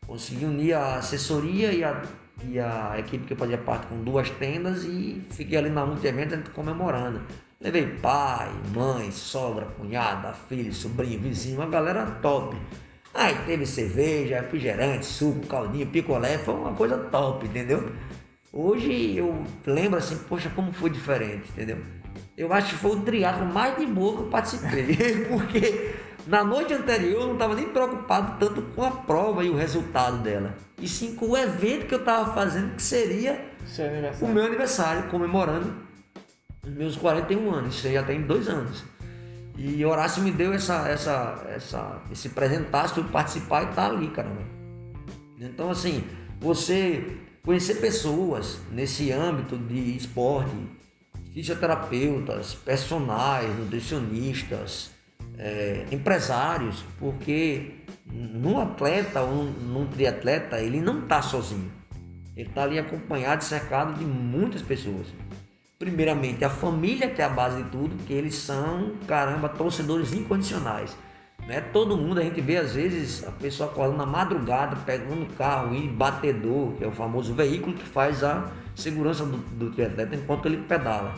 Consegui 0.04 0.44
unir 0.44 0.72
a 0.72 0.96
assessoria 0.96 1.72
e 1.72 1.84
a, 1.84 2.02
e 2.48 2.58
a 2.58 2.96
equipe 2.98 3.24
que 3.24 3.36
fazia 3.36 3.58
parte 3.58 3.86
com 3.86 4.02
duas 4.02 4.28
tendas 4.28 4.82
e 4.82 5.24
fiquei 5.30 5.56
ali 5.56 5.70
na 5.70 5.86
multi-evento 5.86 6.50
comemorando. 6.50 7.20
Levei 7.60 7.86
pai, 7.86 8.50
mãe, 8.74 9.12
sogra, 9.12 9.66
cunhada, 9.78 10.32
filho, 10.48 10.74
sobrinho, 10.74 11.20
vizinho, 11.20 11.60
uma 11.60 11.68
galera 11.68 12.04
top. 12.20 12.56
Aí 13.14 13.36
teve 13.46 13.64
cerveja, 13.64 14.40
refrigerante, 14.40 15.06
suco, 15.06 15.46
caldinho, 15.46 15.86
picolé, 15.86 16.38
foi 16.38 16.54
uma 16.54 16.72
coisa 16.72 16.98
top, 16.98 17.46
entendeu? 17.46 17.92
Hoje 18.52 19.16
eu 19.16 19.44
lembro 19.64 20.00
assim, 20.00 20.18
poxa, 20.28 20.50
como 20.50 20.72
foi 20.72 20.90
diferente, 20.90 21.48
entendeu? 21.50 21.78
Eu 22.36 22.52
acho 22.52 22.70
que 22.70 22.76
foi 22.76 22.92
o 22.92 23.00
triatlo 23.00 23.46
mais 23.46 23.76
de 23.76 23.86
boa 23.86 24.16
que 24.16 24.22
eu 24.22 24.28
participei, 24.28 25.26
porque 25.28 25.94
na 26.26 26.42
noite 26.42 26.72
anterior 26.72 27.22
eu 27.22 27.26
não 27.26 27.34
estava 27.34 27.54
nem 27.54 27.68
preocupado 27.68 28.38
tanto 28.38 28.62
com 28.74 28.82
a 28.82 28.90
prova 28.90 29.44
e 29.44 29.50
o 29.50 29.56
resultado 29.56 30.18
dela, 30.18 30.54
e 30.80 30.88
sim 30.88 31.14
com 31.14 31.30
o 31.30 31.36
evento 31.36 31.86
que 31.86 31.94
eu 31.94 32.00
estava 32.00 32.32
fazendo, 32.32 32.74
que 32.74 32.82
seria 32.82 33.52
o 34.20 34.26
meu 34.28 34.44
aniversário, 34.44 35.10
comemorando 35.10 35.74
os 36.64 36.72
meus 36.72 36.96
41 36.96 37.52
anos, 37.52 37.74
isso 37.74 37.86
aí 37.86 37.94
já 37.94 38.02
tem 38.02 38.22
dois 38.22 38.48
anos. 38.48 38.84
E 39.56 39.84
Horácio 39.84 40.22
me 40.22 40.30
deu 40.30 40.52
essa, 40.52 40.88
essa, 40.88 41.44
essa, 41.48 42.02
esse 42.10 42.30
presentaço 42.30 42.94
para 42.94 43.04
participar 43.04 43.62
e 43.62 43.70
estar 43.70 43.88
tá 43.88 43.94
ali, 43.94 44.08
caramba. 44.08 44.42
Então, 45.38 45.70
assim, 45.70 46.04
você 46.40 47.18
conhecer 47.44 47.74
pessoas 47.74 48.60
nesse 48.70 49.12
âmbito 49.12 49.58
de 49.58 49.96
esporte, 49.96 50.54
fisioterapeutas, 51.32 52.54
personagens, 52.54 53.58
nutricionistas, 53.58 54.90
é, 55.38 55.86
empresários, 55.90 56.84
porque 56.98 57.74
num 58.06 58.60
atleta 58.60 59.22
ou 59.22 59.44
num, 59.44 59.86
triatleta 59.86 60.60
ele 60.60 60.80
não 60.80 61.00
está 61.00 61.22
sozinho. 61.22 61.72
Ele 62.36 62.48
está 62.48 62.62
ali 62.62 62.78
acompanhado, 62.78 63.44
cercado 63.44 63.98
de 63.98 64.04
muitas 64.04 64.62
pessoas. 64.62 65.06
Primeiramente, 65.78 66.44
a 66.44 66.50
família, 66.50 67.10
que 67.10 67.20
é 67.20 67.24
a 67.24 67.28
base 67.28 67.62
de 67.62 67.70
tudo, 67.70 67.96
que 68.04 68.12
eles 68.12 68.36
são, 68.36 68.94
caramba, 69.06 69.48
torcedores 69.48 70.12
incondicionais. 70.12 70.96
Né? 71.46 71.60
Todo 71.72 71.96
mundo, 71.96 72.20
a 72.20 72.22
gente 72.22 72.40
vê 72.40 72.56
às 72.56 72.74
vezes 72.74 73.26
a 73.26 73.30
pessoa 73.30 73.68
acordando 73.68 73.98
na 73.98 74.06
madrugada, 74.06 74.76
pegando 74.86 75.22
o 75.22 75.32
carro 75.34 75.74
e 75.74 75.88
batedor, 75.88 76.72
que 76.72 76.84
é 76.84 76.86
o 76.86 76.92
famoso 76.92 77.34
veículo 77.34 77.74
que 77.74 77.84
faz 77.84 78.22
a 78.22 78.50
segurança 78.74 79.24
do, 79.24 79.36
do 79.36 79.70
triatleta 79.70 80.14
enquanto 80.14 80.46
ele 80.46 80.58
pedala. 80.58 81.14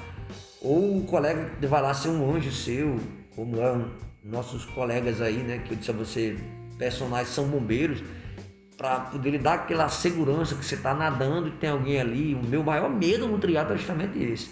Ou 0.63 0.99
o 0.99 1.05
colega 1.05 1.51
vai 1.69 1.83
lá 1.83 1.93
ser 1.93 2.09
um 2.09 2.35
anjo 2.35 2.51
seu, 2.51 2.99
como 3.37 3.61
é 3.61 3.85
nossos 4.25 4.65
colegas 4.65 5.21
aí, 5.21 5.37
né? 5.37 5.59
Que 5.59 5.73
eu 5.73 5.77
disse 5.77 5.91
a 5.91 5.95
você, 5.95 6.39
personagens 6.79 7.29
são 7.29 7.47
bombeiros, 7.47 8.03
para 8.77 9.01
poder 9.01 9.31
lhe 9.31 9.39
dar 9.39 9.55
aquela 9.55 9.89
segurança 9.89 10.55
que 10.55 10.65
você 10.65 10.75
está 10.75 10.95
nadando 10.95 11.49
e 11.49 11.51
tem 11.53 11.71
alguém 11.71 12.01
ali. 12.01 12.35
O 12.35 12.43
meu 12.43 12.63
maior 12.65 12.89
medo 12.89 13.29
no 13.29 13.39
triatlo 13.39 13.75
é 13.75 13.77
justamente 13.77 14.19
esse. 14.19 14.51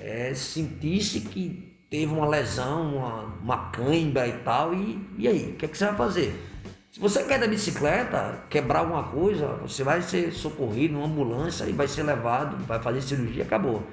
É 0.00 0.32
sentir-se 0.32 1.20
que 1.20 1.71
teve 1.92 2.06
uma 2.06 2.26
lesão, 2.26 2.96
uma, 2.96 3.24
uma 3.42 3.58
cãibra 3.70 4.26
e 4.26 4.32
tal, 4.38 4.72
e, 4.72 4.98
e 5.18 5.28
aí? 5.28 5.50
O 5.50 5.56
que, 5.56 5.66
é 5.66 5.68
que 5.68 5.76
você 5.76 5.84
vai 5.84 5.94
fazer? 5.94 6.48
Se 6.90 6.98
você 6.98 7.22
quer 7.24 7.38
da 7.38 7.46
bicicleta, 7.46 8.44
quebrar 8.48 8.78
alguma 8.78 9.02
coisa, 9.02 9.46
você 9.60 9.84
vai 9.84 10.00
ser 10.00 10.32
socorrido 10.32 10.94
numa 10.94 11.04
ambulância 11.04 11.64
e 11.66 11.72
vai 11.72 11.86
ser 11.86 12.04
levado, 12.04 12.56
vai 12.64 12.80
fazer 12.80 13.02
cirurgia, 13.02 13.44
acabou. 13.44 13.86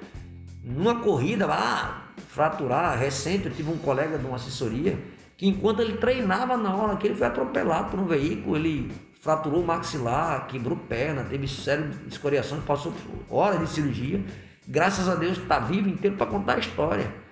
Numa 0.63 1.01
corrida, 1.01 1.45
ah, 1.49 2.03
fraturar, 2.29 2.97
recente 2.97 3.47
eu 3.47 3.53
tive 3.53 3.69
um 3.69 3.77
colega 3.77 4.17
de 4.17 4.25
uma 4.25 4.37
assessoria 4.37 4.97
que 5.35 5.45
enquanto 5.45 5.81
ele 5.81 5.97
treinava 5.97 6.55
na 6.55 6.73
hora 6.73 6.95
que 6.95 7.05
ele 7.05 7.15
foi 7.15 7.27
atropelado 7.27 7.91
por 7.91 7.99
um 7.99 8.05
veículo, 8.05 8.55
ele 8.55 8.89
fraturou 9.19 9.61
o 9.61 9.67
maxilar, 9.67 10.47
quebrou 10.47 10.77
perna, 10.77 11.25
teve 11.25 11.49
sério 11.49 11.91
escoriação, 12.07 12.61
passou 12.61 12.93
horas 13.29 13.59
de 13.59 13.67
cirurgia. 13.67 14.23
Graças 14.65 15.09
a 15.09 15.15
Deus 15.15 15.37
está 15.37 15.59
vivo 15.59 15.89
inteiro 15.89 16.15
para 16.15 16.27
contar 16.27 16.55
a 16.55 16.59
história. 16.59 17.28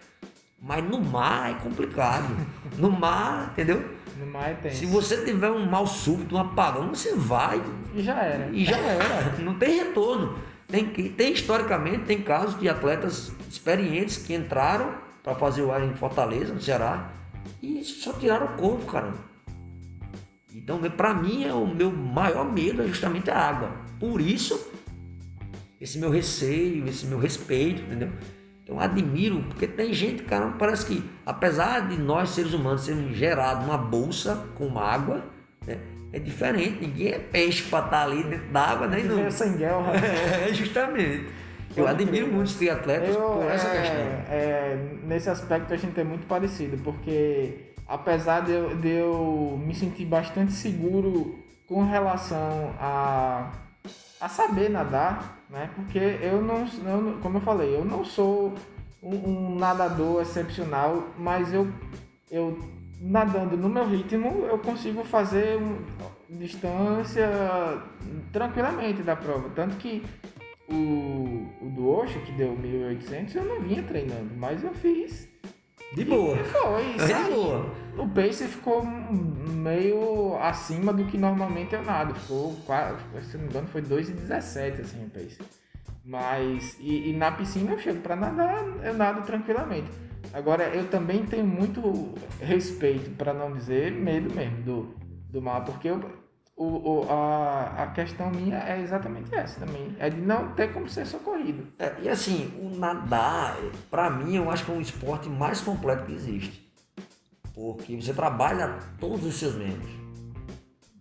Mas 0.61 0.83
no 0.83 0.99
mar 0.99 1.51
é 1.51 1.53
complicado. 1.55 2.35
No 2.77 2.91
mar, 2.91 3.51
entendeu? 3.53 3.83
No 4.19 4.25
mar 4.25 4.49
é 4.49 4.53
tenso. 4.55 4.77
Se 4.77 4.85
você 4.85 5.23
tiver 5.23 5.51
um 5.51 5.69
mal 5.69 5.85
súbito, 5.85 6.35
um 6.35 6.39
apagão, 6.39 6.89
você 6.89 7.15
vai. 7.15 7.61
E 7.93 8.01
já 8.01 8.19
era. 8.19 8.49
E 8.51 8.65
já 8.65 8.77
era. 8.81 9.37
Não 9.39 9.55
tem 9.55 9.77
retorno. 9.77 10.37
Tem, 10.67 10.85
tem 10.85 11.31
historicamente, 11.31 12.05
tem 12.05 12.21
casos 12.21 12.59
de 12.59 12.67
atletas 12.67 13.31
experientes 13.49 14.17
que 14.17 14.33
entraram 14.33 14.95
para 15.23 15.35
fazer 15.35 15.61
o 15.61 15.71
ar 15.71 15.81
em 15.83 15.93
Fortaleza, 15.93 16.53
no 16.53 16.61
Ceará, 16.61 17.09
e 17.61 17.83
só 17.83 18.11
tiraram 18.13 18.47
o 18.47 18.57
corpo, 18.57 18.85
cara. 18.85 19.13
Então, 20.53 20.79
para 20.91 21.13
mim, 21.13 21.45
é 21.45 21.53
o 21.53 21.65
meu 21.65 21.91
maior 21.91 22.51
medo 22.51 22.81
é 22.81 22.87
justamente 22.87 23.29
a 23.29 23.37
água. 23.37 23.71
Por 23.99 24.19
isso, 24.19 24.71
esse 25.79 25.97
meu 25.97 26.09
receio, 26.09 26.87
esse 26.87 27.05
meu 27.05 27.19
respeito, 27.19 27.81
entendeu? 27.83 28.09
Então, 28.67 28.81
admiro, 28.81 29.43
porque 29.43 29.65
tem 29.65 29.93
gente, 29.93 30.23
cara, 30.23 30.47
parece 30.59 30.85
que, 30.85 31.09
apesar 31.25 31.87
de 31.87 31.97
nós 31.97 32.31
seres 32.31 32.53
humanos 32.53 32.81
sermos 32.81 33.15
gerados 33.15 33.65
uma 33.65 33.77
bolsa 33.77 34.45
com 34.55 34.77
água, 34.77 35.23
né? 35.65 35.77
É 36.11 36.19
diferente, 36.19 36.81
ninguém 36.81 37.13
é 37.13 37.19
peixe 37.19 37.63
para 37.69 37.85
estar 37.85 37.91
tá 37.91 38.03
ali 38.03 38.23
dentro 38.23 38.47
d'água, 38.49 38.87
né? 38.87 39.03
Não. 39.03 39.31
Sem 39.31 39.55
guerra. 39.55 39.93
É, 40.49 40.53
justamente. 40.53 41.27
Eu 41.77 41.87
admiro 41.87 42.27
muito 42.27 42.47
os 42.47 42.55
triatletas 42.55 43.15
eu, 43.15 43.21
por 43.21 43.45
essa 43.45 43.69
é, 43.69 43.81
questão. 43.81 44.33
É, 44.33 44.77
nesse 45.03 45.29
aspecto 45.29 45.73
a 45.73 45.77
gente 45.77 45.97
é 45.99 46.03
muito 46.03 46.25
parecido, 46.27 46.77
porque 46.83 47.71
apesar 47.87 48.41
de 48.41 48.51
eu, 48.51 48.75
de 48.75 48.89
eu 48.89 49.61
me 49.65 49.73
sentir 49.75 50.05
bastante 50.05 50.51
seguro 50.51 51.39
com 51.67 51.83
relação 51.85 52.73
a, 52.79 53.51
a 54.19 54.27
saber 54.27 54.69
nadar, 54.69 55.39
né? 55.49 55.69
Porque 55.75 55.99
eu 55.99 56.41
não, 56.41 56.65
eu, 56.85 57.19
como 57.21 57.37
eu 57.37 57.41
falei, 57.41 57.75
eu 57.75 57.85
não 57.85 58.03
sou 58.03 58.53
um, 59.01 59.15
um 59.15 59.55
nadador 59.55 60.21
excepcional, 60.21 61.07
mas 61.17 61.53
eu, 61.53 61.67
eu 62.31 62.57
nadando 62.99 63.55
no 63.55 63.69
meu 63.69 63.87
ritmo, 63.87 64.45
eu 64.45 64.57
consigo 64.57 65.03
fazer 65.03 65.59
distância 66.29 67.29
tranquilamente 68.31 69.03
da 69.03 69.15
prova. 69.15 69.49
Tanto 69.55 69.75
que 69.77 70.03
o, 70.69 71.47
o 71.61 71.69
do 71.69 71.89
Osho, 71.89 72.19
que 72.21 72.31
deu 72.31 72.55
1800, 72.57 73.35
eu 73.35 73.45
não 73.45 73.61
vinha 73.61 73.83
treinando, 73.83 74.31
mas 74.35 74.63
eu 74.63 74.73
fiz. 74.73 75.27
De 75.93 76.05
boa. 76.05 76.35
Foi, 76.45 77.07
De 77.07 77.31
boa. 77.31 77.65
O 77.97 78.07
pace 78.09 78.47
ficou 78.47 78.85
meio 78.85 80.37
acima 80.39 80.93
do 80.93 81.05
que 81.05 81.17
normalmente 81.17 81.73
eu 81.73 81.83
nado. 81.83 82.13
Ficou, 82.13 82.55
se 83.21 83.37
não 83.37 83.43
me 83.43 83.49
engano, 83.49 83.67
foi 83.67 83.81
2,17 83.81 84.81
assim 84.81 85.05
o 85.05 85.09
pace. 85.09 85.39
Mas, 86.05 86.77
e, 86.79 87.09
e 87.09 87.13
na 87.13 87.31
piscina 87.31 87.71
eu 87.71 87.79
chego 87.79 87.99
para 88.01 88.15
nadar, 88.15 88.63
eu 88.83 88.93
nado 88.93 89.23
tranquilamente. 89.23 89.89
Agora, 90.33 90.65
eu 90.69 90.87
também 90.89 91.25
tenho 91.25 91.45
muito 91.45 92.13
respeito, 92.39 93.09
para 93.11 93.33
não 93.33 93.53
dizer 93.53 93.91
medo 93.91 94.33
mesmo, 94.33 94.61
do, 94.61 94.95
do 95.29 95.41
mar, 95.41 95.63
porque 95.65 95.89
eu, 95.89 95.99
o, 96.57 96.65
o, 96.65 97.07
a, 97.07 97.83
a 97.83 97.87
questão 97.87 98.31
minha 98.31 98.57
é 98.57 98.81
exatamente 98.81 99.33
essa 99.33 99.59
também, 99.59 99.95
é 99.99 100.09
de 100.09 100.19
não 100.19 100.49
ter 100.53 100.73
como 100.73 100.89
ser 100.89 101.05
socorrido. 101.05 101.67
É, 101.77 101.93
e 102.01 102.09
assim, 102.09 102.51
o 102.59 102.75
nadar, 102.75 103.55
para 103.91 104.09
mim, 104.09 104.35
eu 104.35 104.49
acho 104.49 104.65
que 104.65 104.71
é 104.71 104.73
um 104.73 104.81
esporte 104.81 105.29
mais 105.29 105.61
completo 105.61 106.07
que 106.07 106.13
existe. 106.13 106.67
Porque 107.53 107.95
você 107.95 108.11
trabalha 108.11 108.79
todos 108.99 109.23
os 109.23 109.35
seus 109.35 109.53
membros. 109.53 109.89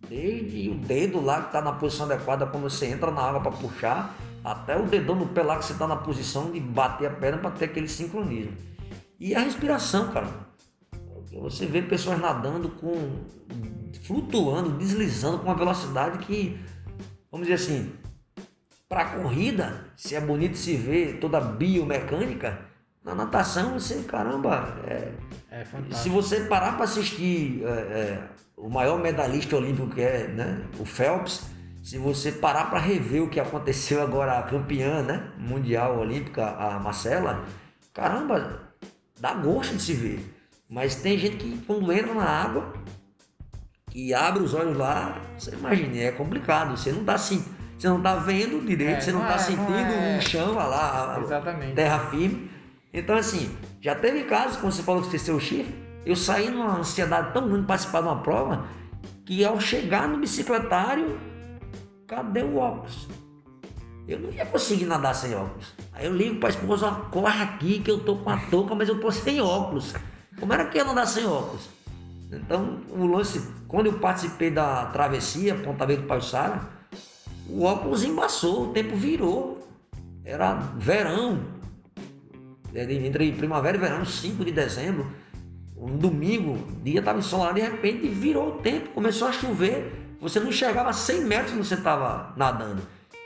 Desde 0.07 0.69
o 0.69 0.75
dedo 0.75 1.19
lá 1.19 1.41
que 1.41 1.47
está 1.47 1.61
na 1.61 1.73
posição 1.73 2.05
adequada 2.05 2.45
quando 2.45 2.63
você 2.63 2.85
entra 2.85 3.09
na 3.09 3.21
água 3.21 3.41
para 3.41 3.51
puxar, 3.51 4.15
até 4.43 4.77
o 4.77 4.85
dedão 4.85 5.15
no 5.15 5.27
pé 5.27 5.41
lá 5.41 5.57
que 5.57 5.65
você 5.65 5.73
está 5.73 5.87
na 5.87 5.95
posição 5.95 6.51
de 6.51 6.59
bater 6.59 7.07
a 7.07 7.13
perna 7.13 7.39
para 7.39 7.51
ter 7.51 7.65
aquele 7.65 7.87
sincronismo. 7.87 8.55
E 9.19 9.33
a 9.33 9.39
respiração, 9.39 10.09
cara. 10.11 10.46
Você 11.41 11.65
vê 11.65 11.81
pessoas 11.81 12.19
nadando 12.19 12.69
com. 12.69 13.23
flutuando, 14.03 14.71
deslizando 14.77 15.39
com 15.39 15.45
uma 15.45 15.55
velocidade 15.55 16.19
que, 16.19 16.59
vamos 17.31 17.47
dizer 17.47 17.61
assim, 17.61 17.91
para 18.89 19.01
a 19.01 19.05
corrida, 19.17 19.85
se 19.95 20.15
é 20.15 20.21
bonito 20.21 20.57
se 20.57 20.75
ver 20.75 21.19
toda 21.19 21.39
biomecânica, 21.39 22.59
na 23.03 23.15
natação 23.15 23.73
você, 23.79 24.03
caramba, 24.03 24.81
é, 24.85 25.11
é 25.49 25.65
fantástico. 25.65 25.95
se 25.95 26.09
você 26.09 26.41
parar 26.41 26.73
para 26.73 26.85
assistir 26.85 27.63
é, 27.63 27.69
é, 27.69 28.23
o 28.55 28.69
maior 28.69 28.99
medalhista 28.99 29.55
olímpico 29.55 29.89
que 29.89 30.01
é 30.01 30.27
né, 30.27 30.65
o 30.79 30.85
Phelps, 30.85 31.43
se 31.83 31.97
você 31.97 32.33
parar 32.33 32.69
para 32.69 32.79
rever 32.79 33.23
o 33.23 33.29
que 33.29 33.39
aconteceu 33.39 34.01
agora, 34.01 34.39
a 34.39 34.43
campeã 34.43 35.01
né, 35.03 35.31
mundial 35.37 35.99
olímpica, 35.99 36.45
a 36.45 36.79
Marcela, 36.79 37.45
caramba, 37.93 38.61
dá 39.19 39.33
gosto 39.35 39.75
de 39.75 39.81
se 39.81 39.93
ver. 39.93 40.36
Mas 40.69 40.95
tem 40.95 41.17
gente 41.17 41.37
que 41.37 41.57
quando 41.65 41.91
entra 41.91 42.13
na 42.13 42.25
água 42.25 42.73
e 43.93 44.13
abre 44.13 44.43
os 44.43 44.53
olhos 44.53 44.77
lá, 44.77 45.21
você 45.37 45.55
imagina, 45.55 45.97
é 45.97 46.11
complicado. 46.11 46.77
Você 46.77 46.91
não 46.91 47.01
está 47.01 47.13
assim, 47.13 47.43
você 47.77 47.87
não 47.87 48.01
tá 48.01 48.15
vendo 48.15 48.65
direito, 48.65 48.97
é, 48.97 49.01
você 49.01 49.11
não, 49.11 49.21
está 49.21 49.35
é, 49.35 49.37
sentindo 49.37 49.71
o 49.71 49.73
é... 49.73 50.17
um 50.17 50.21
chão 50.21 50.53
lá, 50.53 51.19
Exatamente. 51.21 51.73
terra 51.73 51.99
firme. 52.09 52.51
Então, 52.93 53.15
assim, 53.15 53.55
já 53.81 53.95
teve 53.95 54.23
casos, 54.23 54.57
como 54.57 54.71
você 54.71 54.83
falou 54.83 55.01
que 55.01 55.09
você 55.09 55.19
seu 55.19 55.39
chifre, 55.39 55.73
eu 56.05 56.15
saí 56.15 56.49
numa 56.49 56.77
ansiedade 56.77 57.33
tão 57.33 57.47
grande 57.47 57.61
de 57.61 57.67
participar 57.67 58.01
de 58.01 58.07
uma 58.07 58.21
prova, 58.21 58.65
que 59.25 59.43
ao 59.43 59.59
chegar 59.59 60.07
no 60.07 60.17
bicicletário, 60.17 61.19
cadê 62.07 62.43
o 62.43 62.57
óculos? 62.57 63.07
Eu 64.07 64.19
não 64.19 64.31
ia 64.31 64.45
conseguir 64.45 64.85
nadar 64.85 65.13
sem 65.13 65.35
óculos. 65.35 65.73
Aí 65.91 66.05
eu 66.05 66.15
ligo 66.15 66.39
para 66.39 66.49
a 66.49 66.51
esposa, 66.51 66.91
corre 67.11 67.43
aqui 67.43 67.79
que 67.79 67.91
eu 67.91 67.99
tô 67.99 68.15
com 68.15 68.29
a 68.29 68.37
touca, 68.37 68.73
mas 68.73 68.87
eu 68.87 69.01
tô 69.01 69.11
sem 69.11 69.41
óculos. 69.41 69.93
Como 70.39 70.53
era 70.53 70.65
que 70.65 70.77
ia 70.77 70.83
nadar 70.83 71.07
sem 71.07 71.25
óculos? 71.25 71.69
Então, 72.31 72.81
o 72.89 73.05
lance, 73.07 73.41
quando 73.67 73.87
eu 73.87 73.99
participei 73.99 74.51
da 74.51 74.85
travessia 74.87 75.55
Ponta 75.55 75.85
Verde 75.85 76.05
do 76.05 76.21
Sara, 76.21 76.61
o 77.49 77.63
óculos 77.63 78.03
embaçou, 78.03 78.69
o 78.69 78.73
tempo 78.73 78.95
virou. 78.95 79.65
Era 80.25 80.55
verão, 80.77 81.39
entre 82.75 83.31
primavera 83.31 83.77
e 83.77 83.79
verão, 83.79 84.05
5 84.05 84.43
de 84.43 84.51
dezembro. 84.51 85.07
Um 85.75 85.95
domingo, 85.97 86.53
o 86.53 86.83
dia 86.83 86.99
estava 86.99 87.19
ensolarado, 87.19 87.55
de 87.55 87.61
repente 87.61 88.07
virou 88.07 88.49
o 88.49 88.51
tempo, 88.59 88.89
começou 88.89 89.27
a 89.27 89.31
chover. 89.31 90.17
Você 90.19 90.39
não 90.39 90.49
enxergava 90.49 90.91
100 90.91 91.21
metros 91.21 91.51
quando 91.51 91.63
você 91.63 91.75
estava 91.75 92.33
nadando. 92.35 92.81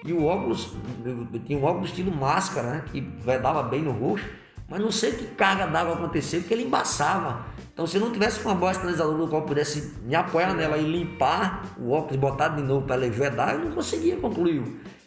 E 0.06 0.14
o 0.14 0.26
óculos, 0.26 0.74
eu 1.06 1.40
tinha 1.40 1.58
um 1.58 1.64
óculos 1.64 1.90
estilo 1.90 2.12
máscara, 2.14 2.70
né? 2.70 2.84
Que 2.92 3.02
vedava 3.02 3.64
bem 3.64 3.82
no 3.82 3.92
rosto. 3.92 4.28
Mas 4.72 4.80
não 4.80 4.90
sei 4.90 5.12
que 5.12 5.26
carga 5.36 5.68
d'água 5.68 5.96
aconteceu, 5.96 6.40
porque 6.40 6.54
ele 6.54 6.64
embaçava. 6.64 7.46
Então 7.74 7.86
se 7.86 8.00
não 8.00 8.10
tivesse 8.10 8.42
uma 8.46 8.56
boa 8.56 8.74
sinalizadora 8.74 9.18
do 9.18 9.28
qual 9.28 9.42
pudesse 9.42 9.96
me 10.02 10.16
apoiar 10.16 10.54
nela 10.54 10.78
e 10.78 10.90
limpar 10.90 11.66
o 11.78 11.92
óculos, 11.92 12.16
botar 12.16 12.48
de 12.48 12.62
novo 12.62 12.88
para 12.88 12.96
ele 12.96 13.10
vedar, 13.10 13.56
eu 13.56 13.66
não 13.66 13.72
conseguia 13.72 14.16
concluir. 14.16 14.64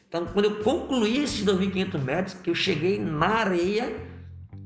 Então 0.07 0.27
quando 0.27 0.45
eu 0.45 0.57
concluí 0.57 1.25
esses 1.25 1.43
2.500 1.43 1.99
metros, 1.99 2.35
que 2.35 2.51
eu 2.51 2.55
cheguei 2.55 3.01
na 3.01 3.27
areia, 3.27 3.91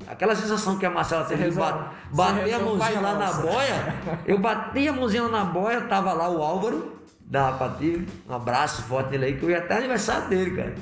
aquela 0.09 0.35
sensação 0.35 0.77
que 0.77 0.85
a 0.85 0.91
Marcela 0.91 1.25
teve 1.25 1.49
de 1.49 1.57
bater 1.57 2.55
a 2.55 2.59
mãozinha 2.59 3.01
lá 3.01 3.15
na 3.15 3.33
boia, 3.35 3.95
eu 4.27 4.39
bati 4.41 4.89
a 4.89 4.93
mãozinha 4.93 5.23
lá 5.23 5.29
na 5.29 5.45
boia, 5.45 5.83
tava 5.83 6.13
lá 6.13 6.29
o 6.29 6.43
Álvaro, 6.43 6.99
da 7.21 7.53
Pati, 7.53 8.05
um 8.29 8.35
abraço 8.35 8.83
forte 8.83 9.11
nele 9.11 9.27
aí, 9.27 9.37
que 9.37 9.45
eu 9.45 9.51
ia 9.51 9.59
até 9.59 9.77
aniversário 9.77 10.29
dele, 10.29 10.57
cara. 10.57 10.75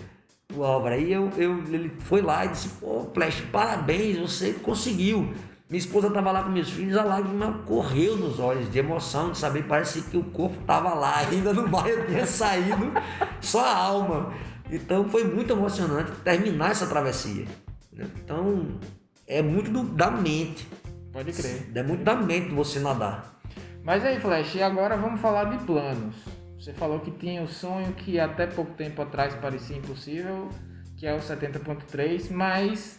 O 0.55 0.65
Álvaro. 0.65 0.95
Aí 0.95 1.13
eu, 1.13 1.31
eu, 1.37 1.59
ele 1.65 1.91
foi 2.01 2.23
lá 2.23 2.45
e 2.45 2.49
disse, 2.49 2.69
pô, 2.81 3.09
Flash, 3.13 3.41
parabéns, 3.53 4.19
você 4.19 4.53
conseguiu. 4.55 5.33
Minha 5.69 5.81
esposa 5.81 6.07
estava 6.07 6.31
lá 6.31 6.45
com 6.45 6.51
meus 6.51 6.71
filhos, 6.71 6.97
a 6.97 7.03
lágrima 7.03 7.65
correu 7.67 8.17
nos 8.17 8.39
olhos, 8.39 8.71
de 8.71 8.79
emoção, 8.79 9.33
de 9.33 9.39
saber, 9.39 9.65
parece 9.65 10.03
que 10.03 10.17
o 10.17 10.23
corpo 10.23 10.61
estava 10.61 10.95
lá, 10.95 11.19
ainda 11.29 11.53
no 11.53 11.67
bairro 11.67 12.07
tinha 12.07 12.25
saído, 12.25 12.93
só 13.41 13.65
a 13.65 13.77
alma. 13.77 14.33
Então 14.71 15.09
foi 15.09 15.25
muito 15.25 15.53
emocionante 15.53 16.13
terminar 16.23 16.71
essa 16.71 16.87
travessia. 16.87 17.47
Né? 17.93 18.07
Então 18.23 18.79
é 19.27 19.43
muito 19.43 19.71
do, 19.71 19.83
da 19.83 20.11
mente. 20.11 20.69
Pode 21.13 21.33
crer. 21.33 21.69
É 21.75 21.83
muito 21.83 22.05
da 22.05 22.15
mente 22.15 22.55
você 22.55 22.79
nadar. 22.79 23.41
Mas 23.83 24.05
aí, 24.05 24.21
Flash, 24.21 24.55
e 24.55 24.63
agora 24.63 24.97
vamos 24.97 25.21
falar 25.21 25.45
de 25.45 25.65
planos. 25.65 26.15
Você 26.59 26.73
falou 26.73 27.01
que 27.01 27.11
tinha 27.11 27.43
o 27.43 27.49
sonho 27.49 27.93
que 27.93 28.19
até 28.19 28.47
pouco 28.47 28.73
tempo 28.73 29.01
atrás 29.03 29.35
parecia 29.35 29.77
impossível, 29.77 30.49
que 30.97 31.07
é 31.07 31.15
o 31.15 31.19
70.3, 31.19 32.31
mas 32.31 32.99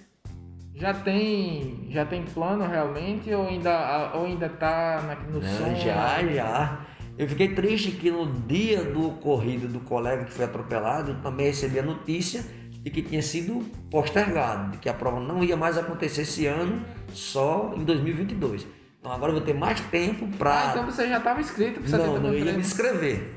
já 0.76 0.94
tem 0.94 1.88
já 1.90 2.06
tem 2.06 2.24
plano 2.24 2.66
realmente 2.68 3.34
ou 3.34 3.48
ainda 3.48 4.12
ou 4.14 4.26
ainda 4.26 4.48
tá 4.48 5.18
no 5.28 5.40
Não, 5.40 5.42
sonho? 5.42 5.76
Já, 5.76 6.24
já. 6.24 6.86
Eu 7.18 7.28
fiquei 7.28 7.56
triste 7.56 7.92
que 7.92 8.12
no 8.12 8.32
dia 8.32 8.84
do 8.84 9.08
ocorrido 9.08 9.68
do 9.68 9.80
colega 9.80 10.26
que 10.26 10.34
foi 10.34 10.46
atropelado, 10.46 11.12
eu 11.12 11.22
também 11.22 11.48
recebi 11.48 11.80
a 11.80 11.84
notícia 11.84 12.46
de 12.84 12.92
que 12.92 13.02
tinha 13.02 13.24
sido 13.24 13.66
postergado, 13.90 14.72
de 14.72 14.78
que 14.78 14.88
a 14.88 14.94
prova 14.94 15.20
não 15.20 15.44
ia 15.44 15.58
mais 15.58 15.80
acontecer 15.80 16.22
esse 16.22 16.46
ano, 16.46 16.86
só 17.12 17.74
em 17.76 17.84
2022. 17.84 18.68
Então 19.00 19.12
agora 19.12 19.32
eu 19.32 19.38
vou 19.38 19.46
ter 19.46 19.54
mais 19.54 19.80
tempo 19.82 20.28
para. 20.38 20.52
Ah, 20.52 20.72
então 20.72 20.86
você 20.86 21.08
já 21.08 21.18
estava 21.18 21.42
inscrito 21.42 21.80
para 21.80 21.90
70.3? 21.90 22.06
Não, 22.06 22.20
não, 22.20 22.34
eu 22.34 22.46
ia 22.46 22.54
me 22.54 22.60
inscrever. 22.60 23.36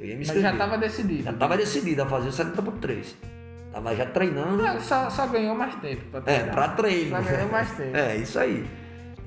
Eu 0.00 0.06
ia 0.06 0.16
me 0.16 0.22
inscrever. 0.22 0.42
Mas 0.42 0.58
já 0.58 0.64
estava 0.64 0.78
decidido. 0.78 1.22
Já 1.22 1.30
estava 1.30 1.56
decidido 1.56 2.02
a 2.02 2.06
fazer 2.06 2.28
o 2.28 2.32
70 2.32 2.62
por 2.62 2.72
3. 2.78 3.16
Tava 3.72 3.94
já 3.94 4.06
treinando. 4.06 4.62
Não, 4.62 4.80
só, 4.80 5.10
só 5.10 5.26
ganhou 5.26 5.54
mais 5.54 5.74
tempo 5.76 6.02
para 6.10 6.20
treinar. 6.22 6.48
É, 6.48 6.50
para 6.50 6.68
treino. 6.68 7.16
Só 7.16 7.22
ganhou 7.22 7.48
mais 7.50 7.70
tempo. 7.76 7.96
É, 7.96 8.16
isso 8.16 8.38
aí. 8.38 8.66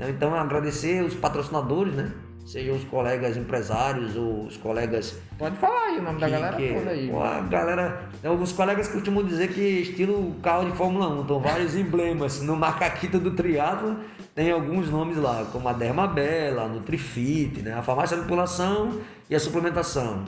Então 0.10 0.36
agradecer 0.36 1.04
os 1.04 1.14
patrocinadores, 1.14 1.94
né? 1.94 2.12
Sejam 2.46 2.76
os 2.76 2.84
colegas 2.84 3.38
empresários 3.38 4.18
ou 4.18 4.46
os 4.46 4.58
colegas. 4.58 5.18
Pode 5.38 5.56
falar 5.56 5.86
aí 5.86 6.00
o 6.00 6.02
nome 6.02 6.16
que, 6.16 6.22
da 6.22 6.30
galera 6.30 6.58
que, 6.58 6.74
toda 6.74 6.90
aí. 6.90 7.10
a 7.10 7.40
galera. 7.42 8.10
Alguns 8.22 8.52
colegas 8.52 8.88
que 8.88 8.94
costumam 8.96 9.24
dizer 9.24 9.54
que 9.54 9.62
estilo 9.62 10.36
carro 10.44 10.70
de 10.70 10.76
Fórmula 10.76 11.08
1, 11.08 11.22
então 11.22 11.40
vários 11.40 11.74
emblemas. 11.74 12.42
No 12.42 12.58
macaquito 12.58 13.18
do 13.18 13.32
triatlo 13.32 13.98
tem 14.36 14.52
alguns 14.52 14.90
nomes 14.90 15.16
lá, 15.16 15.46
como 15.54 15.70
a 15.70 15.74
Dermabela, 15.74 16.64
a 16.64 16.68
Nutrifit, 16.68 17.62
né? 17.62 17.76
a 17.76 17.82
farmácia 17.82 18.18
de 18.18 18.24
população 18.24 19.00
e 19.30 19.36
a 19.36 19.40
suplementação. 19.40 20.26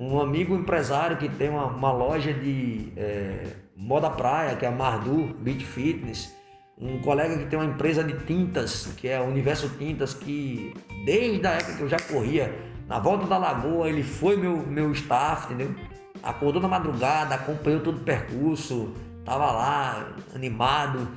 Um 0.00 0.20
amigo 0.20 0.54
empresário 0.54 1.16
que 1.16 1.28
tem 1.28 1.50
uma, 1.50 1.66
uma 1.66 1.90
loja 1.90 2.32
de 2.32 2.92
é, 2.96 3.48
moda 3.76 4.08
praia, 4.08 4.54
que 4.54 4.64
é 4.64 4.68
a 4.68 4.70
Mardu 4.70 5.34
Beach 5.40 5.64
Fitness. 5.64 6.32
Um 6.80 7.00
colega 7.00 7.36
que 7.36 7.46
tem 7.46 7.58
uma 7.58 7.64
empresa 7.64 8.04
de 8.04 8.16
tintas, 8.24 8.86
que 8.96 9.08
é 9.08 9.16
a 9.16 9.22
Universo 9.22 9.68
Tintas, 9.70 10.14
que 10.14 10.72
desde 11.04 11.44
a 11.44 11.54
época 11.54 11.72
que 11.74 11.80
eu 11.80 11.88
já 11.88 11.98
corria, 11.98 12.54
na 12.86 13.00
volta 13.00 13.26
da 13.26 13.36
lagoa, 13.36 13.88
ele 13.88 14.04
foi 14.04 14.36
meu, 14.36 14.58
meu 14.58 14.92
staff, 14.92 15.52
entendeu? 15.52 15.74
Acordou 16.22 16.62
na 16.62 16.68
madrugada, 16.68 17.34
acompanhou 17.34 17.80
todo 17.80 17.96
o 17.96 18.04
percurso, 18.04 18.94
tava 19.24 19.50
lá, 19.50 20.12
animado. 20.32 21.08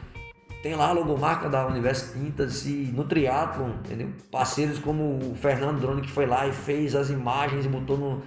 Tem 0.64 0.74
lá 0.74 0.90
a 0.90 0.92
logomarca 0.92 1.48
da 1.48 1.68
Universo 1.68 2.14
Tintas 2.14 2.66
e 2.66 2.92
no 2.96 3.04
triatlon, 3.04 3.70
entendeu? 3.86 4.10
Parceiros 4.32 4.80
como 4.80 5.20
o 5.20 5.36
Fernando 5.36 5.80
Drone 5.80 6.02
que 6.02 6.10
foi 6.10 6.26
lá 6.26 6.48
e 6.48 6.52
fez 6.52 6.96
as 6.96 7.12
imagens 7.12 7.66
e 7.66 7.70
botou 7.70 7.98
no, 7.98 8.24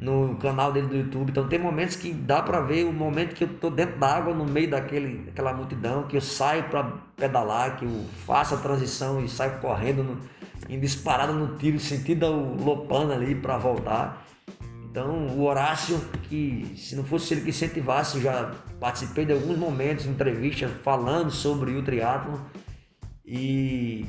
no 0.00 0.36
canal 0.36 0.72
dele 0.72 0.86
do 0.86 0.96
YouTube. 0.96 1.30
Então 1.30 1.46
tem 1.46 1.58
momentos 1.58 1.94
que 1.94 2.12
dá 2.12 2.42
para 2.42 2.60
ver 2.60 2.86
o 2.86 2.92
momento 2.92 3.34
que 3.34 3.44
eu 3.44 3.48
tô 3.48 3.68
dentro 3.68 3.98
da 3.98 4.16
água, 4.16 4.34
no 4.34 4.46
meio 4.46 4.70
daquele, 4.70 5.18
daquela 5.18 5.52
multidão, 5.52 6.04
que 6.04 6.16
eu 6.16 6.20
saio 6.20 6.64
para 6.64 6.84
pedalar, 7.16 7.76
que 7.76 7.84
eu 7.84 8.04
faço 8.26 8.54
a 8.54 8.58
transição 8.58 9.22
e 9.22 9.28
saio 9.28 9.58
correndo, 9.60 10.02
no, 10.02 10.18
em 10.68 10.80
disparada 10.80 11.32
no 11.32 11.56
tiro, 11.58 11.78
sentindo 11.78 12.26
o 12.26 12.64
Lopana 12.64 13.14
ali 13.14 13.34
para 13.34 13.58
voltar. 13.58 14.26
Então, 14.90 15.28
o 15.28 15.44
Horácio, 15.44 16.00
que 16.24 16.74
se 16.76 16.96
não 16.96 17.04
fosse 17.04 17.34
ele 17.34 17.42
que 17.42 17.50
incentivasse, 17.50 18.16
eu 18.16 18.22
já 18.22 18.54
participei 18.80 19.24
de 19.24 19.32
alguns 19.32 19.56
momentos, 19.56 20.06
entrevistas, 20.06 20.70
falando 20.82 21.30
sobre 21.30 21.76
o 21.76 21.82
triatlo 21.82 22.40
E 23.24 24.04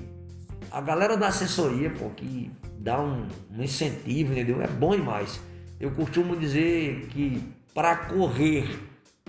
a 0.72 0.82
galera 0.82 1.16
da 1.18 1.28
assessoria, 1.28 1.92
pô, 1.92 2.10
que 2.10 2.50
dá 2.80 3.00
um, 3.00 3.28
um 3.56 3.62
incentivo, 3.62 4.32
entendeu? 4.32 4.60
É 4.62 4.68
bom 4.68 4.96
demais. 4.96 5.40
Eu 5.82 5.92
costumo 5.92 6.36
dizer 6.36 7.08
que 7.08 7.44
para 7.74 7.96
correr 7.96 8.80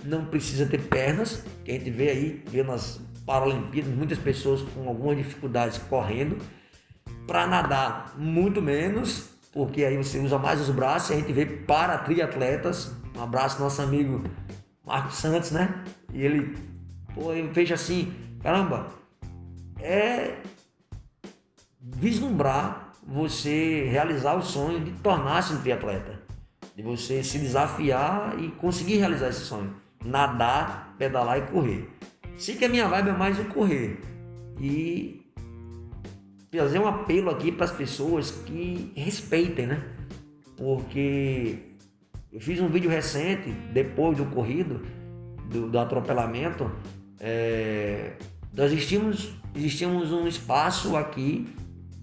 não 0.05 0.27
precisa 0.27 0.66
ter 0.66 0.83
pernas, 0.83 1.45
que 1.65 1.70
a 1.70 1.74
gente 1.74 1.91
vê 1.91 2.11
aí, 2.11 2.45
vê 2.47 2.62
nas 2.62 3.01
Paralimpíadas, 3.27 3.95
muitas 3.95 4.19
pessoas 4.19 4.62
com 4.62 4.89
algumas 4.89 5.16
dificuldades 5.16 5.79
correndo. 5.79 6.37
Para 7.27 7.47
nadar, 7.47 8.15
muito 8.19 8.61
menos 8.61 9.33
porque 9.53 9.85
aí 9.85 9.97
você 9.99 10.19
usa 10.19 10.39
mais 10.39 10.61
os 10.61 10.70
braços 10.70 11.11
a 11.11 11.15
gente 11.15 11.33
vê 11.33 11.45
para 11.45 11.99
triatletas. 11.99 12.93
Um 13.16 13.23
abraço 13.23 13.61
nosso 13.61 13.83
amigo 13.83 14.24
Marcos 14.85 15.16
Santos, 15.16 15.51
né? 15.51 15.85
E 16.12 16.23
ele, 16.23 16.57
pô, 17.15 17.33
ele 17.33 17.53
fez 17.53 17.70
assim, 17.70 18.12
caramba, 18.43 18.89
é 19.79 20.37
vislumbrar 21.81 22.95
você 23.07 23.85
realizar 23.91 24.35
o 24.35 24.43
sonho 24.43 24.81
de 24.81 24.93
tornar-se 24.93 25.53
um 25.53 25.61
triatleta, 25.61 26.12
de 26.74 26.82
você 26.82 27.23
se 27.23 27.39
desafiar 27.39 28.39
e 28.39 28.49
conseguir 28.53 28.97
realizar 28.97 29.28
esse 29.28 29.40
sonho, 29.40 29.74
nadar, 30.05 30.94
pedalar 30.99 31.39
e 31.39 31.43
correr. 31.43 31.89
Sei 32.36 32.57
que 32.57 32.65
a 32.65 32.69
minha 32.69 32.89
vibe 32.89 33.11
é 33.11 33.12
mais 33.12 33.39
o 33.39 33.44
correr 33.44 34.01
e 34.61 35.23
fazer 36.55 36.78
um 36.78 36.86
apelo 36.86 37.31
aqui 37.31 37.51
para 37.53 37.65
as 37.65 37.73
pessoas 37.73 38.31
que 38.31 38.93
respeitem, 38.97 39.66
né? 39.66 39.82
Porque 40.57 41.59
eu 42.32 42.40
fiz 42.40 42.61
um 42.61 42.69
vídeo 42.69 42.90
recente, 42.90 43.51
depois 43.73 44.16
do 44.16 44.24
ocorrido, 44.24 44.81
do, 45.51 45.70
do 45.70 45.78
atropelamento, 45.78 46.70
é, 47.20 48.12
nós 48.55 48.73
existimos, 48.73 49.35
existimos 49.55 50.12
um 50.12 50.27
espaço 50.27 50.97
aqui 50.97 51.47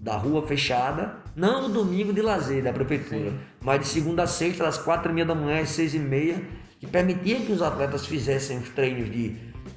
da 0.00 0.16
rua 0.16 0.46
fechada, 0.46 1.19
não 1.34 1.62
no 1.62 1.68
domingo 1.68 2.12
de 2.12 2.20
lazer 2.20 2.62
da 2.62 2.72
prefeitura, 2.72 3.30
Sim. 3.30 3.38
mas 3.62 3.80
de 3.80 3.86
segunda 3.86 4.22
a 4.24 4.26
sexta, 4.26 4.64
das 4.64 4.78
quatro 4.78 5.10
e 5.10 5.14
meia 5.14 5.26
da 5.26 5.34
manhã 5.34 5.60
às 5.60 5.70
seis 5.70 5.94
e 5.94 5.98
meia, 5.98 6.42
que 6.78 6.86
permitia 6.86 7.40
que 7.40 7.52
os 7.52 7.62
atletas 7.62 8.06
fizessem 8.06 8.58
os 8.58 8.68
treinos 8.70 9.10
de, 9.10 9.36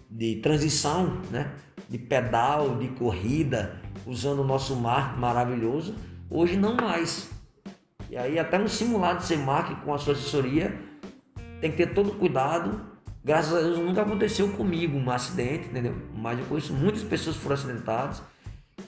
de 0.09 0.35
transição, 0.37 1.21
né? 1.29 1.51
de 1.89 1.97
pedal, 1.97 2.77
de 2.77 2.87
corrida, 2.89 3.81
usando 4.05 4.39
o 4.39 4.43
nosso 4.43 4.75
mar 4.75 5.17
maravilhoso, 5.17 5.95
hoje 6.29 6.57
não 6.57 6.75
mais. 6.75 7.29
E 8.09 8.17
aí 8.17 8.39
até 8.39 8.57
no 8.57 8.69
simulado 8.69 9.19
de 9.19 9.25
CEMAC 9.25 9.75
com 9.83 9.93
a 9.93 9.97
sua 9.97 10.13
assessoria 10.13 10.77
tem 11.59 11.71
que 11.71 11.77
ter 11.77 11.93
todo 11.93 12.11
cuidado 12.13 12.93
Graças 13.25 13.53
a 13.53 13.61
Deus 13.61 13.79
nunca 13.79 14.01
aconteceu 14.01 14.49
comigo 14.49 14.97
um 14.97 15.09
acidente, 15.09 15.69
entendeu? 15.69 15.95
Mas 16.13 16.37
eu 16.37 16.45
conheço 16.45 16.73
muitas 16.73 17.03
pessoas 17.03 17.37
que 17.37 17.41
foram 17.41 17.55
acidentadas. 17.55 18.21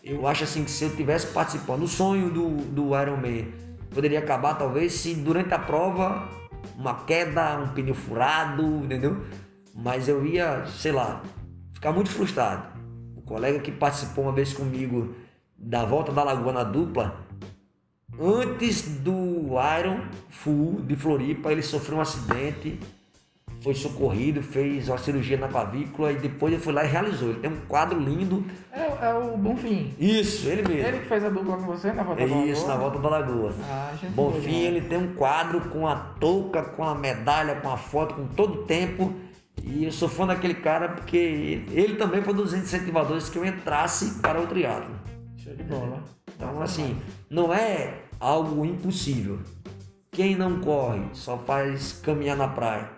Eu 0.04 0.28
acho 0.28 0.44
assim 0.44 0.64
que 0.64 0.72
se 0.72 0.84
eu 0.84 0.96
tivesse 0.96 1.28
participando, 1.28 1.84
o 1.84 1.88
sonho 1.88 2.30
do, 2.30 2.50
do 2.72 3.00
Ironman 3.00 3.52
poderia 3.90 4.20
acabar 4.20 4.56
talvez 4.56 4.94
se 4.94 5.16
durante 5.16 5.54
a 5.54 5.60
prova 5.60 6.30
uma 6.78 7.06
queda, 7.06 7.58
um 7.58 7.70
pneu 7.70 7.96
furado, 7.96 8.64
entendeu? 8.84 9.24
Mas 9.74 10.08
eu 10.08 10.26
ia, 10.26 10.66
sei 10.68 10.92
lá, 10.92 11.22
ficar 11.74 11.92
muito 11.92 12.10
frustrado. 12.10 12.80
O 13.16 13.22
colega 13.22 13.60
que 13.60 13.72
participou 13.72 14.26
uma 14.26 14.34
vez 14.34 14.54
comigo 14.54 15.16
da 15.58 15.86
volta 15.86 16.12
da 16.12 16.24
Lagoa 16.24 16.54
na 16.54 16.64
dupla, 16.64 17.26
antes 18.20 18.84
do 19.00 19.56
Iron 19.80 20.02
Full 20.30 20.82
de 20.82 20.96
Floripa, 20.96 21.52
ele 21.52 21.62
sofreu 21.62 21.98
um 21.98 22.02
acidente 22.02 22.80
foi 23.66 23.74
socorrido, 23.74 24.44
fez 24.44 24.90
uma 24.90 24.98
cirurgia 25.00 25.38
na 25.38 25.48
clavícula 25.48 26.12
e 26.12 26.18
depois 26.18 26.54
ele 26.54 26.62
foi 26.62 26.72
lá 26.72 26.86
e 26.86 26.88
realizou. 26.88 27.30
Ele 27.30 27.40
tem 27.40 27.50
um 27.52 27.62
quadro 27.68 28.00
lindo. 28.00 28.46
É, 28.72 29.08
é 29.08 29.14
o 29.16 29.36
Bonfim. 29.36 29.92
Isso, 30.00 30.48
ele 30.48 30.62
mesmo. 30.62 30.88
Ele 30.88 31.00
que 31.00 31.08
fez 31.08 31.26
a 31.26 31.30
dupla 31.30 31.58
com 31.58 31.64
você 31.64 31.92
na 31.92 32.04
volta 32.04 32.22
é 32.22 32.28
da 32.28 32.36
Lagoa? 32.36 32.52
Isso, 32.52 32.68
na 32.68 32.76
volta 32.76 33.00
da 33.00 33.10
Lagoa. 33.10 33.56
Ah, 33.64 33.92
gente 34.00 34.14
Bonfim, 34.14 34.62
ele 34.66 34.82
tem 34.82 35.00
um 35.00 35.16
quadro 35.16 35.62
com 35.62 35.88
a 35.88 35.96
touca, 35.96 36.62
com 36.62 36.84
a 36.84 36.94
medalha, 36.94 37.56
com 37.56 37.72
a 37.72 37.76
foto, 37.76 38.14
com 38.14 38.28
todo 38.28 38.62
o 38.62 38.64
tempo. 38.66 39.12
E 39.64 39.86
eu 39.86 39.92
sou 39.92 40.08
fã 40.08 40.28
daquele 40.28 40.54
cara 40.54 40.90
porque 40.90 41.66
ele 41.72 41.96
também 41.96 42.22
foi 42.22 42.34
um 42.34 42.38
dos 42.38 42.54
incentivadores 42.54 43.30
que 43.30 43.38
eu 43.40 43.44
entrasse 43.44 44.20
para 44.20 44.40
o 44.40 44.46
triatlo. 44.46 44.94
Show 45.38 45.56
de 45.56 45.64
bola. 45.64 46.04
Então, 46.36 46.62
assim, 46.62 47.02
não 47.32 47.52
é 47.52 48.02
algo 48.20 48.64
impossível. 48.64 49.40
Quem 50.12 50.36
não 50.36 50.60
corre 50.60 51.02
só 51.14 51.36
faz 51.36 51.94
caminhar 51.94 52.38
na 52.38 52.48
praia 52.48 52.95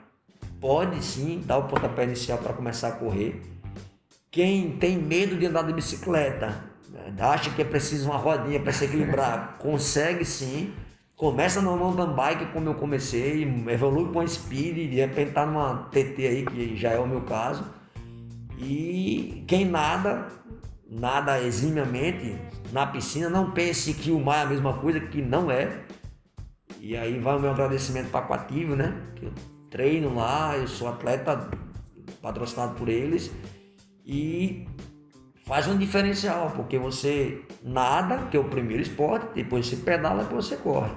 pode 0.60 1.04
sim 1.04 1.42
dar 1.46 1.58
o 1.58 1.64
pontapé 1.64 2.04
inicial 2.04 2.38
para 2.38 2.54
começar 2.54 2.90
a 2.90 2.92
correr. 2.92 3.42
Quem 4.32 4.72
tem 4.78 4.98
medo 4.98 5.36
de 5.38 5.46
andar 5.46 5.64
de 5.64 5.74
bicicleta, 5.74 6.64
né, 6.90 7.14
acha 7.20 7.50
que 7.52 7.62
é 7.62 7.66
preciso 7.66 8.10
uma 8.10 8.18
rodinha 8.18 8.60
para 8.60 8.72
se 8.72 8.86
equilibrar, 8.86 9.58
consegue 9.60 10.26
sim. 10.26 10.74
Começa 11.16 11.62
no 11.62 11.76
mountain 11.76 12.14
bike 12.14 12.54
como 12.54 12.70
eu 12.70 12.76
comecei, 12.76 13.44
evolui 13.70 14.12
com 14.14 14.20
a 14.20 14.28
speed, 14.28 14.76
de 14.76 14.98
repente 14.98 15.32
tá 15.32 15.46
numa 15.48 15.88
TT 15.90 16.28
aí, 16.28 16.46
que 16.46 16.76
já 16.76 16.92
é 16.92 17.00
o 17.00 17.08
meu 17.08 17.22
caso. 17.22 17.66
E 18.60 19.44
quem 19.48 19.66
nada, 19.66 20.28
nada 20.88 21.42
eximiamente 21.42 22.36
na 22.72 22.86
piscina, 22.86 23.30
não 23.30 23.50
pense 23.52 23.96
que 23.96 24.12
o 24.12 24.20
mar 24.20 24.40
é 24.40 24.42
a 24.44 24.46
mesma 24.46 24.74
coisa, 24.74 25.00
que 25.00 25.20
não 25.22 25.50
é. 25.50 25.82
E 26.80 26.96
aí 26.96 27.20
vai 27.20 27.36
o 27.36 27.40
meu 27.40 27.50
agradecimento 27.50 28.10
para 28.10 28.20
a 28.20 28.24
Aquativo, 28.24 28.76
né? 28.76 28.94
Treino 29.70 30.14
lá, 30.16 30.58
eu 30.58 30.68
sou 30.68 30.88
atleta 30.88 31.50
patrocinado 32.22 32.76
por 32.76 32.88
eles 32.88 33.32
e 34.06 34.68
faz 35.46 35.68
um 35.68 35.78
diferencial, 35.78 36.52
porque 36.56 36.78
você 36.78 37.42
nada, 37.64 38.28
que 38.30 38.38
é 38.38 38.40
o 38.40 38.46
primeiro 38.46 38.82
esporte, 38.82 39.28
depois 39.36 39.68
você 39.68 39.76
pedala, 39.78 40.24
depois 40.24 40.46
você 40.46 40.58
corre. 40.58 40.92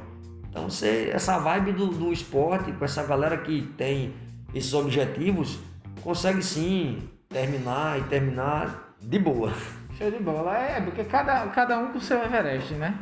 Então 0.49 0.69
você, 0.69 1.11
essa 1.13 1.39
vibe 1.39 1.73
do, 1.73 1.87
do 1.89 2.13
esporte, 2.13 2.73
com 2.73 2.85
essa 2.85 3.05
galera 3.05 3.39
que 3.39 3.63
tem 3.77 4.13
esses 4.55 4.75
objetivos, 4.75 5.59
consegue 6.03 6.43
sim 6.43 6.99
terminar 7.29 7.99
e 7.99 8.03
terminar 8.05 8.97
de 9.01 9.19
boa. 9.19 9.53
Show 9.97 10.11
de 10.11 10.19
bola. 10.19 10.57
É, 10.57 10.81
porque 10.81 11.05
cada, 11.05 11.47
cada 11.49 11.79
um 11.79 11.93
com 11.93 11.99
o 11.99 12.01
seu 12.01 12.23
Everest, 12.23 12.75
né? 12.75 12.99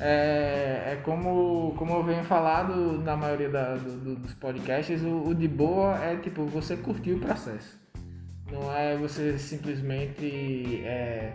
É, 0.00 0.92
é 0.92 1.00
como, 1.04 1.74
como 1.76 1.94
eu 1.94 2.04
venho 2.04 2.22
falado 2.22 2.98
na 3.02 3.16
maioria 3.16 3.48
da, 3.48 3.74
do, 3.74 4.14
dos 4.14 4.34
podcasts, 4.34 5.02
o, 5.02 5.28
o, 5.28 5.34
de 5.34 5.48
boa 5.48 5.98
é 6.04 6.16
tipo 6.16 6.44
você 6.44 6.76
curtir 6.76 7.12
o 7.12 7.18
processo. 7.18 7.78
Não 8.50 8.72
é 8.72 8.96
você 8.96 9.36
simplesmente 9.38 10.82
é, 10.84 11.32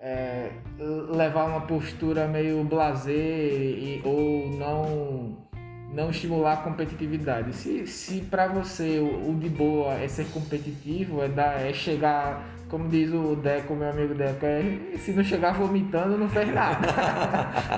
é, 0.00 0.50
levar 0.78 1.44
uma 1.44 1.62
postura 1.62 2.26
meio 2.26 2.64
blazer 2.64 4.00
ou 4.04 4.50
não 4.50 5.48
não 5.92 6.10
estimular 6.10 6.52
a 6.52 6.56
competitividade. 6.58 7.52
Se, 7.52 7.84
se 7.84 8.20
para 8.20 8.46
você 8.46 9.00
o, 9.00 9.30
o, 9.30 9.34
de 9.34 9.48
boa 9.48 9.94
é 9.94 10.06
ser 10.06 10.26
competitivo, 10.26 11.20
é, 11.22 11.28
dar, 11.28 11.60
é 11.60 11.72
chegar 11.72 12.48
como 12.68 12.88
diz 12.88 13.12
o 13.12 13.34
Deco, 13.34 13.74
meu 13.74 13.90
amigo 13.90 14.14
Deco, 14.14 14.46
é, 14.46 14.96
se 14.98 15.12
não 15.12 15.24
chegar 15.24 15.52
vomitando, 15.52 16.16
não 16.16 16.28
fez 16.28 16.54
nada. 16.54 16.86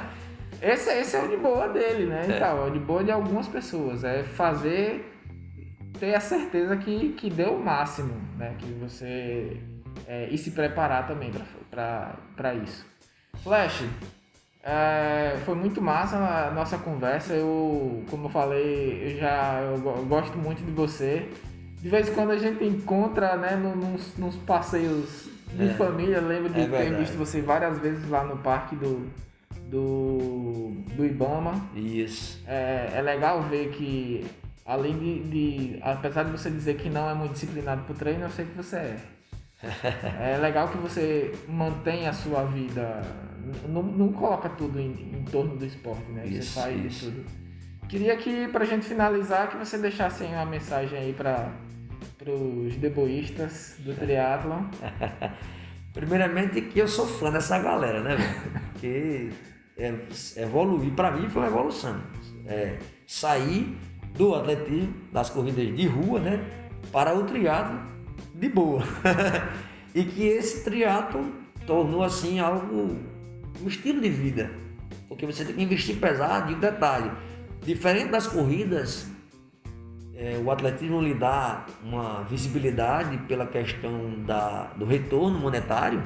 esse, 0.62 0.90
esse 0.90 1.16
é 1.16 1.22
o 1.22 1.28
de 1.28 1.36
boa 1.36 1.68
dele, 1.68 2.06
né? 2.06 2.26
É. 2.28 2.36
Então, 2.36 2.64
é 2.64 2.68
o 2.68 2.70
de 2.70 2.78
boa 2.78 3.02
de 3.02 3.10
algumas 3.10 3.48
pessoas. 3.48 4.05
É 4.05 4.22
fazer, 4.22 5.05
ter 5.98 6.14
a 6.14 6.20
certeza 6.20 6.76
que, 6.76 7.10
que 7.12 7.28
deu 7.28 7.56
o 7.56 7.64
máximo, 7.64 8.14
né? 8.36 8.55
Que 8.59 8.72
você. 8.74 9.60
É, 10.06 10.28
e 10.30 10.39
se 10.39 10.52
preparar 10.52 11.06
também 11.06 11.30
para 11.70 12.55
isso. 12.55 12.86
Flash, 13.43 13.84
é, 14.62 15.36
foi 15.44 15.55
muito 15.55 15.82
massa 15.82 16.16
a 16.16 16.51
nossa 16.51 16.78
conversa. 16.78 17.34
Eu, 17.34 18.05
como 18.09 18.26
eu 18.26 18.30
falei, 18.30 19.12
eu 19.12 19.18
já 19.18 19.60
eu 19.60 19.78
gosto 20.06 20.39
muito 20.39 20.64
de 20.64 20.70
você 20.70 21.28
de 21.82 21.89
vez 21.89 22.09
em 22.09 22.14
quando 22.14 22.30
a 22.30 22.39
gente 22.39 22.64
encontra, 22.64 23.36
né, 23.36 23.56
nos, 23.56 24.16
nos 24.16 24.36
passeios 24.36 25.28
de 25.52 25.68
é. 25.68 25.74
família. 25.74 26.20
Lembro 26.20 26.52
de 26.52 26.60
é 26.60 26.66
ter 26.66 26.94
visto 26.97 27.18
você 27.18 27.43
várias 27.43 27.76
vezes 27.78 28.09
lá 28.09 28.22
no 28.22 28.36
parque 28.36 28.76
do, 28.76 29.10
do, 29.73 30.70
do 30.94 31.05
Ibama. 31.05 31.66
Isso. 31.74 32.43
É, 32.47 32.90
é 32.94 33.01
legal 33.01 33.43
ver 33.43 33.70
que, 33.70 34.24
além 34.66 34.99
de, 34.99 35.23
de. 35.23 35.78
Apesar 35.82 36.24
de 36.24 36.31
você 36.31 36.51
dizer 36.51 36.77
que 36.77 36.90
não 36.90 37.09
é 37.09 37.15
muito 37.15 37.32
disciplinado 37.32 37.82
pro 37.85 37.94
treino, 37.94 38.24
eu 38.24 38.31
sei 38.31 38.44
que 38.44 38.55
você 38.55 38.77
é. 38.77 38.97
é 40.35 40.39
legal 40.39 40.69
que 40.69 40.77
você 40.77 41.32
mantém 41.49 42.07
a 42.07 42.12
sua 42.12 42.44
vida. 42.44 43.01
Não, 43.66 43.82
não 43.82 44.12
coloca 44.12 44.49
tudo 44.51 44.78
em, 44.78 44.90
em 44.90 45.24
torno 45.24 45.57
do 45.57 45.65
esporte, 45.65 46.11
né? 46.12 46.27
Isso, 46.27 46.53
você 46.53 46.61
faz 46.61 46.85
isso. 46.85 47.07
tudo. 47.07 47.24
Queria 47.89 48.16
que, 48.16 48.49
pra 48.49 48.65
gente 48.65 48.86
finalizar, 48.86 49.49
que 49.51 49.57
você 49.57 49.78
deixasse 49.78 50.24
uma 50.24 50.47
mensagem 50.47 50.99
aí 50.99 51.12
para 51.12 51.51
os 52.27 52.77
deboístas 52.77 53.77
do 53.78 53.94
triatlon? 53.99 54.65
Primeiramente 55.93 56.62
que 56.62 56.78
eu 56.78 56.89
sou 56.89 57.07
fã 57.07 57.31
dessa 57.31 57.59
galera, 57.59 58.03
né, 58.03 58.16
Porque 58.73 59.28
é, 59.28 59.52
evoluir, 60.36 60.93
para 60.93 61.11
mim 61.11 61.28
foi 61.28 61.43
uma 61.43 61.49
evolução. 61.49 62.01
É, 62.47 62.78
sair 63.07 63.77
do 64.16 64.35
atletismo, 64.35 64.94
das 65.12 65.31
corridas 65.31 65.74
de 65.74 65.86
rua, 65.86 66.20
né, 66.20 66.44
para 66.90 67.15
o 67.16 67.24
triatlo 67.24 67.81
de 68.35 68.49
boa. 68.49 68.82
e 69.94 70.05
que 70.05 70.24
esse 70.24 70.65
triatlo 70.65 71.32
tornou 71.66 72.03
assim 72.03 72.40
algo, 72.40 72.99
um 73.62 73.69
estilo 73.69 74.01
de 74.01 74.09
vida. 74.09 74.51
Porque 75.09 75.27
você 75.27 75.44
tem 75.44 75.55
que 75.55 75.62
investir 75.62 75.97
pesado 75.97 76.53
e 76.53 76.55
um 76.55 76.61
detalhe, 76.61 77.11
diferente 77.65 78.11
das 78.11 78.27
corridas, 78.27 79.11
é, 80.15 80.39
o 80.39 80.51
atletismo 80.51 81.01
lhe 81.01 81.15
dá 81.15 81.66
uma 81.82 82.23
visibilidade 82.24 83.16
pela 83.27 83.47
questão 83.47 84.23
da, 84.24 84.73
do 84.77 84.85
retorno 84.85 85.39
monetário. 85.39 86.03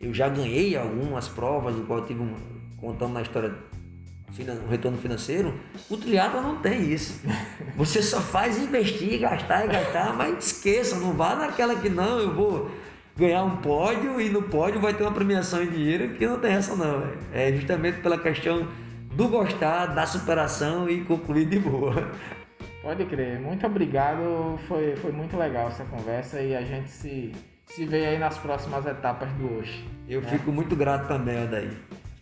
Eu 0.00 0.14
já 0.14 0.28
ganhei 0.28 0.76
algumas 0.76 1.28
provas, 1.28 1.74
do 1.74 1.82
qual 1.82 2.04
tive 2.06 2.20
um, 2.20 2.34
contando 2.80 3.12
na 3.12 3.22
história 3.22 3.54
o 4.66 4.70
retorno 4.70 4.96
financeiro. 4.96 5.52
O 5.88 5.96
triatlo 5.96 6.40
não 6.40 6.56
tem 6.56 6.92
isso. 6.92 7.20
Você 7.76 8.02
só 8.02 8.20
faz 8.20 8.58
investir, 8.58 9.20
gastar 9.20 9.66
e 9.66 9.68
gastar, 9.68 10.16
mas 10.16 10.46
esqueça, 10.46 10.96
não 10.96 11.12
vá 11.12 11.34
naquela 11.34 11.74
que 11.74 11.88
não, 11.88 12.18
eu 12.18 12.34
vou 12.34 12.70
ganhar 13.16 13.42
um 13.44 13.56
pódio 13.56 14.20
e 14.20 14.30
no 14.30 14.42
pódio 14.42 14.80
vai 14.80 14.94
ter 14.94 15.02
uma 15.02 15.12
premiação 15.12 15.62
em 15.62 15.68
dinheiro, 15.68 16.14
que 16.14 16.26
não 16.26 16.38
tem 16.38 16.52
essa 16.52 16.74
não. 16.74 17.02
É 17.32 17.52
justamente 17.52 18.00
pela 18.00 18.18
questão 18.18 18.66
do 19.14 19.28
gostar, 19.28 19.86
da 19.86 20.06
superação 20.06 20.88
e 20.88 21.04
concluir 21.04 21.46
de 21.46 21.58
boa. 21.58 22.10
Pode 22.82 23.04
crer. 23.04 23.38
Muito 23.38 23.66
obrigado. 23.66 24.58
Foi, 24.66 24.96
foi 24.96 25.12
muito 25.12 25.36
legal 25.36 25.68
essa 25.68 25.84
conversa 25.84 26.40
e 26.40 26.56
a 26.56 26.62
gente 26.62 26.88
se, 26.88 27.32
se 27.66 27.84
vê 27.84 28.06
aí 28.06 28.18
nas 28.18 28.38
próximas 28.38 28.86
etapas 28.86 29.30
do 29.32 29.58
hoje. 29.58 29.84
Eu 30.08 30.22
né? 30.22 30.28
fico 30.28 30.50
muito 30.50 30.74
grato 30.74 31.06
também, 31.06 31.42
Adair. 31.42 31.72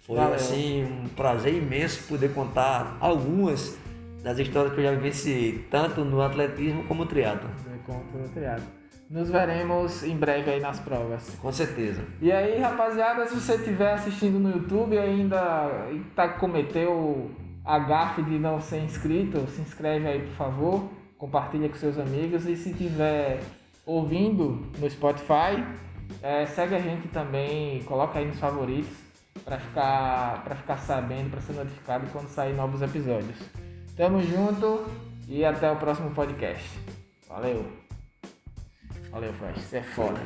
Foi 0.09 0.17
Valeu. 0.17 0.37
assim 0.37 0.85
um 0.85 1.07
prazer 1.09 1.53
imenso 1.53 2.09
poder 2.09 2.33
contar 2.33 2.97
algumas 2.99 3.77
das 4.23 4.39
histórias 4.39 4.73
que 4.73 4.81
eu 4.81 4.85
já 4.85 4.93
vivenciei, 4.93 5.67
tanto 5.71 6.03
no 6.03 6.23
atletismo 6.23 6.83
como 6.85 7.05
no 7.05 7.11
triatlo. 7.11 7.51
Como 7.85 8.03
no 8.15 8.29
triatlo. 8.31 8.65
Nos 9.11 9.29
veremos 9.29 10.03
em 10.03 10.17
breve 10.17 10.51
aí 10.51 10.61
nas 10.61 10.81
provas. 10.81 11.37
Com 11.43 11.53
certeza. 11.53 12.03
E 12.23 12.33
aí, 12.33 12.59
rapaziada, 12.59 13.27
se 13.27 13.35
você 13.35 13.57
estiver 13.57 13.93
assistindo 13.93 14.39
no 14.39 14.51
YouTube 14.51 14.95
e 14.95 14.99
ainda 14.99 15.69
tá, 16.17 16.27
cometeu 16.31 17.31
a 17.63 17.79
gafe 17.79 18.23
de 18.23 18.39
não 18.39 18.63
ser 18.63 18.81
inscrito, 18.81 19.47
se 19.49 19.61
inscreve 19.61 20.09
aí 20.09 20.21
por 20.23 20.35
favor, 20.37 20.89
compartilha 21.19 21.69
com 21.69 21.77
seus 21.77 21.99
amigos 21.99 22.47
e 22.47 22.57
se 22.57 22.73
tiver 22.73 23.41
ouvindo 23.85 24.71
no 24.79 24.89
Spotify, 24.89 25.63
é, 26.23 26.47
segue 26.47 26.75
a 26.75 26.79
gente 26.79 27.09
também, 27.09 27.83
coloca 27.83 28.19
aí 28.19 28.27
nos 28.27 28.41
favoritos 28.41 29.08
para 29.49 29.59
ficar 29.59 30.45
para 30.45 30.55
ficar 30.55 30.77
sabendo, 30.77 31.31
para 31.31 31.41
ser 31.41 31.55
notificado 31.55 32.07
quando 32.13 32.29
sair 32.29 32.53
novos 32.53 32.83
episódios. 32.83 33.39
Tamo 33.97 34.21
junto 34.21 34.87
e 35.27 35.43
até 35.43 35.71
o 35.71 35.77
próximo 35.77 36.11
podcast. 36.11 36.79
Valeu. 37.27 37.67
Valeu, 39.11 39.33
Flash. 39.33 39.63
Você 39.63 39.79
é 39.79 39.83
foda. 39.83 40.21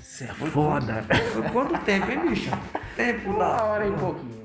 Você 0.00 0.24
é 0.24 0.28
foda. 0.28 1.04
Quanto 1.52 1.78
tempo, 1.84 2.10
hein, 2.10 2.20
bicho? 2.30 2.50
Tempo 2.96 3.30
Uma 3.30 3.62
hora 3.62 3.86
e 3.86 3.92
pouquinho. 3.92 4.37